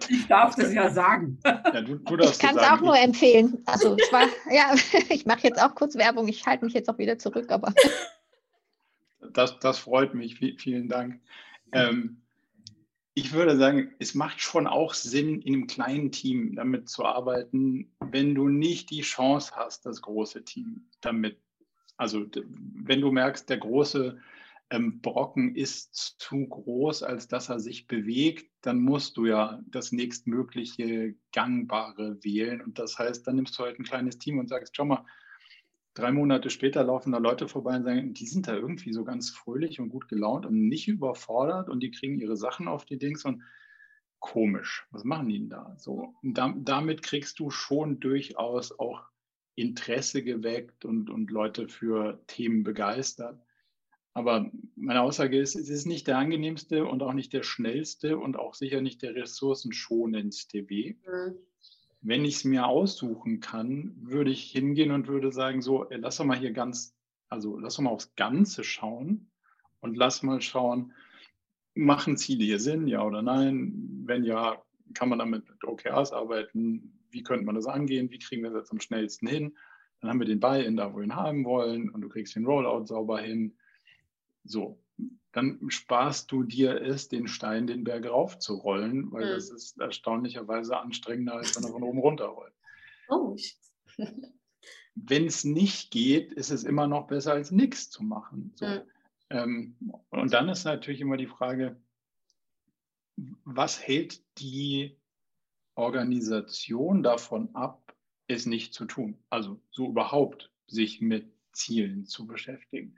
ich 0.10 0.28
darf 0.28 0.56
das 0.56 0.74
ja 0.74 0.90
sagen. 0.90 1.40
Ja, 1.44 1.82
du, 1.82 1.96
du 1.96 2.20
ich 2.20 2.40
kann 2.40 2.58
es 2.58 2.64
auch 2.64 2.80
nur 2.80 2.98
empfehlen. 2.98 3.64
Also 3.66 3.98
es 4.00 4.12
war, 4.12 4.28
ja, 4.52 4.76
ich 5.10 5.26
mache 5.26 5.48
jetzt 5.48 5.62
auch 5.62 5.76
kurz 5.76 5.96
Werbung. 5.96 6.28
Ich 6.28 6.46
halte 6.46 6.66
mich 6.66 6.74
jetzt 6.74 6.90
auch 6.90 6.98
wieder 6.98 7.18
zurück, 7.18 7.52
aber 7.52 7.74
das, 9.34 9.60
das 9.60 9.80
freut 9.80 10.14
mich. 10.14 10.36
Vielen 10.36 10.90
Dank. 10.90 11.22
Ähm, 11.72 12.22
ich 13.14 13.34
würde 13.34 13.58
sagen, 13.58 13.96
es 13.98 14.14
macht 14.14 14.42
schon 14.42 14.68
auch 14.68 14.94
Sinn, 14.94 15.42
in 15.42 15.56
einem 15.56 15.68
kleinen 15.68 16.12
Team 16.12 16.56
damit 16.56 16.88
zu 16.88 17.04
arbeiten, 17.04 17.92
wenn 18.00 18.36
du 18.36 18.48
nicht 18.48 18.92
die 18.92 19.02
Chance 19.02 19.54
hast, 19.56 19.88
das 19.88 20.02
große 20.04 20.46
Team 20.46 20.88
damit. 21.02 21.40
Also 21.98 22.28
wenn 22.36 23.02
du 23.02 23.12
merkst, 23.12 23.50
der 23.50 23.58
große 23.58 24.20
ähm, 24.70 25.02
Brocken 25.02 25.56
ist 25.56 25.96
zu 25.96 26.46
groß, 26.46 27.02
als 27.04 27.28
dass 27.28 27.50
er 27.50 27.60
sich 27.60 27.88
bewegt, 27.88 28.52
dann 28.62 28.80
musst 28.80 29.18
du 29.18 29.26
ja 29.26 29.62
das 29.68 29.92
nächstmögliche 29.92 31.16
Gangbare 31.32 32.24
wählen. 32.24 32.62
Und 32.62 32.78
das 32.78 33.00
heißt, 33.00 33.26
dann 33.26 33.38
nimmst 33.38 33.58
du 33.58 33.64
halt 33.64 33.80
ein 33.80 33.84
kleines 33.84 34.20
Team 34.20 34.40
und 34.40 34.50
sagst, 34.50 34.76
schau 34.76 34.86
mal, 34.86 35.06
drei 35.98 36.12
Monate 36.12 36.50
später 36.50 36.84
laufen 36.84 37.12
da 37.12 37.18
Leute 37.18 37.48
vorbei 37.48 37.76
und 37.76 37.84
sagen, 37.84 38.14
die 38.14 38.28
sind 38.28 38.48
da 38.48 38.56
irgendwie 38.56 38.94
so 38.94 39.04
ganz 39.04 39.32
fröhlich 39.32 39.80
und 39.80 39.90
gut 39.90 40.08
gelaunt 40.08 40.46
und 40.46 40.68
nicht 40.68 40.88
überfordert 40.88 41.70
und 41.70 41.82
die 41.82 41.92
kriegen 41.92 42.20
ihre 42.20 42.38
Sachen 42.38 42.68
auf 42.68 42.86
die 42.86 42.98
Dings 42.98 43.26
und 43.26 43.44
komisch. 44.20 44.88
Was 44.92 45.04
machen 45.04 45.30
die 45.30 45.40
denn 45.40 45.50
da? 45.50 45.76
So, 45.78 46.14
da, 46.22 46.54
damit 46.56 47.02
kriegst 47.02 47.40
du 47.40 47.50
schon 47.50 48.00
durchaus 48.00 48.78
auch 48.78 49.04
Interesse 49.56 50.24
geweckt 50.24 50.86
und, 50.86 51.10
und 51.10 51.32
Leute 51.32 51.68
für 51.68 52.22
Themen 52.28 52.64
begeistert. 52.64 53.42
Aber 54.14 54.52
meine 54.76 55.02
Aussage 55.02 55.40
ist, 55.40 55.56
es 55.56 55.70
ist 55.70 55.86
nicht 55.86 56.08
der 56.08 56.18
angenehmste 56.18 56.86
und 56.86 57.02
auch 57.02 57.14
nicht 57.14 57.34
der 57.34 57.44
schnellste 57.44 58.18
und 58.18 58.38
auch 58.38 58.54
sicher 58.54 58.82
nicht 58.82 59.02
der 59.02 59.16
ressourcenschonendste 59.16 60.70
Weg. 60.70 61.00
Mhm 61.08 61.47
wenn 62.08 62.24
ich 62.24 62.36
es 62.36 62.44
mir 62.46 62.68
aussuchen 62.68 63.42
kann, 63.42 63.94
würde 64.00 64.32
ich 64.32 64.50
hingehen 64.50 64.92
und 64.92 65.08
würde 65.08 65.34
sagen, 65.34 65.62
so, 65.62 65.86
lass 65.90 66.16
doch 66.16 66.24
mal 66.24 66.38
hier 66.38 66.54
ganz, 66.54 66.96
also 67.28 67.60
lass 67.60 67.76
doch 67.76 67.84
mal 67.84 67.90
aufs 67.90 68.16
Ganze 68.16 68.64
schauen 68.64 69.30
und 69.82 69.98
lass 69.98 70.24
mal 70.24 70.42
schauen, 70.42 70.94
machen 71.76 72.16
Ziele 72.16 72.46
hier 72.46 72.62
Sinn, 72.62 72.88
ja 72.88 73.04
oder 73.04 73.22
nein? 73.22 74.04
Wenn 74.06 74.24
ja, 74.24 74.64
kann 74.94 75.10
man 75.10 75.20
damit 75.20 75.50
mit 75.50 75.62
OKRs 75.66 76.14
arbeiten? 76.14 76.98
Wie 77.10 77.24
könnte 77.24 77.46
man 77.46 77.56
das 77.56 77.66
angehen? 77.66 78.10
Wie 78.10 78.20
kriegen 78.20 78.42
wir 78.42 78.52
das 78.52 78.62
jetzt 78.62 78.72
am 78.72 78.80
schnellsten 78.80 79.28
hin? 79.28 79.58
Dann 80.00 80.10
haben 80.10 80.20
wir 80.20 80.28
den 80.28 80.40
Buy-in 80.40 80.78
da, 80.78 80.94
wo 80.94 80.98
wir 80.98 81.04
ihn 81.04 81.16
haben 81.16 81.44
wollen 81.44 81.90
und 81.90 82.00
du 82.00 82.08
kriegst 82.08 82.38
den 82.38 82.46
Rollout 82.46 82.86
sauber 82.86 83.20
hin. 83.20 83.58
So, 84.46 84.82
dann 85.32 85.60
sparst 85.70 86.32
du 86.32 86.44
dir 86.44 86.82
es, 86.82 87.10
den 87.10 87.28
Stein 87.28 87.68
den 87.68 87.84
Berg 87.84 88.06
raufzurollen, 88.06 89.12
weil 89.12 89.26
mhm. 89.26 89.30
das 89.36 89.50
ist 89.50 89.80
erstaunlicherweise 89.80 90.78
anstrengender, 90.78 91.36
als 91.36 91.56
wenn 91.56 91.64
er 91.64 91.72
von 91.72 91.84
oben 91.84 92.00
runterrollt. 92.00 92.54
Oh. 93.10 93.36
wenn 94.96 95.26
es 95.26 95.44
nicht 95.44 95.92
geht, 95.92 96.34
ist 96.34 96.50
es 96.50 96.64
immer 96.64 96.88
noch 96.88 97.08
besser, 97.08 97.34
als 97.34 97.52
nichts 97.52 97.90
zu 97.90 98.04
machen. 98.04 98.52
So. 98.56 98.66
Mhm. 98.66 98.82
Ähm, 99.30 99.76
und 100.10 100.34
dann 100.34 100.50
ist 100.50 100.64
natürlich 100.64 101.02
immer 101.02 101.18
die 101.18 101.28
Frage, 101.28 101.80
was 103.44 103.80
hält 103.86 104.24
die 104.40 104.98
Organisation 105.76 107.04
davon 107.04 107.54
ab, 107.56 107.96
es 108.28 108.46
nicht 108.46 108.74
zu 108.74 108.86
tun? 108.86 109.24
Also 109.30 109.62
so 109.72 109.88
überhaupt 109.90 110.52
sich 110.68 111.02
mit 111.02 111.32
Zielen 111.52 112.06
zu 112.06 112.28
beschäftigen. 112.28 112.98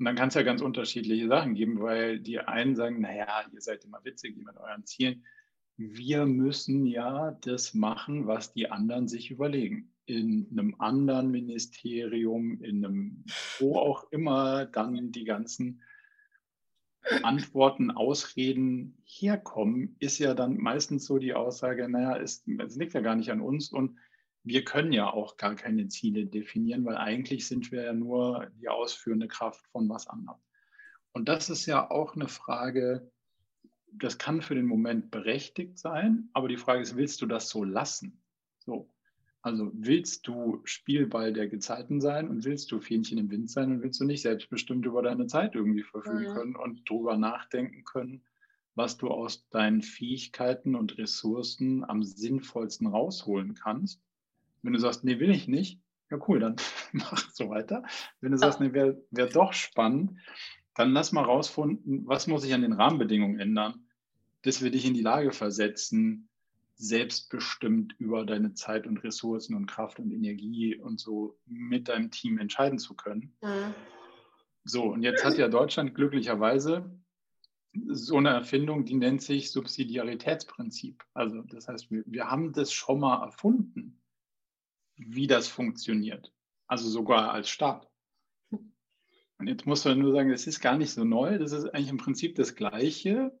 Und 0.00 0.06
dann 0.06 0.16
kann 0.16 0.28
es 0.28 0.34
ja 0.34 0.42
ganz 0.42 0.62
unterschiedliche 0.62 1.28
Sachen 1.28 1.52
geben, 1.52 1.82
weil 1.82 2.20
die 2.20 2.40
einen 2.40 2.74
sagen, 2.74 3.02
naja, 3.02 3.44
ihr 3.52 3.60
seid 3.60 3.84
immer 3.84 4.02
witzig 4.02 4.34
mit 4.34 4.56
euren 4.56 4.86
Zielen. 4.86 5.26
Wir 5.76 6.24
müssen 6.24 6.86
ja 6.86 7.32
das 7.42 7.74
machen, 7.74 8.26
was 8.26 8.54
die 8.54 8.70
anderen 8.70 9.08
sich 9.08 9.30
überlegen. 9.30 9.92
In 10.06 10.48
einem 10.52 10.74
anderen 10.78 11.30
Ministerium, 11.30 12.62
in 12.62 12.82
einem, 12.82 13.24
wo 13.58 13.76
auch 13.76 14.10
immer 14.10 14.64
dann 14.64 15.12
die 15.12 15.24
ganzen 15.24 15.82
Antworten, 17.22 17.90
Ausreden 17.90 19.02
herkommen, 19.04 19.96
ist 19.98 20.18
ja 20.18 20.32
dann 20.32 20.56
meistens 20.56 21.04
so 21.04 21.18
die 21.18 21.34
Aussage, 21.34 21.90
naja, 21.90 22.16
es, 22.16 22.42
es 22.58 22.76
liegt 22.76 22.94
ja 22.94 23.02
gar 23.02 23.16
nicht 23.16 23.30
an 23.30 23.42
uns 23.42 23.70
und 23.70 23.98
wir 24.42 24.64
können 24.64 24.92
ja 24.92 25.10
auch 25.10 25.36
gar 25.36 25.54
keine 25.54 25.88
Ziele 25.88 26.26
definieren, 26.26 26.84
weil 26.84 26.96
eigentlich 26.96 27.46
sind 27.46 27.70
wir 27.72 27.84
ja 27.84 27.92
nur 27.92 28.50
die 28.60 28.68
ausführende 28.68 29.28
Kraft 29.28 29.66
von 29.68 29.88
was 29.88 30.06
anderem. 30.06 30.40
Und 31.12 31.28
das 31.28 31.50
ist 31.50 31.66
ja 31.66 31.90
auch 31.90 32.14
eine 32.14 32.28
Frage, 32.28 33.10
das 33.92 34.18
kann 34.18 34.42
für 34.42 34.54
den 34.54 34.66
Moment 34.66 35.10
berechtigt 35.10 35.78
sein, 35.78 36.28
aber 36.32 36.48
die 36.48 36.56
Frage 36.56 36.80
ist, 36.80 36.96
willst 36.96 37.20
du 37.20 37.26
das 37.26 37.48
so 37.48 37.64
lassen? 37.64 38.22
So. 38.58 38.88
Also 39.42 39.70
willst 39.74 40.26
du 40.26 40.60
Spielball 40.64 41.32
der 41.32 41.48
Gezeiten 41.48 42.00
sein 42.00 42.28
und 42.28 42.44
willst 42.44 42.70
du 42.70 42.80
Fähnchen 42.80 43.18
im 43.18 43.30
Wind 43.30 43.50
sein 43.50 43.72
und 43.72 43.82
willst 43.82 43.98
du 44.00 44.04
nicht 44.04 44.20
selbstbestimmt 44.20 44.84
über 44.84 45.02
deine 45.02 45.26
Zeit 45.26 45.54
irgendwie 45.54 45.82
verfügen 45.82 46.30
mhm. 46.30 46.34
können 46.34 46.56
und 46.56 46.88
darüber 46.88 47.16
nachdenken 47.16 47.84
können, 47.84 48.22
was 48.74 48.98
du 48.98 49.08
aus 49.08 49.48
deinen 49.48 49.82
Fähigkeiten 49.82 50.74
und 50.74 50.98
Ressourcen 50.98 51.84
am 51.84 52.02
sinnvollsten 52.02 52.86
rausholen 52.86 53.54
kannst? 53.54 54.02
Wenn 54.62 54.72
du 54.72 54.78
sagst, 54.78 55.04
nee, 55.04 55.18
will 55.18 55.30
ich 55.30 55.48
nicht, 55.48 55.80
ja 56.10 56.18
cool, 56.28 56.40
dann 56.40 56.56
mach 56.92 57.30
so 57.30 57.48
weiter. 57.48 57.82
Wenn 58.20 58.32
du 58.32 58.38
sagst, 58.38 58.60
nee, 58.60 58.72
wäre 58.72 59.02
wär 59.10 59.26
doch 59.26 59.52
spannend, 59.52 60.18
dann 60.74 60.92
lass 60.92 61.12
mal 61.12 61.24
rausfinden, 61.24 62.06
was 62.06 62.26
muss 62.26 62.44
ich 62.44 62.54
an 62.54 62.62
den 62.62 62.72
Rahmenbedingungen 62.72 63.38
ändern, 63.38 63.86
dass 64.42 64.62
wir 64.62 64.70
dich 64.70 64.86
in 64.86 64.94
die 64.94 65.02
Lage 65.02 65.32
versetzen, 65.32 66.28
selbstbestimmt 66.76 67.94
über 67.98 68.24
deine 68.24 68.54
Zeit 68.54 68.86
und 68.86 69.04
Ressourcen 69.04 69.54
und 69.54 69.66
Kraft 69.66 69.98
und 69.98 70.10
Energie 70.10 70.76
und 70.76 70.98
so 70.98 71.38
mit 71.44 71.88
deinem 71.88 72.10
Team 72.10 72.38
entscheiden 72.38 72.78
zu 72.78 72.94
können. 72.94 73.36
Mhm. 73.42 73.74
So, 74.64 74.84
und 74.84 75.02
jetzt 75.02 75.24
hat 75.24 75.36
ja 75.36 75.48
Deutschland 75.48 75.94
glücklicherweise 75.94 76.90
so 77.88 78.16
eine 78.16 78.30
Erfindung, 78.30 78.84
die 78.84 78.94
nennt 78.94 79.22
sich 79.22 79.50
Subsidiaritätsprinzip. 79.50 81.04
Also 81.14 81.42
das 81.42 81.68
heißt, 81.68 81.90
wir, 81.90 82.02
wir 82.06 82.30
haben 82.30 82.52
das 82.52 82.72
schon 82.72 83.00
mal 83.00 83.22
erfunden, 83.24 83.99
wie 85.06 85.26
das 85.26 85.48
funktioniert. 85.48 86.32
Also 86.66 86.88
sogar 86.88 87.32
als 87.32 87.48
Staat. 87.48 87.88
Und 88.50 89.46
jetzt 89.46 89.66
muss 89.66 89.84
man 89.84 89.98
nur 89.98 90.12
sagen, 90.12 90.30
das 90.30 90.46
ist 90.46 90.60
gar 90.60 90.76
nicht 90.76 90.90
so 90.90 91.04
neu, 91.04 91.38
das 91.38 91.52
ist 91.52 91.66
eigentlich 91.66 91.88
im 91.88 91.96
Prinzip 91.96 92.34
das 92.36 92.54
Gleiche, 92.54 93.32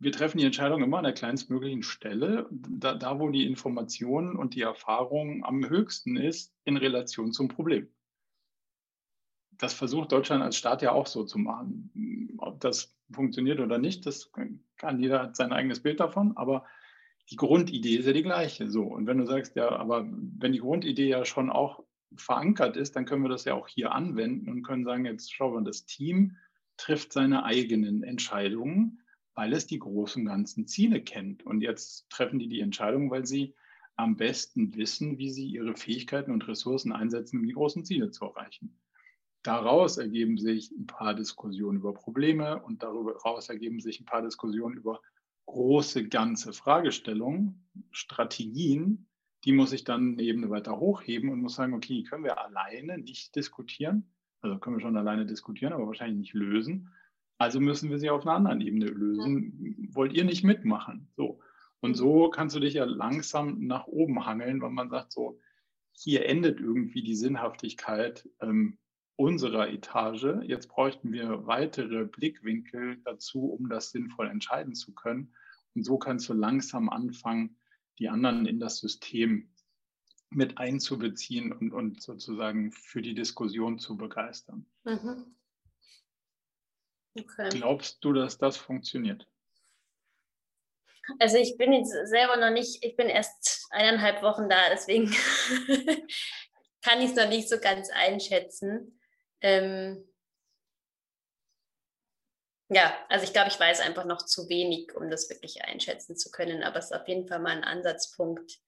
wir 0.00 0.12
treffen 0.12 0.38
die 0.38 0.44
Entscheidung 0.44 0.82
immer 0.82 0.98
an 0.98 1.04
der 1.04 1.12
kleinstmöglichen 1.12 1.82
Stelle, 1.82 2.48
da, 2.50 2.94
da, 2.94 3.20
wo 3.20 3.28
die 3.28 3.46
Information 3.46 4.34
und 4.34 4.54
die 4.54 4.62
Erfahrung 4.62 5.44
am 5.44 5.68
höchsten 5.68 6.16
ist 6.16 6.54
in 6.64 6.78
Relation 6.78 7.32
zum 7.32 7.48
Problem. 7.48 7.92
Das 9.52 9.74
versucht 9.74 10.10
Deutschland 10.10 10.42
als 10.42 10.56
Staat 10.56 10.80
ja 10.80 10.92
auch 10.92 11.06
so 11.06 11.24
zu 11.24 11.38
machen. 11.38 12.34
Ob 12.38 12.60
das 12.60 12.96
funktioniert 13.12 13.60
oder 13.60 13.76
nicht, 13.76 14.06
das 14.06 14.32
kann 14.78 15.00
jeder 15.00 15.22
hat 15.22 15.36
sein 15.36 15.52
eigenes 15.52 15.82
Bild 15.82 16.00
davon, 16.00 16.34
aber 16.34 16.64
die 17.30 17.36
Grundidee 17.36 17.96
ist 17.96 18.06
ja 18.06 18.12
die 18.12 18.22
gleiche. 18.22 18.70
So. 18.70 18.82
Und 18.82 19.06
wenn 19.06 19.18
du 19.18 19.26
sagst, 19.26 19.56
ja, 19.56 19.70
aber 19.70 20.06
wenn 20.10 20.52
die 20.52 20.58
Grundidee 20.58 21.08
ja 21.08 21.24
schon 21.24 21.50
auch 21.50 21.82
verankert 22.16 22.76
ist, 22.76 22.96
dann 22.96 23.04
können 23.04 23.22
wir 23.22 23.28
das 23.28 23.44
ja 23.44 23.54
auch 23.54 23.68
hier 23.68 23.92
anwenden 23.92 24.50
und 24.50 24.62
können 24.62 24.84
sagen, 24.84 25.04
jetzt 25.04 25.32
schauen 25.32 25.54
wir, 25.54 25.60
das 25.62 25.86
Team 25.86 26.36
trifft 26.76 27.12
seine 27.12 27.44
eigenen 27.44 28.02
Entscheidungen 28.02 29.00
weil 29.34 29.54
es 29.54 29.66
die 29.66 29.78
großen 29.78 30.24
ganzen 30.26 30.66
Ziele 30.66 31.00
kennt. 31.02 31.44
Und 31.44 31.62
jetzt 31.62 32.10
treffen 32.10 32.38
die 32.38 32.48
die 32.48 32.60
Entscheidung, 32.60 33.10
weil 33.10 33.26
sie 33.26 33.54
am 33.96 34.16
besten 34.16 34.74
wissen, 34.76 35.16
wie 35.16 35.30
sie 35.30 35.46
ihre 35.46 35.74
Fähigkeiten 35.76 36.30
und 36.30 36.46
Ressourcen 36.48 36.92
einsetzen, 36.92 37.38
um 37.38 37.46
die 37.46 37.54
großen 37.54 37.84
Ziele 37.84 38.10
zu 38.10 38.26
erreichen. 38.26 38.78
Daraus 39.42 39.96
ergeben 39.96 40.36
sich 40.36 40.70
ein 40.72 40.86
paar 40.86 41.14
Diskussionen 41.14 41.78
über 41.78 41.94
Probleme 41.94 42.62
und 42.62 42.82
daraus 42.82 43.48
ergeben 43.48 43.80
sich 43.80 44.00
ein 44.00 44.04
paar 44.04 44.20
Diskussionen 44.20 44.76
über 44.76 45.00
große 45.50 46.08
ganze 46.08 46.52
Fragestellungen, 46.52 47.68
Strategien. 47.90 49.08
Die 49.44 49.52
muss 49.52 49.72
ich 49.72 49.84
dann 49.84 50.12
eine 50.12 50.22
Ebene 50.22 50.48
weiter 50.50 50.78
hochheben 50.78 51.30
und 51.30 51.40
muss 51.40 51.56
sagen, 51.56 51.74
okay, 51.74 52.04
können 52.04 52.24
wir 52.24 52.40
alleine 52.40 52.98
nicht 52.98 53.34
diskutieren. 53.34 54.10
Also 54.42 54.58
können 54.58 54.76
wir 54.76 54.80
schon 54.80 54.96
alleine 54.96 55.26
diskutieren, 55.26 55.72
aber 55.72 55.86
wahrscheinlich 55.86 56.18
nicht 56.18 56.34
lösen. 56.34 56.90
Also 57.36 57.58
müssen 57.58 57.90
wir 57.90 57.98
sie 57.98 58.10
auf 58.10 58.22
einer 58.22 58.36
anderen 58.36 58.60
Ebene 58.60 58.86
lösen. 58.86 59.88
Wollt 59.92 60.12
ihr 60.12 60.24
nicht 60.24 60.44
mitmachen? 60.44 61.08
So. 61.16 61.40
Und 61.80 61.94
so 61.94 62.28
kannst 62.28 62.54
du 62.54 62.60
dich 62.60 62.74
ja 62.74 62.84
langsam 62.84 63.66
nach 63.66 63.86
oben 63.86 64.26
hangeln, 64.26 64.60
weil 64.60 64.70
man 64.70 64.90
sagt 64.90 65.12
so, 65.12 65.40
hier 65.92 66.26
endet 66.26 66.60
irgendwie 66.60 67.02
die 67.02 67.16
Sinnhaftigkeit 67.16 68.28
ähm, 68.40 68.78
unserer 69.16 69.68
Etage. 69.68 70.26
Jetzt 70.42 70.68
bräuchten 70.68 71.12
wir 71.12 71.46
weitere 71.46 72.04
Blickwinkel 72.04 72.98
dazu, 73.04 73.46
um 73.46 73.68
das 73.68 73.90
sinnvoll 73.90 74.28
entscheiden 74.28 74.74
zu 74.74 74.94
können. 74.94 75.34
Und 75.74 75.84
so 75.84 75.98
kannst 75.98 76.28
du 76.28 76.32
langsam 76.32 76.88
anfangen, 76.88 77.56
die 77.98 78.08
anderen 78.08 78.46
in 78.46 78.58
das 78.58 78.78
System 78.78 79.52
mit 80.30 80.58
einzubeziehen 80.58 81.52
und, 81.52 81.72
und 81.72 82.02
sozusagen 82.02 82.72
für 82.72 83.02
die 83.02 83.14
Diskussion 83.14 83.78
zu 83.78 83.96
begeistern. 83.96 84.66
Mhm. 84.84 85.36
Okay. 87.18 87.48
Glaubst 87.50 88.04
du, 88.04 88.12
dass 88.12 88.38
das 88.38 88.56
funktioniert? 88.56 89.26
Also 91.18 91.38
ich 91.38 91.56
bin 91.56 91.72
jetzt 91.72 91.92
selber 92.08 92.36
noch 92.36 92.50
nicht, 92.50 92.84
ich 92.84 92.94
bin 92.94 93.08
erst 93.08 93.66
eineinhalb 93.70 94.22
Wochen 94.22 94.48
da, 94.48 94.68
deswegen 94.70 95.06
kann 96.82 97.00
ich 97.00 97.10
es 97.10 97.16
noch 97.16 97.28
nicht 97.28 97.48
so 97.48 97.58
ganz 97.58 97.90
einschätzen. 97.90 99.00
Ähm 99.40 100.09
ja, 102.70 102.94
also 103.08 103.24
ich 103.24 103.32
glaube, 103.32 103.48
ich 103.48 103.58
weiß 103.58 103.80
einfach 103.80 104.04
noch 104.04 104.24
zu 104.24 104.48
wenig, 104.48 104.94
um 104.94 105.10
das 105.10 105.28
wirklich 105.28 105.64
einschätzen 105.64 106.16
zu 106.16 106.30
können, 106.30 106.62
aber 106.62 106.78
es 106.78 106.86
ist 106.86 106.96
auf 106.96 107.08
jeden 107.08 107.26
Fall 107.26 107.40
mal 107.40 107.50
ein 107.50 107.64
Ansatzpunkt, 107.64 108.60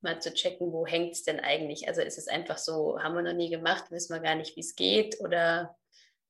mal 0.00 0.20
zu 0.20 0.34
checken, 0.34 0.72
wo 0.72 0.86
hängt 0.86 1.12
es 1.12 1.22
denn 1.22 1.38
eigentlich? 1.38 1.86
Also 1.86 2.00
ist 2.00 2.18
es 2.18 2.26
einfach 2.26 2.58
so, 2.58 3.00
haben 3.00 3.14
wir 3.14 3.22
noch 3.22 3.32
nie 3.32 3.48
gemacht, 3.48 3.90
wissen 3.90 4.14
wir 4.14 4.20
gar 4.20 4.34
nicht, 4.34 4.56
wie 4.56 4.60
es 4.60 4.74
geht 4.74 5.20
oder 5.20 5.76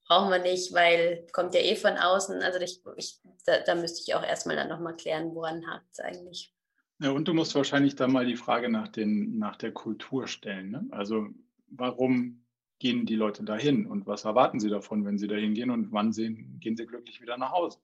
brauchen 0.07 0.31
wir 0.31 0.39
nicht, 0.39 0.75
weil 0.75 1.27
kommt 1.33 1.55
ja 1.55 1.61
eh 1.61 1.77
von 1.77 1.97
außen. 1.97 2.43
Also 2.43 2.59
ich, 2.61 2.83
ich, 2.97 3.21
da, 3.47 3.61
da 3.61 3.75
müsste 3.75 4.03
ich 4.03 4.15
auch 4.15 4.25
erstmal 4.25 4.57
dann 4.57 4.69
nochmal 4.69 4.97
klären, 4.97 5.35
woran 5.35 5.67
hakt 5.67 5.87
es 5.93 6.01
eigentlich. 6.01 6.53
Ja, 6.99 7.13
und 7.13 7.27
du 7.27 7.33
musst 7.33 7.55
wahrscheinlich 7.55 7.97
dann 7.97 8.13
mal 8.13 8.27
die 8.27 8.37
Frage 8.37 8.69
nach, 8.69 8.89
den, 8.89 9.39
nach 9.39 9.57
der 9.57 9.73
Kultur 9.73 10.27
stellen. 10.27 10.71
Ne? 10.73 10.87
Also 10.91 11.29
warum 11.69 12.45
gehen 12.81 13.07
die 13.07 13.15
Leute 13.15 13.45
dahin 13.45 13.87
und 13.87 14.07
was 14.07 14.25
erwarten 14.25 14.59
sie 14.59 14.71
davon, 14.71 15.05
wenn 15.05 15.19
sie 15.19 15.29
dahin 15.29 15.55
gehen 15.55 15.71
und 15.71 15.93
wann 15.93 16.13
sehen, 16.13 16.59
gehen 16.61 16.77
sie 16.77 16.87
glücklich 16.87 17.21
wieder 17.21 17.37
nach 17.37 17.53
Hause? 17.53 17.79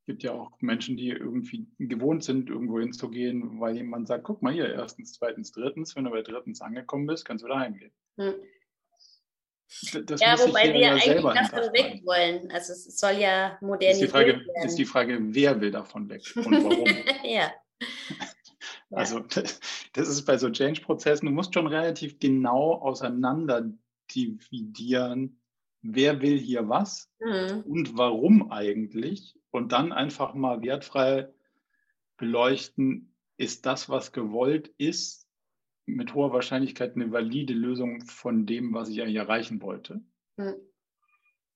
Es 0.00 0.06
gibt 0.06 0.22
ja 0.24 0.32
auch 0.32 0.60
Menschen, 0.60 0.96
die 0.96 1.08
irgendwie 1.08 1.68
gewohnt 1.78 2.24
sind, 2.24 2.50
irgendwo 2.50 2.80
hinzugehen, 2.80 3.60
weil 3.60 3.76
jemand 3.76 4.08
sagt, 4.08 4.24
guck 4.24 4.42
mal 4.42 4.52
hier, 4.52 4.72
erstens, 4.72 5.12
zweitens, 5.12 5.52
drittens, 5.52 5.94
wenn 5.94 6.04
du 6.04 6.10
bei 6.10 6.22
drittens 6.22 6.60
angekommen 6.60 7.06
bist, 7.06 7.24
kannst 7.24 7.44
du 7.44 7.46
wieder 7.46 7.60
heimgehen. 7.60 7.92
Hm. 8.16 8.34
Das 10.04 10.20
ja, 10.20 10.36
wobei 10.36 10.72
wir 10.72 10.80
ja 10.80 10.92
eigentlich 10.94 11.22
davon 11.22 11.72
weg 11.72 12.02
wollen. 12.04 12.50
Also 12.50 12.72
es 12.72 12.98
soll 12.98 13.12
ja 13.12 13.56
modernisiert 13.60 14.06
ist 14.06 14.10
Frage, 14.10 14.32
werden. 14.32 14.66
Ist 14.66 14.78
die 14.78 14.84
Frage, 14.84 15.18
wer 15.20 15.60
will 15.60 15.70
davon 15.70 16.08
weg 16.08 16.22
und 16.34 16.64
warum? 16.64 16.88
ja. 17.22 17.52
Also 18.90 19.20
das 19.92 20.08
ist 20.08 20.24
bei 20.24 20.36
so 20.36 20.50
Change-Prozessen, 20.50 21.26
du 21.26 21.32
musst 21.32 21.54
schon 21.54 21.68
relativ 21.68 22.18
genau 22.18 22.74
auseinander 22.74 23.70
dividieren, 24.14 25.40
wer 25.82 26.20
will 26.20 26.38
hier 26.38 26.68
was 26.68 27.10
mhm. 27.20 27.62
und 27.66 27.96
warum 27.96 28.50
eigentlich 28.50 29.36
und 29.50 29.72
dann 29.72 29.92
einfach 29.92 30.34
mal 30.34 30.62
wertfrei 30.62 31.28
beleuchten, 32.16 33.14
ist 33.36 33.64
das, 33.66 33.88
was 33.88 34.12
gewollt 34.12 34.68
ist, 34.76 35.26
mit 35.86 36.14
hoher 36.14 36.32
Wahrscheinlichkeit 36.32 36.94
eine 36.94 37.10
valide 37.10 37.54
Lösung 37.54 38.02
von 38.02 38.46
dem, 38.46 38.74
was 38.74 38.88
ich 38.88 39.00
eigentlich 39.00 39.16
erreichen 39.16 39.62
wollte? 39.62 40.02
Mhm. 40.36 40.56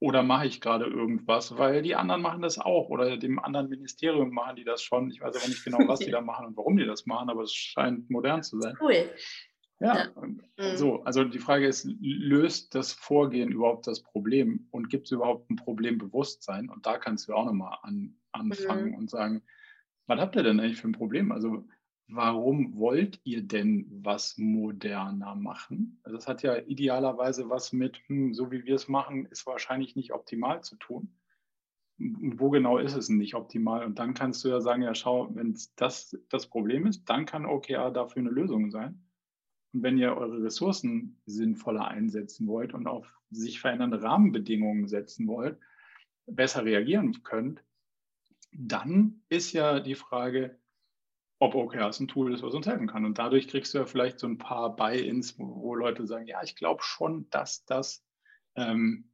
Oder 0.00 0.22
mache 0.22 0.46
ich 0.46 0.60
gerade 0.60 0.86
irgendwas, 0.86 1.56
weil 1.56 1.82
die 1.82 1.94
anderen 1.94 2.20
machen 2.20 2.42
das 2.42 2.58
auch 2.58 2.88
oder 2.88 3.16
dem 3.16 3.38
anderen 3.38 3.68
Ministerium 3.68 4.30
machen 4.30 4.56
die 4.56 4.64
das 4.64 4.82
schon. 4.82 5.10
Ich 5.10 5.20
weiß 5.20 5.36
aber 5.36 5.48
nicht 5.48 5.64
genau, 5.64 5.86
was 5.86 6.00
die 6.00 6.10
da 6.10 6.20
machen 6.20 6.46
und 6.46 6.56
warum 6.56 6.76
die 6.76 6.84
das 6.84 7.06
machen, 7.06 7.30
aber 7.30 7.42
es 7.42 7.54
scheint 7.54 8.10
modern 8.10 8.42
zu 8.42 8.60
sein. 8.60 8.76
Cool. 8.80 9.10
Ja, 9.84 9.96
ja. 9.96 10.12
Mhm. 10.16 10.76
so, 10.76 11.02
also 11.02 11.24
die 11.24 11.38
Frage 11.38 11.66
ist, 11.66 11.86
löst 12.00 12.74
das 12.74 12.92
Vorgehen 12.92 13.52
überhaupt 13.52 13.86
das 13.86 14.02
Problem 14.02 14.66
und 14.70 14.88
gibt 14.88 15.06
es 15.06 15.12
überhaupt 15.12 15.50
ein 15.50 15.56
Problembewusstsein? 15.56 16.70
Und 16.70 16.86
da 16.86 16.98
kannst 16.98 17.28
du 17.28 17.34
auch 17.34 17.44
nochmal 17.44 17.78
an, 17.82 18.16
anfangen 18.32 18.90
mhm. 18.90 18.94
und 18.94 19.10
sagen, 19.10 19.42
was 20.06 20.20
habt 20.20 20.36
ihr 20.36 20.42
denn 20.42 20.60
eigentlich 20.60 20.80
für 20.80 20.88
ein 20.88 20.92
Problem? 20.92 21.32
Also 21.32 21.66
warum 22.08 22.76
wollt 22.76 23.20
ihr 23.24 23.42
denn 23.42 23.86
was 24.02 24.36
moderner 24.38 25.34
machen? 25.34 26.00
Also 26.02 26.16
das 26.16 26.28
hat 26.28 26.42
ja 26.42 26.56
idealerweise 26.56 27.48
was 27.48 27.72
mit, 27.72 27.98
hm, 28.06 28.34
so 28.34 28.50
wie 28.50 28.64
wir 28.64 28.74
es 28.74 28.88
machen, 28.88 29.26
ist 29.26 29.46
wahrscheinlich 29.46 29.96
nicht 29.96 30.12
optimal 30.12 30.62
zu 30.62 30.76
tun. 30.76 31.14
Wo 31.98 32.50
genau 32.50 32.78
ist 32.78 32.96
es 32.96 33.08
nicht 33.08 33.34
optimal? 33.34 33.84
Und 33.84 33.98
dann 33.98 34.14
kannst 34.14 34.44
du 34.44 34.48
ja 34.48 34.60
sagen, 34.60 34.82
ja 34.82 34.94
schau, 34.94 35.34
wenn 35.34 35.56
das 35.76 36.16
das 36.28 36.46
Problem 36.48 36.86
ist, 36.86 37.04
dann 37.04 37.24
kann 37.24 37.46
OKR 37.46 37.90
dafür 37.90 38.20
eine 38.20 38.30
Lösung 38.30 38.70
sein. 38.70 39.03
Und 39.74 39.82
wenn 39.82 39.98
ihr 39.98 40.16
eure 40.16 40.42
Ressourcen 40.42 41.20
sinnvoller 41.26 41.88
einsetzen 41.88 42.46
wollt 42.46 42.72
und 42.72 42.86
auf 42.86 43.06
sich 43.30 43.60
verändernde 43.60 44.02
Rahmenbedingungen 44.02 44.86
setzen 44.86 45.26
wollt, 45.26 45.58
besser 46.26 46.64
reagieren 46.64 47.22
könnt, 47.24 47.62
dann 48.52 49.22
ist 49.28 49.52
ja 49.52 49.80
die 49.80 49.96
Frage, 49.96 50.58
ob 51.40 51.56
OKRs 51.56 51.98
ein 52.00 52.08
Tool 52.08 52.32
ist, 52.32 52.42
was 52.42 52.54
uns 52.54 52.66
helfen 52.66 52.86
kann. 52.86 53.04
Und 53.04 53.18
dadurch 53.18 53.48
kriegst 53.48 53.74
du 53.74 53.78
ja 53.78 53.84
vielleicht 53.84 54.20
so 54.20 54.28
ein 54.28 54.38
paar 54.38 54.76
Buy-ins, 54.76 55.38
wo, 55.38 55.62
wo, 55.62 55.74
Leute 55.74 56.06
sagen, 56.06 56.26
ja, 56.26 56.42
ich 56.42 56.54
glaube 56.54 56.82
schon, 56.82 57.28
dass 57.30 57.64
das 57.64 58.06
ähm, 58.54 59.10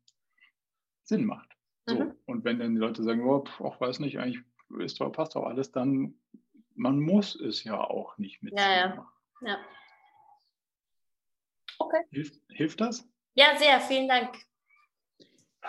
Sinn 1.02 1.24
macht. 1.24 1.56
So. 1.86 1.98
Mhm. 1.98 2.14
Und 2.26 2.44
wenn 2.44 2.58
dann 2.58 2.74
die 2.74 2.80
Leute 2.80 3.02
sagen, 3.02 3.24
oh, 3.24 3.44
ich 3.46 3.80
weiß 3.80 4.00
nicht, 4.00 4.18
eigentlich 4.18 4.44
ist 4.78 5.00
doch, 5.00 5.10
passt 5.10 5.34
doch 5.34 5.46
alles, 5.46 5.72
dann 5.72 6.14
man 6.74 7.00
muss 7.00 7.34
es 7.34 7.64
ja 7.64 7.80
auch 7.80 8.16
nicht 8.18 8.42
mit. 8.42 8.52
Ja, 8.52 8.70
ja. 8.70 9.06
ja. 9.40 9.58
Okay. 11.90 12.04
Hilft, 12.10 12.34
hilft 12.48 12.80
das? 12.80 13.04
Ja, 13.34 13.56
sehr, 13.58 13.80
vielen 13.80 14.08
Dank. 14.08 14.30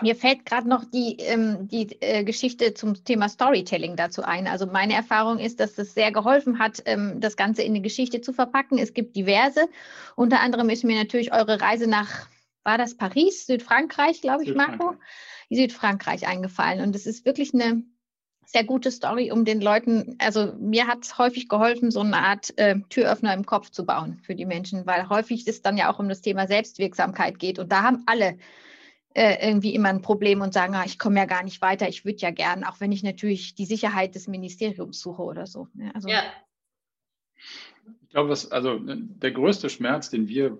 Mir 0.00 0.16
fällt 0.16 0.46
gerade 0.46 0.68
noch 0.68 0.84
die, 0.84 1.16
ähm, 1.18 1.68
die 1.68 2.00
äh, 2.00 2.24
Geschichte 2.24 2.72
zum 2.72 3.04
Thema 3.04 3.28
Storytelling 3.28 3.94
dazu 3.96 4.22
ein. 4.22 4.46
Also 4.46 4.66
meine 4.66 4.94
Erfahrung 4.94 5.38
ist, 5.38 5.60
dass 5.60 5.76
es 5.76 5.94
sehr 5.94 6.12
geholfen 6.12 6.58
hat, 6.58 6.82
ähm, 6.86 7.20
das 7.20 7.36
Ganze 7.36 7.62
in 7.62 7.72
eine 7.72 7.82
Geschichte 7.82 8.20
zu 8.20 8.32
verpacken. 8.32 8.78
Es 8.78 8.94
gibt 8.94 9.16
diverse. 9.16 9.68
Unter 10.16 10.40
anderem 10.40 10.70
ist 10.70 10.84
mir 10.84 10.96
natürlich 10.96 11.32
eure 11.32 11.60
Reise 11.60 11.88
nach, 11.88 12.26
war 12.64 12.78
das 12.78 12.96
Paris, 12.96 13.46
Südfrankreich, 13.46 14.22
glaube 14.22 14.44
ich, 14.44 14.54
Marco? 14.54 14.94
Südfrankreich 15.50 16.26
eingefallen. 16.26 16.80
Und 16.80 16.96
es 16.96 17.06
ist 17.06 17.26
wirklich 17.26 17.52
eine 17.52 17.82
sehr 18.44 18.64
gute 18.64 18.90
Story, 18.90 19.30
um 19.32 19.44
den 19.44 19.60
Leuten, 19.60 20.16
also 20.18 20.52
mir 20.58 20.86
hat 20.86 21.04
es 21.04 21.18
häufig 21.18 21.48
geholfen, 21.48 21.90
so 21.90 22.00
eine 22.00 22.18
Art 22.18 22.56
äh, 22.58 22.76
Türöffner 22.88 23.32
im 23.34 23.46
Kopf 23.46 23.70
zu 23.70 23.86
bauen 23.86 24.18
für 24.22 24.34
die 24.34 24.44
Menschen, 24.44 24.86
weil 24.86 25.08
häufig 25.08 25.46
es 25.46 25.62
dann 25.62 25.76
ja 25.76 25.92
auch 25.92 25.98
um 25.98 26.08
das 26.08 26.20
Thema 26.20 26.46
Selbstwirksamkeit 26.46 27.38
geht. 27.38 27.58
Und 27.58 27.72
da 27.72 27.82
haben 27.82 28.02
alle 28.06 28.38
äh, 29.14 29.46
irgendwie 29.46 29.74
immer 29.74 29.88
ein 29.88 30.02
Problem 30.02 30.40
und 30.40 30.52
sagen, 30.52 30.74
ah, 30.74 30.84
ich 30.84 30.98
komme 30.98 31.18
ja 31.18 31.26
gar 31.26 31.42
nicht 31.42 31.62
weiter, 31.62 31.88
ich 31.88 32.04
würde 32.04 32.18
ja 32.18 32.30
gern, 32.30 32.64
auch 32.64 32.80
wenn 32.80 32.92
ich 32.92 33.02
natürlich 33.02 33.54
die 33.54 33.66
Sicherheit 33.66 34.14
des 34.14 34.26
Ministeriums 34.26 35.00
suche 35.00 35.22
oder 35.22 35.46
so. 35.46 35.68
Ja, 35.74 35.84
ne? 35.84 35.94
also, 35.94 36.08
ja. 36.08 36.22
Ich 38.02 38.10
glaube, 38.10 38.28
was, 38.28 38.50
also 38.52 38.78
ne, 38.78 38.98
der 38.98 39.32
größte 39.32 39.70
Schmerz, 39.70 40.10
den 40.10 40.28
wir 40.28 40.58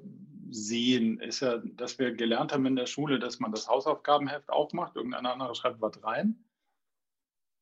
sehen, 0.50 1.20
ist 1.20 1.40
ja, 1.40 1.58
dass 1.58 1.98
wir 1.98 2.12
gelernt 2.12 2.52
haben 2.52 2.66
in 2.66 2.76
der 2.76 2.86
Schule, 2.86 3.18
dass 3.18 3.40
man 3.40 3.52
das 3.52 3.68
Hausaufgabenheft 3.68 4.50
aufmacht, 4.50 4.96
irgendein 4.96 5.26
anderer 5.26 5.54
schreibt 5.54 5.80
was 5.80 6.02
rein. 6.02 6.36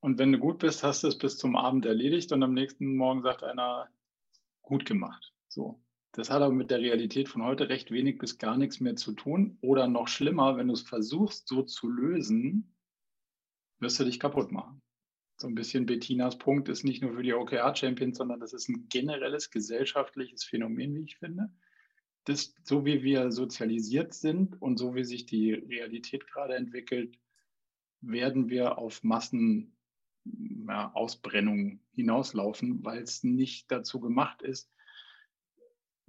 Und 0.00 0.18
wenn 0.18 0.32
du 0.32 0.38
gut 0.38 0.58
bist, 0.58 0.82
hast 0.82 1.04
du 1.04 1.08
es 1.08 1.18
bis 1.18 1.36
zum 1.36 1.56
Abend 1.56 1.84
erledigt 1.84 2.32
und 2.32 2.42
am 2.42 2.54
nächsten 2.54 2.96
Morgen 2.96 3.22
sagt 3.22 3.42
einer, 3.42 3.88
gut 4.62 4.86
gemacht. 4.86 5.32
So. 5.48 5.82
Das 6.12 6.30
hat 6.30 6.42
aber 6.42 6.52
mit 6.52 6.70
der 6.70 6.80
Realität 6.80 7.28
von 7.28 7.44
heute 7.44 7.68
recht 7.68 7.90
wenig 7.92 8.18
bis 8.18 8.38
gar 8.38 8.56
nichts 8.56 8.80
mehr 8.80 8.96
zu 8.96 9.12
tun. 9.12 9.58
Oder 9.60 9.86
noch 9.86 10.08
schlimmer, 10.08 10.56
wenn 10.56 10.68
du 10.68 10.74
es 10.74 10.82
versuchst, 10.82 11.46
so 11.46 11.62
zu 11.62 11.88
lösen, 11.88 12.74
wirst 13.78 14.00
du 14.00 14.04
dich 14.04 14.18
kaputt 14.18 14.50
machen. 14.50 14.82
So 15.36 15.46
ein 15.46 15.54
bisschen 15.54 15.86
Bettinas 15.86 16.36
Punkt 16.36 16.68
ist 16.68 16.84
nicht 16.84 17.00
nur 17.00 17.14
für 17.14 17.22
die 17.22 17.32
OKR-Champions, 17.32 18.18
sondern 18.18 18.40
das 18.40 18.52
ist 18.52 18.68
ein 18.68 18.88
generelles 18.88 19.50
gesellschaftliches 19.50 20.44
Phänomen, 20.44 20.96
wie 20.96 21.04
ich 21.04 21.16
finde. 21.16 21.50
Das, 22.24 22.54
so 22.64 22.84
wie 22.84 23.02
wir 23.02 23.30
sozialisiert 23.30 24.12
sind 24.12 24.60
und 24.60 24.78
so 24.78 24.94
wie 24.94 25.04
sich 25.04 25.26
die 25.26 25.54
Realität 25.54 26.26
gerade 26.26 26.56
entwickelt, 26.56 27.18
werden 28.02 28.50
wir 28.50 28.78
auf 28.78 29.02
Massenausbrennung 29.02 29.79
ja, 30.24 30.94
hinauslaufen, 31.94 32.84
weil 32.84 33.02
es 33.02 33.24
nicht 33.24 33.70
dazu 33.70 34.00
gemacht 34.00 34.42
ist, 34.42 34.70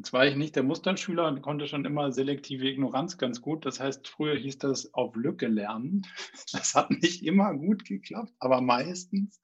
Jetzt 0.02 0.14
war 0.14 0.26
ich 0.26 0.36
nicht 0.36 0.56
der 0.56 0.64
Musterschüler 0.64 1.28
und 1.28 1.44
konnte 1.44 1.68
schon 1.68 1.86
immer 1.86 2.12
selektive 2.12 2.68
Ignoranz 2.68 3.20
ganz 3.20 3.40
gut. 3.40 3.68
Das 3.68 3.80
heißt, 3.80 4.08
früher 4.08 4.36
hieß 4.36 4.58
das 4.58 4.96
auf 4.96 5.16
Lücke 5.16 5.48
lernen. 5.48 6.08
Das 6.54 6.74
hat 6.74 6.90
nicht 6.90 7.24
immer 7.24 7.54
gut 7.54 7.86
geklappt, 7.86 8.34
aber 8.40 8.62
meistens. 8.62 9.40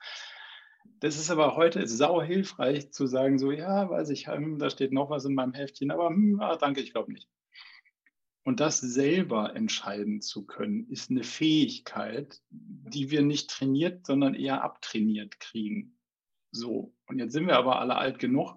Das 0.99 1.15
ist 1.19 1.29
aber 1.29 1.55
heute 1.57 1.87
sau 1.87 2.23
hilfreich 2.23 2.91
zu 2.91 3.05
sagen, 3.05 3.37
so, 3.37 3.51
ja, 3.51 3.87
weiß 3.87 4.09
ich, 4.09 4.29
hm, 4.29 4.57
da 4.57 4.71
steht 4.71 4.91
noch 4.93 5.11
was 5.11 5.25
in 5.25 5.35
meinem 5.35 5.53
Heftchen, 5.53 5.91
aber 5.91 6.09
hm, 6.09 6.39
ah, 6.39 6.55
danke, 6.55 6.81
ich 6.81 6.91
glaube 6.91 7.11
nicht. 7.11 7.29
Und 8.47 8.61
das 8.61 8.79
selber 8.79 9.57
entscheiden 9.57 10.21
zu 10.21 10.45
können, 10.45 10.87
ist 10.87 11.11
eine 11.11 11.25
Fähigkeit, 11.25 12.41
die 12.49 13.11
wir 13.11 13.21
nicht 13.21 13.49
trainiert, 13.49 14.05
sondern 14.05 14.35
eher 14.35 14.63
abtrainiert 14.63 15.41
kriegen. 15.41 15.97
So. 16.51 16.95
Und 17.07 17.19
jetzt 17.19 17.33
sind 17.33 17.47
wir 17.47 17.57
aber 17.57 17.81
alle 17.81 17.97
alt 17.97 18.19
genug, 18.19 18.55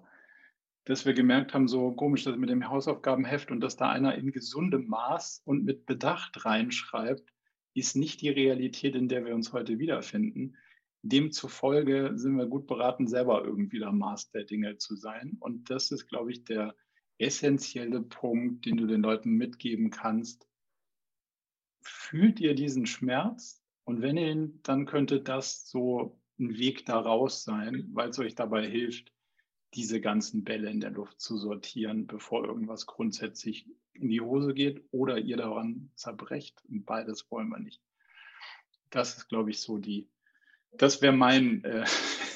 dass 0.85 1.05
wir 1.05 1.13
gemerkt 1.13 1.53
haben, 1.53 1.67
so 1.67 1.91
komisch, 1.91 2.23
dass 2.23 2.37
mit 2.37 2.49
dem 2.49 2.69
Hausaufgabenheft 2.69 3.51
und 3.51 3.59
dass 3.59 3.75
da 3.75 3.89
einer 3.89 4.15
in 4.15 4.31
gesundem 4.31 4.87
Maß 4.87 5.41
und 5.43 5.65
mit 5.65 5.85
Bedacht 5.85 6.45
reinschreibt, 6.45 7.29
ist 7.73 7.97
nicht 7.97 8.21
die 8.21 8.29
Realität, 8.29 8.95
in 8.95 9.09
der 9.09 9.25
wir 9.25 9.35
uns 9.35 9.51
heute 9.51 9.77
wiederfinden. 9.77 10.55
Demzufolge 11.01 12.13
sind 12.15 12.37
wir 12.37 12.45
gut 12.45 12.65
beraten, 12.65 13.09
selber 13.09 13.43
irgendwie 13.43 13.79
der 13.79 13.91
Maß 13.91 14.31
der 14.31 14.45
Dinge 14.45 14.77
zu 14.77 14.95
sein. 14.95 15.35
Und 15.41 15.69
das 15.69 15.91
ist, 15.91 16.07
glaube 16.07 16.31
ich, 16.31 16.45
der 16.45 16.75
essentielle 17.21 18.01
Punkt, 18.01 18.65
den 18.65 18.77
du 18.77 18.87
den 18.87 19.01
Leuten 19.01 19.31
mitgeben 19.31 19.89
kannst. 19.89 20.47
Fühlt 21.81 22.39
ihr 22.39 22.55
diesen 22.55 22.85
Schmerz? 22.85 23.63
Und 23.83 24.01
wenn 24.01 24.17
ihr 24.17 24.31
ihn, 24.31 24.59
dann 24.63 24.85
könnte 24.85 25.21
das 25.21 25.67
so 25.69 26.19
ein 26.39 26.57
Weg 26.57 26.85
daraus 26.85 27.43
sein, 27.43 27.89
weil 27.93 28.09
es 28.09 28.19
euch 28.19 28.35
dabei 28.35 28.67
hilft, 28.67 29.11
diese 29.73 30.01
ganzen 30.01 30.43
Bälle 30.43 30.69
in 30.69 30.81
der 30.81 30.91
Luft 30.91 31.21
zu 31.21 31.37
sortieren, 31.37 32.07
bevor 32.07 32.45
irgendwas 32.45 32.85
grundsätzlich 32.85 33.67
in 33.93 34.09
die 34.09 34.21
Hose 34.21 34.53
geht 34.53 34.83
oder 34.91 35.17
ihr 35.17 35.37
daran 35.37 35.91
zerbrecht. 35.95 36.61
Und 36.67 36.85
beides 36.85 37.29
wollen 37.31 37.49
wir 37.49 37.59
nicht. 37.59 37.81
Das 38.89 39.15
ist, 39.15 39.29
glaube 39.29 39.51
ich, 39.51 39.61
so 39.61 39.77
die, 39.77 40.09
das 40.73 41.01
wäre 41.01 41.13
mein, 41.13 41.63
äh, 41.63 41.85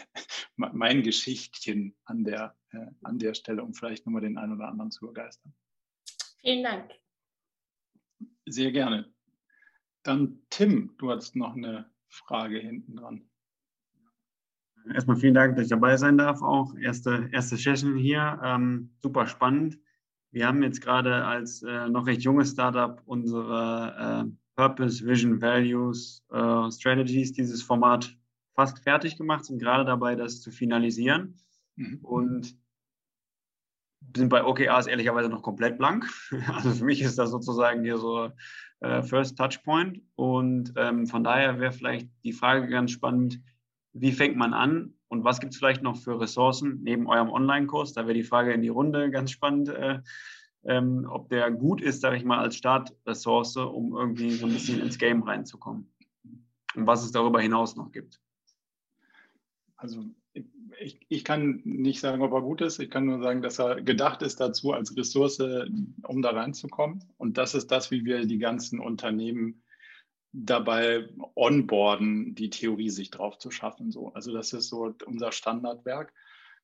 mein 0.56 1.03
Geschichtchen 1.03 1.95
an 2.06 2.23
der, 2.23 2.56
äh, 2.72 2.88
an 3.03 3.19
der 3.19 3.34
Stelle, 3.34 3.64
um 3.64 3.73
vielleicht 3.73 4.06
nochmal 4.06 4.22
den 4.22 4.38
einen 4.38 4.53
oder 4.53 4.68
anderen 4.68 4.91
zu 4.91 5.07
begeistern. 5.07 5.53
Vielen 6.41 6.64
Dank. 6.64 6.91
Sehr 8.45 8.72
gerne. 8.72 9.11
Dann 10.03 10.41
Tim, 10.49 10.95
du 10.98 11.11
hast 11.11 11.36
noch 11.36 11.56
eine 11.56 11.90
Frage 12.07 12.60
hinten 12.60 12.95
dran. 12.95 13.27
Erstmal 14.94 15.18
vielen 15.18 15.34
Dank, 15.34 15.56
dass 15.56 15.65
ich 15.65 15.69
dabei 15.69 15.98
sein 15.98 16.18
darf. 16.18 16.41
Auch 16.44 16.76
erste, 16.77 17.27
erste 17.32 17.57
Session 17.57 17.98
hier. 17.98 18.40
Ähm, 18.44 18.91
super 19.02 19.26
spannend. 19.26 19.80
Wir 20.32 20.48
haben 20.48 20.61
jetzt 20.61 20.82
gerade 20.82 21.26
als 21.26 21.64
äh, 21.64 21.90
noch 21.90 22.06
recht 22.06 22.22
junges 22.22 22.52
Startup 22.52 23.02
unsere 23.06 24.27
äh, 24.27 24.32
Purpose, 24.56 25.06
Vision, 25.06 25.41
Values, 25.41 26.23
äh, 26.32 26.72
Strategies, 26.72 27.34
dieses 27.34 27.64
Format 27.64 28.15
fast 28.56 28.84
fertig 28.84 29.18
gemacht, 29.18 29.45
sind 29.45 29.60
gerade 29.60 29.86
dabei, 29.86 30.15
das 30.15 30.41
zu 30.41 30.52
finalisieren. 30.52 31.38
Mhm. 31.76 31.99
Und 32.02 32.57
sind 34.15 34.30
bei 34.30 34.44
OKRs 34.44 34.88
ehrlicherweise 34.88 35.30
noch 35.30 35.41
komplett 35.41 35.77
blank. 35.77 36.06
Also 36.48 36.72
für 36.72 36.86
mich 36.86 37.02
ist 37.02 37.18
das 37.18 37.32
sozusagen 37.32 37.84
hier 37.84 37.98
so 37.98 38.32
äh, 38.82 39.02
First 39.03 39.38
Touchpoint. 39.38 40.02
Und 40.15 40.73
ähm, 40.77 41.07
von 41.07 41.23
daher 41.23 41.60
wäre 41.60 41.72
vielleicht 41.72 42.10
die 42.23 42.34
Frage 42.34 42.68
ganz 42.68 42.91
spannend, 42.91 43.41
wie 43.94 44.11
fängt 44.11 44.36
man 44.36 44.53
an 44.53 44.94
und 45.07 45.23
was 45.23 45.40
gibt 45.40 45.53
es 45.53 45.60
vielleicht 45.60 45.82
noch 45.82 45.98
für 45.98 46.19
Ressourcen 46.19 46.82
neben 46.84 47.07
eurem 47.07 47.30
Online-Kurs? 47.30 47.94
Da 47.94 48.03
wäre 48.03 48.14
die 48.14 48.23
Frage 48.23 48.53
in 48.53 48.61
die 48.61 48.69
Runde 48.69 49.10
ganz 49.10 49.32
spannend, 49.32 49.69
äh, 49.69 49.99
ähm, 50.65 51.07
ob 51.10 51.30
der 51.30 51.52
gut 51.52 51.82
ist, 51.82 52.02
sage 52.02 52.18
ich 52.18 52.26
mal, 52.26 52.40
als 52.40 52.57
Startressource, 52.57 53.57
um 53.57 53.95
irgendwie 53.95 54.32
so 54.32 54.45
ein 54.45 54.53
bisschen 54.53 54.82
ins 54.82 54.98
Game 54.98 55.23
reinzukommen. 55.23 55.94
Und 56.76 56.88
was 56.88 57.03
es 57.03 57.11
darüber 57.11 57.40
hinaus 57.40 57.76
noch 57.76 57.91
gibt. 57.91 58.19
Also 59.77 60.06
ich, 60.80 60.99
ich, 61.07 61.23
kann 61.23 61.61
nicht 61.64 61.99
sagen, 61.99 62.22
ob 62.22 62.34
er 62.34 62.41
gut 62.41 62.61
ist. 62.61 62.80
Ich 62.80 62.89
kann 62.89 63.06
nur 63.06 63.22
sagen, 63.22 63.41
dass 63.41 63.60
er 63.60 63.81
gedacht 63.81 64.22
ist 64.22 64.39
dazu 64.39 64.73
als 64.73 64.95
Ressource, 64.95 65.39
um 65.39 66.22
da 66.22 66.31
reinzukommen. 66.31 67.03
Und 67.18 67.38
das 67.38 67.56
ist 67.56 67.72
das, 67.72 67.91
wie 67.91 68.06
wir 68.06 68.26
die 68.26 68.39
ganzen 68.39 68.80
Unternehmen 68.80 69.64
dabei 70.34 71.07
onboarden, 71.35 72.35
die 72.35 72.49
Theorie 72.49 72.89
sich 72.89 73.10
drauf 73.10 73.38
zu 73.38 73.52
schaffen. 73.52 73.91
So. 73.91 74.14
Also 74.14 74.34
das 74.34 74.52
ist 74.53 74.68
so 74.68 74.93
unser 75.06 75.31
Standardwerk. 75.31 76.14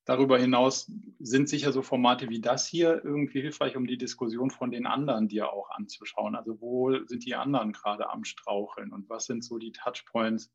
Darüber 0.04 0.38
hinaus 0.40 0.92
sind 1.20 1.48
sicher 1.48 1.72
so 1.72 1.84
Formate 1.84 2.28
wie 2.30 2.42
das 2.42 2.68
hier 2.68 3.02
irgendwie 3.04 3.42
hilfreich, 3.42 3.78
um 3.78 3.86
die 3.86 4.00
Diskussion 4.00 4.50
von 4.50 4.72
den 4.72 4.88
anderen 4.88 5.28
dir 5.28 5.54
auch 5.54 5.70
anzuschauen. 5.70 6.36
Also 6.36 6.60
wo 6.60 6.92
sind 7.06 7.26
die 7.26 7.36
anderen 7.36 7.72
gerade 7.72 8.10
am 8.10 8.26
Straucheln 8.26 8.92
und 8.92 9.10
was 9.10 9.26
sind 9.26 9.44
so 9.44 9.58
die 9.58 9.72
Touchpoints, 9.72 10.52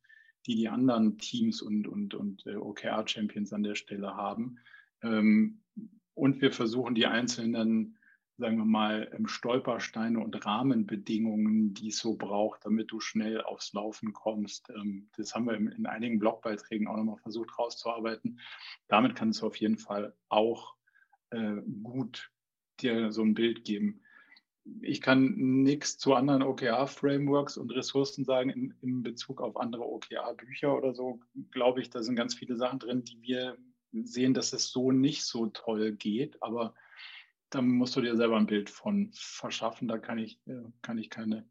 die 0.46 0.54
die 0.54 0.68
anderen 0.68 1.18
Teams 1.18 1.62
und, 1.62 1.88
und, 1.88 2.14
und 2.14 2.46
äh, 2.46 2.56
OKR-Champions 2.56 3.52
an 3.52 3.62
der 3.62 3.74
Stelle 3.74 4.14
haben. 4.16 4.58
Ähm, 5.02 5.60
und 6.14 6.40
wir 6.40 6.52
versuchen 6.52 6.94
die 6.94 7.06
einzelnen 7.06 7.96
sagen 8.38 8.58
wir 8.58 8.64
mal, 8.64 9.10
ähm, 9.14 9.26
Stolpersteine 9.26 10.20
und 10.20 10.44
Rahmenbedingungen, 10.44 11.72
die 11.72 11.88
es 11.88 11.98
so 11.98 12.16
braucht, 12.16 12.64
damit 12.64 12.92
du 12.92 13.00
schnell 13.00 13.40
aufs 13.40 13.72
Laufen 13.72 14.12
kommst. 14.12 14.70
Ähm, 14.70 15.08
das 15.16 15.34
haben 15.34 15.46
wir 15.46 15.54
in 15.54 15.86
einigen 15.86 16.18
Blogbeiträgen 16.18 16.86
auch 16.86 16.96
nochmal 16.96 17.18
versucht 17.18 17.58
rauszuarbeiten. 17.58 18.40
Damit 18.88 19.16
kannst 19.16 19.40
du 19.40 19.46
auf 19.46 19.56
jeden 19.56 19.78
Fall 19.78 20.14
auch 20.28 20.74
äh, 21.30 21.56
gut 21.82 22.30
dir 22.80 23.10
so 23.10 23.22
ein 23.22 23.34
Bild 23.34 23.64
geben. 23.64 24.02
Ich 24.82 25.00
kann 25.00 25.34
nichts 25.62 25.98
zu 25.98 26.14
anderen 26.14 26.42
OKR-Frameworks 26.42 27.56
und 27.56 27.70
Ressourcen 27.70 28.24
sagen 28.24 28.50
in, 28.50 28.74
in 28.82 29.02
Bezug 29.02 29.40
auf 29.40 29.56
andere 29.56 29.84
OKR-Bücher 29.84 30.76
oder 30.76 30.94
so. 30.94 31.20
Glaube 31.50 31.80
ich, 31.80 31.90
da 31.90 32.02
sind 32.02 32.16
ganz 32.16 32.34
viele 32.34 32.56
Sachen 32.56 32.78
drin, 32.78 33.04
die 33.04 33.20
wir 33.22 33.56
sehen, 33.92 34.34
dass 34.34 34.52
es 34.52 34.70
so 34.70 34.92
nicht 34.92 35.24
so 35.24 35.46
toll 35.46 35.92
geht. 35.92 36.42
Aber 36.42 36.74
da 37.50 37.62
musst 37.62 37.96
du 37.96 38.00
dir 38.00 38.16
selber 38.16 38.36
ein 38.36 38.46
Bild 38.46 38.70
von 38.70 39.10
verschaffen. 39.14 39.88
Da 39.88 39.98
kann 39.98 40.18
ich, 40.18 40.40
äh, 40.46 40.62
kann 40.82 40.98
ich 40.98 41.10
keine, 41.10 41.48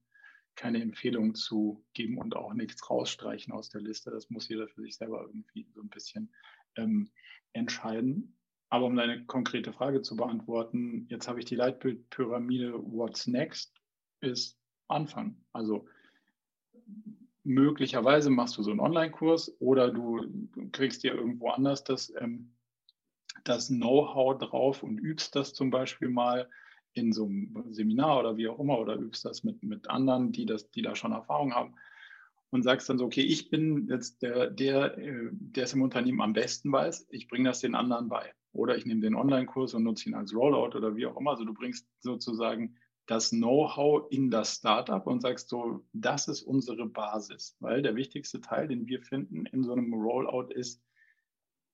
keine 0.56 0.82
Empfehlung 0.82 1.36
zu 1.36 1.86
geben 1.94 2.18
und 2.18 2.36
auch 2.36 2.54
nichts 2.54 2.90
rausstreichen 2.90 3.54
aus 3.54 3.70
der 3.70 3.82
Liste. 3.82 4.12
Das 4.12 4.30
muss 4.30 4.50
jeder 4.50 4.68
für 4.68 4.82
sich 4.82 4.98
selber 4.98 5.22
irgendwie 5.22 5.68
so 5.74 5.82
ein 5.82 5.90
bisschen 5.90 6.34
ähm, 6.76 7.10
entscheiden. 7.54 8.38
Aber 8.70 8.86
um 8.86 8.96
deine 8.96 9.26
konkrete 9.26 9.72
Frage 9.72 10.02
zu 10.02 10.16
beantworten, 10.16 11.06
jetzt 11.10 11.28
habe 11.28 11.40
ich 11.40 11.46
die 11.46 11.56
Leitbildpyramide 11.56 12.74
What's 12.74 13.28
Next 13.28 13.74
ist 14.22 14.58
Anfang. 14.88 15.38
Also 15.54 15.88
möglicherweise 17.44 18.30
machst 18.30 18.58
du 18.58 18.64
so 18.64 18.72
einen 18.72 18.80
Online-Kurs 18.80 19.56
oder 19.60 19.92
du 19.92 20.26
kriegst 20.72 21.04
dir 21.04 21.14
irgendwo 21.14 21.50
anders 21.50 21.84
das 21.84 22.12
ähm, 22.20 22.56
das 23.44 23.68
Know-how 23.68 24.38
drauf 24.38 24.84
und 24.84 24.98
übst 24.98 25.36
das 25.36 25.54
zum 25.54 25.70
Beispiel 25.70 26.10
mal 26.10 26.50
in 26.94 27.12
so 27.12 27.26
einem 27.26 27.66
Seminar 27.70 28.20
oder 28.20 28.38
wie 28.38 28.48
auch 28.48 28.60
immer 28.60 28.80
oder 28.80 28.96
übst 28.96 29.26
das 29.26 29.44
mit, 29.44 29.62
mit 29.64 29.90
anderen, 29.90 30.32
die, 30.32 30.46
das, 30.46 30.72
die 30.72 30.82
da 30.82 30.96
schon 30.96 31.12
Erfahrung 31.12 31.54
haben 31.54 31.76
und 32.52 32.64
sagst 32.64 32.90
dann 32.90 32.98
so, 32.98 33.06
okay, 33.06 33.22
ich 33.22 33.50
bin 33.50 33.88
jetzt 33.90 34.22
der, 34.22 34.50
der, 34.50 34.98
äh, 34.98 35.30
der 35.32 35.66
es 35.66 35.74
im 35.74 35.82
Unternehmen 35.82 36.22
am 36.22 36.34
besten 36.34 36.72
weiß, 36.72 37.08
ich 37.10 37.28
bringe 37.28 37.50
das 37.50 37.60
den 37.60 37.76
anderen 37.76 38.08
bei. 38.08 38.34
Oder 38.56 38.78
ich 38.78 38.86
nehme 38.86 39.02
den 39.02 39.16
Online-Kurs 39.16 39.74
und 39.74 39.84
nutze 39.84 40.08
ihn 40.10 40.16
als 40.16 40.34
Rollout 40.34 40.78
oder 40.78 40.96
wie 40.96 41.06
auch 41.06 41.18
immer. 41.18 41.32
Also 41.32 41.44
du 41.44 41.54
bringst 41.54 41.88
sozusagen 42.00 42.78
das 43.06 43.30
Know-how 43.30 44.08
in 44.10 44.32
das 44.32 44.56
Startup 44.56 45.06
und 45.06 45.22
sagst 45.22 45.50
so, 45.50 45.86
das 45.94 46.28
ist 46.28 46.42
unsere 46.42 46.88
Basis. 46.88 47.58
Weil 47.60 47.82
der 47.82 47.96
wichtigste 47.96 48.42
Teil, 48.42 48.68
den 48.68 48.88
wir 48.88 49.02
finden 49.02 49.46
in 49.46 49.64
so 49.64 49.74
einem 49.74 49.94
Rollout 49.94 50.54
ist, 50.54 50.82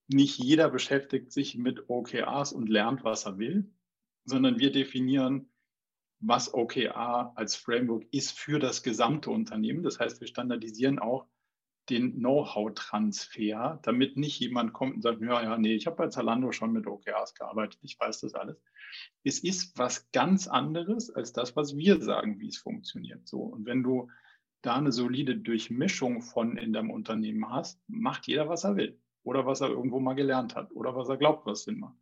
nicht 0.08 0.40
jeder 0.40 0.70
beschäftigt 0.70 1.32
sich 1.32 1.56
mit 1.56 1.88
OKRs 1.88 2.52
und 2.52 2.68
lernt, 2.68 3.04
was 3.04 3.26
er 3.26 3.38
will, 3.38 3.72
sondern 4.26 4.60
wir 4.60 4.72
definieren, 4.72 5.50
was 6.20 6.54
OKR 6.54 7.32
als 7.36 7.56
Framework 7.56 8.06
ist 8.12 8.38
für 8.38 8.60
das 8.60 8.84
gesamte 8.84 9.30
Unternehmen. 9.30 9.84
Das 9.84 10.00
heißt, 10.00 10.20
wir 10.20 10.28
standardisieren 10.28 11.00
auch 11.00 11.28
den 11.92 12.20
Know-how-Transfer, 12.20 13.80
damit 13.84 14.18
nicht 14.18 14.40
jemand 14.40 14.74
kommt 14.74 14.96
und 14.96 15.02
sagt, 15.02 15.22
ja, 15.22 15.44
ja, 15.44 15.58
nee, 15.58 15.76
ich 15.76 15.86
habe 15.86 15.98
bei 15.98 16.08
Zalando 16.08 16.52
schon 16.52 16.72
mit 16.72 16.88
OKRs 16.88 17.36
gearbeitet, 17.36 17.80
ich 17.84 18.00
weiß 18.00 18.22
das 18.22 18.34
alles. 18.34 18.58
Es 19.24 19.40
ist 19.40 19.78
was 19.78 20.12
ganz 20.12 20.48
anderes 20.48 21.10
als 21.10 21.34
das, 21.34 21.56
was 21.56 21.76
wir 21.76 22.02
sagen, 22.02 22.40
wie 22.40 22.48
es 22.48 22.58
funktioniert. 22.58 23.28
So, 23.28 23.42
und 23.42 23.66
wenn 23.66 23.84
du 23.84 24.10
da 24.62 24.76
eine 24.76 24.92
solide 24.92 25.36
Durchmischung 25.36 26.22
von 26.22 26.58
in 26.58 26.74
deinem 26.74 26.92
Unternehmen 26.92 27.50
hast, 27.50 27.80
macht 27.88 28.28
jeder, 28.28 28.48
was 28.48 28.64
er 28.64 28.76
will 28.76 29.00
oder 29.24 29.46
was 29.46 29.62
er 29.62 29.70
irgendwo 29.70 30.00
mal 30.00 30.14
gelernt 30.14 30.56
hat 30.56 30.72
oder 30.72 30.96
was 30.96 31.10
er 31.10 31.18
glaubt, 31.18 31.46
was 31.46 31.64
Sinn 31.64 31.80
macht. 31.80 32.01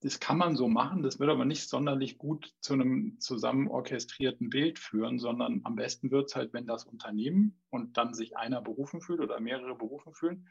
Das 0.00 0.20
kann 0.20 0.38
man 0.38 0.54
so 0.54 0.68
machen, 0.68 1.02
das 1.02 1.18
wird 1.18 1.28
aber 1.28 1.44
nicht 1.44 1.68
sonderlich 1.68 2.18
gut 2.18 2.54
zu 2.60 2.74
einem 2.74 3.18
zusammen 3.18 3.66
orchestrierten 3.66 4.48
Bild 4.48 4.78
führen, 4.78 5.18
sondern 5.18 5.62
am 5.64 5.74
besten 5.74 6.12
wird 6.12 6.28
es 6.28 6.36
halt, 6.36 6.52
wenn 6.52 6.66
das 6.66 6.84
Unternehmen 6.84 7.60
und 7.70 7.96
dann 7.96 8.14
sich 8.14 8.36
einer 8.36 8.60
berufen 8.60 9.00
fühlt 9.00 9.20
oder 9.20 9.40
mehrere 9.40 9.74
berufen 9.74 10.14
fühlen, 10.14 10.46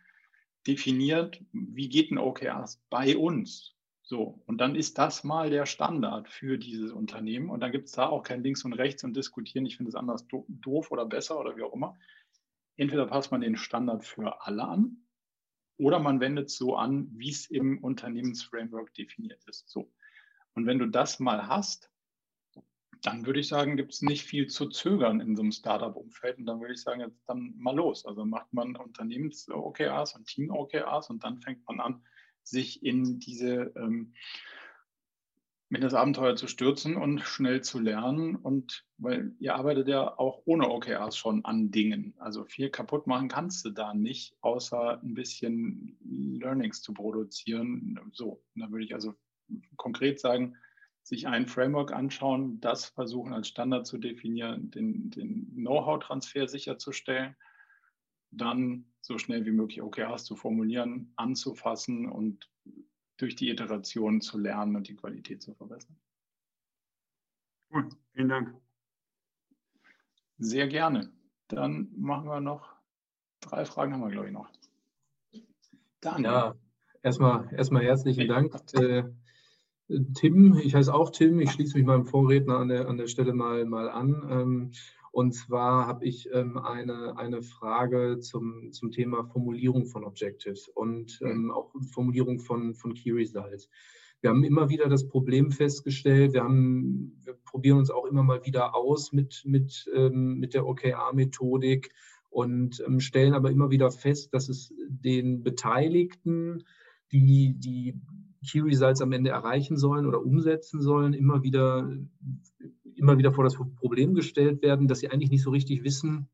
definiert, 0.68 1.42
wie 1.54 1.88
geht 1.88 2.12
ein 2.12 2.18
OKRs 2.18 2.82
bei 2.90 3.16
uns? 3.16 3.78
So, 4.04 4.42
und 4.46 4.60
dann 4.60 4.76
ist 4.76 4.98
das 4.98 5.24
mal 5.24 5.50
der 5.50 5.66
Standard 5.66 6.30
für 6.30 6.58
dieses 6.58 6.92
Unternehmen. 6.92 7.50
Und 7.50 7.62
dann 7.62 7.74
gibt 7.74 7.88
es 7.88 7.94
da 7.94 8.08
auch 8.08 8.24
kein 8.24 8.44
Links 8.44 8.64
und 8.64 8.74
Rechts 8.74 9.04
und 9.04 9.16
diskutieren, 9.16 9.66
ich 9.66 9.78
finde 9.78 9.90
es 9.90 9.96
anders 9.96 10.26
doof 10.48 10.92
oder 10.92 11.06
besser 11.06 11.40
oder 11.40 11.58
wie 11.58 11.64
auch 11.64 11.74
immer. 11.74 11.98
Entweder 12.78 13.06
passt 13.06 13.32
man 13.32 13.42
den 13.42 13.58
Standard 13.58 14.06
für 14.06 14.46
alle 14.46 14.64
an 14.64 15.07
oder 15.78 16.00
man 16.00 16.20
wendet 16.20 16.50
so 16.50 16.76
an, 16.76 17.08
wie 17.14 17.30
es 17.30 17.46
im 17.48 17.80
Unternehmensframework 17.84 18.94
definiert 18.94 19.44
ist. 19.46 19.70
So. 19.70 19.92
Und 20.54 20.66
wenn 20.66 20.80
du 20.80 20.88
das 20.88 21.20
mal 21.20 21.48
hast, 21.48 21.92
dann 23.04 23.26
würde 23.26 23.40
ich 23.40 23.48
sagen, 23.48 23.78
gibt 23.78 23.94
es 23.94 24.02
nicht 24.02 24.24
viel 24.24 24.48
zu 24.48 24.70
zögern 24.70 25.22
in 25.22 25.36
so 25.36 25.44
einem 25.44 25.52
Startup-Umfeld. 25.52 26.40
Und 26.40 26.46
dann 26.48 26.60
würde 26.60 26.74
ich 26.74 26.82
sagen, 26.82 27.02
jetzt 27.02 27.24
dann 27.28 27.54
mal 27.58 27.76
los. 27.76 28.06
Also 28.06 28.26
macht 28.26 28.52
man 28.54 28.76
Unternehmens-OKRs 28.76 30.16
und 30.16 30.26
Team-OKRs 30.26 31.10
und 31.10 31.24
dann 31.24 31.38
fängt 31.38 31.66
man 31.68 31.80
an, 31.80 32.04
sich 32.44 32.84
in 32.84 33.20
diese 33.20 33.72
ähm, 33.76 34.14
in 35.70 35.82
das 35.82 35.94
Abenteuer 35.94 36.36
zu 36.36 36.48
stürzen 36.48 36.96
und 36.96 37.22
schnell 37.22 37.62
zu 37.62 37.80
lernen. 37.80 38.36
Und 38.36 38.86
weil 38.98 39.34
ihr 39.40 39.56
arbeitet 39.56 39.88
ja 39.88 40.18
auch 40.18 40.42
ohne 40.46 40.70
OKRs 40.70 41.18
schon 41.18 41.44
an 41.44 41.72
Dingen. 41.72 42.14
Also 42.18 42.46
viel 42.46 42.70
kaputt 42.70 43.06
machen 43.06 43.28
kannst 43.28 43.66
du 43.66 43.72
da 43.72 43.94
nicht, 43.94 44.36
außer 44.42 45.02
ein 45.02 45.14
bisschen 45.14 45.98
Learnings 46.40 46.82
zu 46.82 46.94
produzieren. 46.94 48.00
So, 48.14 48.42
da 48.56 48.72
würde 48.72 48.86
ich 48.86 48.94
also 48.94 49.14
konkret 49.76 50.20
sagen, 50.20 50.56
sich 51.04 51.28
ein 51.28 51.48
Framework 51.48 51.94
anschauen, 51.94 52.60
das 52.60 52.86
versuchen 52.86 53.34
als 53.34 53.48
Standard 53.48 53.88
zu 53.88 53.98
definieren, 53.98 54.72
den, 54.72 55.10
den 55.10 55.54
Know-how-Transfer 55.56 56.48
sicherzustellen, 56.48 57.36
dann 58.32 58.86
so 59.02 59.18
schnell 59.18 59.46
wie 59.46 59.52
möglich 59.52 59.82
OKRs 59.82 60.26
zu 60.26 60.36
formulieren, 60.36 61.14
anzufassen 61.16 62.10
und 62.10 62.50
durch 63.18 63.36
die 63.36 63.50
Iteration 63.50 64.22
zu 64.22 64.38
lernen 64.38 64.76
und 64.76 64.88
die 64.88 64.96
Qualität 64.96 65.42
zu 65.42 65.54
verbessern. 65.54 65.96
Cool, 67.74 67.90
vielen 68.14 68.30
Dank. 68.30 68.56
Sehr 70.38 70.68
gerne. 70.68 71.12
Dann 71.48 71.90
machen 71.96 72.28
wir 72.28 72.40
noch 72.40 72.76
drei 73.42 73.66
Fragen, 73.66 73.94
haben 73.94 74.02
wir, 74.02 74.12
glaube 74.12 74.28
ich, 74.28 74.34
noch. 74.34 74.50
Daniel. 76.00 76.32
Ja, 76.32 76.56
erstmal, 77.02 77.52
erstmal 77.54 77.84
herzlichen 77.84 78.28
Dank. 78.28 78.56
Äh, 78.74 79.04
Tim, 80.16 80.58
ich 80.58 80.76
heiße 80.76 80.94
auch 80.94 81.12
Tim, 81.12 81.40
ich 81.40 81.52
schließe 81.52 81.78
mich 81.78 81.86
meinem 81.86 82.06
Vorredner 82.06 82.58
an 82.58 82.68
der, 82.68 82.88
an 82.88 82.98
der 82.98 83.08
Stelle 83.08 83.34
mal, 83.34 83.66
mal 83.66 83.90
an. 83.90 84.28
Ähm, 84.30 84.72
und 85.18 85.32
zwar 85.32 85.88
habe 85.88 86.06
ich 86.06 86.30
ähm, 86.32 86.60
eine, 86.60 87.18
eine 87.18 87.42
Frage 87.42 88.20
zum, 88.20 88.72
zum 88.72 88.92
Thema 88.92 89.24
Formulierung 89.24 89.88
von 89.88 90.04
Objectives 90.04 90.68
und 90.68 91.20
ähm, 91.24 91.50
auch 91.50 91.74
Formulierung 91.92 92.38
von, 92.38 92.76
von 92.76 92.94
Key 92.94 93.14
Results. 93.14 93.68
Wir 94.22 94.30
haben 94.30 94.44
immer 94.44 94.70
wieder 94.70 94.90
das 94.90 95.08
Problem 95.08 95.50
festgestellt, 95.50 96.34
wir, 96.34 96.44
haben, 96.44 97.20
wir 97.24 97.34
probieren 97.34 97.80
uns 97.80 97.90
auch 97.90 98.06
immer 98.06 98.22
mal 98.22 98.46
wieder 98.46 98.76
aus 98.76 99.12
mit, 99.12 99.42
mit, 99.44 99.90
ähm, 99.96 100.38
mit 100.38 100.54
der 100.54 100.68
OKR-Methodik 100.68 101.92
und 102.30 102.84
ähm, 102.86 103.00
stellen 103.00 103.34
aber 103.34 103.50
immer 103.50 103.72
wieder 103.72 103.90
fest, 103.90 104.36
dass 104.36 104.50
es 104.50 104.72
den 104.88 105.42
Beteiligten, 105.42 106.64
die 107.12 107.56
die 107.58 108.00
Key 108.48 108.60
Results 108.60 109.02
am 109.02 109.14
Ende 109.14 109.32
erreichen 109.32 109.78
sollen 109.78 110.06
oder 110.06 110.24
umsetzen 110.24 110.80
sollen, 110.80 111.14
immer 111.14 111.42
wieder 111.42 111.92
immer 112.98 113.18
wieder 113.18 113.32
vor 113.32 113.44
das 113.44 113.56
Problem 113.56 114.14
gestellt 114.14 114.62
werden, 114.62 114.88
dass 114.88 115.00
sie 115.00 115.10
eigentlich 115.10 115.32
nicht 115.32 115.44
so 115.44 115.52
richtig 115.52 115.84
wissen, 115.84 116.30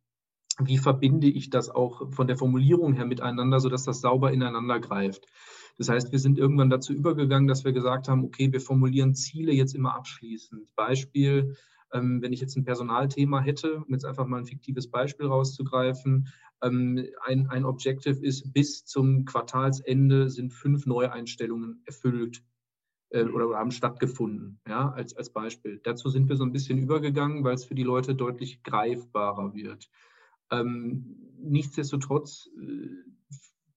wie 0.60 0.78
verbinde 0.78 1.28
ich 1.28 1.50
das 1.50 1.70
auch 1.70 2.12
von 2.12 2.28
der 2.28 2.38
Formulierung 2.38 2.94
her 2.94 3.06
miteinander, 3.06 3.60
sodass 3.60 3.84
das 3.84 4.02
sauber 4.02 4.32
ineinander 4.32 4.80
greift. 4.80 5.26
Das 5.78 5.90
heißt, 5.90 6.12
wir 6.12 6.20
sind 6.20 6.38
irgendwann 6.38 6.70
dazu 6.70 6.94
übergegangen, 6.94 7.48
dass 7.48 7.64
wir 7.64 7.74
gesagt 7.74 8.08
haben, 8.08 8.24
okay, 8.24 8.52
wir 8.52 8.62
formulieren 8.62 9.16
Ziele 9.16 9.52
jetzt 9.54 9.76
immer 9.76 9.96
abschließend. 9.96 10.76
Beispiel, 10.76 11.56
Ähm, 11.96 12.24
wenn 12.24 12.34
ich 12.34 12.42
jetzt 12.42 12.58
ein 12.58 12.66
Personalthema 12.66 13.40
hätte, 13.40 13.84
um 13.86 13.94
jetzt 13.94 14.06
einfach 14.06 14.26
mal 14.26 14.40
ein 14.40 14.48
fiktives 14.48 14.90
Beispiel 14.90 15.28
rauszugreifen, 15.28 16.28
ähm, 16.64 17.06
ein, 17.24 17.46
ein 17.50 17.66
Objective 17.66 18.20
ist, 18.26 18.52
bis 18.52 18.84
zum 18.84 19.26
Quartalsende 19.26 20.28
sind 20.32 20.54
fünf 20.54 20.88
Neueinstellungen 20.88 21.84
erfüllt 21.86 22.42
äh, 23.14 23.24
oder 23.24 23.58
haben 23.58 23.72
stattgefunden, 23.72 24.60
ja, 24.68 24.92
als, 24.92 25.16
als 25.16 25.30
Beispiel. 25.30 25.80
Dazu 25.84 26.10
sind 26.10 26.28
wir 26.28 26.36
so 26.36 26.44
ein 26.44 26.52
bisschen 26.52 26.80
übergegangen, 26.80 27.44
weil 27.44 27.54
es 27.54 27.64
für 27.64 27.76
die 27.76 27.84
Leute 27.84 28.16
deutlich 28.16 28.64
greifbarer 28.64 29.54
wird. 29.54 29.90
Ähm, 30.52 31.16
nichtsdestotrotz 31.40 32.50
äh, 32.60 32.90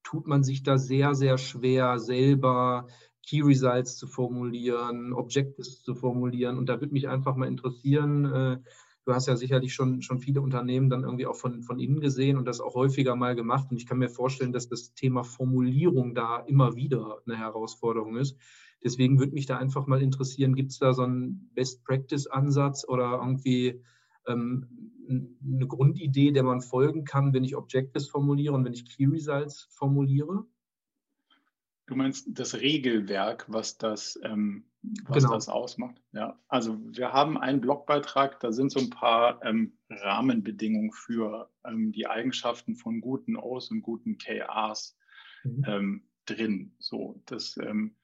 tut 0.03 0.27
man 0.27 0.43
sich 0.43 0.63
da 0.63 0.79
sehr, 0.79 1.15
sehr 1.15 1.39
schwer, 1.39 1.99
selber 1.99 2.89
Key 3.27 3.43
Results 3.43 3.97
zu 3.97 4.07
formulieren, 4.07 5.13
Objectives 5.13 5.83
zu 5.83 5.95
formulieren. 5.95 6.57
Und 6.59 6.69
da 6.69 6.81
würde 6.81 6.93
mich 6.93 7.09
einfach 7.09 7.37
mal 7.37 7.49
interessieren, 7.49 8.25
äh, 8.25 8.59
du 9.05 9.13
hast 9.13 9.27
ja 9.27 9.37
sicherlich 9.37 9.75
schon, 9.75 10.01
schon 10.01 10.19
viele 10.19 10.41
Unternehmen 10.41 10.91
dann 10.91 11.03
irgendwie 11.03 11.27
auch 11.27 11.37
von, 11.37 11.63
von 11.63 11.79
innen 11.79 12.01
gesehen 12.01 12.39
und 12.39 12.47
das 12.47 12.61
auch 12.61 12.75
häufiger 12.75 13.17
mal 13.17 13.35
gemacht. 13.35 13.67
Und 13.71 13.77
ich 13.77 13.87
kann 13.87 13.99
mir 13.99 14.09
vorstellen, 14.09 14.53
dass 14.53 14.69
das 14.69 14.95
Thema 14.95 15.25
Formulierung 15.25 16.15
da 16.15 16.39
immer 16.39 16.77
wieder 16.77 17.19
eine 17.27 17.37
Herausforderung 17.37 18.17
ist. 18.17 18.39
Deswegen 18.87 19.19
würde 19.19 19.33
mich 19.33 19.47
da 19.47 19.59
einfach 19.59 19.89
mal 19.89 20.01
interessieren, 20.01 20.55
gibt 20.55 20.71
es 20.71 20.79
da 20.79 20.95
so 20.95 21.03
einen 21.03 21.51
Best-Practice-Ansatz 21.55 22.87
oder 22.87 23.19
irgendwie 23.21 23.83
ähm, 24.29 24.69
eine 25.09 25.67
Grundidee, 25.67 26.31
der 26.31 26.45
man 26.45 26.61
folgen 26.61 27.05
kann, 27.05 27.35
wenn 27.35 27.43
ich 27.43 27.57
Objectives 27.57 28.07
formuliere 28.07 28.55
und 28.55 28.65
wenn 28.65 28.75
ich 28.75 28.89
Key 28.89 29.07
Results 29.07 29.67
formuliere? 29.73 30.47
Du 31.87 31.97
meinst 31.97 32.29
das 32.31 32.55
Regelwerk, 32.55 33.47
was 33.49 33.77
das, 33.77 34.21
ähm, 34.23 34.71
was 35.09 35.25
genau. 35.25 35.35
das 35.35 35.49
ausmacht? 35.49 36.01
Ja, 36.13 36.39
also 36.47 36.79
wir 36.97 37.13
haben 37.13 37.37
einen 37.39 37.61
Blogbeitrag, 37.61 38.39
da 38.39 38.53
sind 38.53 38.71
so 38.71 38.79
ein 38.79 38.91
paar 38.91 39.45
ähm, 39.45 39.77
Rahmenbedingungen 39.91 40.93
für 40.93 41.51
ähm, 41.65 41.91
die 41.91 42.07
Eigenschaften 42.07 42.77
von 42.77 43.01
guten 43.01 43.35
O's 43.35 43.73
und 43.73 43.83
guten 43.83 44.17
KAs 44.17 44.97
mhm. 45.43 45.65
Ähm, 45.67 46.09
drin. 46.27 46.77
So, 46.79 47.21
das 47.27 47.57
ähm, 47.57 47.97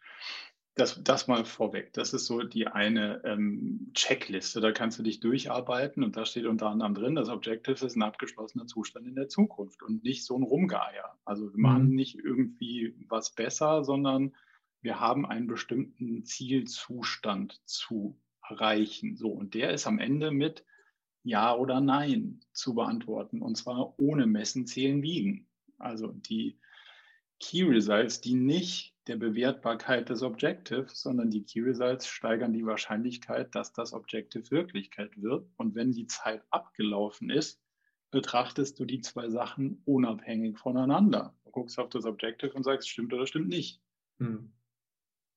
das, 0.75 1.03
das 1.05 1.29
mal 1.29 1.45
vorweg. 1.45 1.93
Das 1.93 2.15
ist 2.15 2.27
so 2.27 2.43
die 2.43 2.67
eine 2.67 3.23
ähm, 3.25 3.91
Checkliste. 3.95 4.61
Da 4.61 4.73
kannst 4.73 4.99
du 4.99 5.03
dich 5.03 5.21
durcharbeiten 5.21 6.03
und 6.03 6.17
da 6.17 6.25
steht 6.25 6.47
unter 6.47 6.69
anderem 6.69 6.95
drin, 6.95 7.15
das 7.15 7.29
Objective 7.29 7.85
ist 7.85 7.97
ein 7.97 8.03
abgeschlossener 8.03 8.67
Zustand 8.67 9.07
in 9.07 9.15
der 9.15 9.29
Zukunft 9.29 9.83
und 9.83 10.03
nicht 10.03 10.25
so 10.25 10.37
ein 10.37 10.43
Rumgeier. 10.43 11.19
Also 11.25 11.53
wir 11.53 11.61
machen 11.61 11.89
mhm. 11.89 11.95
nicht 11.95 12.19
irgendwie 12.19 12.95
was 13.09 13.35
besser, 13.35 13.85
sondern 13.85 14.35
wir 14.81 14.99
haben 14.99 15.27
einen 15.27 15.47
bestimmten 15.47 16.25
Zielzustand 16.25 17.61
zu 17.67 18.19
erreichen. 18.49 19.17
So, 19.17 19.29
und 19.29 19.55
der 19.55 19.73
ist 19.73 19.87
am 19.87 19.99
Ende 19.99 20.31
mit 20.31 20.65
Ja 21.23 21.55
oder 21.55 21.81
Nein 21.81 22.41
zu 22.53 22.75
beantworten 22.75 23.43
und 23.43 23.57
zwar 23.57 23.95
ohne 24.01 24.27
Messen, 24.27 24.67
Zählen, 24.67 25.03
Wiegen. 25.03 25.49
Also 25.79 26.09
die 26.09 26.59
Key 27.41 27.65
Results, 27.65 28.23
die 28.23 28.35
nicht 28.35 28.92
der 29.09 29.17
Bewertbarkeit 29.17 30.09
des 30.09 30.23
Objectives, 30.23 31.01
sondern 31.01 31.31
die 31.31 31.43
Key 31.43 31.61
Results 31.61 32.07
steigern 32.07 32.53
die 32.53 32.65
Wahrscheinlichkeit, 32.65 33.55
dass 33.55 33.73
das 33.73 33.93
Objective 33.93 34.51
Wirklichkeit 34.51 35.21
wird. 35.21 35.49
Und 35.57 35.75
wenn 35.75 35.93
die 35.93 36.07
Zeit 36.07 36.45
abgelaufen 36.51 37.31
ist, 37.31 37.61
betrachtest 38.11 38.79
du 38.79 38.85
die 38.85 39.01
zwei 39.01 39.29
Sachen 39.29 39.83
unabhängig 39.85 40.59
voneinander. 40.59 41.35
Du 41.45 41.51
guckst 41.51 41.79
auf 41.79 41.89
das 41.89 42.05
Objective 42.05 42.53
und 42.53 42.63
sagst, 42.63 42.89
stimmt 42.89 43.13
oder 43.13 43.27
stimmt 43.27 43.49
nicht. 43.49 43.83
Hm. 44.19 44.53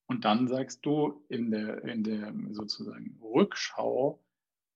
Und 0.08 0.26
dann 0.26 0.48
sagst 0.48 0.86
du 0.86 1.26
in 1.30 1.50
der, 1.50 1.84
in 1.86 2.04
der 2.04 2.34
sozusagen 2.52 3.20
Rückschau, 3.24 4.22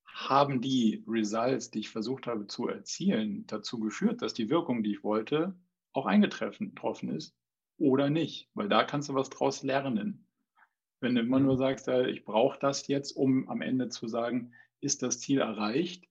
haben 0.06 0.60
die 0.62 1.04
Results, 1.08 1.70
die 1.70 1.80
ich 1.80 1.90
versucht 1.90 2.26
habe 2.26 2.48
zu 2.48 2.68
erzielen, 2.68 3.46
dazu 3.46 3.80
geführt, 3.80 4.24
dass 4.24 4.34
die 4.34 4.50
Wirkung, 4.50 4.82
die 4.82 4.94
ich 4.94 5.04
wollte, 5.04 5.56
auch 5.94 6.08
eingetroffen 6.08 7.10
ist 7.10 7.39
oder 7.80 8.10
nicht, 8.10 8.50
weil 8.54 8.70
da 8.70 8.84
kannst 8.84 9.10
du 9.10 9.16
was 9.16 9.30
draus 9.30 9.64
lernen. 9.64 10.28
Wenn 11.02 11.16
du 11.16 11.22
immer 11.22 11.40
nur 11.40 11.54
mhm. 11.54 11.60
sagst, 11.60 11.88
ich 11.88 12.26
brauche 12.26 12.60
das 12.60 12.88
jetzt, 12.88 13.14
um 13.14 13.50
am 13.50 13.62
Ende 13.62 13.90
zu 13.90 14.08
sagen, 14.08 14.54
ist 14.82 15.02
das 15.02 15.20
Ziel 15.20 15.40
erreicht, 15.40 16.06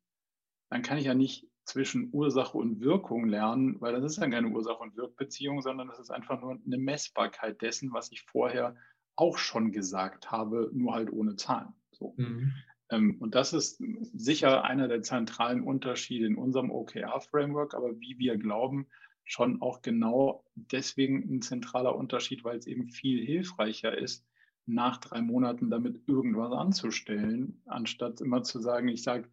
dann 0.71 0.83
kann 0.83 0.99
ich 0.99 1.05
ja 1.05 1.15
nicht 1.15 1.49
zwischen 1.65 2.09
Ursache 2.13 2.57
und 2.57 2.81
Wirkung 2.81 3.29
lernen, 3.29 3.81
weil 3.81 3.93
das 3.93 4.13
ist 4.13 4.23
dann 4.23 4.31
keine 4.31 4.49
Ursache- 4.49 4.83
und 4.83 4.97
Wirkbeziehung, 4.97 5.61
sondern 5.61 5.89
das 5.89 5.99
ist 5.99 6.11
einfach 6.11 6.41
nur 6.41 6.59
eine 6.65 6.79
Messbarkeit 6.79 7.61
dessen, 7.61 7.93
was 7.93 8.11
ich 8.11 8.23
vorher 8.23 8.75
auch 9.17 9.37
schon 9.37 9.73
gesagt 9.73 10.31
habe, 10.31 10.71
nur 10.73 10.95
halt 10.95 11.13
ohne 11.13 11.37
Zahlen. 11.37 11.75
So. 11.93 12.15
Mhm. 12.17 12.53
Ähm, 12.91 13.17
und 13.21 13.35
das 13.35 13.53
ist 13.53 13.83
sicher 14.15 14.65
einer 14.65 14.89
der 14.89 15.03
zentralen 15.03 15.63
Unterschiede 15.63 16.27
in 16.27 16.37
unserem 16.37 16.71
OKR-Framework, 16.71 17.75
aber 17.75 18.01
wie 18.01 18.19
wir 18.19 18.39
glauben, 18.39 18.87
schon 19.29 19.61
auch 19.61 19.83
genau 19.83 20.43
deswegen 20.55 21.23
ein 21.31 21.43
zentraler 21.43 21.95
Unterschied, 21.95 22.45
weil 22.45 22.59
es 22.59 22.67
eben 22.67 22.89
viel 22.89 23.25
hilfreicher 23.25 23.97
ist, 23.97 24.27
nach 24.65 24.97
drei 24.97 25.21
Monaten 25.21 25.71
damit 25.71 26.01
irgendwas 26.09 26.53
anzustellen, 26.53 27.61
anstatt 27.67 28.23
immer 28.23 28.43
zu 28.43 28.59
sagen, 28.59 28.89
ich 28.89 29.03
sage, 29.03 29.29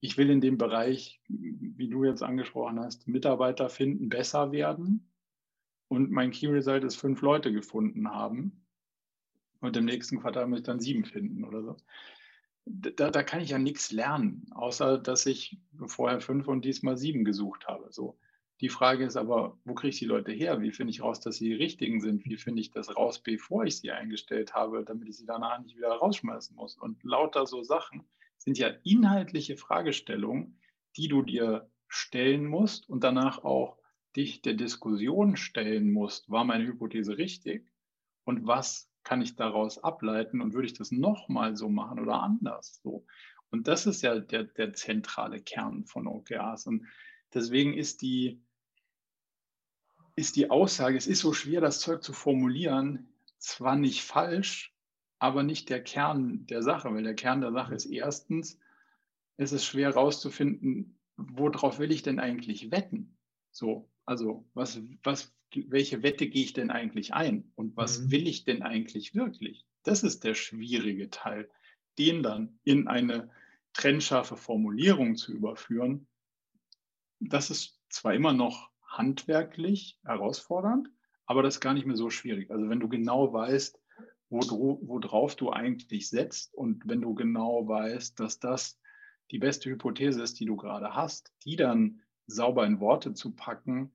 ich 0.00 0.16
will 0.16 0.30
in 0.30 0.40
dem 0.40 0.56
Bereich, 0.56 1.20
wie 1.28 1.88
du 1.88 2.04
jetzt 2.04 2.22
angesprochen 2.22 2.80
hast, 2.80 3.06
Mitarbeiter 3.06 3.68
finden, 3.68 4.08
besser 4.08 4.50
werden. 4.50 5.10
Und 5.88 6.10
mein 6.10 6.30
Key 6.30 6.46
Result 6.46 6.84
ist 6.84 6.96
fünf 6.96 7.20
Leute 7.20 7.52
gefunden 7.52 8.10
haben. 8.10 8.64
Und 9.60 9.76
im 9.76 9.84
nächsten 9.84 10.20
Quartal 10.20 10.46
muss 10.46 10.60
ich 10.60 10.66
dann 10.66 10.80
sieben 10.80 11.04
finden 11.04 11.44
oder 11.44 11.62
so. 11.62 11.76
Da, 12.64 13.10
da 13.10 13.22
kann 13.22 13.40
ich 13.40 13.50
ja 13.50 13.58
nichts 13.58 13.90
lernen, 13.92 14.46
außer 14.52 14.98
dass 14.98 15.26
ich 15.26 15.58
vorher 15.86 16.20
fünf 16.20 16.48
und 16.48 16.64
diesmal 16.64 16.96
sieben 16.96 17.24
gesucht 17.24 17.66
habe. 17.66 17.88
So. 17.90 18.18
Die 18.60 18.68
Frage 18.68 19.04
ist 19.04 19.16
aber, 19.16 19.56
wo 19.64 19.74
kriege 19.74 19.90
ich 19.90 19.98
die 20.00 20.04
Leute 20.04 20.32
her? 20.32 20.60
Wie 20.60 20.72
finde 20.72 20.90
ich 20.90 21.00
raus, 21.00 21.20
dass 21.20 21.36
sie 21.36 21.50
die 21.50 21.54
richtigen 21.54 22.00
sind? 22.00 22.24
Wie 22.24 22.36
finde 22.36 22.60
ich 22.60 22.72
das 22.72 22.96
raus, 22.96 23.20
bevor 23.20 23.64
ich 23.64 23.78
sie 23.78 23.92
eingestellt 23.92 24.54
habe, 24.54 24.84
damit 24.84 25.08
ich 25.08 25.16
sie 25.16 25.26
danach 25.26 25.60
nicht 25.60 25.76
wieder 25.76 25.90
rausschmeißen 25.90 26.56
muss? 26.56 26.76
Und 26.76 27.02
lauter 27.04 27.46
so 27.46 27.62
Sachen 27.62 28.04
sind 28.36 28.58
ja 28.58 28.68
inhaltliche 28.82 29.56
Fragestellungen, 29.56 30.60
die 30.96 31.06
du 31.06 31.22
dir 31.22 31.70
stellen 31.86 32.46
musst 32.46 32.88
und 32.88 33.04
danach 33.04 33.44
auch 33.44 33.78
dich 34.16 34.42
der 34.42 34.54
Diskussion 34.54 35.36
stellen 35.36 35.92
musst, 35.92 36.28
war 36.30 36.44
meine 36.44 36.66
Hypothese 36.66 37.18
richtig? 37.18 37.70
Und 38.24 38.46
was 38.46 38.90
kann 39.04 39.22
ich 39.22 39.36
daraus 39.36 39.82
ableiten 39.82 40.40
und 40.40 40.52
würde 40.52 40.66
ich 40.66 40.74
das 40.74 40.90
nochmal 40.90 41.56
so 41.56 41.68
machen 41.68 42.00
oder 42.00 42.22
anders 42.22 42.80
so? 42.82 43.06
Und 43.50 43.68
das 43.68 43.86
ist 43.86 44.02
ja 44.02 44.18
der, 44.18 44.44
der 44.44 44.74
zentrale 44.74 45.40
Kern 45.40 45.86
von 45.86 46.06
OKRs. 46.06 46.66
Und 46.66 46.86
deswegen 47.32 47.74
ist 47.74 48.02
die, 48.02 48.42
ist 50.18 50.34
die 50.34 50.50
Aussage, 50.50 50.96
es 50.96 51.06
ist 51.06 51.20
so 51.20 51.32
schwer, 51.32 51.60
das 51.60 51.78
Zeug 51.78 52.02
zu 52.02 52.12
formulieren, 52.12 53.08
zwar 53.38 53.76
nicht 53.76 54.02
falsch, 54.02 54.74
aber 55.20 55.44
nicht 55.44 55.70
der 55.70 55.82
Kern 55.82 56.44
der 56.46 56.62
Sache, 56.62 56.92
weil 56.92 57.04
der 57.04 57.14
Kern 57.14 57.40
der 57.40 57.52
Sache 57.52 57.74
ist 57.74 57.86
erstens, 57.86 58.58
es 59.36 59.52
ist 59.52 59.64
schwer 59.64 59.90
herauszufinden, 59.90 60.98
worauf 61.16 61.78
will 61.78 61.92
ich 61.92 62.02
denn 62.02 62.18
eigentlich 62.18 62.72
wetten? 62.72 63.16
So, 63.52 63.88
also 64.06 64.44
was, 64.54 64.80
was, 65.04 65.32
welche 65.54 66.02
Wette 66.02 66.28
gehe 66.28 66.44
ich 66.44 66.52
denn 66.52 66.70
eigentlich 66.70 67.14
ein 67.14 67.52
und 67.54 67.76
was 67.76 68.00
mhm. 68.00 68.10
will 68.10 68.26
ich 68.26 68.42
denn 68.42 68.62
eigentlich 68.62 69.14
wirklich? 69.14 69.66
Das 69.84 70.02
ist 70.02 70.24
der 70.24 70.34
schwierige 70.34 71.10
Teil, 71.10 71.48
den 71.96 72.24
dann 72.24 72.58
in 72.64 72.88
eine 72.88 73.30
trennscharfe 73.72 74.36
Formulierung 74.36 75.14
zu 75.14 75.32
überführen. 75.32 76.08
Das 77.20 77.50
ist 77.50 77.78
zwar 77.88 78.14
immer 78.14 78.32
noch 78.32 78.70
handwerklich 78.88 79.98
herausfordernd, 80.04 80.90
aber 81.26 81.42
das 81.42 81.56
ist 81.56 81.60
gar 81.60 81.74
nicht 81.74 81.86
mehr 81.86 81.96
so 81.96 82.10
schwierig. 82.10 82.50
Also 82.50 82.68
wenn 82.68 82.80
du 82.80 82.88
genau 82.88 83.32
weißt, 83.32 83.80
worauf 84.30 85.36
du 85.36 85.50
eigentlich 85.50 86.08
setzt 86.08 86.54
und 86.54 86.86
wenn 86.88 87.00
du 87.00 87.14
genau 87.14 87.66
weißt, 87.68 88.18
dass 88.18 88.40
das 88.40 88.78
die 89.30 89.38
beste 89.38 89.70
Hypothese 89.70 90.22
ist, 90.22 90.40
die 90.40 90.46
du 90.46 90.56
gerade 90.56 90.94
hast, 90.94 91.32
die 91.44 91.56
dann 91.56 92.00
sauber 92.26 92.66
in 92.66 92.80
Worte 92.80 93.14
zu 93.14 93.34
packen, 93.34 93.94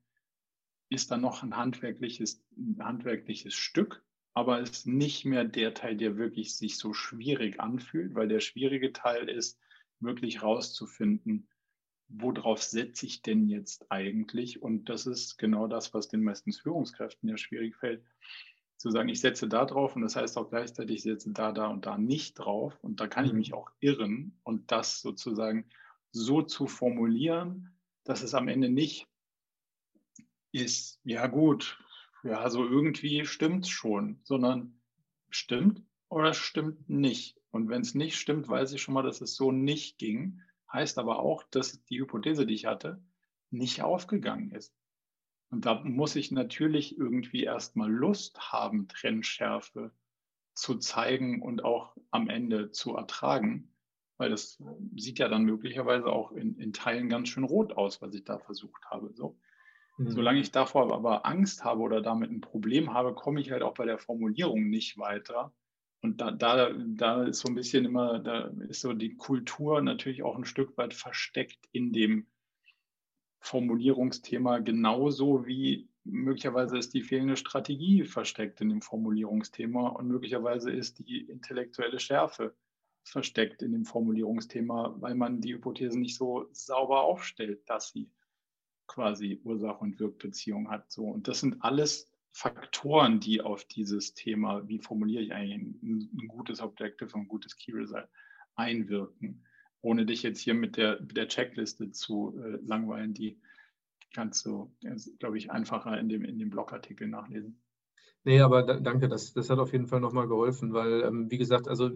ist 0.90 1.12
dann 1.12 1.22
noch 1.22 1.44
ein 1.44 1.58
handwerkliches, 1.58 2.44
ein 2.56 2.84
handwerkliches 2.84 3.54
Stück, 3.54 4.04
aber 4.34 4.60
ist 4.60 4.88
nicht 4.88 5.26
mehr 5.26 5.44
der 5.44 5.74
Teil, 5.74 5.98
der 5.98 6.18
wirklich 6.18 6.56
sich 6.56 6.78
so 6.78 6.94
schwierig 6.94 7.60
anfühlt, 7.60 8.16
weil 8.16 8.28
der 8.28 8.40
schwierige 8.40 8.94
Teil 8.94 9.30
ist, 9.30 9.60
wirklich 10.00 10.44
rauszufinden, 10.44 11.48
worauf 12.16 12.62
setze 12.62 13.06
ich 13.06 13.22
denn 13.22 13.48
jetzt 13.48 13.92
eigentlich? 13.92 14.62
Und 14.62 14.90
das 14.90 15.06
ist 15.06 15.38
genau 15.38 15.68
das, 15.68 15.94
was 15.94 16.08
den 16.08 16.24
meisten 16.24 16.54
Führungskräften 16.54 17.30
ja 17.30 17.38
schwierig 17.38 17.76
fällt, 17.76 18.04
zu 18.78 18.92
sagen, 18.92 19.10
ich 19.10 19.22
setze 19.22 19.48
da 19.48 19.66
drauf 19.66 19.96
und 19.96 20.02
das 20.02 20.16
heißt 20.16 20.38
auch 20.38 20.50
gleichzeitig, 20.50 20.98
ich 20.98 21.04
setze 21.04 21.32
da, 21.32 21.52
da 21.52 21.68
und 21.68 21.86
da 21.86 21.98
nicht 21.98 22.36
drauf. 22.36 22.78
Und 22.82 23.00
da 23.00 23.08
kann 23.08 23.26
ich 23.26 23.34
mich 23.34 23.54
auch 23.54 23.72
irren 23.80 24.38
und 24.44 24.72
das 24.72 25.02
sozusagen 25.02 25.66
so 26.12 26.42
zu 26.42 26.68
formulieren, 26.68 27.78
dass 28.04 28.24
es 28.24 28.34
am 28.34 28.48
Ende 28.48 28.70
nicht 28.70 29.08
ist, 30.52 31.00
ja 31.04 31.28
gut, 31.28 31.80
ja, 32.24 32.50
so 32.50 32.66
irgendwie 32.66 33.26
stimmt 33.26 33.66
es 33.66 33.70
schon, 33.70 34.20
sondern 34.24 34.80
stimmt 35.30 35.82
oder 36.10 36.34
stimmt 36.34 36.90
nicht. 36.90 37.38
Und 37.52 37.70
wenn 37.70 37.82
es 37.82 37.96
nicht 37.96 38.18
stimmt, 38.18 38.48
weiß 38.48 38.74
ich 38.74 38.82
schon 38.82 38.94
mal, 38.94 39.04
dass 39.04 39.22
es 39.22 39.36
so 39.36 39.52
nicht 39.52 39.98
ging. 39.98 40.42
Heißt 40.74 40.98
aber 40.98 41.20
auch, 41.20 41.44
dass 41.44 41.84
die 41.86 42.00
Hypothese, 42.00 42.46
die 42.46 42.56
ich 42.56 42.66
hatte, 42.66 43.02
nicht 43.52 43.82
aufgegangen 43.84 44.52
ist. 44.52 44.76
Und 45.52 45.66
da 45.68 45.76
muss 45.84 46.16
ich 46.16 46.32
natürlich 46.32 46.98
irgendwie 46.98 47.44
erstmal 47.44 47.92
Lust 47.92 48.52
haben, 48.52 48.88
Trennschärfe 48.88 49.92
zu 50.56 50.80
zeigen 50.80 51.44
und 51.44 51.64
auch 51.64 51.96
am 52.10 52.28
Ende 52.28 52.72
zu 52.72 52.96
ertragen, 52.96 53.72
weil 54.18 54.32
das 54.32 54.62
sieht 54.96 55.20
ja 55.20 55.28
dann 55.28 55.44
möglicherweise 55.44 56.08
auch 56.08 56.32
in, 56.32 56.58
in 56.58 56.74
Teilen 56.74 57.08
ganz 57.08 57.30
schön 57.30 57.44
rot 57.44 57.74
aus, 57.74 58.02
was 58.02 58.16
ich 58.16 58.24
da 58.24 58.40
versucht 58.40 58.84
habe. 58.90 59.12
So. 59.14 59.38
Mhm. 59.98 60.10
Solange 60.10 60.40
ich 60.40 60.52
davor 60.52 60.92
aber 60.92 61.26
Angst 61.26 61.64
habe 61.64 61.82
oder 61.82 62.02
damit 62.02 62.32
ein 62.32 62.42
Problem 62.42 62.94
habe, 62.94 63.14
komme 63.14 63.40
ich 63.40 63.52
halt 63.52 63.62
auch 63.62 63.76
bei 63.76 63.86
der 63.86 64.00
Formulierung 64.00 64.70
nicht 64.70 64.98
weiter. 64.98 65.54
Und 66.04 66.20
da, 66.20 66.32
da, 66.32 66.74
da 66.74 67.24
ist 67.24 67.40
so 67.40 67.48
ein 67.48 67.56
bisschen 67.56 67.86
immer, 67.86 68.20
da 68.20 68.52
ist 68.68 68.82
so 68.82 68.92
die 68.92 69.16
Kultur 69.16 69.82
natürlich 69.82 70.22
auch 70.22 70.36
ein 70.36 70.44
Stück 70.44 70.78
weit 70.78 70.94
versteckt 70.94 71.66
in 71.72 71.94
dem 71.94 72.28
Formulierungsthema, 73.40 74.60
genauso 74.60 75.46
wie 75.46 75.90
möglicherweise 76.04 76.78
ist 76.78 76.94
die 76.94 77.04
fehlende 77.04 77.38
Strategie 77.38 78.04
versteckt 78.04 78.60
in 78.60 78.68
dem 78.68 78.82
Formulierungsthema 78.82 79.88
und 79.90 80.08
möglicherweise 80.10 80.72
ist 80.72 81.00
die 81.00 81.22
intellektuelle 81.22 82.00
Schärfe 82.00 82.54
versteckt 83.04 83.62
in 83.62 83.72
dem 83.72 83.86
Formulierungsthema, 83.86 84.96
weil 85.00 85.16
man 85.16 85.40
die 85.40 85.54
Hypothese 85.54 85.98
nicht 85.98 86.18
so 86.18 86.50
sauber 86.52 87.04
aufstellt, 87.04 87.62
dass 87.70 87.92
sie 87.92 88.12
quasi 88.88 89.40
Ursache- 89.46 89.82
und 89.82 90.00
Wirkbeziehung 90.02 90.70
hat. 90.70 90.92
So. 90.92 91.06
Und 91.06 91.30
das 91.30 91.40
sind 91.40 91.64
alles 91.64 92.13
Faktoren, 92.36 93.20
die 93.20 93.42
auf 93.42 93.64
dieses 93.66 94.16
Thema, 94.16 94.68
wie 94.68 94.80
formuliere 94.80 95.22
ich 95.22 95.34
eigentlich 95.34 95.54
ein, 95.54 96.10
ein 96.18 96.28
gutes 96.28 96.62
Objective 96.62 97.14
und 97.14 97.22
ein 97.22 97.28
gutes 97.28 97.56
Key 97.56 97.72
Result, 97.72 98.08
einwirken. 98.56 99.46
Ohne 99.82 100.06
dich 100.06 100.24
jetzt 100.24 100.40
hier 100.40 100.56
mit 100.56 100.76
der, 100.78 101.00
mit 101.00 101.16
der 101.16 101.28
Checkliste 101.28 101.92
zu 101.92 102.38
äh, 102.40 102.58
langweilen, 102.66 103.14
die 103.14 103.40
kannst 104.14 104.46
du, 104.46 104.76
glaube 105.20 105.38
ich, 105.38 105.52
einfacher 105.52 106.00
in 106.00 106.10
dem, 106.10 106.26
in 106.26 106.40
dem 106.40 106.50
Blogartikel 106.50 107.08
nachlesen. 107.08 107.63
Nee, 108.26 108.40
aber 108.40 108.64
da, 108.64 108.80
danke, 108.80 109.10
das, 109.10 109.34
das 109.34 109.50
hat 109.50 109.60
auf 109.60 109.74
jeden 109.74 109.88
Fall 109.88 110.00
nochmal 110.00 110.28
geholfen, 110.30 110.74
weil, 110.74 111.02
ähm, 111.04 111.30
wie 111.30 111.38
gesagt, 111.38 111.68
also 111.68 111.90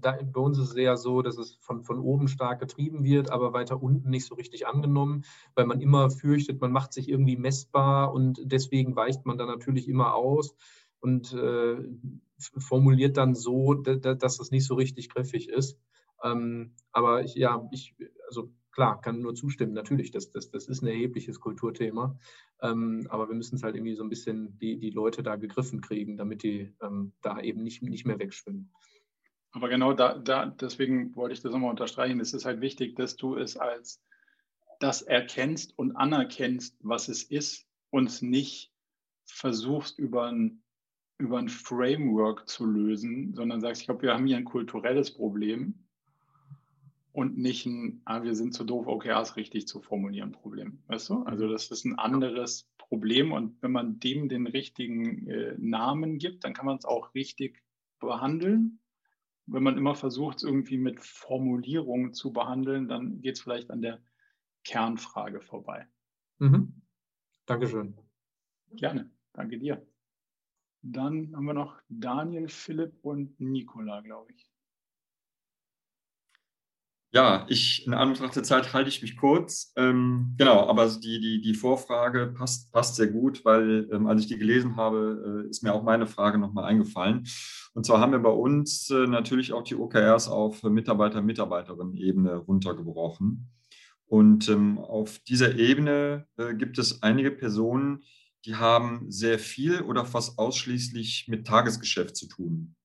da, 0.00 0.12
bei 0.22 0.40
uns 0.40 0.58
ist 0.58 0.70
es 0.70 0.74
eher 0.76 0.96
so, 0.96 1.22
dass 1.22 1.38
es 1.38 1.56
von, 1.60 1.82
von 1.82 1.98
oben 1.98 2.28
stark 2.28 2.60
getrieben 2.60 3.02
wird, 3.02 3.30
aber 3.30 3.52
weiter 3.52 3.82
unten 3.82 4.10
nicht 4.10 4.26
so 4.26 4.36
richtig 4.36 4.68
angenommen, 4.68 5.24
weil 5.56 5.66
man 5.66 5.80
immer 5.80 6.08
fürchtet, 6.10 6.60
man 6.60 6.70
macht 6.70 6.92
sich 6.92 7.08
irgendwie 7.08 7.36
messbar 7.36 8.12
und 8.12 8.40
deswegen 8.44 8.94
weicht 8.94 9.26
man 9.26 9.38
da 9.38 9.46
natürlich 9.46 9.88
immer 9.88 10.14
aus 10.14 10.54
und 11.00 11.32
äh, 11.32 11.76
formuliert 12.38 13.16
dann 13.16 13.34
so, 13.34 13.74
dass 13.74 14.38
es 14.38 14.50
nicht 14.52 14.66
so 14.66 14.74
richtig 14.74 15.08
griffig 15.08 15.48
ist. 15.48 15.78
Ähm, 16.22 16.74
aber 16.92 17.24
ich, 17.24 17.34
ja, 17.34 17.66
ich, 17.72 17.96
also 18.28 18.50
klar, 18.76 19.00
kann 19.00 19.22
nur 19.22 19.34
zustimmen, 19.34 19.72
natürlich, 19.72 20.10
das, 20.10 20.30
das, 20.30 20.50
das 20.50 20.68
ist 20.68 20.82
ein 20.82 20.88
erhebliches 20.88 21.40
Kulturthema. 21.40 22.18
Ähm, 22.60 23.06
aber 23.08 23.26
wir 23.26 23.34
müssen 23.34 23.56
es 23.56 23.62
halt 23.62 23.74
irgendwie 23.74 23.94
so 23.94 24.02
ein 24.02 24.10
bisschen 24.10 24.58
die, 24.58 24.78
die 24.78 24.90
Leute 24.90 25.22
da 25.22 25.36
gegriffen 25.36 25.80
kriegen, 25.80 26.18
damit 26.18 26.42
die 26.42 26.74
ähm, 26.82 27.14
da 27.22 27.40
eben 27.40 27.62
nicht, 27.62 27.82
nicht 27.82 28.04
mehr 28.04 28.18
wegschwimmen. 28.18 28.70
Aber 29.52 29.70
genau 29.70 29.94
da, 29.94 30.18
da, 30.18 30.44
deswegen 30.44 31.16
wollte 31.16 31.32
ich 31.32 31.40
das 31.40 31.52
nochmal 31.52 31.70
unterstreichen. 31.70 32.20
Es 32.20 32.34
ist 32.34 32.44
halt 32.44 32.60
wichtig, 32.60 32.96
dass 32.96 33.16
du 33.16 33.36
es 33.36 33.56
als 33.56 34.02
das 34.78 35.00
erkennst 35.00 35.72
und 35.78 35.96
anerkennst, 35.96 36.76
was 36.80 37.08
es 37.08 37.22
ist, 37.22 37.66
und 37.88 38.20
nicht 38.20 38.74
versuchst 39.24 39.98
über 39.98 40.26
ein, 40.26 40.62
über 41.16 41.38
ein 41.38 41.48
Framework 41.48 42.46
zu 42.46 42.66
lösen, 42.66 43.32
sondern 43.32 43.62
sagst, 43.62 43.80
ich 43.80 43.86
glaube, 43.86 44.02
wir 44.02 44.12
haben 44.12 44.26
hier 44.26 44.36
ein 44.36 44.44
kulturelles 44.44 45.14
Problem 45.14 45.85
und 47.16 47.38
nicht 47.38 47.64
ein, 47.64 48.02
ah, 48.04 48.22
wir 48.24 48.34
sind 48.34 48.52
zu 48.52 48.62
doof, 48.62 48.86
OKRs 48.86 49.36
richtig 49.36 49.66
zu 49.66 49.80
formulieren, 49.80 50.32
Problem. 50.32 50.82
Weißt 50.86 51.08
du? 51.08 51.22
Also 51.22 51.46
mhm. 51.46 51.52
das 51.52 51.70
ist 51.70 51.86
ein 51.86 51.98
anderes 51.98 52.68
Problem 52.76 53.32
und 53.32 53.56
wenn 53.62 53.72
man 53.72 53.98
dem 54.00 54.28
den 54.28 54.46
richtigen 54.46 55.26
äh, 55.26 55.54
Namen 55.56 56.18
gibt, 56.18 56.44
dann 56.44 56.52
kann 56.52 56.66
man 56.66 56.76
es 56.76 56.84
auch 56.84 57.14
richtig 57.14 57.64
behandeln. 58.00 58.80
Wenn 59.46 59.62
man 59.62 59.78
immer 59.78 59.94
versucht, 59.94 60.36
es 60.36 60.42
irgendwie 60.42 60.76
mit 60.76 61.00
Formulierungen 61.00 62.12
zu 62.12 62.34
behandeln, 62.34 62.86
dann 62.86 63.22
geht 63.22 63.36
es 63.36 63.40
vielleicht 63.40 63.70
an 63.70 63.80
der 63.80 64.02
Kernfrage 64.64 65.40
vorbei. 65.40 65.88
Mhm. 66.38 66.82
Dankeschön. 67.46 67.96
Gerne, 68.72 69.10
danke 69.32 69.58
dir. 69.58 69.86
Dann 70.82 71.34
haben 71.34 71.46
wir 71.46 71.54
noch 71.54 71.80
Daniel, 71.88 72.50
Philipp 72.50 72.98
und 73.00 73.40
Nicola, 73.40 74.02
glaube 74.02 74.32
ich. 74.34 74.50
Ja, 77.16 77.46
ich 77.48 77.86
in 77.86 77.94
Anbetracht 77.94 78.36
der 78.36 78.42
Zeit 78.42 78.74
halte 78.74 78.90
ich 78.90 79.00
mich 79.00 79.16
kurz. 79.16 79.72
Ähm, 79.74 80.34
genau, 80.36 80.68
aber 80.68 80.86
die, 80.86 81.18
die, 81.18 81.40
die 81.40 81.54
Vorfrage 81.54 82.26
passt, 82.26 82.70
passt 82.72 82.96
sehr 82.96 83.06
gut, 83.06 83.42
weil 83.42 83.88
ähm, 83.90 84.06
als 84.06 84.20
ich 84.20 84.26
die 84.26 84.36
gelesen 84.36 84.76
habe, 84.76 85.46
äh, 85.46 85.48
ist 85.48 85.62
mir 85.62 85.72
auch 85.72 85.82
meine 85.82 86.06
Frage 86.06 86.36
nochmal 86.36 86.66
eingefallen. 86.66 87.26
Und 87.72 87.86
zwar 87.86 88.00
haben 88.00 88.12
wir 88.12 88.18
bei 88.18 88.28
uns 88.28 88.90
äh, 88.90 89.06
natürlich 89.06 89.54
auch 89.54 89.62
die 89.62 89.76
OKRs 89.76 90.28
auf 90.28 90.62
Mitarbeiter-Mitarbeiterinnen-Ebene 90.62 92.36
runtergebrochen. 92.36 93.48
Und 94.04 94.50
ähm, 94.50 94.76
auf 94.76 95.18
dieser 95.20 95.56
Ebene 95.56 96.26
äh, 96.36 96.52
gibt 96.54 96.76
es 96.76 97.02
einige 97.02 97.30
Personen, 97.30 98.02
die 98.44 98.56
haben 98.56 99.10
sehr 99.10 99.38
viel 99.38 99.80
oder 99.80 100.04
fast 100.04 100.38
ausschließlich 100.38 101.28
mit 101.28 101.46
Tagesgeschäft 101.46 102.14
zu 102.14 102.28
tun. 102.28 102.75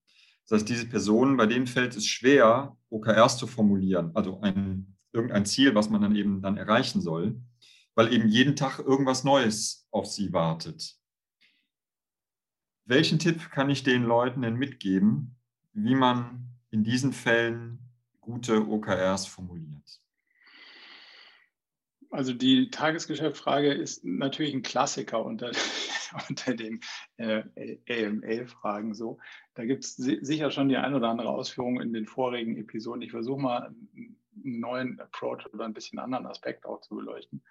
Das 0.52 0.60
heißt, 0.60 0.70
diese 0.70 0.86
Personen, 0.86 1.38
bei 1.38 1.46
denen 1.46 1.66
fällt 1.66 1.96
es 1.96 2.06
schwer, 2.06 2.76
OKRs 2.90 3.38
zu 3.38 3.48
formulieren, 3.48 4.12
also 4.14 4.42
ein, 4.42 4.98
irgendein 5.14 5.46
Ziel, 5.46 5.76
was 5.76 5.90
man 5.90 6.02
dann 6.02 6.14
eben 6.14 6.42
dann 6.42 6.58
erreichen 6.58 7.00
soll, 7.00 7.40
weil 7.96 8.12
eben 8.12 8.28
jeden 8.28 8.58
Tag 8.58 8.80
irgendwas 8.80 9.24
Neues 9.24 9.88
auf 9.92 10.08
sie 10.08 10.34
wartet. 10.34 10.98
Welchen 12.84 13.18
Tipp 13.18 13.50
kann 13.52 13.70
ich 13.70 13.84
den 13.84 14.04
Leuten 14.04 14.42
denn 14.42 14.56
mitgeben, 14.56 15.38
wie 15.72 15.96
man 15.96 16.50
in 16.70 16.84
diesen 16.84 17.14
Fällen 17.14 17.80
gute 18.20 18.68
OKRs 18.68 19.28
formuliert? 19.28 20.02
Also 22.10 22.34
die 22.34 22.70
Tagesgeschäftsfrage 22.70 23.72
ist 23.72 24.04
natürlich 24.04 24.54
ein 24.54 24.64
Klassiker 24.64 25.24
unter, 25.24 25.52
unter 26.28 26.54
den 26.54 26.82
äh, 27.16 27.44
AML-Fragen 27.88 28.94
so. 28.94 29.18
Da 29.62 29.68
gibt 29.68 29.84
es 29.84 29.96
sicher 29.96 30.50
schon 30.50 30.70
die 30.70 30.78
ein 30.78 30.96
oder 30.96 31.10
andere 31.10 31.30
Ausführung 31.30 31.80
in 31.82 31.94
den 31.94 32.08
vorigen 32.08 32.58
Episoden. 32.58 33.04
Ich 33.04 33.12
versuche 33.12 33.40
mal 33.40 33.68
einen 33.68 34.18
neuen 34.34 35.00
Approach 35.00 35.54
oder 35.54 35.66
ein 35.66 35.74
bisschen 35.76 36.00
anderen 36.00 36.26
Aspekt 36.26 36.66
auch 36.66 36.82
zu 36.82 36.96
beleuchten. 36.96 37.44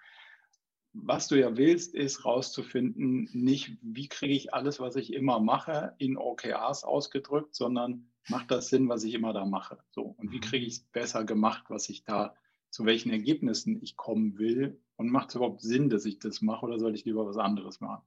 Was 0.91 1.29
du 1.29 1.39
ja 1.39 1.55
willst, 1.55 1.95
ist 1.95 2.25
rauszufinden, 2.25 3.29
nicht 3.31 3.77
wie 3.81 4.09
kriege 4.09 4.33
ich 4.33 4.53
alles, 4.53 4.81
was 4.81 4.97
ich 4.97 5.13
immer 5.13 5.39
mache, 5.39 5.95
in 5.99 6.17
OKRs 6.17 6.83
ausgedrückt, 6.83 7.55
sondern 7.55 8.11
macht 8.27 8.51
das 8.51 8.67
Sinn, 8.67 8.89
was 8.89 9.05
ich 9.05 9.13
immer 9.13 9.31
da 9.31 9.45
mache. 9.45 9.77
So, 9.91 10.13
und 10.17 10.33
wie 10.33 10.37
mhm. 10.39 10.41
kriege 10.41 10.65
ich 10.65 10.73
es 10.73 10.79
besser 10.81 11.23
gemacht, 11.23 11.63
was 11.69 11.87
ich 11.87 12.03
da 12.03 12.35
zu 12.71 12.83
welchen 12.83 13.11
Ergebnissen 13.11 13.81
ich 13.81 13.95
kommen 13.95 14.37
will 14.37 14.81
und 14.97 15.09
macht 15.09 15.29
es 15.29 15.35
überhaupt 15.35 15.61
Sinn, 15.61 15.89
dass 15.89 16.03
ich 16.03 16.19
das 16.19 16.41
mache 16.41 16.65
oder 16.65 16.77
sollte 16.77 16.97
ich 16.97 17.05
lieber 17.05 17.25
was 17.25 17.37
anderes 17.37 17.79
machen? 17.79 18.03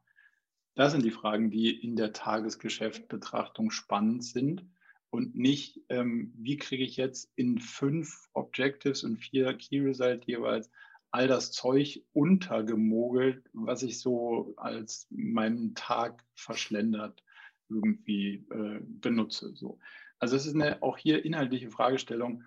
Das 0.74 0.92
sind 0.92 1.04
die 1.04 1.10
Fragen, 1.10 1.50
die 1.50 1.70
in 1.70 1.96
der 1.96 2.12
Tagesgeschäftbetrachtung 2.12 3.70
spannend 3.70 4.24
sind 4.24 4.66
und 5.10 5.36
nicht, 5.36 5.80
ähm, 5.88 6.32
wie 6.36 6.56
kriege 6.56 6.82
ich 6.82 6.96
jetzt 6.96 7.30
in 7.36 7.60
fünf 7.60 8.28
Objectives 8.32 9.04
und 9.04 9.18
vier 9.18 9.54
Key 9.54 9.80
Results 9.80 10.26
jeweils 10.26 10.70
all 11.12 11.28
das 11.28 11.52
Zeug 11.52 12.02
untergemogelt, 12.12 13.48
was 13.52 13.84
ich 13.84 14.00
so 14.00 14.52
als 14.56 15.06
meinen 15.10 15.76
Tag 15.76 16.24
verschlendert 16.34 17.22
irgendwie 17.68 18.44
äh, 18.50 18.80
benutze. 18.82 19.54
So. 19.54 19.78
Also 20.18 20.34
es 20.34 20.46
ist 20.46 20.56
eine 20.56 20.82
auch 20.82 20.98
hier 20.98 21.24
inhaltliche 21.24 21.70
Fragestellung, 21.70 22.42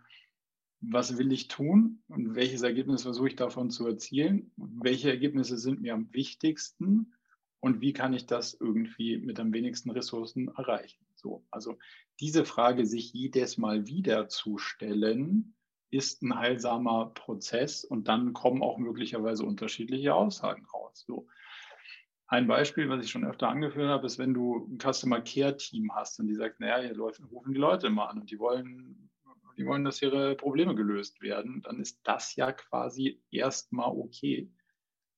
was 0.82 1.18
will 1.18 1.32
ich 1.32 1.48
tun 1.48 2.04
und 2.10 2.36
welches 2.36 2.62
Ergebnis 2.62 3.04
versuche 3.04 3.30
ich 3.30 3.36
davon 3.38 3.70
zu 3.70 3.88
erzielen? 3.88 4.52
Welche 4.58 5.10
Ergebnisse 5.10 5.58
sind 5.58 5.82
mir 5.82 5.94
am 5.94 6.14
wichtigsten 6.14 7.14
und 7.60 7.82
wie 7.82 7.94
kann 7.94 8.14
ich 8.14 8.26
das 8.26 8.54
irgendwie 8.54 9.18
mit 9.18 9.40
am 9.40 9.54
wenigsten 9.54 9.92
Ressourcen 9.92 10.50
erreichen? 10.50 11.06
So, 11.16 11.46
also 11.52 11.78
diese 12.20 12.46
Frage 12.46 12.86
sich 12.86 13.14
jedes 13.14 13.58
Mal 13.58 13.88
wieder 13.88 14.28
zu 14.30 14.58
stellen, 14.58 15.56
ist 15.90 16.22
ein 16.22 16.38
heilsamer 16.38 17.12
Prozess 17.14 17.84
und 17.84 18.08
dann 18.08 18.34
kommen 18.34 18.62
auch 18.62 18.78
möglicherweise 18.78 19.46
unterschiedliche 19.46 20.14
Aussagen 20.14 20.66
raus. 20.66 21.06
So. 21.08 21.28
Ein 22.28 22.48
Beispiel, 22.48 22.90
was 22.90 23.06
ich 23.06 23.10
schon 23.10 23.26
öfter 23.26 23.48
angeführt 23.48 23.88
habe, 23.88 24.06
ist, 24.06 24.20
wenn 24.20 24.34
du 24.34 24.68
ein 24.68 24.80
Customer 24.80 25.22
Care 25.22 25.56
Team 25.56 25.96
hast 25.96 26.20
und 26.20 26.28
die 26.28 26.36
sagt, 26.36 26.60
naja, 26.60 26.86
hier 26.86 27.00
rufen 27.00 27.54
die 27.54 27.60
Leute 27.60 27.88
immer 27.88 28.10
an 28.10 28.20
und 28.20 28.30
die 28.30 28.40
wollen 28.40 29.10
die 29.58 29.66
wollen, 29.66 29.84
dass 29.84 30.02
ihre 30.02 30.36
Probleme 30.36 30.76
gelöst 30.76 31.22
werden, 31.22 31.62
dann 31.64 31.80
ist 31.80 32.00
das 32.04 32.36
ja 32.36 32.52
quasi 32.52 33.22
erstmal 33.32 33.90
okay. 33.90 34.52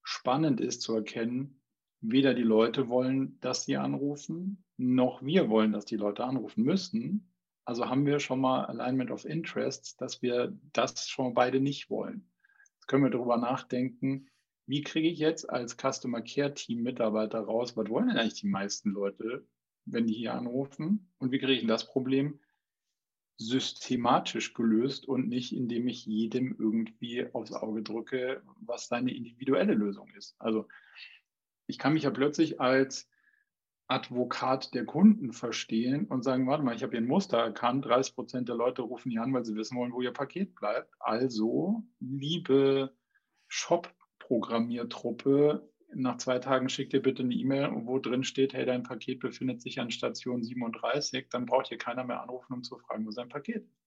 Spannend 0.02 0.62
ist 0.62 0.82
zu 0.82 0.96
erkennen, 0.96 1.59
weder 2.02 2.34
die 2.34 2.44
Leute 2.44 2.90
wollen, 2.90 3.40
dass 3.42 3.66
sie 3.66 3.78
anrufen, 3.78 4.64
noch 4.78 5.22
wir 5.22 5.50
wollen, 5.50 5.74
dass 5.74 5.86
die 5.86 5.98
Leute 5.98 6.24
anrufen 6.24 6.64
müssen. 6.64 7.34
Also 7.66 7.90
haben 7.90 8.06
wir 8.06 8.20
schon 8.20 8.40
mal 8.40 8.66
Alignment 8.66 9.12
of 9.12 9.26
Interests, 9.26 9.96
dass 9.98 10.22
wir 10.22 10.58
das 10.74 11.08
schon 11.08 11.34
beide 11.34 11.60
nicht 11.60 11.90
wollen. 11.90 12.30
Jetzt 12.76 12.88
können 12.88 13.04
wir 13.04 13.12
darüber 13.12 13.38
nachdenken, 13.38 14.28
wie 14.66 14.82
kriege 14.82 15.10
ich 15.10 15.20
jetzt 15.20 15.50
als 15.50 15.78
Customer 15.78 16.22
Care 16.22 16.54
Team 16.54 16.84
Mitarbeiter 16.84 17.40
raus, 17.40 17.76
was 17.76 17.90
wollen 17.90 18.08
denn 18.08 18.18
eigentlich 18.18 18.42
die 18.42 18.48
meisten 18.48 18.92
Leute, 18.92 19.46
wenn 19.86 20.08
die 20.08 20.14
hier 20.14 20.36
anrufen? 20.36 21.12
Und 21.18 21.32
wie 21.32 21.40
kriege 21.40 21.54
ich 21.54 21.68
das 21.68 21.88
Problem 21.88 22.40
systematisch 23.40 24.54
gelöst 24.54 25.08
und 25.08 25.30
nicht, 25.30 25.56
indem 25.56 25.88
ich 25.88 26.06
jedem 26.06 26.56
irgendwie 26.60 27.26
aufs 27.34 27.54
Auge 27.54 27.82
drücke, 27.82 28.44
was 28.60 28.88
seine 28.88 29.16
individuelle 29.16 29.74
Lösung 29.74 30.10
ist. 30.10 30.36
Also 30.40 30.68
ich 31.70 31.78
kann 31.78 31.94
mich 31.94 32.04
ja 32.04 32.10
plötzlich 32.10 32.60
als 32.60 33.08
Advokat 33.88 34.74
der 34.74 34.84
Kunden 34.86 35.32
verstehen 35.34 36.08
und 36.08 36.24
sagen, 36.24 36.48
warte 36.48 36.64
mal, 36.64 36.76
ich 36.76 36.82
habe 36.84 36.92
hier 36.92 37.02
ein 37.02 37.08
Muster 37.08 37.38
erkannt, 37.38 37.86
30 37.86 38.16
Prozent 38.16 38.50
der 38.50 38.56
Leute 38.56 38.82
rufen 38.82 39.12
hier 39.12 39.22
an, 39.24 39.34
weil 39.34 39.46
sie 39.46 39.56
wissen 39.56 39.78
wollen, 39.78 39.94
wo 39.94 40.02
ihr 40.02 40.12
Paket 40.12 40.56
bleibt. 40.56 40.94
Also, 41.00 41.84
liebe 42.00 42.94
Shop-Programmiertruppe, 43.48 45.70
nach 45.94 46.18
zwei 46.18 46.40
Tagen 46.40 46.70
schickt 46.70 46.94
ihr 46.94 47.02
bitte 47.02 47.24
eine 47.24 47.34
E-Mail, 47.34 47.72
wo 47.86 47.98
drin 48.00 48.24
steht, 48.24 48.54
hey, 48.54 48.66
dein 48.66 48.84
Paket 48.84 49.20
befindet 49.20 49.62
sich 49.62 49.80
an 49.80 49.92
Station 49.92 50.44
37, 50.44 51.30
dann 51.30 51.46
braucht 51.46 51.70
hier 51.70 51.80
keiner 51.80 52.04
mehr 52.04 52.22
anrufen, 52.22 52.54
um 52.54 52.64
zu 52.64 52.78
fragen, 52.78 53.08
wo 53.08 53.12
sein 53.12 53.30
Paket 53.30 53.64
ist. 53.64 53.79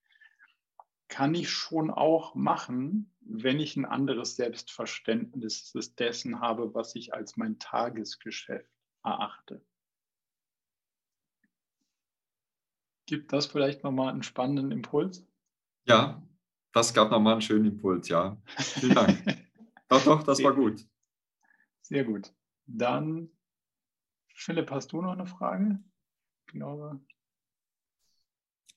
Kann 1.13 1.35
ich 1.35 1.51
schon 1.51 1.91
auch 1.91 2.35
machen, 2.35 3.13
wenn 3.21 3.61
ich 3.61 3.77
ein 3.77 3.85
anderes 3.85 4.35
Selbstverständnis 4.35 5.71
dessen 5.99 6.41
habe, 6.41 6.73
was 6.73 6.95
ich 6.95 7.13
als 7.13 7.37
mein 7.37 7.59
Tagesgeschäft 7.59 8.73
erachte. 9.05 9.63
Gibt 13.05 13.31
das 13.35 13.45
vielleicht 13.45 13.85
nochmal 13.85 14.09
einen 14.09 14.23
spannenden 14.23 14.73
Impuls? 14.73 15.23
Ja, 15.85 16.27
das 16.73 16.95
gab 16.95 17.11
nochmal 17.11 17.35
einen 17.35 17.43
schönen 17.43 17.67
Impuls, 17.67 18.09
ja. 18.09 18.41
Vielen 18.57 18.95
Dank. 18.95 19.23
doch, 19.89 20.03
doch, 20.05 20.23
das 20.23 20.43
war 20.43 20.55
gut. 20.55 20.83
Sehr 21.83 22.05
gut. 22.05 22.33
Dann, 22.65 23.29
Philipp, 24.35 24.71
hast 24.71 24.93
du 24.93 25.03
noch 25.03 25.13
eine 25.13 25.27
Frage? 25.27 25.79
Ich 26.47 26.55
glaube. 26.55 27.05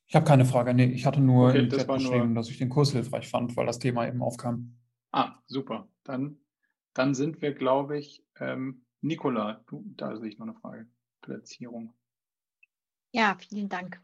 Ich 0.07 0.15
habe 0.15 0.25
keine 0.25 0.45
Frage. 0.45 0.73
Nee, 0.73 0.85
ich 0.85 1.05
hatte 1.05 1.19
nur 1.19 1.49
okay, 1.49 1.67
das 1.67 1.87
geschrieben, 1.87 2.33
nur... 2.33 2.35
dass 2.35 2.49
ich 2.49 2.57
den 2.57 2.69
Kurs 2.69 2.91
hilfreich 2.91 3.27
fand, 3.27 3.55
weil 3.57 3.65
das 3.65 3.79
Thema 3.79 4.07
eben 4.07 4.21
aufkam. 4.21 4.77
Ah, 5.11 5.35
super. 5.47 5.87
Dann, 6.03 6.37
dann 6.93 7.15
sind 7.15 7.41
wir, 7.41 7.53
glaube 7.53 7.97
ich, 7.97 8.23
ähm, 8.39 8.85
Nicola, 9.01 9.63
du, 9.67 9.83
da 9.95 10.15
sehe 10.17 10.29
ich 10.29 10.37
noch 10.37 10.47
eine 10.47 10.55
Frage. 10.55 10.87
Platzierung. 11.21 11.93
Ja, 13.11 13.37
vielen 13.39 13.69
Dank. 13.69 13.99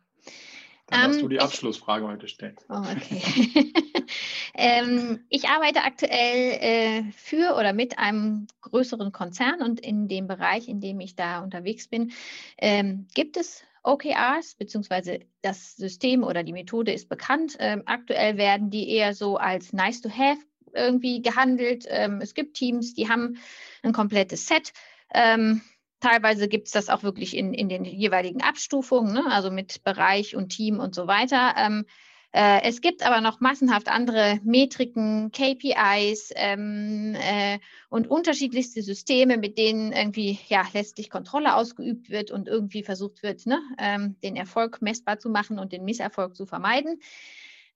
Dann 0.87 1.01
darfst 1.01 1.19
ähm, 1.19 1.23
du 1.23 1.29
die 1.29 1.39
Abschlussfrage 1.39 2.05
ich, 2.05 2.11
heute 2.11 2.27
stellen. 2.27 2.55
Oh, 2.69 2.77
okay. 2.79 3.73
ähm, 4.55 5.23
ich 5.29 5.47
arbeite 5.47 5.83
aktuell 5.83 6.57
äh, 6.61 7.03
für 7.11 7.55
oder 7.55 7.73
mit 7.73 7.99
einem 7.99 8.47
größeren 8.61 9.11
Konzern 9.11 9.61
und 9.61 9.79
in 9.79 10.07
dem 10.07 10.27
Bereich, 10.27 10.67
in 10.67 10.81
dem 10.81 10.99
ich 10.99 11.15
da 11.15 11.41
unterwegs 11.41 11.87
bin, 11.87 12.11
ähm, 12.57 13.07
gibt 13.13 13.37
es 13.37 13.63
OKRs, 13.83 14.55
beziehungsweise 14.55 15.19
das 15.41 15.75
System 15.75 16.23
oder 16.23 16.43
die 16.43 16.53
Methode 16.53 16.91
ist 16.91 17.09
bekannt. 17.09 17.57
Ähm, 17.59 17.83
aktuell 17.85 18.37
werden 18.37 18.69
die 18.69 18.89
eher 18.89 19.13
so 19.13 19.37
als 19.37 19.73
nice 19.73 20.01
to 20.01 20.09
have 20.09 20.39
irgendwie 20.73 21.21
gehandelt. 21.21 21.85
Ähm, 21.87 22.19
es 22.21 22.33
gibt 22.33 22.55
Teams, 22.55 22.93
die 22.93 23.09
haben 23.09 23.37
ein 23.83 23.93
komplettes 23.93 24.47
Set. 24.47 24.73
Ähm, 25.13 25.61
Teilweise 26.01 26.47
gibt 26.47 26.65
es 26.65 26.73
das 26.73 26.89
auch 26.89 27.03
wirklich 27.03 27.37
in, 27.37 27.53
in 27.53 27.69
den 27.69 27.85
jeweiligen 27.85 28.41
Abstufungen, 28.41 29.13
ne? 29.13 29.23
also 29.29 29.51
mit 29.51 29.83
Bereich 29.83 30.35
und 30.35 30.49
Team 30.49 30.79
und 30.79 30.95
so 30.95 31.05
weiter. 31.05 31.53
Äh, 32.33 32.61
es 32.63 32.79
gibt 32.79 33.05
aber 33.05 33.19
noch 33.19 33.41
massenhaft 33.41 33.89
andere 33.89 34.39
Metriken, 34.43 35.31
KPIs 35.31 36.31
ähm, 36.35 37.15
äh, 37.15 37.59
und 37.89 38.09
unterschiedlichste 38.09 38.81
Systeme, 38.81 39.37
mit 39.37 39.57
denen 39.57 39.91
irgendwie 39.91 40.39
ja 40.47 40.65
letztlich 40.73 41.09
Kontrolle 41.09 41.55
ausgeübt 41.55 42.09
wird 42.09 42.31
und 42.31 42.47
irgendwie 42.47 42.83
versucht 42.83 43.21
wird, 43.21 43.45
ne, 43.45 43.59
ähm, 43.77 44.15
den 44.23 44.37
Erfolg 44.37 44.81
messbar 44.81 45.19
zu 45.19 45.29
machen 45.29 45.59
und 45.59 45.73
den 45.73 45.83
Misserfolg 45.83 46.35
zu 46.35 46.45
vermeiden. 46.45 47.01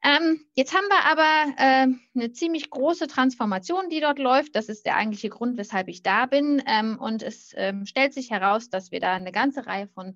Ähm, 0.04 0.46
jetzt 0.54 0.74
haben 0.74 0.88
wir 0.88 1.04
aber 1.04 1.54
äh, 1.58 1.88
eine 2.16 2.32
ziemlich 2.32 2.70
große 2.70 3.08
Transformation, 3.08 3.90
die 3.90 4.00
dort 4.00 4.20
läuft. 4.20 4.56
Das 4.56 4.70
ist 4.70 4.86
der 4.86 4.96
eigentliche 4.96 5.30
Grund, 5.30 5.58
weshalb 5.58 5.88
ich 5.88 6.04
da 6.04 6.28
bin. 6.28 6.62
Ähm, 6.68 6.98
und 7.00 7.24
es 7.24 7.54
ähm, 7.58 7.86
stellt 7.86 8.14
sich 8.14 8.30
heraus, 8.30 8.70
dass 8.70 8.92
wir 8.92 9.00
da 9.00 9.16
eine 9.16 9.32
ganze 9.32 9.66
Reihe 9.66 9.88
von 9.88 10.16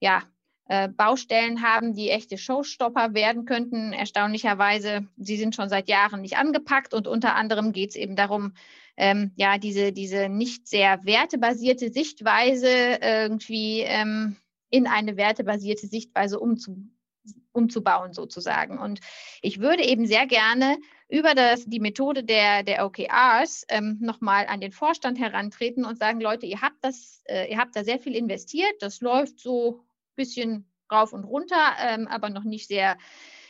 ja, 0.00 0.22
äh, 0.68 0.88
Baustellen 0.88 1.62
haben, 1.62 1.94
die 1.94 2.10
echte 2.10 2.38
Showstopper 2.38 3.14
werden 3.14 3.44
könnten. 3.44 3.92
Erstaunlicherweise, 3.92 5.06
sie 5.16 5.36
sind 5.36 5.54
schon 5.54 5.68
seit 5.68 5.88
Jahren 5.88 6.20
nicht 6.20 6.36
angepackt 6.36 6.94
und 6.94 7.08
unter 7.08 7.34
anderem 7.34 7.72
geht 7.72 7.90
es 7.90 7.96
eben 7.96 8.16
darum, 8.16 8.54
ähm, 8.96 9.32
ja, 9.36 9.58
diese, 9.58 9.92
diese 9.92 10.28
nicht 10.28 10.68
sehr 10.68 11.04
wertebasierte 11.04 11.90
Sichtweise 11.90 12.68
irgendwie 13.00 13.80
ähm, 13.80 14.36
in 14.70 14.86
eine 14.86 15.16
wertebasierte 15.16 15.86
Sichtweise 15.86 16.38
umzubauen 16.38 16.92
umzubauen 17.52 18.12
sozusagen. 18.12 18.78
Und 18.78 19.00
ich 19.42 19.60
würde 19.60 19.84
eben 19.84 20.06
sehr 20.06 20.26
gerne 20.26 20.78
über 21.08 21.34
das, 21.34 21.66
die 21.66 21.80
Methode 21.80 22.24
der, 22.24 22.62
der 22.62 22.86
OKRs 22.86 23.66
ähm, 23.68 23.98
nochmal 24.00 24.46
an 24.46 24.60
den 24.60 24.72
Vorstand 24.72 25.18
herantreten 25.18 25.84
und 25.84 25.98
sagen, 25.98 26.20
Leute, 26.20 26.46
ihr 26.46 26.62
habt 26.62 26.82
das, 26.82 27.22
äh, 27.26 27.50
ihr 27.50 27.58
habt 27.58 27.76
da 27.76 27.84
sehr 27.84 27.98
viel 27.98 28.16
investiert, 28.16 28.74
das 28.80 29.00
läuft 29.00 29.38
so 29.38 29.84
bisschen 30.14 30.70
rauf 30.90 31.12
und 31.12 31.24
runter, 31.24 31.74
ähm, 31.80 32.06
aber 32.08 32.30
noch 32.30 32.44
nicht 32.44 32.68
sehr, 32.68 32.96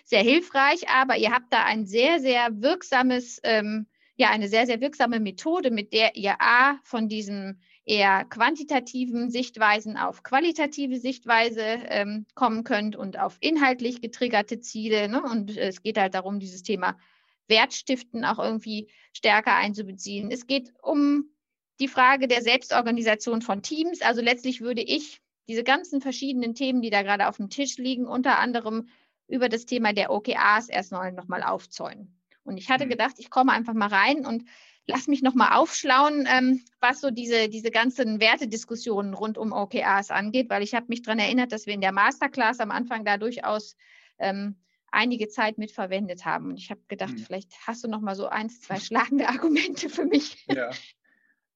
sehr 0.05 0.23
hilfreich. 0.23 0.89
Aber 0.89 1.17
ihr 1.17 1.33
habt 1.33 1.53
da 1.53 1.65
ein 1.65 1.87
sehr, 1.87 2.21
sehr 2.21 2.63
wirksames, 2.63 3.41
ähm, 3.43 3.87
ja, 4.17 4.31
eine 4.31 4.49
sehr, 4.49 4.67
sehr 4.67 4.81
wirksame 4.81 5.21
Methode, 5.21 5.71
mit 5.71 5.93
der 5.93 6.17
ihr 6.17 6.37
A 6.41 6.79
von 6.85 7.09
diesem 7.09 7.61
eher 7.85 8.25
quantitativen 8.27 9.31
Sichtweisen 9.31 9.97
auf 9.97 10.23
qualitative 10.23 10.99
Sichtweise 10.99 11.63
ähm, 11.63 12.27
kommen 12.35 12.63
könnt 12.63 12.95
und 12.95 13.19
auf 13.19 13.37
inhaltlich 13.41 14.01
getriggerte 14.01 14.61
Ziele. 14.61 15.09
Ne? 15.09 15.23
Und 15.23 15.57
es 15.57 15.83
geht 15.83 15.99
halt 15.99 16.15
darum, 16.15 16.39
dieses 16.39 16.63
Thema 16.63 16.97
Wertstiften 17.49 18.25
auch 18.25 18.39
irgendwie 18.39 18.89
stärker 19.13 19.55
einzubeziehen. 19.55 20.31
Es 20.31 20.47
geht 20.47 20.73
um 20.81 21.31
die 21.81 21.89
Frage 21.89 22.29
der 22.29 22.43
Selbstorganisation 22.43 23.43
von 23.43 23.63
Teams. 23.63 24.01
Also 24.03 24.21
letztlich 24.23 24.61
würde 24.61 24.83
ich 24.83 25.22
diese 25.49 25.65
ganzen 25.65 26.01
verschiedenen 26.01 26.55
Themen, 26.55 26.83
die 26.83 26.91
da 26.91 27.03
gerade 27.03 27.29
auf 27.29 27.37
dem 27.37 27.51
Tisch 27.51 27.77
liegen, 27.77 28.07
unter 28.07 28.39
anderem 28.39 28.89
über 29.29 29.49
das 29.49 29.67
Thema 29.67 29.93
der 29.93 30.11
OKAs 30.11 30.69
erst 30.69 30.93
noch 30.93 31.29
mal 31.29 31.43
aufzäunen. 31.43 32.19
Und 32.45 32.59
ich 32.59 32.71
hatte 32.71 32.87
mhm. 32.87 32.91
gedacht, 32.91 33.17
ich 33.19 33.31
komme 33.31 33.53
einfach 33.53 33.75
mal 33.75 33.89
rein 33.89 34.27
und 34.27 34.45
lass 34.87 35.07
mich 35.07 35.23
nochmal 35.23 35.57
aufschlauen, 35.57 36.27
ähm, 36.29 36.65
was 36.81 37.01
so 37.01 37.11
diese, 37.11 37.49
diese 37.49 37.71
ganzen 37.71 38.21
Wertediskussionen 38.21 39.15
rund 39.15 39.39
um 39.39 39.53
OKRs 39.53 40.11
angeht, 40.11 40.51
weil 40.51 40.63
ich 40.63 40.75
habe 40.75 40.87
mich 40.89 41.03
daran 41.03 41.19
erinnert, 41.19 41.53
dass 41.53 41.67
wir 41.67 41.75
in 41.75 41.81
der 41.81 41.93
Masterclass 41.93 42.61
am 42.61 42.71
Anfang 42.71 43.05
da 43.05 43.17
durchaus 43.17 43.77
ähm, 44.19 44.57
einige 44.91 45.29
Zeit 45.29 45.57
mitverwendet 45.59 46.25
haben. 46.25 46.51
Und 46.51 46.59
ich 46.59 46.71
habe 46.71 46.81
gedacht, 46.89 47.13
hm. 47.13 47.19
vielleicht 47.19 47.53
hast 47.67 47.85
du 47.85 47.89
noch 47.89 48.01
mal 48.01 48.15
so 48.15 48.27
eins, 48.27 48.61
zwei 48.61 48.79
schlagende 48.79 49.29
Argumente 49.29 49.89
für 49.89 50.05
mich. 50.05 50.45
Ja. 50.47 50.71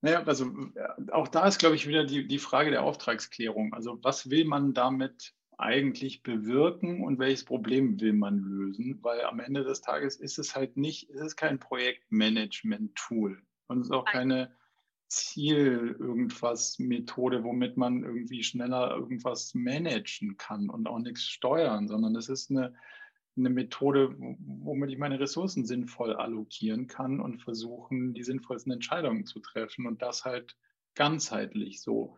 Naja, 0.07 0.23
also 0.23 0.47
äh, 0.77 1.11
auch 1.11 1.27
da 1.27 1.49
ist, 1.49 1.59
glaube 1.59 1.75
ich, 1.75 1.89
wieder 1.89 2.05
die, 2.05 2.29
die 2.29 2.39
Frage 2.39 2.71
der 2.71 2.85
Auftragsklärung. 2.85 3.75
Also 3.75 3.99
was 4.05 4.31
will 4.31 4.45
man 4.45 4.73
damit 4.73 5.35
eigentlich 5.59 6.23
bewirken 6.23 7.03
und 7.03 7.19
welches 7.19 7.45
Problem 7.45 8.01
will 8.01 8.13
man 8.13 8.39
lösen? 8.39 9.01
Weil 9.03 9.23
am 9.23 9.41
Ende 9.41 9.65
des 9.65 9.81
Tages 9.81 10.15
ist 10.15 10.39
es 10.39 10.55
halt 10.55 10.77
nicht, 10.77 11.11
es 11.11 11.21
ist 11.21 11.37
kein 11.37 11.59
Projektmanagement-Tool 11.59 13.43
und 13.67 13.81
es 13.81 13.89
ist 13.89 13.93
auch 13.93 14.05
keine 14.05 14.55
Ziel 15.09 15.97
irgendwas 15.99 16.79
Methode, 16.79 17.43
womit 17.43 17.77
man 17.77 18.05
irgendwie 18.05 18.45
schneller 18.45 18.95
irgendwas 18.95 19.55
managen 19.55 20.37
kann 20.37 20.71
und 20.71 20.87
auch 20.87 21.01
nichts 21.01 21.25
steuern, 21.25 21.89
sondern 21.89 22.15
es 22.15 22.29
ist 22.29 22.53
eine, 22.53 22.77
eine 23.37 23.51
Methode, 23.51 24.15
womit 24.19 24.91
ich 24.91 24.99
meine 24.99 25.21
Ressourcen 25.21 25.67
sinnvoll 25.67 26.15
allokieren 26.15 26.87
kann 26.87 27.21
und 27.21 27.43
versuchen, 27.43 28.15
die 28.15 28.23
sinnvollsten 28.23 28.73
Entscheidungen 28.73 29.27
zu 29.27 29.41
treffen 29.41 29.87
und 29.87 30.03
das 30.03 30.25
halt 30.25 30.57
ganzheitlich 30.95 31.83
so 31.83 32.17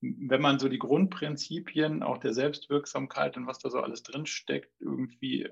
wenn 0.00 0.40
man 0.40 0.58
so 0.58 0.68
die 0.68 0.78
Grundprinzipien 0.78 2.02
auch 2.02 2.18
der 2.18 2.32
Selbstwirksamkeit 2.32 3.36
und 3.36 3.46
was 3.46 3.58
da 3.58 3.70
so 3.70 3.80
alles 3.80 4.02
drinsteckt, 4.02 4.80
irgendwie 4.80 5.48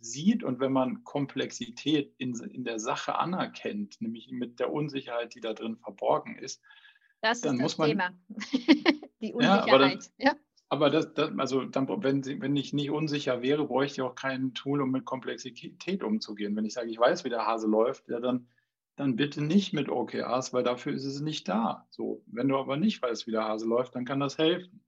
sieht 0.00 0.42
und 0.42 0.60
wenn 0.60 0.72
man 0.72 1.04
Komplexität 1.04 2.14
in, 2.18 2.34
in 2.34 2.64
der 2.64 2.78
Sache 2.78 3.16
anerkennt, 3.16 4.00
nämlich 4.00 4.30
mit 4.30 4.60
der 4.60 4.72
Unsicherheit, 4.72 5.34
die 5.34 5.40
da 5.40 5.52
drin 5.52 5.76
verborgen 5.76 6.36
ist, 6.38 6.62
das 7.20 7.40
dann 7.40 7.56
ist 7.56 7.62
muss 7.62 7.72
das 7.72 7.78
man, 7.78 7.88
Thema. 7.88 8.10
die 9.20 9.32
Unsicherheit. 9.32 9.66
Ja, 9.66 9.74
aber, 9.74 9.78
dann, 9.78 9.98
ja. 10.16 10.34
Aber 10.72 10.88
das, 10.88 11.12
das, 11.12 11.30
also 11.36 11.64
dann, 11.64 11.86
wenn, 12.02 12.24
wenn 12.40 12.56
ich 12.56 12.72
nicht 12.72 12.90
unsicher 12.90 13.42
wäre, 13.42 13.66
bräuchte 13.66 14.00
ich 14.00 14.02
auch 14.02 14.14
kein 14.14 14.54
Tool, 14.54 14.80
um 14.80 14.90
mit 14.90 15.04
Komplexität 15.04 16.02
umzugehen. 16.02 16.56
Wenn 16.56 16.64
ich 16.64 16.72
sage, 16.72 16.90
ich 16.90 16.98
weiß, 16.98 17.24
wie 17.24 17.28
der 17.28 17.46
Hase 17.46 17.68
läuft, 17.68 18.08
ja, 18.08 18.20
dann 18.20 18.46
dann 18.96 19.16
bitte 19.16 19.42
nicht 19.42 19.72
mit 19.72 19.88
OKRs, 19.88 20.52
weil 20.52 20.62
dafür 20.62 20.92
ist 20.92 21.04
es 21.04 21.20
nicht 21.20 21.48
da. 21.48 21.86
So, 21.90 22.22
wenn 22.26 22.48
du 22.48 22.56
aber 22.56 22.76
nicht 22.76 23.02
weißt, 23.02 23.26
wie 23.26 23.32
der 23.32 23.44
Hase 23.44 23.66
läuft, 23.66 23.94
dann 23.94 24.04
kann 24.04 24.20
das 24.20 24.38
helfen. 24.38 24.82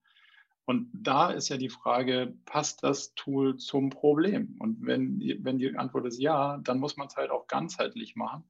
Und 0.67 0.91
da 0.95 1.31
ist 1.31 1.51
ja 1.51 1.59
die 1.59 1.69
Frage, 1.69 2.35
passt 2.47 2.83
das 2.83 3.15
Tool 3.15 3.57
zum 3.57 3.91
Problem? 3.91 4.57
Und 4.61 4.87
wenn, 4.87 5.21
wenn 5.43 5.59
die 5.59 5.77
Antwort 5.77 6.07
ist 6.07 6.19
ja, 6.19 6.59
dann 6.65 6.79
muss 6.79 6.97
man 6.97 7.09
es 7.09 7.17
halt 7.17 7.31
auch 7.31 7.47
ganzheitlich 7.47 8.17
machen. 8.17 8.45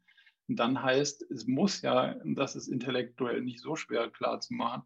Und 0.47 0.57
dann 0.57 0.81
heißt, 0.81 1.23
es 1.31 1.47
muss 1.47 1.83
ja, 1.83 2.15
das 2.25 2.55
ist 2.55 2.69
intellektuell 2.69 3.41
nicht 3.41 3.61
so 3.61 3.75
schwer 3.75 4.11
klar 4.11 4.41
zu 4.41 4.55
machen, 4.55 4.85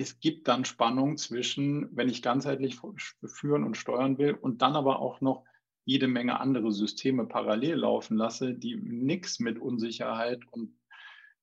es 0.00 0.18
gibt 0.18 0.48
dann 0.48 0.64
Spannung 0.64 1.18
zwischen, 1.18 1.94
wenn 1.94 2.08
ich 2.08 2.22
ganzheitlich 2.22 2.80
führen 3.22 3.64
und 3.64 3.76
steuern 3.76 4.16
will 4.16 4.32
und 4.32 4.62
dann 4.62 4.74
aber 4.74 4.98
auch 4.98 5.20
noch 5.20 5.44
jede 5.84 6.08
Menge 6.08 6.40
andere 6.40 6.72
Systeme 6.72 7.26
parallel 7.26 7.74
laufen 7.74 8.16
lasse, 8.16 8.54
die 8.54 8.76
nichts 8.76 9.40
mit 9.40 9.58
Unsicherheit 9.58 10.40
und, 10.52 10.74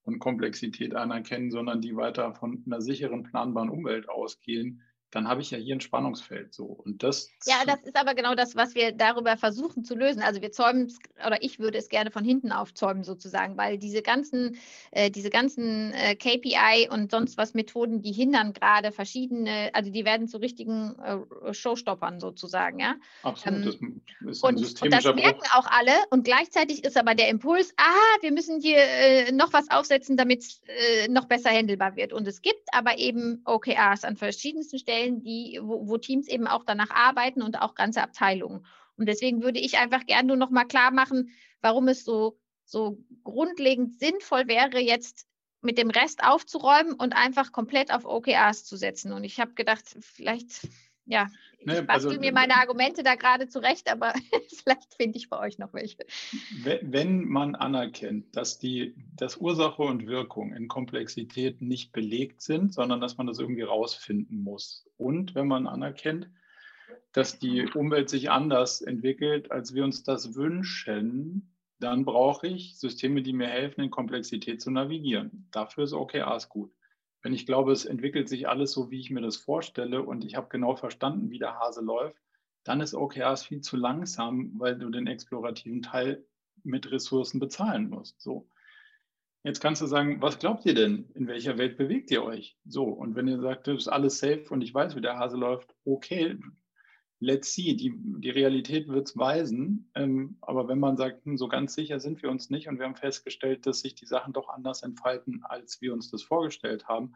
und 0.02 0.18
Komplexität 0.18 0.96
anerkennen, 0.96 1.52
sondern 1.52 1.82
die 1.82 1.96
weiter 1.96 2.34
von 2.34 2.64
einer 2.66 2.82
sicheren, 2.82 3.22
planbaren 3.22 3.70
Umwelt 3.70 4.10
ausgehen, 4.10 4.82
dann 5.12 5.28
habe 5.28 5.42
ich 5.42 5.52
ja 5.52 5.58
hier 5.58 5.76
ein 5.76 5.82
Spannungsfeld 5.82 6.54
so. 6.54 6.66
Und 6.66 7.02
das. 7.02 7.30
Ja, 7.46 7.64
das 7.66 7.82
ist 7.84 7.96
aber 7.96 8.14
genau 8.14 8.36
das, 8.36 8.56
was 8.56 8.76
wir 8.76 8.92
darüber 8.92 9.38
versuchen 9.38 9.86
zu 9.86 9.96
lösen. 9.96 10.22
Also 10.22 10.42
wir 10.42 10.52
zäumen 10.52 10.94
oder 11.26 11.42
ich 11.42 11.60
würde 11.60 11.78
es 11.78 11.88
gerne 11.88 12.12
von 12.12 12.26
hinten 12.26 12.52
aufzäumen 12.52 13.04
sozusagen, 13.04 13.58
weil 13.58 13.78
diese 13.78 14.02
ganzen, 14.02 14.58
äh, 14.92 15.10
diese 15.10 15.30
ganzen 15.30 15.94
äh, 15.94 16.16
KPI 16.16 16.90
und 16.92 17.12
sonst 17.12 17.38
was 17.38 17.54
Methoden, 17.54 18.02
die 18.02 18.12
hindern 18.12 18.52
gerade 18.52 18.92
verschiedene, 18.92 19.70
also 19.74 19.92
die 19.92 20.04
werden 20.04 20.28
zu 20.28 20.38
richtigen 20.40 20.96
äh, 21.00 21.54
Showstoppern 21.54 22.20
sozusagen, 22.20 22.80
ja. 22.80 22.96
Absolut. 23.24 23.82
Ähm, 23.82 24.02
das 24.22 24.38
ist 24.38 24.44
ein 24.44 24.58
und, 24.58 24.82
und 24.82 24.94
das 24.94 25.06
merken 25.06 25.42
auch 25.54 25.68
alle. 25.68 25.94
Und 26.10 26.26
gleichzeitig 26.26 26.84
ist 26.84 26.98
aber 26.98 27.16
der 27.16 27.30
Impuls, 27.30 27.74
ah, 27.78 28.22
wir 28.22 28.34
müssen 28.34 28.60
hier 28.60 28.78
äh, 28.78 29.32
noch 29.32 29.54
was 29.54 29.72
aufsetzen, 29.72 30.18
damit 30.18 30.42
es 30.42 30.62
äh, 30.68 31.08
noch 31.08 31.26
besser 31.26 31.50
handelbar 31.50 31.96
wird. 31.96 32.12
Und 32.12 32.28
es 32.28 32.42
gibt 32.42 32.68
aber 32.74 32.98
eben 32.98 33.42
OKRs 33.46 34.04
an 34.04 34.18
verschiedensten 34.18 34.78
Stellen 34.78 34.97
Stellen, 34.98 35.22
die, 35.22 35.60
wo, 35.61 35.88
wo 35.88 35.98
Teams 35.98 36.28
eben 36.28 36.48
auch 36.48 36.64
danach 36.64 36.90
arbeiten 36.90 37.41
und 37.41 37.61
auch 37.61 37.76
ganze 37.76 38.02
Abteilungen. 38.02 38.65
Und 38.98 39.07
deswegen 39.07 39.44
würde 39.44 39.60
ich 39.60 39.78
einfach 39.78 40.06
gerne 40.06 40.28
nur 40.28 40.38
noch 40.38 40.49
mal 40.49 40.65
klar 40.65 40.91
machen, 40.91 41.32
warum 41.61 41.88
es 41.88 42.03
so, 42.03 42.40
so 42.65 42.98
grundlegend 43.24 43.99
sinnvoll 43.99 44.48
wäre, 44.48 44.80
jetzt 44.80 45.28
mit 45.61 45.78
dem 45.78 45.90
Rest 45.90 46.24
aufzuräumen 46.24 46.94
und 46.94 47.14
einfach 47.14 47.52
komplett 47.52 47.91
auf 47.91 48.06
OKRs 48.06 48.65
zu 48.65 48.76
setzen. 48.76 49.11
Und 49.11 49.24
ich 49.24 49.40
habe 49.40 49.53
gedacht, 49.53 49.84
vielleicht 49.99 50.68
ja, 51.08 51.28
ne, 51.64 51.80
ich 51.80 51.88
bastel 51.88 52.10
also, 52.10 52.20
mir 52.20 52.34
meine 52.34 52.56
Argumente 52.56 53.02
da 53.02 53.16
gerade 53.16 53.48
zurecht, 53.48 53.90
aber 53.92 54.14
vielleicht 54.50 54.94
finde 54.94 55.18
ich 55.18 55.30
bei 55.30 55.40
euch 55.40 55.58
noch 55.58 55.74
welche. 55.74 56.06
Wenn 56.82 57.28
man 57.28 57.56
anerkennt, 57.56 58.36
dass 58.36 58.60
die 58.60 58.94
dass 59.16 59.38
Ursache 59.38 59.82
und 59.82 60.06
Wirkung 60.06 60.54
in 60.54 60.68
Komplexität 60.68 61.62
nicht 61.62 61.92
belegt 61.92 62.42
sind, 62.42 62.74
sondern 62.74 63.02
dass 63.02 63.18
man 63.18 63.28
das 63.28 63.40
irgendwie 63.40 63.64
rausfinden 63.64 64.44
muss. 64.44 64.86
Und 64.98 65.34
wenn 65.34 65.48
man 65.48 65.68
anerkennt, 65.68 66.30
dass 67.14 67.40
die 67.40 67.66
Umwelt 67.74 68.10
sich 68.10 68.30
anders 68.30 68.82
entwickelt, 68.82 69.52
als 69.52 69.74
wir 69.74 69.84
uns 69.84 70.04
das 70.04 70.36
wünschen, 70.36 71.54
dann 71.80 72.06
brauche 72.06 72.48
ich 72.48 72.78
Systeme, 72.78 73.22
die 73.22 73.34
mir 73.34 73.48
helfen, 73.48 73.82
in 73.82 73.92
Komplexität 73.92 74.62
zu 74.62 74.72
navigieren. 74.72 75.48
Dafür 75.52 75.86
ist 75.86 75.94
OKRs 75.94 76.50
gut 76.50 76.72
wenn 77.22 77.34
ich 77.34 77.45
glaube, 77.45 77.72
es 77.72 77.85
entwickelt 77.85 78.30
sich 78.30 78.48
alles 78.48 78.72
so, 78.72 78.91
wie 78.91 78.99
ich 78.99 79.10
mir 79.10 79.22
das 79.22 79.38
vorstelle 79.38 80.03
und 80.03 80.23
ich 80.23 80.35
habe 80.35 80.49
genau 80.49 80.76
verstanden, 80.76 81.30
wie 81.30 81.39
der 81.39 81.60
Hase 81.60 81.81
läuft, 81.81 82.22
dann 82.64 82.81
ist 82.81 82.94
OKRs 82.94 83.45
viel 83.45 83.61
zu 83.61 83.77
langsam, 83.77 84.52
weil 84.57 84.77
du 84.77 84.89
den 84.89 85.07
explorativen 85.07 85.81
Teil 85.81 86.26
mit 86.64 86.91
Ressourcen 86.91 87.39
bezahlen 87.39 87.89
musst. 87.89 88.19
So. 88.22 88.49
Jetzt 89.44 89.61
kannst 89.61 89.81
du 89.81 89.85
sagen, 89.85 90.22
was 90.22 90.39
glaubt 90.39 90.65
ihr 90.65 90.73
denn? 90.73 91.10
In 91.14 91.27
welcher 91.27 91.57
Welt 91.57 91.77
bewegt 91.77 92.11
ihr 92.11 92.23
euch? 92.23 92.57
So, 92.65 92.84
und 92.84 93.15
wenn 93.15 93.27
ihr 93.27 93.39
sagt, 93.39 93.68
das 93.68 93.77
ist 93.77 93.88
alles 93.88 94.19
safe 94.19 94.45
und 94.49 94.61
ich 94.61 94.73
weiß, 94.73 94.95
wie 94.95 95.02
der 95.02 95.18
Hase 95.18 95.38
läuft, 95.38 95.73
okay, 95.85 96.38
let's 97.19 97.53
see, 97.53 97.76
die, 97.76 97.94
die 97.95 98.30
Realität 98.30 98.88
wird 98.88 99.10
es 99.10 99.18
weisen. 99.18 99.89
Ähm, 99.95 100.38
aber 100.41 100.68
wenn 100.68 100.80
man 100.80 100.98
sagt, 100.98 101.26
hm, 101.26 101.38
so 101.38 101.48
ganz 101.48 101.73
sicher 101.73 101.99
sind 101.99 102.22
wir 102.22 102.30
uns 102.30 102.49
nicht 102.49 102.68
und 102.68 102.80
wir 102.80 102.85
haben 102.85 102.95
festgestellt, 102.95 103.65
dass 103.65 103.80
sich 103.80 103.95
die 103.95 104.06
Sachen 104.06 104.34
doch 104.34 104.49
anders 104.49 104.84
entfalten, 104.84 105.44
als 105.44 105.81
wir 105.81 105.94
uns 105.94 106.11
das 106.11 106.23
vorgestellt 106.23 106.88
haben, 106.88 107.14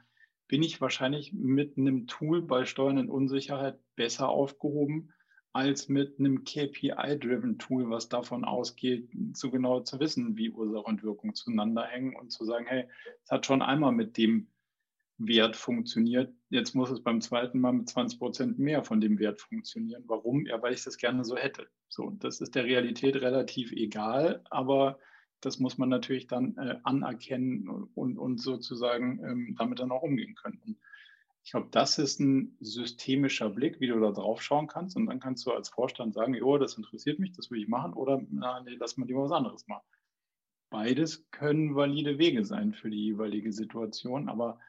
bin 0.48 0.64
ich 0.64 0.82
wahrscheinlich 0.82 1.34
mit 1.34 1.78
einem 1.78 2.07
Tool 2.07 2.41
bei 2.41 2.65
Steuern 2.65 2.98
in 2.98 3.10
Unsicherheit 3.10 3.80
besser 3.95 4.30
aufgehoben 4.30 5.14
als 5.53 5.90
mit 5.90 6.18
einem 6.18 6.44
KPI-driven 6.44 7.57
Tool, 7.57 7.90
was 7.90 8.10
davon 8.10 8.45
ausgeht, 8.45 9.10
zu 9.34 9.52
genau 9.52 9.82
zu 9.82 9.99
wissen, 9.99 10.38
wie 10.38 10.49
Ursache 10.49 10.84
und 10.84 11.03
Wirkung 11.03 11.36
zueinander 11.36 11.84
hängen 11.84 12.15
und 12.15 12.32
zu 12.32 12.45
sagen, 12.45 12.65
hey, 12.68 12.86
es 13.23 13.32
hat 13.32 13.45
schon 13.45 13.61
einmal 13.61 13.91
mit 13.91 14.18
dem 14.18 14.48
Wert 15.27 15.56
funktioniert. 15.56 16.34
Jetzt 16.49 16.76
muss 16.76 16.89
es 16.89 17.02
beim 17.02 17.22
zweiten 17.22 17.60
Mal 17.60 17.73
mit 17.73 17.89
20 17.89 18.19
Prozent 18.19 18.60
mehr 18.60 18.84
von 18.84 19.02
dem 19.02 19.19
Wert 19.19 19.41
funktionieren. 19.41 20.03
Warum? 20.07 20.45
Ja, 20.45 20.61
weil 20.61 20.73
ich 20.73 20.84
das 20.84 20.98
gerne 20.98 21.23
so 21.23 21.35
hätte. 21.35 21.68
So, 21.89 22.11
das 22.19 22.41
ist 22.41 22.56
der 22.56 22.65
Realität 22.65 23.15
relativ 23.15 23.72
egal, 23.72 24.43
aber 24.49 24.99
das 25.41 25.60
muss 25.60 25.77
man 25.77 25.89
natürlich 25.89 26.27
dann 26.27 26.56
äh, 26.57 26.77
anerkennen 26.84 27.68
und, 27.95 28.18
und 28.18 28.39
sozusagen 28.39 29.23
ähm, 29.23 29.56
damit 29.57 29.80
dann 29.80 29.91
auch 29.91 30.03
umgehen 30.03 30.35
können. 30.35 30.61
Und 30.65 30.77
ich 31.43 31.52
glaube, 31.52 31.69
das 31.72 31.98
ist 31.98 32.19
ein 32.19 32.56
systemischer 32.60 33.49
Blick, 33.49 33.80
wie 33.80 33.88
du 33.88 33.99
da 33.99 34.11
drauf 34.11 34.41
schauen 34.41 34.68
kannst. 34.68 34.95
Und 34.95 35.07
dann 35.07 35.19
kannst 35.19 35.45
du 35.45 35.52
als 35.52 35.69
Vorstand 35.69 36.14
sagen, 36.14 36.35
jo, 36.35 36.57
das 36.57 36.77
interessiert 36.77 37.19
mich, 37.19 37.31
das 37.31 37.49
will 37.49 37.61
ich 37.61 37.68
machen, 37.68 37.93
oder 37.93 38.22
na, 38.30 38.61
nee, 38.61 38.77
lass 38.80 38.98
mal 38.98 39.07
lieber 39.07 39.23
was 39.23 39.31
anderes 39.31 39.68
machen. 39.68 39.85
Beides 40.69 41.30
können 41.31 41.76
valide 41.76 42.18
Wege 42.18 42.45
sein 42.45 42.73
für 42.73 42.89
die 42.89 43.06
jeweilige 43.06 43.52
Situation, 43.52 44.30
aber 44.30 44.60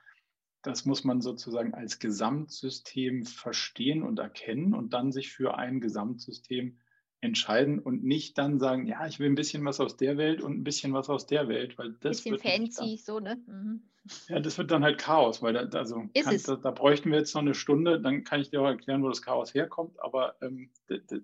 das 0.63 0.85
muss 0.85 1.05
man 1.05 1.21
sozusagen 1.21 1.75
als 1.75 1.99
Gesamtsystem 1.99 3.25
verstehen 3.25 4.03
und 4.03 4.19
erkennen 4.19 4.75
und 4.75 4.95
dann 4.95 5.13
sich 5.13 5.33
für 5.33 5.59
ein 5.59 5.81
Gesamtsystem 5.81 6.79
entscheiden 7.21 7.79
und 7.79 8.05
nicht 8.05 8.39
dann 8.39 8.59
sagen, 8.59 8.87
ja, 8.87 9.07
ich 9.07 9.19
will 9.21 9.29
ein 9.29 9.37
bisschen 9.37 9.65
was 9.65 9.81
aus 9.81 9.97
der 9.97 10.17
Welt 10.17 10.41
und 10.41 10.59
ein 10.59 10.65
bisschen 10.65 10.93
was 10.93 11.09
aus 11.09 11.27
der 11.27 11.49
Welt, 11.49 11.79
weil 11.79 11.93
das 12.01 12.23
bisschen 12.23 12.39
fancy, 12.39 12.97
so, 12.97 13.21
ne? 13.21 13.37
Mhm. 13.47 13.83
Ja, 14.29 14.41
das 14.41 14.59
wird 14.59 14.71
dann 14.73 14.83
halt 14.83 14.99
Chaos, 14.99 15.43
weil 15.43 15.53
da, 15.53 15.79
also 15.79 16.03
kann, 16.15 16.41
da, 16.45 16.57
da, 16.57 16.71
bräuchten 16.73 17.13
wir 17.13 17.19
jetzt 17.19 17.35
noch 17.35 17.43
eine 17.43 17.55
Stunde, 17.55 18.01
dann 18.01 18.25
kann 18.25 18.41
ich 18.41 18.51
dir 18.51 18.61
auch 18.61 18.67
erklären, 18.67 19.03
wo 19.03 19.09
das 19.09 19.23
Chaos 19.23 19.55
herkommt, 19.55 20.01
aber 20.01 20.35
ähm, 20.43 20.71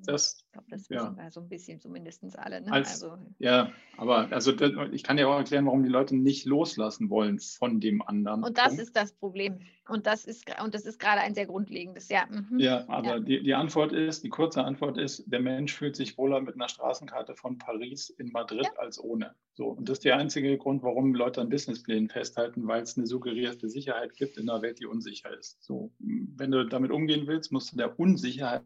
das. 0.07 0.45
Ich 0.47 0.53
glaube, 0.53 0.67
das 0.71 0.91
wissen 0.91 0.95
ja. 0.95 1.17
wir 1.17 1.31
so 1.33 1.41
ein 1.41 1.49
bisschen 1.49 1.81
zumindest 1.81 2.39
alle. 2.39 2.61
Ne? 2.61 2.71
Als, 2.71 3.03
also, 3.03 3.19
ja, 3.39 3.73
aber 3.97 4.31
also 4.31 4.53
ich 4.93 5.03
kann 5.03 5.17
dir 5.17 5.29
auch 5.29 5.39
erklären, 5.39 5.67
warum 5.67 5.83
die 5.83 5.89
Leute 5.89 6.15
nicht 6.15 6.47
loslassen 6.47 7.11
wollen 7.11 7.41
von 7.41 7.81
dem 7.81 8.01
anderen. 8.01 8.45
Und 8.45 8.57
das 8.59 8.69
Punkt. 8.69 8.83
ist 8.83 8.97
das 8.97 9.13
Problem. 9.13 9.59
Und 9.89 10.07
das 10.07 10.25
ist, 10.25 10.45
und 10.63 10.75
das 10.75 10.85
ist 10.85 10.99
gerade 10.99 11.23
ein 11.23 11.35
sehr 11.35 11.47
grundlegendes, 11.47 12.11
ja. 12.11 12.27
Mhm. 12.29 12.59
Ja, 12.59 12.85
aber 12.89 13.17
ja. 13.17 13.21
Die, 13.21 13.43
die 13.43 13.55
Antwort 13.55 13.93
ist, 13.93 14.23
die 14.23 14.29
kurze 14.29 14.63
Antwort 14.63 14.99
ist, 14.99 15.25
der 15.27 15.41
Mensch 15.41 15.75
fühlt 15.75 15.97
sich 15.97 16.19
wohler 16.19 16.41
mit 16.41 16.55
einer 16.55 16.69
Straßenkarte 16.69 17.35
von 17.35 17.57
Paris 17.59 18.11
in 18.11 18.31
Madrid 18.31 18.65
ja. 18.65 18.79
als 18.79 19.03
ohne. 19.03 19.35
So, 19.55 19.69
und 19.69 19.89
das 19.89 19.99
ist 19.99 20.05
der 20.05 20.17
einzige 20.17 20.57
Grund, 20.59 20.83
warum 20.83 21.15
Leute 21.15 21.41
an 21.41 21.49
Businessplänen 21.49 22.11
festhalten, 22.11 22.68
weil 22.69 22.83
es 22.83 22.97
eine 22.97 23.07
suggerierte 23.07 23.69
Sicherheit 23.69 24.15
gibt 24.15 24.37
in 24.37 24.49
einer 24.49 24.63
Welt, 24.63 24.79
die 24.79 24.87
unsicher 24.87 25.37
ist. 25.37 25.63
So, 25.63 25.93
wenn 25.99 26.51
du 26.51 26.67
damit 26.67 26.91
umgehen 26.91 27.27
willst, 27.27 27.53
musst 27.53 27.73
du 27.73 27.77
der 27.77 27.99
Unsicherheit 27.99 28.65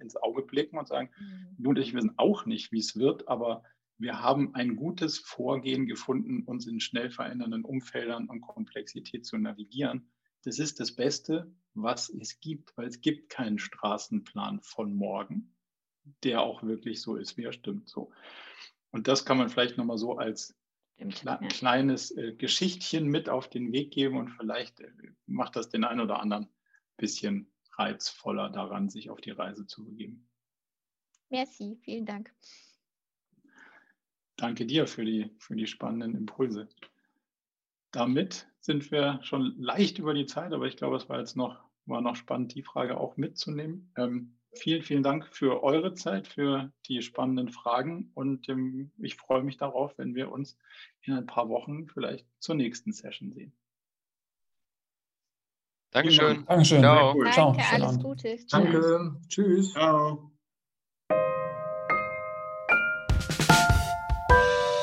ins 0.00 0.16
Auge 0.16 0.42
blicken 0.42 0.78
und 0.78 0.88
sagen, 0.88 1.10
mhm. 1.18 1.56
du 1.62 1.70
und 1.70 1.78
ich 1.78 1.94
wissen 1.94 2.14
auch 2.16 2.46
nicht, 2.46 2.72
wie 2.72 2.80
es 2.80 2.96
wird, 2.96 3.28
aber 3.28 3.62
wir 3.98 4.20
haben 4.20 4.54
ein 4.54 4.76
gutes 4.76 5.18
Vorgehen 5.18 5.86
gefunden, 5.86 6.44
uns 6.44 6.66
in 6.66 6.80
schnell 6.80 7.10
verändernden 7.10 7.64
Umfeldern 7.64 8.28
und 8.28 8.40
Komplexität 8.40 9.26
zu 9.26 9.36
navigieren. 9.38 10.10
Das 10.44 10.58
ist 10.58 10.78
das 10.78 10.94
Beste, 10.94 11.52
was 11.74 12.08
es 12.08 12.38
gibt, 12.40 12.76
weil 12.76 12.86
es 12.86 13.00
gibt 13.00 13.28
keinen 13.28 13.58
Straßenplan 13.58 14.60
von 14.62 14.94
morgen, 14.94 15.54
der 16.22 16.42
auch 16.42 16.62
wirklich 16.62 17.02
so 17.02 17.16
ist, 17.16 17.36
wie 17.36 17.44
er 17.44 17.52
stimmt. 17.52 17.88
So. 17.88 18.12
Und 18.90 19.08
das 19.08 19.24
kann 19.24 19.36
man 19.36 19.48
vielleicht 19.48 19.76
nochmal 19.76 19.98
so 19.98 20.16
als 20.16 20.56
Stimmt, 20.98 21.22
ja. 21.22 21.36
kleines 21.48 22.10
äh, 22.16 22.32
Geschichtchen 22.32 23.06
mit 23.06 23.28
auf 23.28 23.48
den 23.48 23.72
Weg 23.72 23.92
geben 23.92 24.18
und 24.18 24.30
vielleicht 24.30 24.80
äh, 24.80 24.90
macht 25.26 25.54
das 25.54 25.68
den 25.68 25.84
einen 25.84 26.00
oder 26.00 26.20
anderen 26.20 26.48
bisschen 26.96 27.52
reizvoller 27.76 28.50
daran, 28.50 28.90
sich 28.90 29.08
auf 29.08 29.20
die 29.20 29.30
Reise 29.30 29.64
zu 29.66 29.84
begeben. 29.84 30.28
Merci, 31.30 31.78
vielen 31.82 32.04
Dank. 32.04 32.34
Danke 34.36 34.66
dir 34.66 34.86
für 34.86 35.04
die, 35.04 35.30
für 35.38 35.54
die 35.54 35.66
spannenden 35.66 36.16
Impulse. 36.16 36.68
Damit 37.92 38.48
sind 38.60 38.90
wir 38.90 39.20
schon 39.22 39.54
leicht 39.58 39.98
über 39.98 40.14
die 40.14 40.26
Zeit, 40.26 40.52
aber 40.52 40.66
ich 40.66 40.76
glaube, 40.76 40.96
es 40.96 41.08
war 41.08 41.20
jetzt 41.20 41.36
noch, 41.36 41.62
war 41.86 42.00
noch 42.00 42.16
spannend, 42.16 42.54
die 42.54 42.62
Frage 42.62 42.98
auch 42.98 43.16
mitzunehmen. 43.16 43.92
Ähm, 43.96 44.37
vielen, 44.52 44.82
vielen 44.82 45.02
Dank 45.02 45.26
für 45.26 45.62
eure 45.62 45.94
Zeit, 45.94 46.28
für 46.28 46.72
die 46.86 47.02
spannenden 47.02 47.50
Fragen 47.50 48.10
und 48.14 48.48
ähm, 48.48 48.90
ich 48.98 49.16
freue 49.16 49.42
mich 49.42 49.56
darauf, 49.56 49.96
wenn 49.98 50.14
wir 50.14 50.32
uns 50.32 50.58
in 51.02 51.14
ein 51.14 51.26
paar 51.26 51.48
Wochen 51.48 51.86
vielleicht 51.86 52.26
zur 52.38 52.54
nächsten 52.54 52.92
Session 52.92 53.32
sehen. 53.32 53.52
Dankeschön. 55.90 56.44
Dankeschön. 56.46 56.80
Ciao. 56.80 57.14
Cool. 57.14 57.24
Danke, 57.24 57.62
Ciao. 57.62 57.86
alles 57.86 57.98
Gute. 57.98 58.38
Danke. 58.50 59.16
Tschüss. 59.28 59.72
Ciao. 59.72 60.30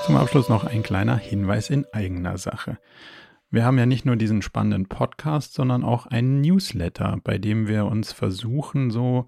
Zum 0.06 0.18
Abschluss 0.18 0.50
noch 0.50 0.66
ein 0.66 0.84
kleiner 0.84 1.18
Hinweis 1.18 1.70
in 1.70 1.86
eigener 1.92 2.38
Sache. 2.38 2.80
Wir 3.52 3.66
haben 3.66 3.78
ja 3.78 3.86
nicht 3.86 4.06
nur 4.06 4.16
diesen 4.16 4.42
spannenden 4.42 4.88
Podcast, 4.88 5.54
sondern 5.54 5.84
auch 5.84 6.08
einen 6.08 6.42
Newsletter, 6.42 7.20
bei 7.24 7.38
dem 7.38 7.68
wir 7.68 7.86
uns 7.86 8.12
versuchen, 8.12 8.92
so 8.92 9.28